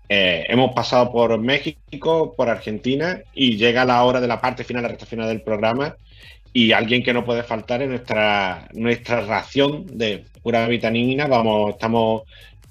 eh, 0.07 0.45
hemos 0.47 0.71
pasado 0.75 1.11
por 1.11 1.35
México, 1.39 2.35
por 2.37 2.47
Argentina 2.47 3.19
y 3.33 3.57
llega 3.57 3.85
la 3.85 4.03
hora 4.03 4.21
de 4.21 4.27
la 4.27 4.39
parte 4.39 4.63
final, 4.63 4.83
la 4.83 4.89
recta 4.89 5.07
final 5.07 5.27
del 5.29 5.41
programa 5.41 5.95
y 6.53 6.73
alguien 6.73 7.01
que 7.01 7.13
no 7.13 7.25
puede 7.25 7.41
faltar 7.41 7.81
es 7.81 7.89
nuestra, 7.89 8.69
nuestra 8.73 9.21
ración 9.21 9.87
de 9.97 10.25
pura 10.43 10.67
vitamina. 10.67 11.25
Vamos, 11.25 11.71
estamos 11.71 12.21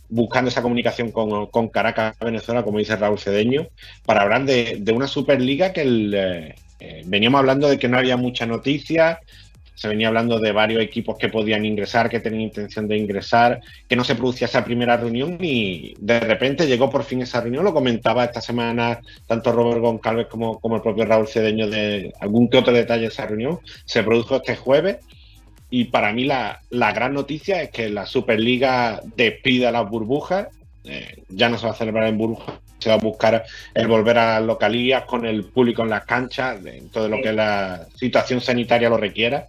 buscando 0.09 0.51
esa 0.51 0.63
comunicación 0.63 1.11
con, 1.11 1.69
Caracas, 1.69 2.17
Venezuela, 2.21 2.63
como 2.63 2.79
dice 2.79 2.97
Raúl 2.97 3.19
Cedeño, 3.19 3.69
para 4.05 4.23
hablar 4.23 4.45
de, 4.45 4.83
una 4.95 5.07
Superliga 5.07 5.73
que 5.73 5.83
eh, 5.83 6.55
eh, 6.81 7.03
veníamos 7.07 7.39
hablando 7.39 7.69
de 7.69 7.79
que 7.79 7.89
no 7.89 7.99
había 7.99 8.17
mucha 8.17 8.47
noticia, 8.47 9.21
se 9.77 9.89
venía 9.89 10.09
hablando 10.09 10.41
de 10.41 10.53
varios 10.53 10.83
equipos 10.83 11.17
que 11.19 11.29
podían 11.29 11.65
ingresar, 11.67 12.09
que 12.09 12.21
tenían 12.21 12.43
intención 12.43 12.89
de 12.89 12.97
ingresar, 12.97 13.61
que 13.87 13.95
no 13.95 14.05
se 14.05 14.15
producía 14.15 14.47
esa 14.47 14.65
primera 14.65 14.97
reunión 14.97 15.37
y 15.41 15.95
de 15.99 16.19
repente 16.19 16.67
llegó 16.67 16.89
por 16.89 17.05
fin 17.05 17.21
esa 17.23 17.43
reunión, 17.43 17.65
lo 17.65 17.75
comentaba 17.75 18.25
esta 18.25 18.41
semana 18.41 19.01
tanto 19.27 19.53
Robert 19.53 19.81
Goncalves 19.81 20.27
como, 20.29 20.59
como 20.61 20.77
el 20.77 20.83
propio 20.83 21.05
Raúl 21.05 21.29
Cedeño 21.29 21.69
de 21.69 22.13
algún 22.21 22.49
que 22.49 22.57
otro 22.57 22.73
detalle 22.73 23.03
de 23.03 23.09
esa 23.09 23.27
reunión, 23.27 23.61
se 23.85 24.03
produjo 24.03 24.37
este 24.37 24.57
jueves 24.57 24.97
y 25.71 25.85
para 25.85 26.13
mí 26.13 26.25
la, 26.25 26.61
gran 26.71 27.15
noticia 27.15 27.63
es 27.63 27.71
que 27.71 27.89
la 27.89 28.07
Superliga 28.07 29.01
despide 29.17 29.67
a 29.67 29.73
las 29.73 29.89
burbujas. 29.89 30.49
Eh, 30.85 31.23
ya 31.29 31.49
no 31.49 31.59
se 31.59 31.67
va 31.67 31.73
a 31.73 31.77
celebrar 31.77 32.07
en 32.07 32.17
burbujas, 32.17 32.61
se 32.79 32.91
va 32.91 32.95
a 32.95 32.99
buscar 32.99 33.45
el 33.75 33.89
volver 33.89 34.19
a 34.19 34.39
las 34.39 34.47
localías 34.47 35.05
con 35.05 35.27
el 35.27 35.45
público 35.45 35.83
en 35.83 35.91
las 35.91 36.05
canchas, 36.05 36.65
en 36.65 36.91
todo 36.91 37.09
lo 37.09 37.21
que 37.21 37.33
la 37.33 37.89
situación 37.97 38.41
sanitaria 38.41 38.89
lo 38.89 38.97
requiera. 38.97 39.49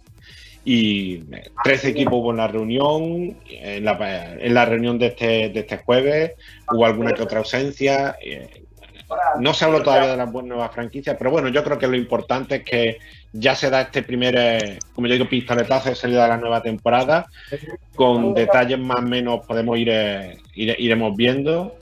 Y 0.64 1.18
13 1.62 1.86
eh, 1.86 1.90
equipos 1.92 2.14
hubo 2.14 2.32
en 2.32 2.38
la 2.38 2.48
reunión, 2.48 3.36
en 3.48 3.84
la, 3.84 4.34
en 4.34 4.52
la 4.52 4.64
reunión 4.64 4.98
de 4.98 5.06
este, 5.06 5.48
de 5.50 5.60
este 5.60 5.78
jueves, 5.78 6.32
hubo 6.72 6.84
alguna 6.84 7.12
que 7.12 7.22
otra 7.22 7.38
ausencia. 7.38 8.16
Eh, 8.20 8.64
no 9.40 9.54
se 9.54 9.64
habló 9.64 9.82
todavía 9.82 10.10
de 10.10 10.16
las 10.16 10.30
nuevas 10.30 10.72
franquicias, 10.72 11.16
pero 11.18 11.30
bueno, 11.30 11.48
yo 11.48 11.64
creo 11.64 11.78
que 11.78 11.86
lo 11.86 11.96
importante 11.96 12.56
es 12.56 12.64
que 12.64 12.98
ya 13.32 13.54
se 13.54 13.70
da 13.70 13.82
este 13.82 14.02
primer, 14.02 14.34
eh, 14.36 14.78
como 14.94 15.06
yo 15.06 15.14
digo, 15.14 15.28
pistoletazo 15.28 15.90
de 15.90 15.94
salida 15.94 16.22
de 16.22 16.28
la 16.28 16.36
nueva 16.36 16.62
temporada. 16.62 17.26
Con 17.94 18.34
detalles 18.34 18.78
más 18.78 18.98
o 18.98 19.02
menos 19.02 19.46
podemos 19.46 19.78
ir, 19.78 19.88
eh, 19.90 20.38
iremos 20.54 21.16
viendo. 21.16 21.76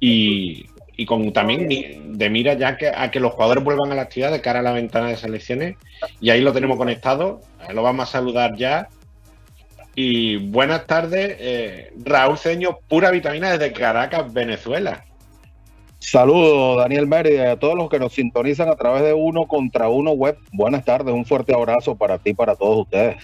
Y, 0.00 0.66
con 1.06 1.30
también 1.32 2.16
de 2.16 2.30
mira 2.30 2.54
ya 2.54 2.78
que, 2.78 2.88
a 2.88 3.10
que 3.10 3.20
los 3.20 3.32
jugadores 3.34 3.62
vuelvan 3.62 3.92
a 3.92 3.94
la 3.94 4.02
actividad 4.02 4.32
de 4.32 4.40
cara 4.40 4.60
a 4.60 4.62
la 4.62 4.72
ventana 4.72 5.08
de 5.08 5.16
selecciones. 5.16 5.76
Y 6.20 6.30
ahí 6.30 6.40
lo 6.40 6.52
tenemos 6.52 6.78
conectado. 6.78 7.40
Eh, 7.68 7.74
lo 7.74 7.82
vamos 7.82 8.08
a 8.08 8.12
saludar 8.12 8.56
ya. 8.56 8.88
Y 9.94 10.36
buenas 10.36 10.86
tardes, 10.86 11.90
Raúl 12.04 12.36
Ceño, 12.36 12.80
pura 12.86 13.10
vitamina 13.10 13.56
desde 13.56 13.72
Caracas, 13.72 14.30
Venezuela. 14.30 15.06
Saludos, 16.08 16.78
Daniel 16.78 17.08
Mérida, 17.08 17.48
y 17.48 17.50
a 17.50 17.58
todos 17.58 17.74
los 17.74 17.90
que 17.90 17.98
nos 17.98 18.12
sintonizan 18.12 18.68
a 18.68 18.76
través 18.76 19.02
de 19.02 19.12
Uno 19.12 19.48
contra 19.48 19.88
Uno 19.88 20.12
Web. 20.12 20.38
Buenas 20.52 20.84
tardes, 20.84 21.12
un 21.12 21.26
fuerte 21.26 21.52
abrazo 21.52 21.96
para 21.96 22.18
ti 22.18 22.30
y 22.30 22.34
para 22.34 22.54
todos 22.54 22.82
ustedes. 22.82 23.16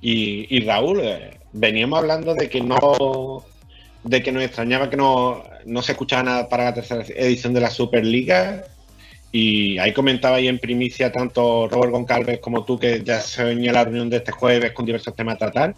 Y, 0.00 0.60
Raúl, 0.60 1.00
eh, 1.02 1.40
veníamos 1.52 1.98
hablando 1.98 2.36
de 2.36 2.48
que 2.48 2.60
no, 2.60 3.44
de 4.04 4.22
que 4.22 4.30
nos 4.30 4.44
extrañaba 4.44 4.88
que 4.88 4.96
no, 4.96 5.42
no 5.66 5.82
se 5.82 5.92
escuchaba 5.92 6.22
nada 6.22 6.48
para 6.48 6.66
la 6.66 6.74
tercera 6.74 7.02
edición 7.16 7.52
de 7.54 7.60
la 7.60 7.70
Superliga. 7.70 8.62
Y 9.32 9.78
ahí 9.78 9.92
comentaba 9.92 10.36
ahí 10.36 10.46
en 10.46 10.60
primicia 10.60 11.10
tanto 11.10 11.66
Robert 11.66 11.90
Goncalves 11.90 12.38
como 12.38 12.64
tú 12.64 12.78
que 12.78 13.02
ya 13.02 13.20
se 13.20 13.42
venía 13.42 13.72
la 13.72 13.82
reunión 13.82 14.08
de 14.08 14.18
este 14.18 14.30
jueves 14.30 14.70
con 14.70 14.86
diversos 14.86 15.16
temas 15.16 15.38
tratar. 15.38 15.74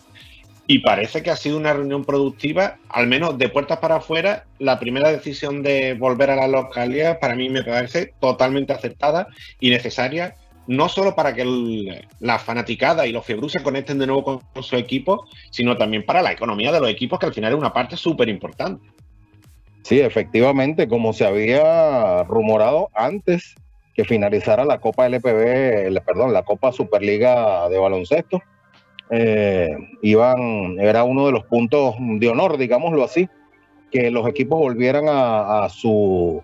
Y 0.66 0.78
parece 0.78 1.22
que 1.22 1.30
ha 1.30 1.36
sido 1.36 1.58
una 1.58 1.74
reunión 1.74 2.04
productiva, 2.04 2.78
al 2.88 3.06
menos 3.06 3.36
de 3.36 3.50
puertas 3.50 3.78
para 3.78 3.96
afuera. 3.96 4.44
La 4.58 4.78
primera 4.78 5.10
decisión 5.10 5.62
de 5.62 5.94
volver 5.94 6.30
a 6.30 6.36
la 6.36 6.48
localidad 6.48 7.18
para 7.20 7.34
mí 7.34 7.50
me 7.50 7.62
parece 7.62 8.14
totalmente 8.18 8.72
aceptada 8.72 9.26
y 9.60 9.68
necesaria, 9.68 10.36
no 10.66 10.88
solo 10.88 11.14
para 11.14 11.34
que 11.34 12.00
la 12.20 12.38
fanaticada 12.38 13.06
y 13.06 13.12
los 13.12 13.26
Fiebrus 13.26 13.52
se 13.52 13.62
conecten 13.62 13.98
de 13.98 14.06
nuevo 14.06 14.40
con, 14.54 14.62
su 14.62 14.76
equipo, 14.76 15.26
sino 15.50 15.76
también 15.76 16.06
para 16.06 16.22
la 16.22 16.32
economía 16.32 16.72
de 16.72 16.80
los 16.80 16.88
equipos, 16.88 17.18
que 17.18 17.26
al 17.26 17.34
final 17.34 17.52
es 17.52 17.58
una 17.58 17.72
parte 17.72 17.98
súper 17.98 18.30
importante. 18.30 18.88
Sí, 19.82 20.00
efectivamente, 20.00 20.88
como 20.88 21.12
se 21.12 21.26
había 21.26 22.22
rumorado 22.22 22.88
antes 22.94 23.54
que 23.94 24.04
finalizara 24.04 24.64
la 24.64 24.78
Copa 24.78 25.06
LPB, 25.06 26.02
perdón, 26.06 26.32
la 26.32 26.42
Copa 26.42 26.72
Superliga 26.72 27.68
de 27.68 27.78
baloncesto, 27.78 28.42
eh, 29.10 29.76
iban, 30.02 30.78
era 30.80 31.04
uno 31.04 31.26
de 31.26 31.32
los 31.32 31.44
puntos 31.44 31.94
de 31.98 32.28
honor, 32.28 32.56
digámoslo 32.56 33.04
así, 33.04 33.28
que 33.90 34.10
los 34.10 34.26
equipos 34.26 34.58
volvieran 34.58 35.04
a, 35.08 35.68
su, 35.68 36.42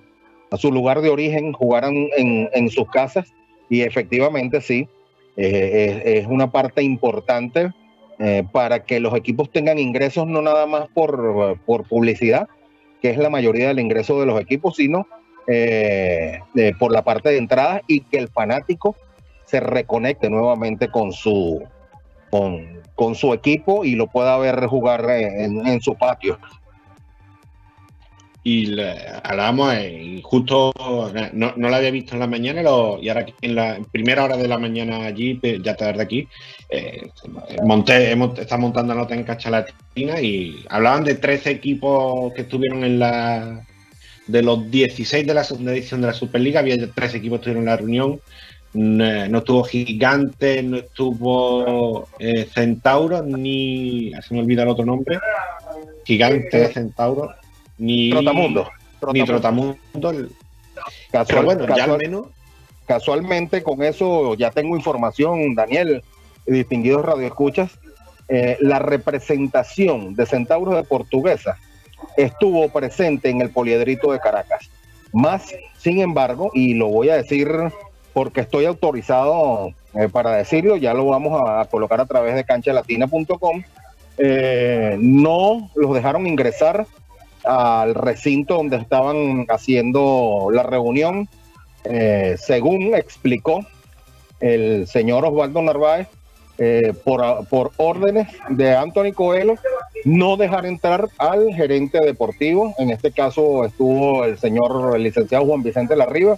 lugar 0.62 1.00
de 1.00 1.08
origen, 1.08 1.52
jugaran 1.52 1.94
en, 2.16 2.70
sus 2.70 2.88
casas. 2.90 3.32
Y 3.68 3.82
efectivamente 3.82 4.60
sí, 4.60 4.88
eh, 5.36 6.02
es, 6.04 6.26
una 6.26 6.50
parte 6.50 6.82
importante 6.82 7.72
eh, 8.18 8.44
para 8.52 8.84
que 8.84 9.00
los 9.00 9.14
equipos 9.14 9.50
tengan 9.50 9.78
ingresos 9.78 10.26
no 10.26 10.42
nada 10.42 10.66
más 10.66 10.88
por, 10.88 11.58
por 11.64 11.88
publicidad, 11.88 12.48
que 13.00 13.10
es 13.10 13.16
la 13.16 13.30
mayoría 13.30 13.68
del 13.68 13.80
ingreso 13.80 14.20
de 14.20 14.26
los 14.26 14.40
equipos, 14.40 14.76
sino 14.76 15.06
por 16.78 16.92
la 16.92 17.02
parte 17.02 17.30
de 17.30 17.38
entrada 17.38 17.82
y 17.88 18.02
que 18.02 18.18
el 18.18 18.28
fanático 18.28 18.94
se 19.46 19.58
reconecte 19.58 20.30
nuevamente 20.30 20.88
con 20.88 21.10
su, 21.10 21.66
con, 22.30 23.14
su 23.14 23.32
equipo 23.32 23.84
y 23.84 23.94
lo 23.94 24.08
pueda 24.08 24.36
ver 24.38 24.66
jugar 24.66 25.08
en, 25.10 25.80
su 25.80 25.94
patio. 25.94 26.38
Y 28.42 28.78
hablábamos, 29.22 29.74
eh, 29.74 30.20
justo 30.22 30.72
no, 31.32 31.52
no, 31.56 31.68
la 31.68 31.76
había 31.76 31.90
visto 31.90 32.14
en 32.14 32.20
la 32.20 32.26
mañana 32.26 32.62
y 32.62 33.08
ahora 33.08 33.26
en 33.42 33.54
la 33.54 33.78
primera 33.92 34.24
hora 34.24 34.36
de 34.36 34.48
la 34.48 34.58
mañana 34.58 35.04
allí, 35.04 35.38
ya 35.62 35.76
tarde 35.76 36.02
aquí, 36.02 36.28
eh, 36.70 37.10
monté, 37.64 38.12
hemos, 38.12 38.38
está 38.38 38.56
montando 38.56 38.94
nota 38.94 39.14
en 39.14 39.24
Cachalatina 39.24 40.20
y 40.20 40.64
hablaban 40.68 41.04
de 41.04 41.16
13 41.16 41.50
equipos 41.50 42.32
que 42.32 42.42
estuvieron 42.42 42.84
en 42.84 42.98
la. 42.98 43.66
De 44.26 44.42
los 44.42 44.70
16 44.70 45.26
de 45.26 45.34
la 45.34 45.42
segunda 45.42 45.72
edición 45.72 46.00
de 46.00 46.06
la 46.06 46.12
Superliga, 46.12 46.60
había 46.60 46.76
13 46.76 47.16
equipos 47.16 47.38
que 47.38 47.50
estuvieron 47.50 47.62
en 47.64 47.70
la 47.70 47.76
reunión 47.76 48.20
no, 48.72 49.38
estuvo 49.38 49.64
Gigante, 49.64 50.62
no 50.62 50.76
estuvo 50.76 52.08
eh, 52.18 52.48
Centauro, 52.52 53.22
ni. 53.22 54.12
Se 54.22 54.34
me 54.34 54.40
olvida 54.40 54.62
el 54.62 54.68
otro 54.68 54.84
nombre. 54.84 55.18
Gigante, 56.04 56.68
Centauro, 56.68 57.34
ni. 57.78 58.10
Trotamundo. 58.10 58.70
Ni 59.12 59.24
Trotamundo. 59.24 59.78
Pero 61.12 61.42
bueno, 61.42 61.76
ya 61.76 61.84
al 61.84 61.98
menos. 61.98 62.26
Casualmente, 62.86 63.62
con 63.62 63.82
eso 63.84 64.34
ya 64.34 64.50
tengo 64.50 64.76
información, 64.76 65.54
Daniel, 65.54 66.02
distinguidos 66.46 67.04
radioescuchas. 67.04 67.78
Eh, 68.28 68.56
la 68.60 68.78
representación 68.78 70.14
de 70.14 70.26
Centauros 70.26 70.74
de 70.74 70.84
Portuguesa 70.84 71.56
estuvo 72.16 72.68
presente 72.68 73.28
en 73.28 73.40
el 73.40 73.50
poliedrito 73.50 74.12
de 74.12 74.20
Caracas. 74.20 74.70
Más, 75.12 75.54
sin 75.78 76.00
embargo, 76.00 76.50
y 76.54 76.74
lo 76.74 76.88
voy 76.88 77.10
a 77.10 77.16
decir 77.16 77.48
porque 78.12 78.40
estoy 78.40 78.64
autorizado 78.64 79.72
eh, 79.94 80.08
para 80.08 80.32
decirlo, 80.36 80.76
ya 80.76 80.94
lo 80.94 81.06
vamos 81.06 81.40
a, 81.46 81.64
colocar 81.66 82.00
a 82.00 82.06
través 82.06 82.34
de 82.34 82.44
canchalatina.com. 82.44 83.62
Eh, 84.18 84.96
no 85.00 85.70
los 85.74 85.94
dejaron 85.94 86.26
ingresar 86.26 86.86
al 87.44 87.94
recinto 87.94 88.56
donde 88.56 88.76
estaban 88.76 89.46
haciendo 89.48 90.48
la 90.52 90.62
reunión, 90.62 91.28
eh, 91.84 92.36
según 92.38 92.94
explicó 92.94 93.64
el 94.40 94.86
señor 94.86 95.24
Osvaldo 95.24 95.62
Narváez, 95.62 96.08
eh, 96.62 96.92
por, 97.04 97.72
órdenes 97.78 98.28
de 98.50 98.76
Anthony 98.76 99.12
Coelho, 99.14 99.54
no 100.04 100.36
dejar 100.36 100.66
entrar 100.66 101.08
al 101.16 101.54
gerente 101.54 101.98
deportivo. 102.04 102.74
En 102.76 102.90
este 102.90 103.12
caso 103.12 103.64
estuvo 103.64 104.24
el 104.26 104.38
señor 104.38 104.94
el 104.94 105.02
licenciado 105.02 105.46
Juan 105.46 105.62
Vicente 105.62 105.96
Larriba 105.96 106.36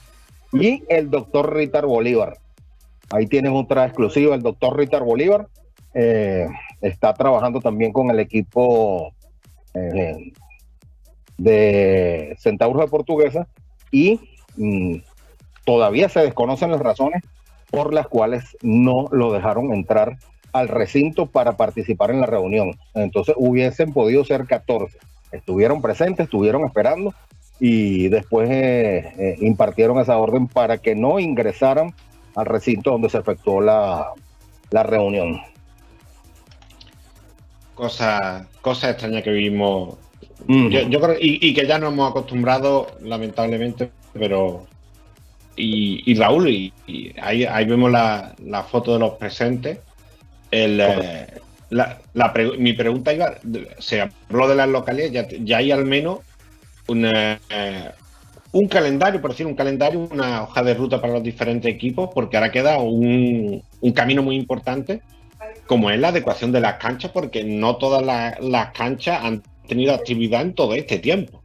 y 0.52 0.84
el 0.88 1.10
doctor 1.10 1.54
Ritar 1.54 1.86
Bolívar. 1.86 2.38
Ahí 3.10 3.26
tienes 3.26 3.52
otra 3.54 3.86
exclusiva, 3.86 4.34
el 4.34 4.42
doctor 4.42 4.76
Ritar 4.76 5.02
Bolívar. 5.02 5.48
Eh, 5.94 6.46
está 6.80 7.12
trabajando 7.14 7.60
también 7.60 7.92
con 7.92 8.10
el 8.10 8.18
equipo 8.20 9.12
eh, 9.74 10.32
de 11.36 12.34
Centauros 12.38 12.82
de 12.82 12.90
Portuguesa 12.90 13.46
y 13.90 14.20
mm, 14.56 14.96
todavía 15.64 16.08
se 16.08 16.20
desconocen 16.20 16.70
las 16.70 16.80
razones 16.80 17.22
por 17.70 17.92
las 17.92 18.06
cuales 18.06 18.56
no 18.62 19.08
lo 19.10 19.32
dejaron 19.32 19.72
entrar 19.72 20.18
al 20.52 20.68
recinto 20.68 21.26
para 21.26 21.56
participar 21.56 22.10
en 22.10 22.20
la 22.20 22.26
reunión. 22.26 22.78
Entonces 22.94 23.34
hubiesen 23.38 23.92
podido 23.92 24.24
ser 24.24 24.46
14. 24.46 24.98
Estuvieron 25.32 25.80
presentes, 25.80 26.24
estuvieron 26.24 26.64
esperando 26.66 27.14
y 27.64 28.08
después 28.08 28.50
eh, 28.50 29.12
eh, 29.16 29.36
impartieron 29.40 30.00
esa 30.00 30.18
orden 30.18 30.48
para 30.48 30.78
que 30.78 30.96
no 30.96 31.20
ingresaran 31.20 31.94
al 32.34 32.46
recinto 32.46 32.90
donde 32.90 33.08
se 33.08 33.18
efectuó 33.18 33.60
la, 33.60 34.12
reunión. 34.72 35.40
Cosa, 37.76 38.48
cosa 38.62 38.90
extraña 38.90 39.22
que 39.22 39.30
vivimos. 39.30 39.96
yo, 40.48 41.00
creo, 41.00 41.16
y, 41.20 41.54
que 41.54 41.64
ya 41.64 41.78
nos 41.78 41.92
hemos 41.92 42.10
acostumbrado, 42.10 42.88
lamentablemente, 43.00 43.92
pero. 44.12 44.66
Y, 45.54 46.14
Raúl, 46.16 46.48
y, 46.48 46.72
ahí, 47.22 47.44
ahí, 47.44 47.64
vemos 47.64 47.92
la, 47.92 48.34
foto 48.68 48.94
de 48.94 48.98
los 48.98 49.12
presentes. 49.12 49.78
El, 50.50 50.80
eh, 50.80 51.28
mi 52.58 52.72
pregunta 52.72 53.12
iba, 53.12 53.34
se 53.78 54.00
habló 54.00 54.48
de 54.48 54.56
las 54.56 54.68
localidades, 54.68 55.12
ya, 55.12 55.28
ya 55.44 55.58
hay 55.58 55.70
al 55.70 55.84
menos 55.84 56.18
un 58.52 58.68
calendario, 58.68 59.20
por 59.20 59.30
decir 59.30 59.46
un 59.46 59.54
calendario, 59.54 60.08
una 60.10 60.42
hoja 60.42 60.62
de 60.62 60.74
ruta 60.74 61.00
para 61.00 61.14
los 61.14 61.22
diferentes 61.22 61.72
equipos, 61.72 62.10
porque 62.14 62.36
ahora 62.36 62.52
queda 62.52 62.78
un, 62.78 63.62
camino 63.94 64.22
muy 64.22 64.36
importante, 64.36 65.00
como 65.66 65.90
es 65.90 65.98
la 65.98 66.08
adecuación 66.08 66.52
de 66.52 66.60
las 66.60 66.74
canchas, 66.74 67.10
porque 67.12 67.44
no 67.44 67.76
todas 67.76 68.02
las, 68.40 68.70
canchas 68.72 69.20
han 69.22 69.42
tenido 69.66 69.94
actividad 69.94 70.42
en 70.42 70.54
todo 70.54 70.74
este 70.74 70.98
tiempo. 70.98 71.42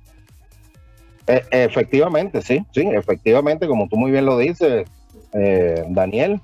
E, 1.27 1.43
efectivamente, 1.51 2.41
sí, 2.41 2.65
sí, 2.71 2.81
efectivamente, 2.81 3.67
como 3.67 3.87
tú 3.87 3.95
muy 3.95 4.11
bien 4.11 4.25
lo 4.25 4.37
dices, 4.37 4.85
eh, 5.33 5.83
Daniel. 5.89 6.41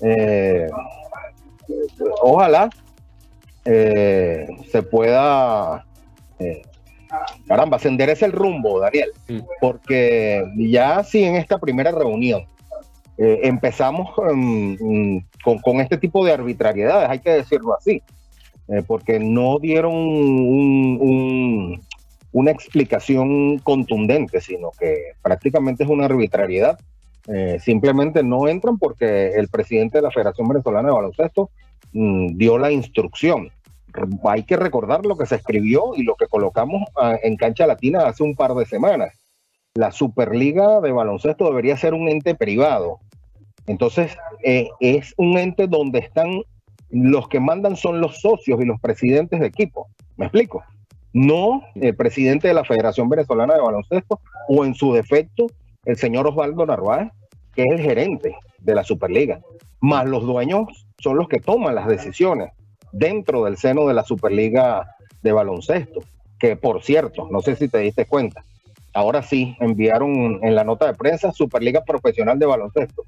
Eh, 0.00 0.68
ojalá 2.22 2.68
eh, 3.64 4.46
se 4.70 4.82
pueda 4.82 5.84
caramba, 7.46 7.78
se 7.78 7.88
endereza 7.88 8.26
el 8.26 8.32
rumbo, 8.32 8.80
Daniel, 8.80 9.10
porque 9.60 10.44
ya 10.56 11.02
sí 11.04 11.24
en 11.24 11.36
esta 11.36 11.58
primera 11.58 11.90
reunión 11.90 12.46
eh, 13.16 13.40
empezamos 13.44 14.10
mm, 14.18 15.18
con, 15.62 15.80
este 15.80 15.98
tipo 15.98 16.24
de 16.24 16.32
arbitrariedades, 16.32 17.08
hay 17.08 17.20
que 17.20 17.30
decirlo 17.30 17.76
así, 17.76 18.02
eh, 18.68 18.82
porque 18.86 19.20
no 19.20 19.58
dieron 19.58 19.94
una 22.32 22.50
explicación 22.50 23.58
contundente, 23.58 24.40
sino 24.40 24.70
que 24.78 25.12
prácticamente 25.22 25.84
es 25.84 25.90
una 25.90 26.06
arbitrariedad. 26.06 26.78
Eh, 27.26 27.58
simplemente 27.58 28.22
no 28.22 28.48
entran 28.48 28.76
porque 28.76 29.28
el 29.28 29.48
presidente 29.48 29.98
de 29.98 30.02
la 30.02 30.10
Federación 30.10 30.46
Venezolana 30.46 30.88
de 30.88 30.94
Baloncesto 30.94 31.48
mm, 31.92 32.36
dio 32.36 32.58
la 32.58 32.70
instrucción 32.70 33.50
hay 34.24 34.42
que 34.44 34.56
recordar 34.56 35.04
lo 35.06 35.16
que 35.16 35.26
se 35.26 35.36
escribió 35.36 35.94
y 35.96 36.02
lo 36.02 36.16
que 36.16 36.26
colocamos 36.26 36.82
ah, 36.96 37.16
en 37.22 37.36
cancha 37.36 37.66
latina 37.66 38.06
hace 38.06 38.22
un 38.22 38.34
par 38.34 38.54
de 38.54 38.66
semanas. 38.66 39.14
La 39.74 39.92
Superliga 39.92 40.80
de 40.80 40.92
baloncesto 40.92 41.46
debería 41.46 41.76
ser 41.76 41.94
un 41.94 42.08
ente 42.08 42.34
privado. 42.34 43.00
Entonces, 43.66 44.16
eh, 44.44 44.68
es 44.80 45.14
un 45.16 45.38
ente 45.38 45.66
donde 45.66 46.00
están 46.00 46.42
los 46.90 47.28
que 47.28 47.40
mandan 47.40 47.76
son 47.76 48.00
los 48.00 48.20
socios 48.20 48.60
y 48.60 48.66
los 48.66 48.80
presidentes 48.80 49.40
de 49.40 49.46
equipo. 49.46 49.88
¿Me 50.16 50.26
explico? 50.26 50.62
No 51.12 51.62
el 51.74 51.96
presidente 51.96 52.48
de 52.48 52.54
la 52.54 52.64
Federación 52.64 53.08
Venezolana 53.08 53.54
de 53.54 53.60
Baloncesto 53.60 54.20
o 54.48 54.64
en 54.64 54.74
su 54.74 54.92
defecto 54.92 55.46
el 55.84 55.96
señor 55.96 56.26
Osvaldo 56.26 56.66
Narváez, 56.66 57.10
que 57.54 57.62
es 57.62 57.72
el 57.72 57.80
gerente 57.80 58.36
de 58.58 58.74
la 58.74 58.84
Superliga. 58.84 59.40
Más 59.80 60.06
los 60.06 60.24
dueños 60.24 60.86
son 60.98 61.16
los 61.16 61.28
que 61.28 61.40
toman 61.40 61.74
las 61.74 61.88
decisiones 61.88 62.52
dentro 62.94 63.44
del 63.44 63.56
seno 63.56 63.86
de 63.86 63.94
la 63.94 64.04
Superliga 64.04 64.96
de 65.22 65.32
baloncesto, 65.32 66.00
que 66.38 66.56
por 66.56 66.82
cierto, 66.82 67.28
no 67.30 67.40
sé 67.40 67.56
si 67.56 67.68
te 67.68 67.78
diste 67.78 68.06
cuenta, 68.06 68.44
ahora 68.92 69.22
sí 69.22 69.56
enviaron 69.60 70.40
en 70.42 70.54
la 70.54 70.64
nota 70.64 70.86
de 70.86 70.94
prensa 70.94 71.32
Superliga 71.32 71.84
Profesional 71.84 72.38
de 72.38 72.46
Baloncesto. 72.46 73.02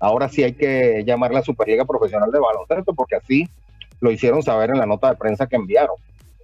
Ahora 0.00 0.28
sí 0.28 0.42
hay 0.42 0.54
que 0.54 1.04
llamarla 1.06 1.42
Superliga 1.42 1.84
Profesional 1.84 2.30
de 2.30 2.40
Baloncesto 2.40 2.94
porque 2.94 3.16
así 3.16 3.48
lo 4.00 4.10
hicieron 4.10 4.42
saber 4.42 4.70
en 4.70 4.78
la 4.78 4.86
nota 4.86 5.10
de 5.10 5.16
prensa 5.16 5.46
que 5.46 5.56
enviaron. 5.56 5.96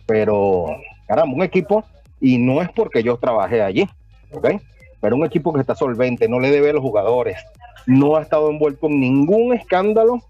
Pero, 0.07 0.67
caramba, 1.07 1.35
un 1.35 1.43
equipo, 1.43 1.85
y 2.21 2.39
no 2.39 2.63
es 2.63 2.71
porque 2.71 3.03
yo 3.03 3.17
trabajé 3.17 3.63
allí, 3.63 3.89
¿ok? 4.33 4.61
Pero 5.01 5.17
un 5.17 5.25
equipo 5.25 5.53
que 5.53 5.61
está 5.61 5.75
solvente, 5.75 6.29
no 6.29 6.41
le 6.41 6.51
debe 6.51 6.71
a 6.71 6.73
los 6.75 6.83
jugadores, 6.83 7.39
no 7.87 8.17
ha 8.17 8.23
estado 8.23 8.51
envuelto 8.51 8.87
en 8.87 9.01
ningún 9.01 9.55
escándalo 9.55 10.23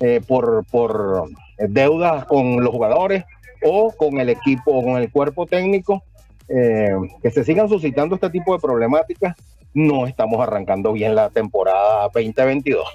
eh, 0.00 0.20
por, 0.26 0.64
por 0.70 1.28
deudas 1.68 2.24
con 2.26 2.62
los 2.62 2.70
jugadores 2.70 3.24
o 3.62 3.92
con 3.96 4.20
el 4.20 4.28
equipo 4.28 4.72
o 4.72 4.82
con 4.82 4.96
el 4.96 5.10
cuerpo 5.10 5.46
técnico, 5.46 6.02
eh, 6.48 6.90
que 7.22 7.30
se 7.30 7.44
sigan 7.44 7.68
suscitando 7.68 8.14
este 8.14 8.30
tipo 8.30 8.54
de 8.54 8.60
problemáticas, 8.60 9.36
no 9.74 10.06
estamos 10.06 10.40
arrancando 10.40 10.92
bien 10.92 11.14
la 11.14 11.30
temporada 11.30 12.08
2022. 12.14 12.86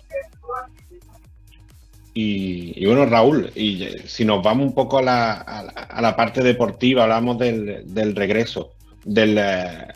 Y, 2.16 2.86
bueno, 2.86 3.08
Raúl, 3.08 3.52
y 3.56 3.88
si 4.06 4.24
nos 4.24 4.44
vamos 4.44 4.68
un 4.68 4.76
poco 4.76 5.00
a 5.00 5.02
la, 5.02 5.34
a 5.34 6.02
la, 6.02 6.16
parte 6.16 6.44
deportiva, 6.44 7.04
hablamos 7.04 7.40
del, 7.40 7.92
del 7.92 8.16
regreso, 8.16 8.74
del, 9.04 9.40
eh, 9.40 9.88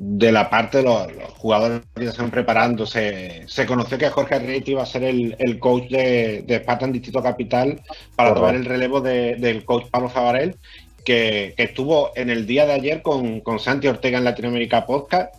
de 0.00 0.32
la 0.32 0.48
parte 0.48 0.78
de 0.78 0.84
los, 0.84 1.06
jugadores 1.36 1.82
que 1.94 2.06
están 2.06 2.30
preparando. 2.30 2.86
Se, 2.86 3.46
conoció 3.66 3.98
que 3.98 4.08
Jorge 4.08 4.36
Arreiti 4.36 4.72
iba 4.72 4.82
a 4.82 4.86
ser 4.86 5.04
el, 5.04 5.58
coach 5.58 5.88
de, 5.90 6.42
de 6.46 6.56
Spartan 6.56 6.92
Distrito 6.92 7.22
Capital 7.22 7.80
para 8.16 8.34
tomar 8.34 8.54
el 8.54 8.64
relevo 8.64 9.00
del 9.00 9.64
coach 9.64 9.86
Pablo 9.90 10.08
Favarel, 10.08 10.56
que, 11.04 11.54
estuvo 11.56 12.10
en 12.16 12.30
el 12.30 12.46
día 12.46 12.66
de 12.66 12.72
ayer 12.72 13.02
con, 13.02 13.42
Santi 13.58 13.88
Ortega 13.88 14.18
en 14.18 14.24
Latinoamérica 14.24 14.86
Podcast. 14.86 15.34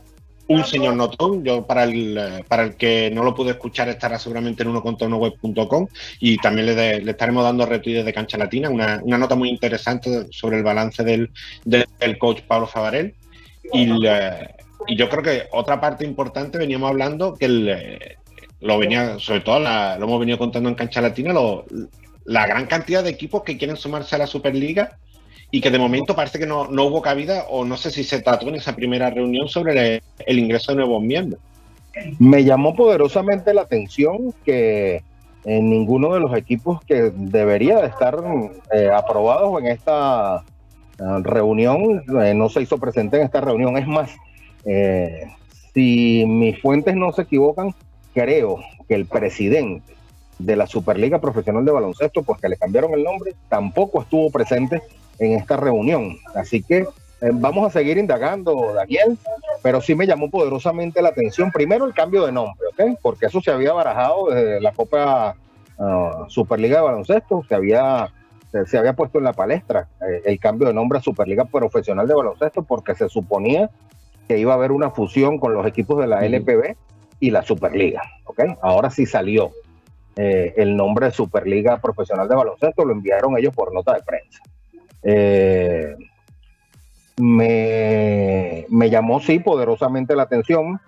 Un 0.47 0.65
señor 0.65 0.95
notón, 0.95 1.45
yo 1.45 1.65
para 1.65 1.85
el, 1.85 2.43
para 2.49 2.63
el 2.63 2.75
que 2.75 3.09
no 3.13 3.23
lo 3.23 3.33
pude 3.33 3.51
escuchar 3.51 3.87
estará 3.87 4.19
seguramente 4.19 4.63
en 4.63 4.69
uno 4.69 4.81
web.com 4.81 5.87
y 6.19 6.37
también 6.39 6.75
le, 6.75 7.09
estaremos 7.09 7.43
dando 7.45 7.65
retweets 7.65 8.03
de 8.03 8.11
Cancha 8.11 8.37
Latina, 8.37 8.69
una, 8.69 8.97
nota 8.97 9.35
muy 9.35 9.47
interesante 9.47 10.27
sobre 10.31 10.57
el 10.57 10.63
balance 10.63 11.05
del, 11.05 11.31
del 11.63 12.17
coach 12.17 12.41
Pablo 12.41 12.67
Favarel 12.67 13.15
y, 13.73 13.87
yo 14.95 15.09
creo 15.09 15.23
que 15.23 15.43
otra 15.51 15.79
parte 15.79 16.05
importante 16.05 16.57
veníamos 16.57 16.89
hablando 16.89 17.35
que 17.35 18.17
lo 18.59 18.77
venía, 18.77 19.19
sobre 19.19 19.41
todo 19.41 19.59
lo 19.59 20.03
hemos 20.05 20.19
venido 20.19 20.37
contando 20.37 20.69
en 20.69 20.75
Cancha 20.75 21.01
Latina, 21.01 21.33
la 22.25 22.47
gran 22.47 22.65
cantidad 22.65 23.03
de 23.03 23.09
equipos 23.09 23.43
que 23.43 23.57
quieren 23.57 23.77
sumarse 23.77 24.15
a 24.15 24.19
la 24.19 24.27
Superliga 24.27 24.97
y 25.51 25.59
que 25.59 25.69
de 25.69 25.79
momento 25.79 26.15
parece 26.15 26.39
que 26.39 26.45
no, 26.45 26.63
hubo 26.63 27.01
cabida 27.01 27.45
o 27.49 27.65
no 27.65 27.77
sé 27.77 27.91
si 27.91 28.03
se 28.03 28.21
trató 28.21 28.47
en 28.47 28.55
esa 28.55 28.75
primera 28.75 29.09
reunión 29.09 29.49
sobre 29.49 30.01
el, 30.25 30.39
ingreso 30.39 30.71
de 30.71 30.77
nuevos 30.77 31.03
miembros. 31.03 31.41
Me 32.19 32.43
llamó 32.45 32.73
poderosamente 32.73 33.53
la 33.53 33.63
atención 33.63 34.33
que 34.45 35.03
en 35.43 35.69
ninguno 35.69 36.13
de 36.13 36.21
los 36.21 36.35
equipos 36.37 36.81
que 36.85 37.11
debería 37.13 37.81
de 37.81 37.87
estar 37.87 38.17
eh, 38.73 38.89
aprobados 38.93 39.59
en 39.59 39.67
esta 39.67 40.43
reunión, 41.23 42.03
eh, 42.21 42.33
no 42.33 42.49
se 42.49 42.61
hizo 42.61 42.77
presente 42.77 43.17
en 43.17 43.23
esta 43.23 43.41
reunión. 43.41 43.77
Es 43.77 43.87
más, 43.87 44.11
eh, 44.65 45.27
si 45.73 46.25
mis 46.27 46.61
fuentes 46.61 46.95
no 46.95 47.11
se 47.11 47.23
equivocan, 47.23 47.73
creo 48.13 48.59
que 48.87 48.95
el 48.95 49.05
presidente 49.05 49.95
de 50.37 50.55
la 50.55 50.67
Superliga 50.67 51.19
Profesional 51.19 51.65
de 51.65 51.71
Baloncesto, 51.71 52.23
pues 52.23 52.39
que 52.41 52.49
le 52.49 52.57
cambiaron 52.57 52.93
el 52.93 53.03
nombre, 53.03 53.33
tampoco 53.49 54.01
estuvo 54.01 54.31
presente 54.31 54.81
en 55.19 55.33
esta 55.33 55.57
reunión. 55.57 56.17
Así 56.35 56.63
que 56.63 56.79
eh, 56.79 57.29
vamos 57.31 57.67
a 57.67 57.71
seguir 57.71 57.97
indagando, 57.97 58.73
Daniel, 58.73 59.17
pero 59.61 59.81
sí 59.81 59.93
me 59.93 60.07
llamó 60.07 60.29
poderosamente 60.29 61.01
la 61.01 61.09
atención, 61.09 61.51
primero 61.51 61.85
el 61.85 61.93
cambio 61.93 62.25
de 62.25 62.31
nombre, 62.31 62.67
¿ok? 62.73 62.97
Porque 63.01 63.27
eso 63.27 63.41
se 63.41 63.51
había 63.51 63.73
barajado 63.73 64.29
desde 64.29 64.59
la 64.59 64.71
Copa 64.71 65.35
ah, 65.77 66.25
Superliga 66.27 66.77
de 66.77 66.83
Baloncesto, 66.83 67.45
se 67.47 67.53
había 67.53 68.11
se 68.65 68.77
había 68.77 68.93
puesto 68.93 69.17
en 69.17 69.23
la 69.23 69.33
palestra 69.33 69.87
eh, 70.01 70.23
el 70.25 70.39
cambio 70.39 70.67
de 70.67 70.73
nombre 70.73 70.99
a 70.99 71.01
Superliga 71.01 71.45
Profesional 71.45 72.07
de 72.07 72.13
Baloncesto 72.13 72.63
porque 72.63 72.95
se 72.95 73.07
suponía 73.09 73.69
que 74.27 74.37
iba 74.37 74.53
a 74.53 74.55
haber 74.55 74.71
una 74.71 74.91
fusión 74.91 75.39
con 75.39 75.53
los 75.53 75.65
equipos 75.65 75.99
de 75.99 76.07
la 76.07 76.25
LPB 76.25 76.75
y 77.19 77.31
la 77.31 77.43
Superliga. 77.43 78.01
¿okay? 78.25 78.55
Ahora 78.61 78.89
sí 78.89 79.05
salió. 79.05 79.51
eh, 80.17 80.53
el 80.57 80.75
nombre 80.75 81.05
de 81.05 81.13
Superliga 81.13 81.77
Profesional 81.79 82.27
de 82.27 82.35
Baloncesto, 82.35 82.83
lo 82.83 82.91
enviaron 82.91 83.37
ellos 83.37 83.53
por 83.55 83.73
nota 83.73 83.93
de 83.93 84.01
prensa. 84.01 84.41
Eh, 85.03 85.95
me, 87.17 88.89
llamó, 88.89 89.19
sí, 89.19 89.39
poderosamente 89.39 90.15
la 90.15 90.23
atención 90.23 90.79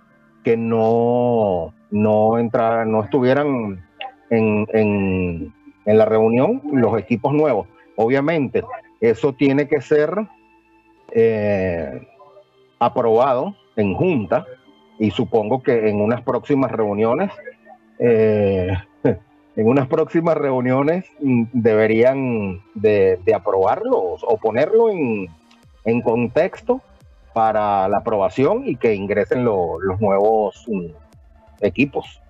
que 0.44 0.58
no, 0.58 1.74
no, 1.92 2.38
entra, 2.38 2.86
no 2.86 3.04
estuvieran 3.04 3.86
en, 4.30 4.68
en, 4.74 5.54
la 5.86 6.06
reunión 6.06 6.62
los 6.72 6.98
equipos 7.00 7.34
nuevos. 7.34 7.68
Obviamente, 7.96 8.64
eso 9.02 9.34
tiene 9.34 9.68
que 9.68 9.82
ser 9.82 10.16
eh, 11.12 12.08
aprobado 12.80 13.56
en 13.76 13.94
junta 13.94 14.46
y 15.00 15.12
supongo 15.12 15.62
que 15.62 15.90
en 15.90 16.02
unas 16.02 16.22
próximas 16.22 16.72
reuniones, 16.72 17.32
eh, 18.00 18.72
en 19.56 19.68
unas 19.68 19.88
próximas 19.88 20.38
reuniones 20.38 21.06
mm, 21.20 21.44
deberían 21.54 22.62
de, 22.76 23.20
aprobarlo 23.36 23.98
o 23.98 24.38
ponerlo 24.38 24.90
en, 24.90 25.28
en, 25.86 26.02
contexto 26.02 26.82
para 27.34 27.88
la 27.90 27.98
aprobación 27.98 28.68
y 28.68 28.76
que 28.76 28.96
ingresen 28.96 29.44
los 29.44 30.00
nuevos 30.00 30.66
mm, 30.68 30.86
equipos. 31.62 32.23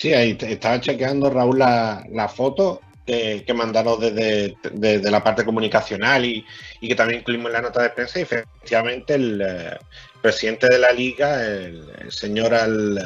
Sí, 0.00 0.14
ahí 0.14 0.34
estaba 0.40 0.80
chequeando 0.80 1.28
Raúl 1.28 1.58
la, 1.58 2.06
la 2.10 2.26
foto 2.26 2.80
que, 3.04 3.44
mandaron 3.54 4.00
desde, 4.00 5.10
la 5.10 5.22
parte 5.22 5.44
comunicacional 5.44 6.24
y, 6.24 6.46
que 6.80 6.94
también 6.94 7.20
incluimos 7.20 7.48
en 7.48 7.52
la 7.52 7.60
nota 7.60 7.82
de 7.82 7.90
prensa. 7.90 8.18
Y 8.18 8.22
efectivamente, 8.22 9.16
el, 9.16 9.42
eh, 9.46 9.76
presidente 10.22 10.68
de 10.68 10.78
la 10.78 10.90
liga, 10.92 11.44
el, 11.44 11.84
señor 12.08 12.54
al, 12.54 12.98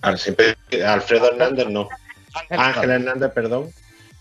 Alfredo 0.00 1.30
Hernández, 1.30 1.66
no, 1.68 1.90
Ángel 2.48 2.90
Hernández, 2.92 3.30
perdón, 3.34 3.70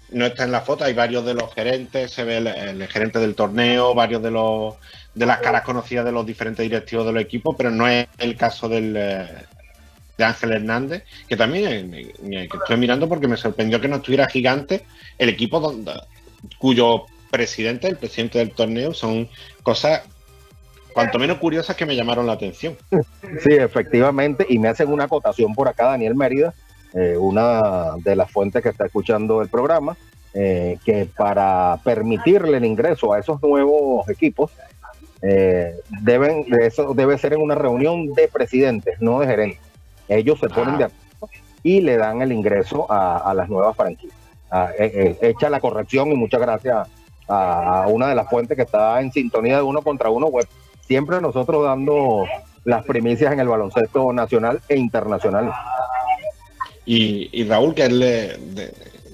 no 0.09 0.25
está 0.25 0.43
en 0.43 0.51
la 0.51 0.59
foto. 0.59 0.83
Hay 0.83 0.93
varios 0.93 1.23
de 1.23 1.35
los 1.35 1.53
gerentes, 1.53 2.11
se 2.11 2.25
ve 2.25 2.39
el, 2.39 2.85
gerente 2.89 3.17
del 3.17 3.35
torneo, 3.35 3.95
varios 3.95 4.21
de 4.21 4.31
los 4.31 4.75
de 5.15 5.25
las 5.25 5.39
caras 5.39 5.63
conocidas 5.63 6.03
de 6.03 6.11
los 6.11 6.25
diferentes 6.25 6.63
directivos 6.63 7.05
de 7.05 7.13
los 7.13 7.23
equipos, 7.23 7.55
pero 7.57 7.71
no 7.71 7.87
es 7.87 8.09
el 8.17 8.35
caso 8.35 8.67
del, 8.67 8.95
eh, 8.97 9.27
de 10.19 10.25
Ángel 10.25 10.51
Hernández, 10.51 11.03
que 11.27 11.37
también 11.37 11.95
estoy 12.31 12.77
mirando 12.77 13.07
porque 13.07 13.27
me 13.27 13.37
sorprendió 13.37 13.79
que 13.79 13.87
no 13.87 13.95
estuviera 13.95 14.27
gigante 14.27 14.83
el 15.17 15.29
equipo 15.29 15.59
donde, 15.59 15.93
cuyo 16.57 17.05
presidente, 17.31 17.87
el 17.87 17.95
presidente 17.95 18.39
del 18.39 18.51
torneo, 18.51 18.93
son 18.93 19.29
cosas 19.63 20.01
cuanto 20.93 21.19
menos 21.19 21.37
curiosas 21.37 21.75
que 21.75 21.85
me 21.85 21.95
llamaron 21.95 22.27
la 22.27 22.33
atención. 22.33 22.75
Sí, 23.43 23.53
efectivamente, 23.53 24.45
y 24.49 24.59
me 24.59 24.67
hacen 24.67 24.89
una 24.89 25.05
acotación 25.05 25.53
por 25.53 25.67
acá, 25.69 25.85
Daniel 25.85 26.15
Mérida, 26.15 26.53
eh, 26.93 27.15
una 27.15 27.95
de 28.03 28.15
las 28.15 28.29
fuentes 28.29 28.61
que 28.61 28.69
está 28.69 28.85
escuchando 28.87 29.41
el 29.41 29.47
programa, 29.47 29.95
eh, 30.33 30.77
que 30.83 31.07
para 31.15 31.79
permitirle 31.83 32.57
el 32.57 32.65
ingreso 32.65 33.13
a 33.13 33.19
esos 33.19 33.41
nuevos 33.41 34.09
equipos, 34.09 34.51
eh, 35.21 35.75
deben, 36.01 36.45
eso 36.61 36.93
debe 36.93 37.17
ser 37.17 37.33
en 37.33 37.41
una 37.41 37.55
reunión 37.55 38.13
de 38.13 38.27
presidentes, 38.27 38.99
no 38.99 39.19
de 39.19 39.27
gerentes. 39.27 39.68
Ellos 40.10 40.40
se 40.40 40.49
ponen 40.49 40.77
de 40.77 40.86
acuerdo 40.86 40.99
y 41.64 41.81
le 41.81 41.98
dan 41.98 42.22
el 42.22 42.31
ingreso 42.31 42.88
a, 42.90 43.34
las 43.34 43.49
nuevas 43.49 43.76
franquicias. 43.76 44.18
Ah, 44.52 44.72
eh, 44.77 45.15
eh, 45.22 45.49
la 45.49 45.60
corrección 45.60 46.11
y 46.11 46.15
muchas 46.15 46.41
gracias 46.41 46.88
a, 47.27 47.86
una 47.88 48.07
de 48.07 48.15
las 48.15 48.27
fuentes 48.27 48.56
que 48.57 48.64
está 48.64 48.99
en 48.99 49.11
sintonía 49.11 49.57
de 49.57 49.64
uno 49.64 49.81
contra 49.81 50.10
uno 50.10 50.27
web. 50.27 50.48
Siempre 50.88 51.22
nosotros 51.22 51.64
dando 51.64 52.26
las 52.65 52.84
primicias 52.86 53.31
en 53.31 53.40
el 53.40 53.48
baloncesto 53.48 54.11
nacional 54.11 54.61
e 54.68 54.76
internacional. 54.77 55.53
Y, 56.86 57.44
Raúl, 57.44 57.76
que 57.76 57.84
él, 57.84 58.40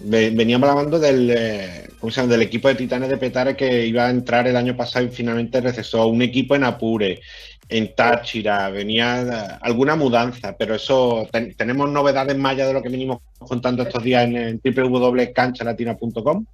veníamos 0.06 0.70
hablando 0.70 0.98
del, 0.98 1.30
eh, 1.30 1.90
del 2.02 2.42
equipo 2.42 2.70
de 2.70 2.76
Titanes 2.76 3.10
de 3.10 3.18
Petare 3.18 3.58
que 3.58 3.86
iba 3.86 4.06
a 4.06 4.10
entrar 4.10 4.48
el 4.48 4.56
año 4.56 4.78
pasado 4.78 5.06
y 5.06 5.10
finalmente 5.10 5.60
recesó. 5.60 6.08
Un 6.08 6.22
equipo 6.22 6.56
en 6.56 6.64
Apure, 6.64 7.20
en 7.68 7.96
Táchira, 7.96 8.70
venía 8.70 9.58
alguna 9.62 9.96
mudanza, 9.96 10.56
pero 10.58 10.76
eso 10.76 11.28
tenemos 11.58 11.90
novedades 11.90 12.38
más 12.38 12.54
allá 12.54 12.68
de 12.68 12.74
lo 12.74 12.82
que 12.82 12.90
venimos 12.90 13.20
contando 13.40 13.84
estos 13.84 14.04
días 14.04 14.26
en, 14.26 14.36
en 14.38 14.62
www.canchalatina.com. 14.64 16.46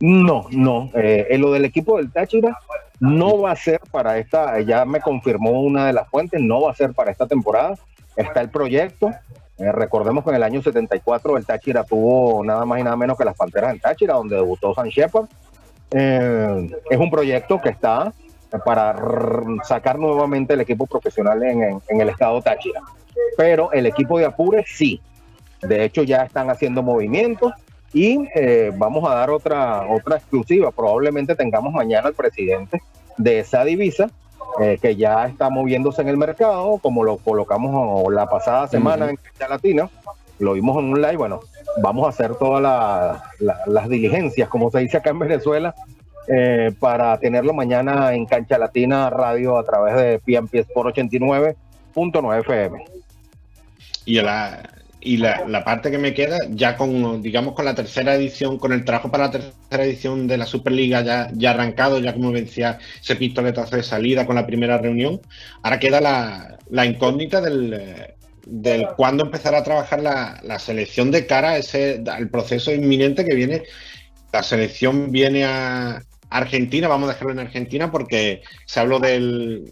No, 0.00 0.46
no. 0.50 0.90
Eh, 0.94 1.26
en 1.30 1.40
lo 1.40 1.52
del 1.52 1.64
equipo 1.66 1.98
del 1.98 2.10
Táchira 2.10 2.56
no 3.00 3.38
va 3.38 3.52
a 3.52 3.56
ser 3.56 3.80
para 3.90 4.18
esta, 4.18 4.60
ya 4.60 4.84
me 4.84 5.00
confirmó 5.00 5.62
una 5.62 5.86
de 5.86 5.92
las 5.92 6.08
fuentes, 6.08 6.40
no 6.40 6.62
va 6.62 6.70
a 6.70 6.74
ser 6.74 6.92
para 6.92 7.10
esta 7.10 7.26
temporada. 7.26 7.74
Está 8.16 8.40
el 8.40 8.50
proyecto. 8.50 9.10
Eh, 9.58 9.72
recordemos 9.72 10.24
que 10.24 10.30
en 10.30 10.36
el 10.36 10.42
año 10.42 10.62
74 10.62 11.36
el 11.36 11.46
Táchira 11.46 11.84
tuvo 11.84 12.42
nada 12.44 12.64
más 12.64 12.80
y 12.80 12.82
nada 12.82 12.96
menos 12.96 13.16
que 13.16 13.24
las 13.24 13.36
Panteras 13.36 13.72
del 13.72 13.80
Táchira, 13.80 14.14
donde 14.14 14.36
debutó 14.36 14.74
San 14.74 14.88
Shepard. 14.88 15.26
Eh, 15.92 16.70
es 16.90 16.98
un 16.98 17.10
proyecto 17.10 17.60
que 17.60 17.70
está 17.70 18.12
para 18.58 18.96
sacar 19.64 19.98
nuevamente 19.98 20.54
el 20.54 20.60
equipo 20.60 20.86
profesional 20.86 21.42
en, 21.42 21.80
el 21.88 22.08
estado 22.08 22.42
Táchira. 22.42 22.80
Pero 23.36 23.72
el 23.72 23.86
equipo 23.86 24.18
de 24.18 24.26
Apure 24.26 24.64
sí. 24.66 25.00
De 25.62 25.84
hecho, 25.84 26.02
ya 26.02 26.22
están 26.22 26.50
haciendo 26.50 26.82
movimientos 26.82 27.52
y 27.92 28.28
eh, 28.34 28.72
vamos 28.76 29.08
a 29.08 29.14
dar 29.14 29.30
otra, 29.30 29.86
otra 29.86 30.16
exclusiva. 30.16 30.70
Probablemente 30.70 31.34
tengamos 31.34 31.72
mañana 31.72 32.08
al 32.08 32.14
presidente 32.14 32.82
de 33.16 33.40
esa 33.40 33.64
divisa, 33.64 34.10
eh, 34.60 34.78
que 34.80 34.96
ya 34.96 35.26
está 35.26 35.50
moviéndose 35.50 36.02
en 36.02 36.08
el 36.08 36.16
mercado, 36.16 36.78
como 36.78 37.04
lo 37.04 37.18
colocamos 37.18 38.12
la 38.12 38.26
pasada 38.28 38.68
semana 38.68 39.10
en 39.10 39.16
Cancha 39.16 39.48
Latina. 39.48 39.90
Lo 40.38 40.54
vimos 40.54 40.78
en 40.78 40.84
un 40.86 41.02
live. 41.02 41.16
Bueno, 41.16 41.40
vamos 41.82 42.06
a 42.06 42.10
hacer 42.10 42.34
todas 42.36 43.20
las 43.38 43.88
diligencias, 43.88 44.48
como 44.48 44.70
se 44.70 44.80
dice 44.80 44.96
acá 44.96 45.10
en 45.10 45.18
Venezuela, 45.18 45.74
eh, 46.28 46.72
para 46.78 47.18
tenerlo 47.18 47.52
mañana 47.52 48.14
en 48.14 48.26
Cancha 48.26 48.58
Latina 48.58 49.10
Radio 49.10 49.58
a 49.58 49.64
través 49.64 49.96
de 49.96 50.18
PMP 50.18 50.66
por 50.72 50.92
89.9 50.92 52.40
FM. 52.40 52.84
Y 54.04 54.20
la, 54.20 54.62
y 55.00 55.16
la, 55.16 55.64
parte 55.64 55.90
que 55.90 55.98
me 55.98 56.12
queda, 56.12 56.36
ya 56.50 56.76
con, 56.76 57.22
digamos, 57.22 57.54
con 57.54 57.64
la 57.64 57.74
tercera 57.74 58.14
edición, 58.14 58.58
con 58.58 58.72
el 58.72 58.84
trabajo 58.84 59.10
para 59.10 59.24
la 59.24 59.30
tercera 59.30 59.84
edición 59.84 60.26
de 60.26 60.36
la 60.36 60.46
Superliga 60.46 61.00
ya, 61.00 61.30
ya 61.32 61.52
arrancado, 61.52 61.98
ya 62.00 62.12
como 62.12 62.32
decía, 62.32 62.78
ese 63.00 63.16
pistoletazo 63.16 63.76
de 63.76 63.82
salida 63.82 64.26
con 64.26 64.36
la 64.36 64.46
primera 64.46 64.76
reunión, 64.76 65.20
ahora 65.62 65.78
queda 65.78 66.00
la, 66.00 66.84
incógnita 66.84 67.40
del, 67.40 68.14
del 68.46 68.88
cuándo 68.96 69.24
empezará 69.24 69.58
a 69.58 69.64
trabajar 69.64 70.02
la, 70.02 70.58
selección 70.58 71.10
de 71.10 71.26
cara 71.26 71.56
ese, 71.56 72.02
al 72.10 72.28
proceso 72.28 72.72
inminente 72.72 73.24
que 73.24 73.34
viene. 73.34 73.62
La 74.32 74.42
selección 74.42 75.10
viene 75.10 75.44
a, 75.44 76.02
Argentina, 76.30 76.88
vamos 76.88 77.08
a 77.08 77.12
dejarlo 77.12 77.32
en 77.32 77.40
Argentina 77.40 77.90
porque 77.90 78.42
se 78.64 78.80
habló 78.80 78.98
de 79.00 79.62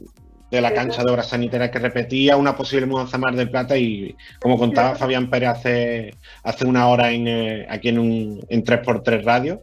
la 0.50 0.74
cancha 0.74 1.04
de 1.04 1.10
obras 1.10 1.28
sanitarias 1.28 1.70
que 1.70 1.78
repetía, 1.78 2.36
una 2.36 2.56
posible 2.56 2.86
mudanza 2.86 3.16
a 3.16 3.20
Mar 3.20 3.36
del 3.36 3.50
Plata 3.50 3.76
y 3.76 4.16
como 4.40 4.58
contaba 4.58 4.96
Fabián 4.96 5.30
Pérez 5.30 5.50
hace, 5.50 6.14
hace 6.42 6.66
una 6.66 6.88
hora 6.88 7.10
en, 7.12 7.28
eh, 7.28 7.66
aquí 7.70 7.88
en, 7.88 7.98
un, 7.98 8.44
en 8.48 8.64
3x3 8.64 9.22
Radio, 9.24 9.62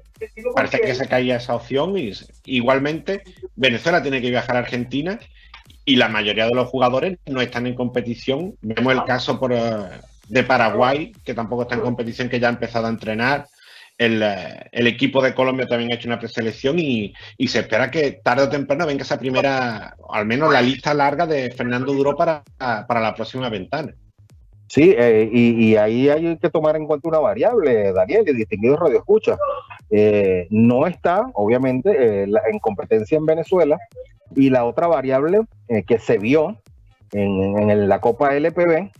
parece 0.55 0.80
que 0.80 0.95
se 0.95 1.07
caía 1.07 1.38
esa 1.38 1.55
opción 1.55 1.97
y 1.97 2.13
igualmente 2.45 3.23
Venezuela 3.55 4.01
tiene 4.01 4.22
que 4.22 4.30
viajar 4.30 4.55
a 4.55 4.59
Argentina 4.59 5.19
y 5.84 5.97
la 5.97 6.09
mayoría 6.09 6.45
de 6.45 6.55
los 6.55 6.69
jugadores 6.69 7.17
no 7.26 7.41
están 7.41 7.67
en 7.67 7.76
competición. 7.76 8.55
Vemos 8.61 8.93
el 8.93 9.03
caso 9.03 9.39
por, 9.39 9.53
eh, 9.53 9.59
de 10.27 10.43
Paraguay, 10.43 11.13
que 11.23 11.34
tampoco 11.34 11.63
está 11.63 11.76
en 11.76 11.81
competición, 11.81 12.30
que 12.30 12.39
ya 12.39 12.47
ha 12.47 12.51
empezado 12.51 12.88
a 12.88 12.89
entrenar. 12.89 13.47
Eh, 13.97 14.69
el, 14.72 14.88
equipo 14.88 15.22
de 15.22 15.34
Colombia 15.34 15.67
también 15.67 15.91
ha 15.91 15.95
hecho 15.95 16.09
una 16.09 16.19
preselección 16.19 16.77
y, 16.80 17.13
y, 17.38 17.47
se 17.47 17.59
espera 17.59 17.89
que 17.89 18.19
tarde 18.23 18.43
o 18.43 18.49
temprano 18.49 18.85
venga 18.85 19.03
esa 19.03 19.17
primera, 19.17 19.95
al 20.09 20.26
menos 20.26 20.51
la 20.51 20.61
lista 20.61 20.93
larga 20.93 21.26
de 21.26 21.49
Fernando 21.51 21.93
Duro 21.93 22.15
para, 22.15 22.43
para 22.57 22.99
la 22.99 23.15
próxima 23.15 23.49
ventana. 23.49 23.93
Sí, 24.67 24.93
eh, 24.97 25.30
y, 25.31 25.76
ahí 25.77 26.09
hay 26.09 26.38
que 26.38 26.49
tomar 26.49 26.76
en 26.76 26.88
cuenta 26.88 27.07
una 27.07 27.19
variable, 27.19 27.93
Daniel, 27.93 28.26
y 28.27 28.34
distinguido 28.34 28.76
Radio 28.77 28.97
Escucha. 28.97 29.38
Eh, 29.89 30.47
no 30.49 30.88
está, 30.88 31.30
obviamente, 31.34 32.23
en 32.23 32.59
competencia 32.59 33.17
en 33.17 33.26
Venezuela, 33.26 33.77
y 34.35 34.49
la 34.49 34.65
otra 34.65 34.88
variable 34.88 35.41
que 35.88 35.99
se 35.99 36.17
vio 36.17 36.57
en, 37.13 37.69
en, 37.69 37.88
la 37.88 38.01
Copa 38.01 38.35
LPB 38.35 38.91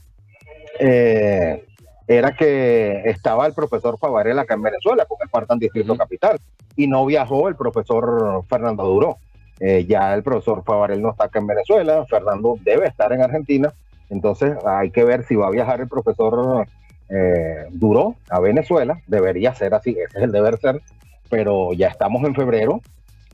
eh, 0.80 1.66
era 2.08 2.36
que 2.36 3.02
estaba 3.06 3.48
el 3.48 3.54
profesor 3.54 3.98
Favarela 3.98 4.44
acá 4.44 4.54
en 4.54 4.62
Venezuela, 4.62 5.06
porque 5.08 5.26
es 5.26 5.60
Distrito 5.60 5.96
Capital, 5.96 6.40
y 6.76 6.88
no 6.88 7.06
viajó 7.06 7.48
el 7.48 7.56
profesor 7.56 8.44
Fernando 8.48 8.84
Duró. 8.84 9.18
Eh, 9.60 9.86
ya 9.88 10.14
el 10.14 10.22
profesor 10.22 10.64
Favarel 10.64 11.02
no 11.02 11.12
está 11.12 11.26
acá 11.26 11.40
en 11.40 11.48
Venezuela, 11.48 12.06
Fernando 12.10 12.58
debe 12.64 12.88
estar 12.88 13.14
en 13.14 13.22
Argentina, 13.22 13.74
entonces 14.10 14.54
hay 14.66 14.92
que 14.92 15.06
ver 15.06 15.26
si 15.26 15.36
va 15.36 15.48
a 15.48 15.52
viajar 15.52 15.80
el 15.80 15.88
profesor 15.88 16.68
eh, 17.08 17.66
Duró 17.72 18.16
a 18.30 18.42
Venezuela, 18.42 19.02
debería 19.08 19.56
ser 19.56 19.74
así, 19.74 19.92
ese 19.92 20.18
es 20.18 20.24
el 20.26 20.34
deber 20.34 20.60
ser, 20.60 20.82
pero 21.30 21.72
ya 21.72 21.88
estamos 21.88 22.24
en 22.26 22.36
febrero 22.36 22.82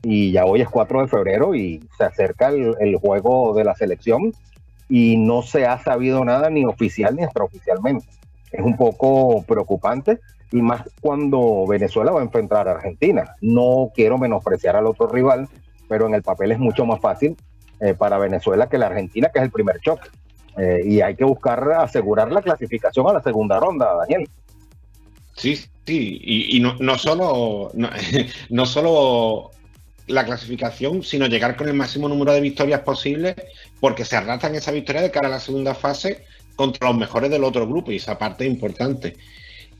y 0.02 0.30
ya 0.30 0.44
hoy 0.44 0.60
es 0.60 0.68
4 0.68 1.02
de 1.02 1.08
febrero 1.08 1.56
y 1.56 1.84
se 1.98 2.04
acerca 2.04 2.50
el, 2.50 2.76
el 2.78 2.96
juego 2.96 3.52
de 3.54 3.64
la 3.64 3.74
selección 3.74 4.32
y 4.88 5.16
no 5.16 5.42
se 5.42 5.66
ha 5.66 5.82
sabido 5.82 6.24
nada 6.24 6.50
ni 6.50 6.64
oficial 6.64 7.16
ni 7.16 7.24
extraoficialmente. 7.24 8.06
Es 8.52 8.60
un 8.64 8.76
poco 8.76 9.42
preocupante 9.44 10.20
y 10.52 10.60
más 10.60 10.82
cuando 11.00 11.66
Venezuela 11.66 12.12
va 12.12 12.20
a 12.20 12.24
enfrentar 12.24 12.68
a 12.68 12.72
Argentina. 12.72 13.34
No 13.40 13.90
quiero 13.94 14.18
menospreciar 14.18 14.76
al 14.76 14.86
otro 14.86 15.08
rival, 15.08 15.48
pero 15.88 16.06
en 16.06 16.14
el 16.14 16.22
papel 16.22 16.52
es 16.52 16.58
mucho 16.58 16.84
más 16.84 17.00
fácil 17.00 17.36
eh, 17.80 17.94
para 17.94 18.18
Venezuela 18.18 18.68
que 18.68 18.78
la 18.78 18.86
Argentina, 18.86 19.30
que 19.32 19.38
es 19.38 19.44
el 19.44 19.50
primer 19.50 19.80
choque. 19.80 20.08
Eh, 20.58 20.82
y 20.84 21.00
hay 21.00 21.16
que 21.16 21.24
buscar 21.24 21.72
asegurar 21.72 22.30
la 22.30 22.42
clasificación 22.42 23.08
a 23.08 23.14
la 23.14 23.22
segunda 23.22 23.58
ronda, 23.58 23.94
Daniel. 23.94 24.28
Sí, 25.34 25.56
sí, 25.56 26.20
y, 26.22 26.60
no, 26.60 26.76
no, 26.78 26.98
solo 26.98 27.70
no, 27.72 27.88
no 28.50 28.66
solo 28.66 29.50
la 30.06 30.24
clasificación, 30.26 31.02
sino 31.02 31.26
llegar 31.26 31.56
con 31.56 31.68
el 31.68 31.74
máximo 31.74 32.08
número 32.08 32.32
de 32.34 32.42
victorias 32.42 32.80
posibles, 32.80 33.34
porque 33.80 34.04
se 34.04 34.16
arrastran 34.16 34.54
esa 34.54 34.72
victoria 34.72 35.00
de 35.00 35.10
cara 35.10 35.28
a 35.28 35.30
la 35.30 35.40
segunda 35.40 35.74
fase 35.74 36.24
contra 36.62 36.88
los 36.88 36.96
mejores 36.96 37.30
del 37.30 37.44
otro 37.44 37.66
grupo, 37.66 37.92
y 37.92 37.96
esa 37.96 38.18
parte 38.18 38.44
es 38.44 38.50
importante. 38.50 39.16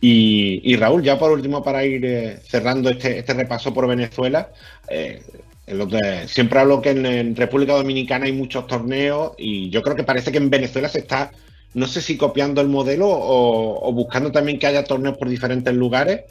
Y, 0.00 0.74
Raúl, 0.76 1.02
ya 1.02 1.16
por 1.18 1.30
último, 1.30 1.62
para 1.62 1.84
ir 1.84 2.04
eh, 2.04 2.38
cerrando 2.44 2.90
este, 2.90 3.20
este, 3.20 3.34
repaso 3.34 3.72
por 3.72 3.86
Venezuela, 3.86 4.48
eh, 4.88 5.22
siempre 6.26 6.58
hablo 6.58 6.82
que 6.82 6.90
en, 6.90 7.36
República 7.36 7.74
Dominicana 7.74 8.26
hay 8.26 8.32
muchos 8.32 8.66
torneos 8.66 9.32
y 9.38 9.70
yo 9.70 9.80
creo 9.82 9.94
que 9.94 10.02
parece 10.02 10.32
que 10.32 10.38
en 10.38 10.50
Venezuela 10.50 10.88
se 10.88 10.98
está, 10.98 11.30
no 11.74 11.86
sé 11.86 12.00
si 12.00 12.16
copiando 12.16 12.60
el 12.60 12.68
modelo 12.68 13.06
o 13.08 13.92
buscando 13.92 14.32
también 14.32 14.58
que 14.58 14.66
haya 14.66 14.82
torneos 14.82 15.16
por 15.16 15.28
diferentes 15.28 15.72
lugares 15.72 16.22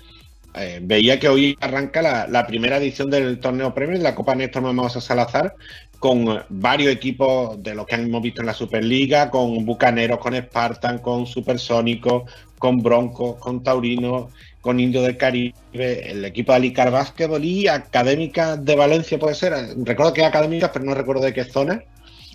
eh, 0.53 0.79
veía 0.81 1.17
que 1.17 1.29
hoy 1.29 1.57
arranca 1.61 2.01
la, 2.27 2.45
primera 2.47 2.77
edición 2.77 3.09
del 3.09 3.39
torneo 3.39 3.73
premio 3.73 3.97
de 3.97 4.03
la 4.03 4.15
Copa 4.15 4.35
Néstor 4.35 4.61
Mamosa 4.61 4.99
Salazar 4.99 5.55
con 6.01 6.43
varios 6.49 6.91
equipos 6.91 7.61
de 7.61 7.75
los 7.75 7.85
que 7.85 7.93
hemos 7.93 8.23
visto 8.23 8.41
en 8.41 8.47
la 8.47 8.55
Superliga, 8.55 9.29
con 9.29 9.63
Bucaneros, 9.63 10.17
con 10.17 10.35
Spartan, 10.35 10.97
con 10.97 11.27
Supersónicos, 11.27 12.23
con 12.57 12.81
Broncos, 12.81 13.35
con 13.35 13.61
Taurino, 13.61 14.29
con 14.61 14.79
Indio 14.79 15.03
del 15.03 15.15
Caribe, 15.15 15.53
el 15.73 16.25
equipo 16.25 16.53
de 16.53 16.55
Alicar 16.55 16.89
Básquetbol 16.89 17.45
y 17.45 17.67
Académica 17.67 18.57
de 18.57 18.75
Valencia, 18.75 19.19
puede 19.19 19.35
ser. 19.35 19.53
Recuerdo 19.83 20.11
que 20.11 20.21
es 20.21 20.27
Académicas, 20.27 20.71
pero 20.73 20.85
no 20.85 20.95
recuerdo 20.95 21.21
de 21.21 21.35
qué 21.35 21.43
zona. 21.43 21.83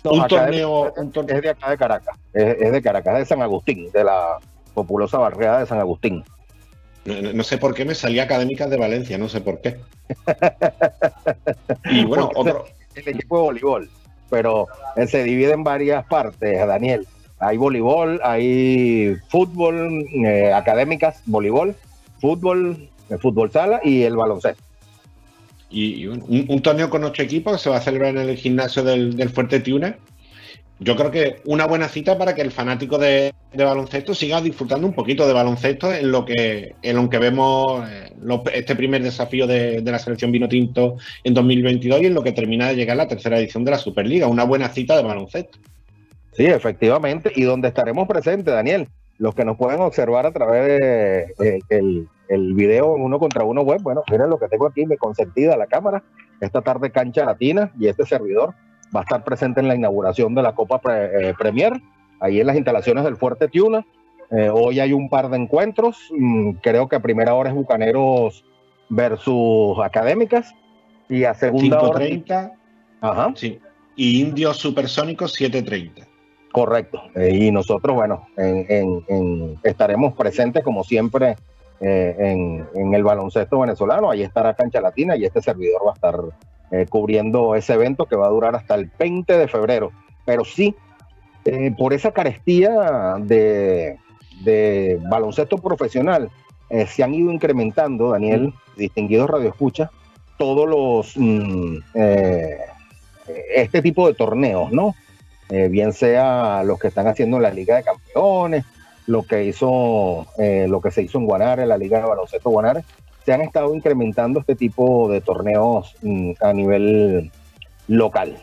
un, 0.05 0.25
torneo, 0.27 0.93
Es 0.95 1.41
de 1.41 1.49
acá 1.49 1.69
de 1.69 1.77
Caracas, 1.77 2.17
es, 2.33 2.61
es 2.61 2.71
de 2.71 2.81
Caracas, 2.81 3.17
de 3.17 3.25
San 3.25 3.41
Agustín, 3.41 3.91
de 3.91 4.05
la 4.05 4.37
populosa 4.73 5.17
barriada 5.17 5.59
de 5.59 5.65
San 5.65 5.79
Agustín. 5.79 6.23
No, 7.03 7.43
sé 7.43 7.57
por 7.57 7.73
qué 7.73 7.83
me 7.83 7.95
salía 7.95 8.23
Académicas 8.23 8.69
de 8.69 8.77
Valencia, 8.77 9.17
no 9.17 9.27
sé 9.27 9.41
por 9.41 9.59
qué. 9.59 9.77
y 11.91 12.05
bueno, 12.05 12.29
otro. 12.33 12.76
El 12.97 13.15
equipo 13.15 13.37
de 13.37 13.43
voleibol, 13.43 13.89
pero 14.29 14.67
se 15.07 15.23
divide 15.23 15.53
en 15.53 15.63
varias 15.63 16.05
partes, 16.05 16.65
Daniel. 16.67 17.07
Hay 17.39 17.57
voleibol, 17.57 18.19
hay 18.23 19.15
fútbol, 19.29 20.05
eh, 20.25 20.51
académicas, 20.51 21.21
voleibol, 21.25 21.75
fútbol, 22.19 22.89
el 23.09 23.19
fútbol 23.19 23.51
sala 23.51 23.79
y 23.83 24.03
el 24.03 24.15
baloncesto. 24.15 24.63
Y, 25.69 26.07
un, 26.07 26.61
torneo 26.61 26.89
con 26.89 27.03
ocho 27.03 27.21
equipos 27.21 27.53
que 27.53 27.63
se 27.63 27.69
va 27.69 27.77
a 27.77 27.81
celebrar 27.81 28.11
en 28.11 28.29
el 28.29 28.37
gimnasio 28.37 28.83
del, 28.83 29.15
del 29.15 29.29
Fuerte 29.29 29.59
Tiuna 29.59 29.97
yo 30.79 30.95
creo 30.95 31.09
que 31.09 31.41
una 31.45 31.65
buena 31.65 31.87
cita 31.87 32.17
para 32.17 32.35
que 32.35 32.41
el 32.41 32.51
fanático 32.51 32.97
de, 32.99 33.33
baloncesto 33.53 34.13
siga 34.13 34.41
disfrutando 34.41 34.85
un 34.85 34.93
poquito 34.93 35.25
de 35.25 35.33
baloncesto 35.33 35.91
en 35.91 36.11
lo 36.11 36.23
que, 36.23 36.75
en 36.83 36.95
lo 36.95 37.09
que 37.09 37.17
vemos 37.17 37.83
eh, 37.89 38.13
este 38.53 38.75
primer 38.75 39.01
desafío 39.01 39.47
de, 39.47 39.81
la 39.81 39.97
selección 39.97 40.31
vino 40.31 40.47
tinto 40.47 40.97
en 41.23 41.33
2022 41.33 42.01
y 42.01 42.05
en 42.05 42.13
lo 42.13 42.21
que 42.21 42.31
termina 42.31 42.67
de 42.67 42.75
llegar 42.75 42.95
la 42.97 43.07
tercera 43.07 43.39
edición 43.39 43.63
de 43.65 43.71
la 43.71 43.79
Superliga. 43.79 44.27
Una 44.27 44.43
buena 44.43 44.69
cita 44.69 44.95
de 44.95 45.03
baloncesto. 45.03 45.57
Sí, 46.33 46.45
efectivamente. 46.45 47.31
Y 47.35 47.43
donde 47.43 47.69
estaremos 47.69 48.07
presentes, 48.07 48.53
Daniel, 48.53 48.87
los 49.17 49.33
que 49.33 49.45
nos 49.45 49.57
pueden 49.57 49.81
observar 49.81 50.27
a 50.27 50.31
través 50.31 50.79
de 50.79 51.63
el, 51.69 52.07
el, 52.29 52.81
uno 52.83 53.17
contra 53.17 53.43
uno 53.43 53.61
web, 53.61 53.81
bueno, 53.81 54.03
miren 54.11 54.29
lo 54.29 54.37
que 54.37 54.47
tengo 54.47 54.67
aquí, 54.67 54.85
me 54.85 54.97
consentida 54.97 55.57
la 55.57 55.65
cámara, 55.65 56.03
esta 56.39 56.61
tarde 56.61 56.91
cancha 56.91 57.25
latina 57.25 57.71
y 57.79 57.87
este 57.87 58.05
servidor 58.05 58.53
va 58.95 59.01
a 59.01 59.03
estar 59.03 59.23
presente 59.23 59.59
en 59.59 59.67
la 59.67 59.75
inauguración 59.75 60.35
de 60.35 60.41
la 60.41 60.53
Copa 60.53 60.81
eh, 60.85 61.33
Premier, 61.37 61.73
ahí 62.19 62.39
en 62.39 62.47
las 62.47 62.55
instalaciones 62.55 63.03
del 63.03 63.17
Fuerte 63.17 63.47
Tiuna. 63.47 63.85
Eh, 64.31 64.49
hoy 64.49 64.79
hay 64.79 64.93
un 64.93 65.09
par 65.09 65.29
de 65.29 65.37
encuentros, 65.37 65.97
mm, 66.11 66.51
creo 66.61 66.87
que 66.87 66.97
a 66.97 66.99
primera 66.99 67.33
hora 67.33 67.49
es 67.49 67.55
Bucaneros 67.55 68.43
versus 68.89 69.79
Académicas 69.79 70.53
y 71.09 71.23
a 71.23 71.33
segunda 71.33 71.79
5.30. 71.79 72.51
Ajá. 73.01 73.31
Sí. 73.35 73.59
Y 73.95 74.21
Indios 74.21 74.57
Supersónicos 74.57 75.39
7.30. 75.39 76.05
Correcto. 76.51 77.01
Eh, 77.15 77.31
y 77.33 77.51
nosotros, 77.51 77.95
bueno, 77.95 78.27
estaremos 79.63 80.13
presentes 80.13 80.63
como 80.63 80.83
siempre 80.83 81.35
en, 81.79 82.67
en, 82.73 82.93
el 82.93 83.03
baloncesto 83.03 83.59
venezolano. 83.59 84.09
Ahí 84.09 84.23
estará 84.23 84.55
Cancha 84.55 84.81
Latina 84.81 85.15
y 85.15 85.25
este 85.25 85.41
servidor 85.41 85.85
va 85.85 85.91
a 85.91 85.95
estar 85.95 86.15
eh, 86.69 86.85
cubriendo 86.89 87.55
ese 87.55 87.73
evento 87.73 88.07
que 88.07 88.17
va 88.17 88.27
a 88.27 88.31
durar 88.31 88.53
hasta 88.53 88.75
el 88.75 88.91
20 88.99 89.37
de 89.37 89.47
febrero. 89.47 89.93
Pero 90.25 90.43
sí, 90.43 90.75
eh, 91.45 91.73
por 91.77 91.93
esa 91.93 92.11
carestía 92.11 93.15
de, 93.19 93.97
baloncesto 95.09 95.57
profesional, 95.59 96.29
eh, 96.69 96.85
se 96.85 97.03
han 97.03 97.13
ido 97.13 97.31
incrementando, 97.31 98.09
Daniel, 98.09 98.53
distinguidos 98.75 99.29
radioescuchas, 99.29 99.89
todos 100.37 100.67
los 100.67 101.13
mm, 101.15 101.77
este 103.55 103.81
tipo 103.81 104.07
de 104.07 104.13
torneos, 104.13 104.71
¿no? 104.71 104.93
bien 105.49 105.93
sea 105.93 106.61
los 106.65 106.77
que 106.77 106.89
están 106.89 107.07
haciendo 107.07 107.37
en 107.37 107.43
la 107.43 107.51
Liga 107.51 107.77
de 107.77 107.83
Campeones, 107.83 108.65
lo 109.05 109.23
que 109.23 109.45
hizo, 109.45 110.27
lo 110.37 110.81
que 110.81 110.91
se 110.91 111.03
hizo 111.03 111.17
en 111.17 111.25
Guanare, 111.25 111.65
la 111.65 111.77
Liga 111.77 111.99
de 111.99 112.05
Baloncesto 112.05 112.49
Guanare, 112.49 112.83
se 113.27 113.33
han 113.33 113.41
estado 113.41 113.75
incrementando 113.75 114.39
este 114.39 114.55
tipo 114.55 115.09
de 115.11 115.19
torneos 115.19 115.93
mm, 116.01 116.31
a 116.39 116.53
nivel 116.53 117.29
local. 117.89 118.41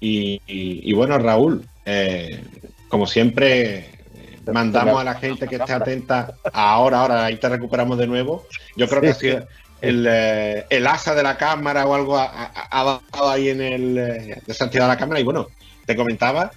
Y, 0.00 0.92
bueno, 0.94 1.16
Raúl, 1.18 1.64
eh, 1.86 2.42
como 2.88 3.06
siempre, 3.06 3.92
mandamos 4.52 5.00
a 5.00 5.04
la 5.04 5.14
gente 5.14 5.46
que 5.46 5.54
esté 5.54 5.72
atenta. 5.72 6.34
Ahora, 6.52 7.02
ahora, 7.02 7.24
ahí 7.24 7.36
te 7.36 7.48
recuperamos 7.48 7.96
de 7.96 8.08
nuevo. 8.08 8.44
Yo 8.76 8.88
creo 8.88 9.00
que 9.00 9.10
ha 9.10 9.14
sido 9.14 9.46
eh, 9.80 10.66
el, 10.68 10.86
asa 10.88 11.14
de 11.14 11.22
la 11.22 11.36
cámara 11.36 11.86
o 11.86 11.94
algo 11.94 12.18
ha, 12.18 12.50
dado 12.72 13.30
ahí 13.30 13.50
en 13.50 13.60
el 13.60 13.98
eh, 13.98 14.42
desactivado 14.48 14.90
de 14.90 14.96
la 14.96 14.98
cámara. 14.98 15.20
Y 15.20 15.22
bueno, 15.22 15.46
te 15.86 15.94
comentaba, 15.94 16.50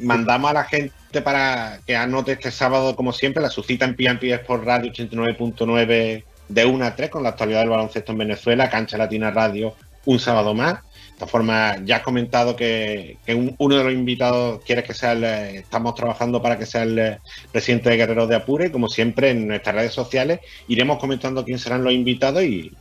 mandamos 0.00 0.50
a 0.50 0.54
la 0.54 0.64
gente 0.64 1.22
para 1.22 1.80
que 1.86 1.96
anote 1.96 2.32
este 2.32 2.50
sábado, 2.50 2.96
como 2.96 3.12
siempre, 3.12 3.42
la 3.42 3.50
suscita 3.50 3.84
en 3.84 3.96
PNP 3.96 4.38
por 4.40 4.64
Radio 4.64 4.92
89.9 4.92 6.24
de 6.48 6.64
1 6.64 6.84
a 6.84 6.94
3 6.96 7.10
con 7.10 7.22
la 7.22 7.30
actualidad 7.30 7.60
del 7.60 7.70
baloncesto 7.70 8.12
en 8.12 8.18
Venezuela, 8.18 8.70
Cancha 8.70 8.98
Latina 8.98 9.30
Radio, 9.30 9.74
un 10.04 10.18
sábado 10.18 10.54
más. 10.54 10.74
De 10.74 11.18
esta 11.18 11.26
forma, 11.28 11.76
ya 11.84 11.96
has 11.96 12.02
comentado 12.02 12.56
que, 12.56 13.18
uno 13.58 13.76
de 13.76 13.84
los 13.84 13.92
invitados 13.92 14.62
quiere 14.64 14.82
que 14.82 14.94
sea 14.94 15.12
el, 15.12 15.24
estamos 15.24 15.94
trabajando 15.94 16.42
para 16.42 16.58
que 16.58 16.66
sea 16.66 16.82
el 16.82 17.18
presidente 17.52 17.90
de 17.90 17.96
Guerreros 17.96 18.28
de 18.28 18.34
Apure, 18.34 18.72
como 18.72 18.88
siempre 18.88 19.30
en 19.30 19.46
nuestras 19.46 19.76
redes 19.76 19.92
sociales 19.92 20.40
iremos 20.66 20.98
comentando 20.98 21.44
quién 21.44 21.58
serán 21.58 21.84
los 21.84 21.92
invitados 21.92 22.42
y, 22.42 22.72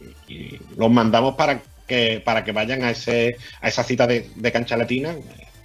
los 0.75 0.89
mandamos 0.89 1.35
para 1.35 1.61
que, 1.85 2.19
para 2.25 2.43
que 2.43 2.51
vayan 2.51 2.83
a, 2.83 2.89
ese, 2.89 3.37
a 3.61 3.67
esa 3.67 3.83
cita 3.83 4.07
de 4.07 4.51
cancha 4.51 4.75
latina, 4.75 5.15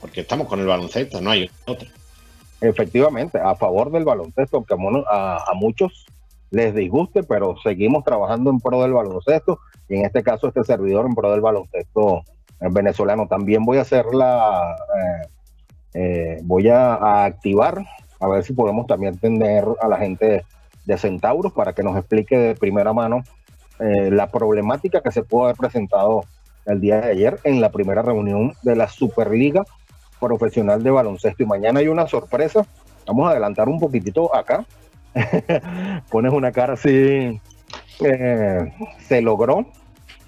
porque 0.01 0.21
estamos 0.21 0.47
con 0.49 0.61
el 0.61 0.67
baloncesto, 0.67 1.21
no 1.21 1.31
hay 1.31 1.51
otro. 1.67 1.89
Efectivamente, 2.61 3.39
a 3.39 3.55
favor 3.55 3.91
del 3.93 4.05
baloncesto, 4.05 4.57
aunque 4.57 4.75
a, 5.09 5.45
muchos 5.55 6.07
les 6.51 6.75
disguste, 6.75 7.23
pero 7.23 7.57
seguimos 7.63 8.05
trabajando 8.05 8.51
en 8.51 8.59
pro 8.59 8.83
del 8.83 8.93
baloncesto 8.93 9.61
y 9.89 9.97
en 9.97 10.05
este 10.05 10.23
caso 10.23 10.49
este 10.49 10.65
servidor 10.65 11.07
en 11.07 11.15
pro 11.15 11.31
del 11.31 11.41
baloncesto 11.41 12.23
venezolano. 12.59 13.29
También 13.29 13.65
voy 13.65 13.79
a 13.79 13.83
hacer 13.83 14.07
la, 14.07 14.77
eh, 14.97 15.29
eh, 15.95 16.39
voy 16.43 16.69
a, 16.69 17.25
activar, 17.25 17.85
a 18.21 18.29
ver 18.29 18.43
si 18.43 18.53
podemos 18.53 18.87
también 18.87 19.19
tener 19.19 19.65
a 19.81 19.89
la 19.89 19.99
gente 19.99 20.45
de 20.85 20.99
Centauros 20.99 21.53
para 21.53 21.75
que 21.75 21.83
nos 21.83 21.97
explique 21.97 22.37
de 22.37 22.55
primera 22.55 22.93
mano 22.93 23.23
eh, 23.79 24.11
la 24.11 24.29
problemática 24.29 25.01
que 25.01 25.13
se 25.13 25.23
pudo 25.23 25.45
haber 25.45 25.57
presentado 25.57 26.25
el 26.67 26.81
día 26.81 27.01
de 27.01 27.11
ayer 27.13 27.41
en 27.45 27.61
la 27.61 27.71
primera 27.71 28.03
reunión 28.03 28.55
de 28.63 28.75
la 28.75 28.89
Superliga 28.89 29.65
profesional 30.21 30.83
de 30.83 30.91
baloncesto. 30.91 31.43
Y 31.43 31.47
mañana 31.47 31.81
hay 31.81 31.89
una 31.89 32.07
sorpresa. 32.07 32.67
Vamos 33.07 33.27
a 33.27 33.33
adelantar 33.33 33.69
un 33.69 33.79
poquitito 33.79 34.35
acá. 34.35 34.65
Pones 36.11 36.33
una 36.33 36.53
cara 36.53 36.75
así. 36.75 37.41
Eh, 38.01 38.73
se 39.01 39.23
logró 39.23 39.67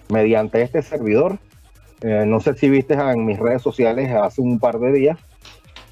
mediante 0.09 0.63
este 0.63 0.83
servidor. 0.83 1.39
Eh, 2.03 2.25
no 2.27 2.41
sé 2.41 2.55
si 2.55 2.69
viste 2.71 2.95
en 2.95 3.25
mis 3.27 3.39
redes 3.39 3.63
sociales 3.63 4.11
hace 4.13 4.41
un 4.41 4.59
par 4.59 4.79
de 4.79 4.93
días. 4.93 5.19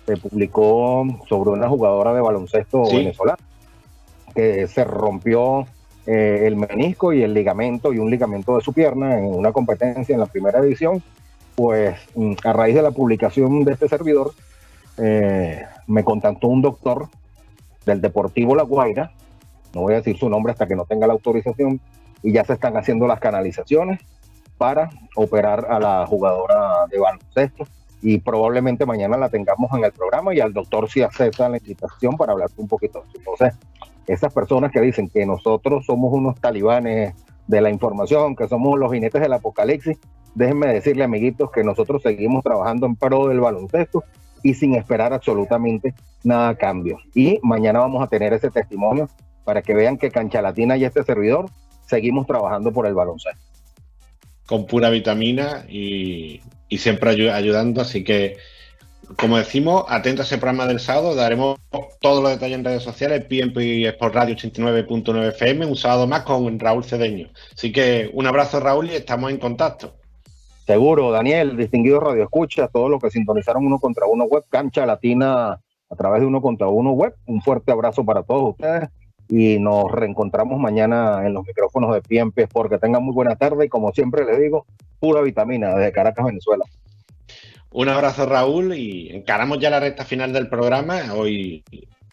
Se 0.06 0.16
publicó 0.16 1.04
sobre 1.28 1.50
una 1.50 1.68
jugadora 1.68 2.14
de 2.14 2.20
baloncesto 2.20 2.84
venezolana 2.84 3.38
que 4.34 4.66
se 4.66 4.84
rompió 4.84 5.66
eh, 6.06 6.44
el 6.46 6.56
menisco 6.56 7.12
y 7.12 7.22
el 7.22 7.34
ligamento 7.34 7.92
y 7.92 7.98
un 7.98 8.10
ligamento 8.10 8.56
de 8.56 8.62
su 8.62 8.72
pierna 8.72 9.18
en 9.18 9.26
una 9.26 9.52
competencia 9.52 10.14
en 10.14 10.20
la 10.20 10.26
primera 10.26 10.60
edición 10.60 11.02
pues 11.58 11.98
mm, 12.14 12.34
a 12.44 12.52
raíz 12.52 12.76
de 12.76 12.82
la 12.82 12.92
publicación 12.92 13.64
de 13.64 13.72
este 13.72 13.88
servidor, 13.88 14.30
eh, 14.96 15.60
me 15.88 16.04
contactó 16.04 16.46
un 16.46 16.62
doctor 16.62 17.08
del 17.84 18.00
Deportivo 18.00 18.54
La 18.54 18.62
Guaira, 18.62 19.10
no 19.74 19.80
voy 19.80 19.94
a 19.94 19.96
decir 19.96 20.16
su 20.16 20.28
nombre 20.28 20.52
hasta 20.52 20.68
que 20.68 20.76
no 20.76 20.84
tenga 20.84 21.08
la 21.08 21.14
autorización, 21.14 21.80
y 22.22 22.30
ya 22.30 22.44
se 22.44 22.52
están 22.52 22.76
haciendo 22.76 23.08
las 23.08 23.18
canalizaciones 23.18 23.98
para 24.56 24.90
operar 25.16 25.66
a 25.68 25.80
la 25.80 26.06
jugadora 26.06 26.86
de 26.92 27.00
baloncesto 27.00 27.64
y 28.02 28.18
probablemente 28.18 28.86
mañana 28.86 29.16
la 29.16 29.28
tengamos 29.28 29.72
en 29.72 29.84
el 29.84 29.90
programa 29.90 30.32
y 30.32 30.38
al 30.38 30.52
doctor 30.52 30.88
si 30.88 31.02
acepta 31.02 31.48
la 31.48 31.56
invitación 31.56 32.16
para 32.16 32.34
hablar 32.34 32.50
un 32.56 32.68
poquito. 32.68 33.02
Entonces, 33.16 33.54
esas 34.06 34.32
personas 34.32 34.70
que 34.70 34.80
dicen 34.80 35.08
que 35.08 35.26
nosotros 35.26 35.84
somos 35.86 36.12
unos 36.12 36.40
talibanes 36.40 37.14
de 37.48 37.60
la 37.60 37.70
información, 37.70 38.36
que 38.36 38.46
somos 38.46 38.78
los 38.78 38.92
jinetes 38.92 39.20
del 39.20 39.32
apocalipsis, 39.32 39.98
déjenme 40.38 40.72
decirle, 40.72 41.04
amiguitos, 41.04 41.50
que 41.50 41.64
nosotros 41.64 42.00
seguimos 42.00 42.44
trabajando 42.44 42.86
en 42.86 42.94
pro 42.94 43.26
del 43.26 43.40
baloncesto 43.40 44.04
y 44.42 44.54
sin 44.54 44.76
esperar 44.76 45.12
absolutamente 45.12 45.94
nada 46.22 46.50
a 46.50 46.54
cambio. 46.54 46.98
Y 47.12 47.40
mañana 47.42 47.80
vamos 47.80 48.02
a 48.02 48.06
tener 48.06 48.32
ese 48.32 48.50
testimonio 48.50 49.08
para 49.44 49.62
que 49.62 49.74
vean 49.74 49.98
que 49.98 50.10
Cancha 50.10 50.40
Latina 50.40 50.76
y 50.76 50.84
este 50.84 51.02
servidor 51.02 51.46
seguimos 51.86 52.26
trabajando 52.26 52.72
por 52.72 52.86
el 52.86 52.94
baloncesto. 52.94 53.40
Con 54.46 54.66
pura 54.66 54.90
vitamina 54.90 55.64
y, 55.68 56.40
siempre 56.70 57.10
ayudando, 57.10 57.80
así 57.80 58.04
que 58.04 58.36
como 59.16 59.38
decimos, 59.38 59.84
atento 59.88 60.20
a 60.20 60.24
ese 60.24 60.36
programa 60.36 60.66
del 60.66 60.80
sábado, 60.80 61.14
daremos 61.14 61.58
todos 62.00 62.22
los 62.22 62.30
detalles 62.30 62.58
en 62.58 62.64
redes 62.64 62.82
sociales, 62.82 63.24
PMP 63.24 63.86
Sport 63.86 64.14
Radio 64.14 64.36
89.9 64.36 65.28
FM, 65.28 65.64
un 65.64 65.76
sábado 65.76 66.06
más 66.06 66.22
con 66.22 66.58
Raúl 66.60 66.84
Cedeño. 66.84 67.30
Así 67.54 67.72
que 67.72 68.10
un 68.12 68.26
abrazo 68.26 68.60
Raúl 68.60 68.90
y 68.90 68.96
estamos 68.96 69.30
en 69.30 69.38
contacto. 69.38 69.97
Seguro, 70.68 71.10
Daniel, 71.10 71.56
distinguido 71.56 71.98
Radio 71.98 72.24
Escucha, 72.24 72.68
todos 72.68 72.90
los 72.90 73.00
que 73.00 73.08
sintonizaron 73.08 73.64
uno 73.64 73.78
contra 73.78 74.04
uno 74.04 74.24
web, 74.24 74.44
cancha 74.50 74.84
latina 74.84 75.52
a 75.52 75.96
través 75.96 76.20
de 76.20 76.26
uno 76.26 76.42
contra 76.42 76.68
uno 76.68 76.90
web. 76.90 77.14
Un 77.24 77.40
fuerte 77.40 77.72
abrazo 77.72 78.04
para 78.04 78.22
todos 78.22 78.50
ustedes 78.50 78.90
y 79.30 79.58
nos 79.58 79.90
reencontramos 79.90 80.60
mañana 80.60 81.26
en 81.26 81.32
los 81.32 81.46
micrófonos 81.46 81.94
de 81.94 82.02
PMP 82.02 82.40
Sport. 82.40 82.72
Que 82.72 82.78
tengan 82.78 83.02
muy 83.02 83.14
buena 83.14 83.34
tarde 83.34 83.64
y 83.64 83.70
como 83.70 83.92
siempre 83.92 84.26
les 84.26 84.38
digo, 84.38 84.66
pura 85.00 85.22
vitamina 85.22 85.74
desde 85.74 85.90
Caracas, 85.90 86.26
Venezuela. 86.26 86.66
Un 87.70 87.88
abrazo, 87.88 88.26
Raúl, 88.26 88.74
y 88.74 89.08
encaramos 89.16 89.60
ya 89.60 89.70
la 89.70 89.80
recta 89.80 90.04
final 90.04 90.34
del 90.34 90.50
programa. 90.50 91.14
Hoy 91.14 91.64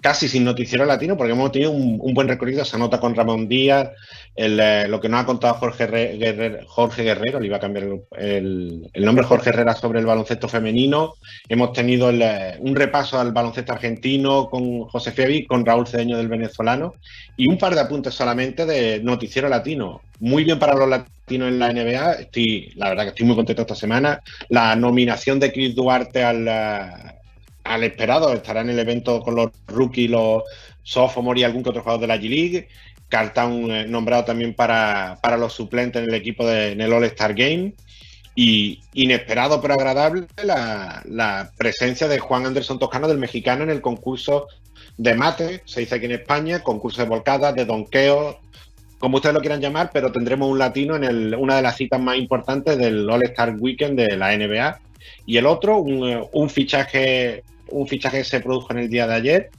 casi 0.05 0.27
sin 0.27 0.43
noticiero 0.43 0.85
latino, 0.85 1.17
porque 1.17 1.33
hemos 1.33 1.51
tenido 1.51 1.71
un, 1.71 1.97
buen 2.13 2.27
recorrido. 2.27 2.63
Se 2.63 2.77
nota 2.77 2.99
con 2.99 3.15
Ramón 3.15 3.47
Díaz, 3.47 3.89
eh, 4.35 4.85
lo 4.87 5.01
que 5.01 5.09
nos 5.09 5.21
ha 5.21 5.25
contado 5.25 5.55
Jorge 5.55 5.87
Guerrero, 5.87 6.59
Jorge 6.67 7.01
Guerrero, 7.01 7.39
le 7.39 7.47
iba 7.47 7.57
a 7.57 7.59
cambiar 7.59 7.87
el, 8.15 8.87
nombre 8.97 9.25
Jorge 9.25 9.49
Herrera 9.49 9.73
sobre 9.73 9.99
el 9.99 10.05
baloncesto 10.05 10.47
femenino. 10.47 11.15
Hemos 11.49 11.73
tenido 11.73 12.11
eh, 12.11 12.55
un 12.59 12.75
repaso 12.75 13.19
al 13.19 13.31
baloncesto 13.31 13.73
argentino 13.73 14.47
con 14.47 14.81
José 14.81 15.11
Febi, 15.11 15.47
con 15.47 15.65
Raúl 15.65 15.87
Cedeño 15.87 16.17
del 16.17 16.27
venezolano 16.27 16.93
y 17.35 17.47
un 17.47 17.57
par 17.57 17.73
de 17.73 17.81
apuntes 17.81 18.13
solamente 18.13 18.67
de 18.67 19.01
noticiero 19.01 19.49
latino. 19.49 20.01
Muy 20.19 20.43
bien 20.43 20.59
para 20.59 20.75
los 20.75 20.87
latinos 20.87 21.47
en 21.47 21.57
la 21.57 21.73
NBA. 21.73 22.11
Estoy, 22.13 22.73
la 22.75 22.89
verdad 22.89 23.05
que 23.05 23.09
estoy 23.09 23.25
muy 23.25 23.35
contento 23.35 23.63
esta 23.63 23.73
semana. 23.73 24.21
La 24.49 24.75
nominación 24.75 25.39
de 25.39 25.51
Chris 25.51 25.73
Duarte 25.73 26.23
al, 26.23 26.47
eh, 26.47 27.15
al 27.65 27.83
esperado 27.83 28.31
estará 28.31 28.61
en 28.61 28.69
el 28.69 28.79
evento 28.79 29.21
con 29.21 29.35
los 29.35 29.49
rookies, 29.67 30.09
los 30.09 30.43
sophomores 30.83 31.41
y 31.41 31.43
algún 31.43 31.63
que 31.63 31.69
otro 31.69 31.81
jugador 31.81 32.01
de 32.01 32.07
la 32.07 32.17
G-League. 32.17 32.69
Cartown 33.09 33.71
eh, 33.71 33.87
nombrado 33.87 34.25
también 34.25 34.53
para, 34.53 35.19
los 35.37 35.53
suplentes 35.53 36.01
en 36.01 36.09
el 36.09 36.15
equipo 36.15 36.45
de, 36.45 36.71
en 36.71 36.81
el 36.81 36.93
All-Star 36.93 37.33
Game. 37.33 37.73
Y 38.37 38.81
inesperado 38.93 39.61
pero 39.61 39.75
agradable 39.75 40.27
la, 40.43 41.51
presencia 41.57 42.07
de 42.07 42.19
Juan 42.19 42.45
Anderson 42.45 42.79
Toscano 42.79 43.07
del 43.07 43.17
mexicano 43.17 43.63
en 43.63 43.69
el 43.69 43.81
concurso 43.81 44.47
de 44.97 45.13
mate, 45.15 45.61
se 45.65 45.81
dice 45.81 45.95
aquí 45.95 46.05
en 46.05 46.11
España, 46.11 46.61
concurso 46.61 47.01
de 47.01 47.07
volcadas, 47.07 47.55
de 47.55 47.65
donqueo, 47.65 48.39
como 48.99 49.17
ustedes 49.17 49.33
lo 49.33 49.41
quieran 49.41 49.61
llamar, 49.61 49.89
pero 49.93 50.11
tendremos 50.11 50.49
un 50.49 50.59
latino 50.59 50.95
en 50.95 51.33
una 51.35 51.55
de 51.57 51.61
las 51.61 51.77
citas 51.77 51.99
más 51.99 52.17
importantes 52.17 52.77
del 52.77 53.09
All-Star 53.09 53.55
Weekend 53.57 53.97
de 53.97 54.17
la 54.17 54.35
NBA. 54.35 54.81
Y 55.25 55.37
el 55.37 55.45
otro, 55.45 55.77
un, 55.77 56.27
un, 56.31 56.49
fichaje, 56.49 57.43
un 57.75 57.87
fichaje 57.87 58.19
que 58.19 58.23
se 58.23 58.39
produjo 58.39 58.71
en 58.71 58.79
el 58.79 58.89
día 58.89 59.07
de 59.07 59.13
ayer, 59.13 59.49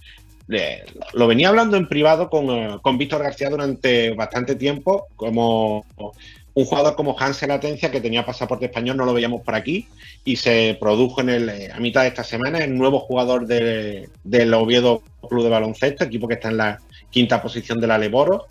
lo 1.12 1.26
venía 1.26 1.48
hablando 1.48 1.76
en 1.76 1.88
privado 1.88 2.30
eh, 2.32 2.78
con, 2.82 2.98
Víctor 2.98 3.22
García 3.22 3.50
durante 3.50 4.14
bastante 4.14 4.54
tiempo, 4.54 5.06
como 5.16 5.84
un 6.54 6.64
jugador 6.64 6.94
como 6.96 7.18
Hansel 7.18 7.50
Atencia, 7.50 7.90
que 7.90 8.00
tenía 8.00 8.24
pasaporte 8.24 8.66
español, 8.66 8.96
no 8.96 9.04
lo 9.04 9.12
veíamos 9.12 9.42
por 9.42 9.54
aquí, 9.54 9.88
y 10.24 10.36
se 10.36 10.76
produjo 10.80 11.20
en 11.20 11.28
el, 11.30 11.70
a 11.70 11.78
mitad 11.80 12.02
de 12.02 12.08
esta 12.08 12.24
semana 12.24 12.58
el 12.58 12.76
nuevo 12.76 13.00
jugador 13.00 13.46
del 13.46 14.54
Oviedo 14.54 15.02
Club 15.28 15.44
de 15.44 15.50
Baloncesto, 15.50 16.04
equipo 16.04 16.28
que 16.28 16.34
está 16.34 16.48
en 16.48 16.56
la 16.56 16.80
quinta 17.10 17.42
posición 17.42 17.80
de 17.80 17.86
la 17.88 17.98
Leboro. 17.98 18.46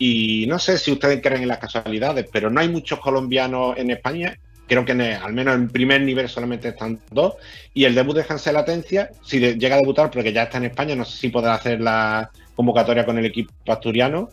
Y 0.00 0.46
no 0.46 0.60
sé 0.60 0.78
si 0.78 0.92
ustedes 0.92 1.20
creen 1.20 1.42
en 1.42 1.48
las 1.48 1.58
casualidades, 1.58 2.28
pero 2.32 2.50
no 2.50 2.60
hay 2.60 2.68
muchos 2.68 3.00
colombianos 3.00 3.76
en 3.76 3.90
España 3.90 4.38
creo 4.68 4.84
que 4.84 4.92
al 4.92 5.32
menos 5.32 5.54
en 5.54 5.68
primer 5.68 6.02
nivel 6.02 6.28
solamente 6.28 6.68
están 6.68 7.00
dos. 7.10 7.34
Y 7.74 7.84
el 7.84 7.94
debut 7.94 8.14
de 8.14 8.26
Hansel 8.28 8.56
Atencia, 8.56 9.10
si 9.24 9.40
llega 9.40 9.76
a 9.76 9.80
debutar, 9.80 10.10
porque 10.10 10.32
ya 10.32 10.44
está 10.44 10.58
en 10.58 10.66
España, 10.66 10.94
no 10.94 11.04
sé 11.04 11.18
si 11.18 11.28
podrá 11.30 11.54
hacer 11.54 11.80
la 11.80 12.30
convocatoria 12.54 13.04
con 13.04 13.18
el 13.18 13.26
equipo 13.26 13.52
asturiano. 13.66 14.28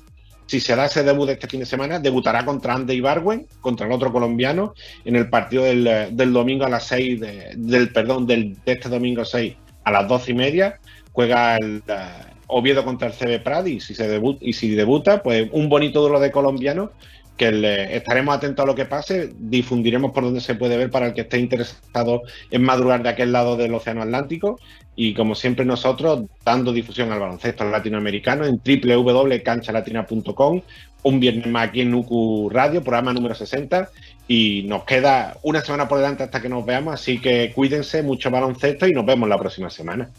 Si 0.45 0.59
se 0.59 0.75
da 0.75 0.85
ese 0.85 1.03
debut 1.03 1.25
de 1.25 1.33
este 1.33 1.47
fin 1.47 1.61
de 1.61 1.65
semana, 1.65 1.99
debutará 1.99 2.45
contra 2.45 2.75
Andy 2.75 2.95
Ibarwen, 2.95 3.47
contra 3.61 3.87
el 3.87 3.93
otro 3.93 4.11
colombiano, 4.11 4.75
en 5.03 5.15
el 5.15 5.27
partido 5.29 5.63
del, 5.63 6.33
domingo 6.33 6.65
a 6.65 6.69
las 6.69 6.85
6, 6.87 7.19
del, 7.55 7.89
perdón, 7.91 8.27
del, 8.27 8.55
de 8.63 8.73
este 8.73 8.89
domingo 8.89 9.25
6 9.25 9.55
a 9.85 9.91
las 9.91 10.07
12 10.07 10.31
y 10.31 10.35
media. 10.35 10.79
Juega 11.13 11.57
el 11.57 11.81
eh, 11.87 12.07
Oviedo 12.47 12.83
contra 12.83 13.07
el 13.07 13.13
CB 13.13 13.41
Pradi 13.41 13.79
si, 13.79 13.95
se 13.95 14.07
debut, 14.07 14.37
y 14.41 14.53
si 14.53 14.69
debuta, 14.69 15.23
pues 15.23 15.49
un 15.51 15.67
bonito 15.69 16.01
duelo 16.01 16.19
de 16.19 16.31
colombianos 16.31 16.91
que 17.37 17.51
le, 17.51 17.95
estaremos 17.95 18.35
atentos 18.35 18.63
a 18.63 18.67
lo 18.67 18.75
que 18.75 18.85
pase, 18.85 19.31
difundiremos 19.37 20.11
por 20.11 20.23
donde 20.23 20.41
se 20.41 20.55
puede 20.55 20.77
ver 20.77 20.89
para 20.89 21.07
el 21.07 21.13
que 21.13 21.21
esté 21.21 21.37
interesado 21.39 22.21
en 22.51 22.63
madrugar 22.63 23.03
de 23.03 23.09
aquel 23.09 23.31
lado 23.31 23.57
del 23.57 23.73
Océano 23.73 24.01
Atlántico 24.01 24.59
y 24.95 25.13
como 25.13 25.35
siempre 25.35 25.65
nosotros 25.65 26.23
dando 26.45 26.71
difusión 26.71 27.11
al 27.11 27.19
baloncesto 27.19 27.65
latinoamericano 27.65 28.45
en 28.45 28.61
www.canchalatina.com, 28.63 30.61
un 31.03 31.19
viernes 31.19 31.47
más 31.47 31.69
aquí 31.69 31.81
en 31.81 31.91
Nuku 31.91 32.49
Radio, 32.49 32.81
programa 32.81 33.13
número 33.13 33.35
60 33.35 33.89
y 34.27 34.63
nos 34.67 34.85
queda 34.85 35.37
una 35.43 35.61
semana 35.61 35.87
por 35.87 35.99
delante 35.99 36.23
hasta 36.23 36.41
que 36.41 36.49
nos 36.49 36.65
veamos, 36.65 36.93
así 36.93 37.19
que 37.19 37.51
cuídense, 37.53 38.01
mucho 38.01 38.31
baloncesto 38.31 38.87
y 38.87 38.93
nos 38.93 39.05
vemos 39.05 39.27
la 39.27 39.37
próxima 39.37 39.69
semana. 39.69 40.09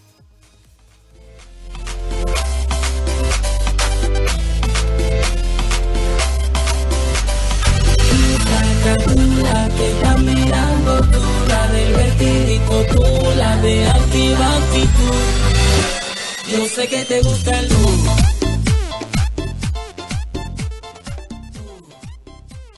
Que 9.76 9.90
está 9.90 10.16
mirando 10.18 11.00
tú, 11.12 11.22
la 11.48 11.68
del 11.68 11.92
vertigo 11.92 12.86
tú, 12.92 13.04
la 13.36 13.56
de 13.58 13.88
activa 13.88 14.56
actitud. 14.56 15.22
Yo 16.48 16.66
sé 16.66 16.88
que 16.88 17.04
te 17.04 17.20
gusta 17.22 17.58
el 17.58 17.70
mundo 17.70 18.45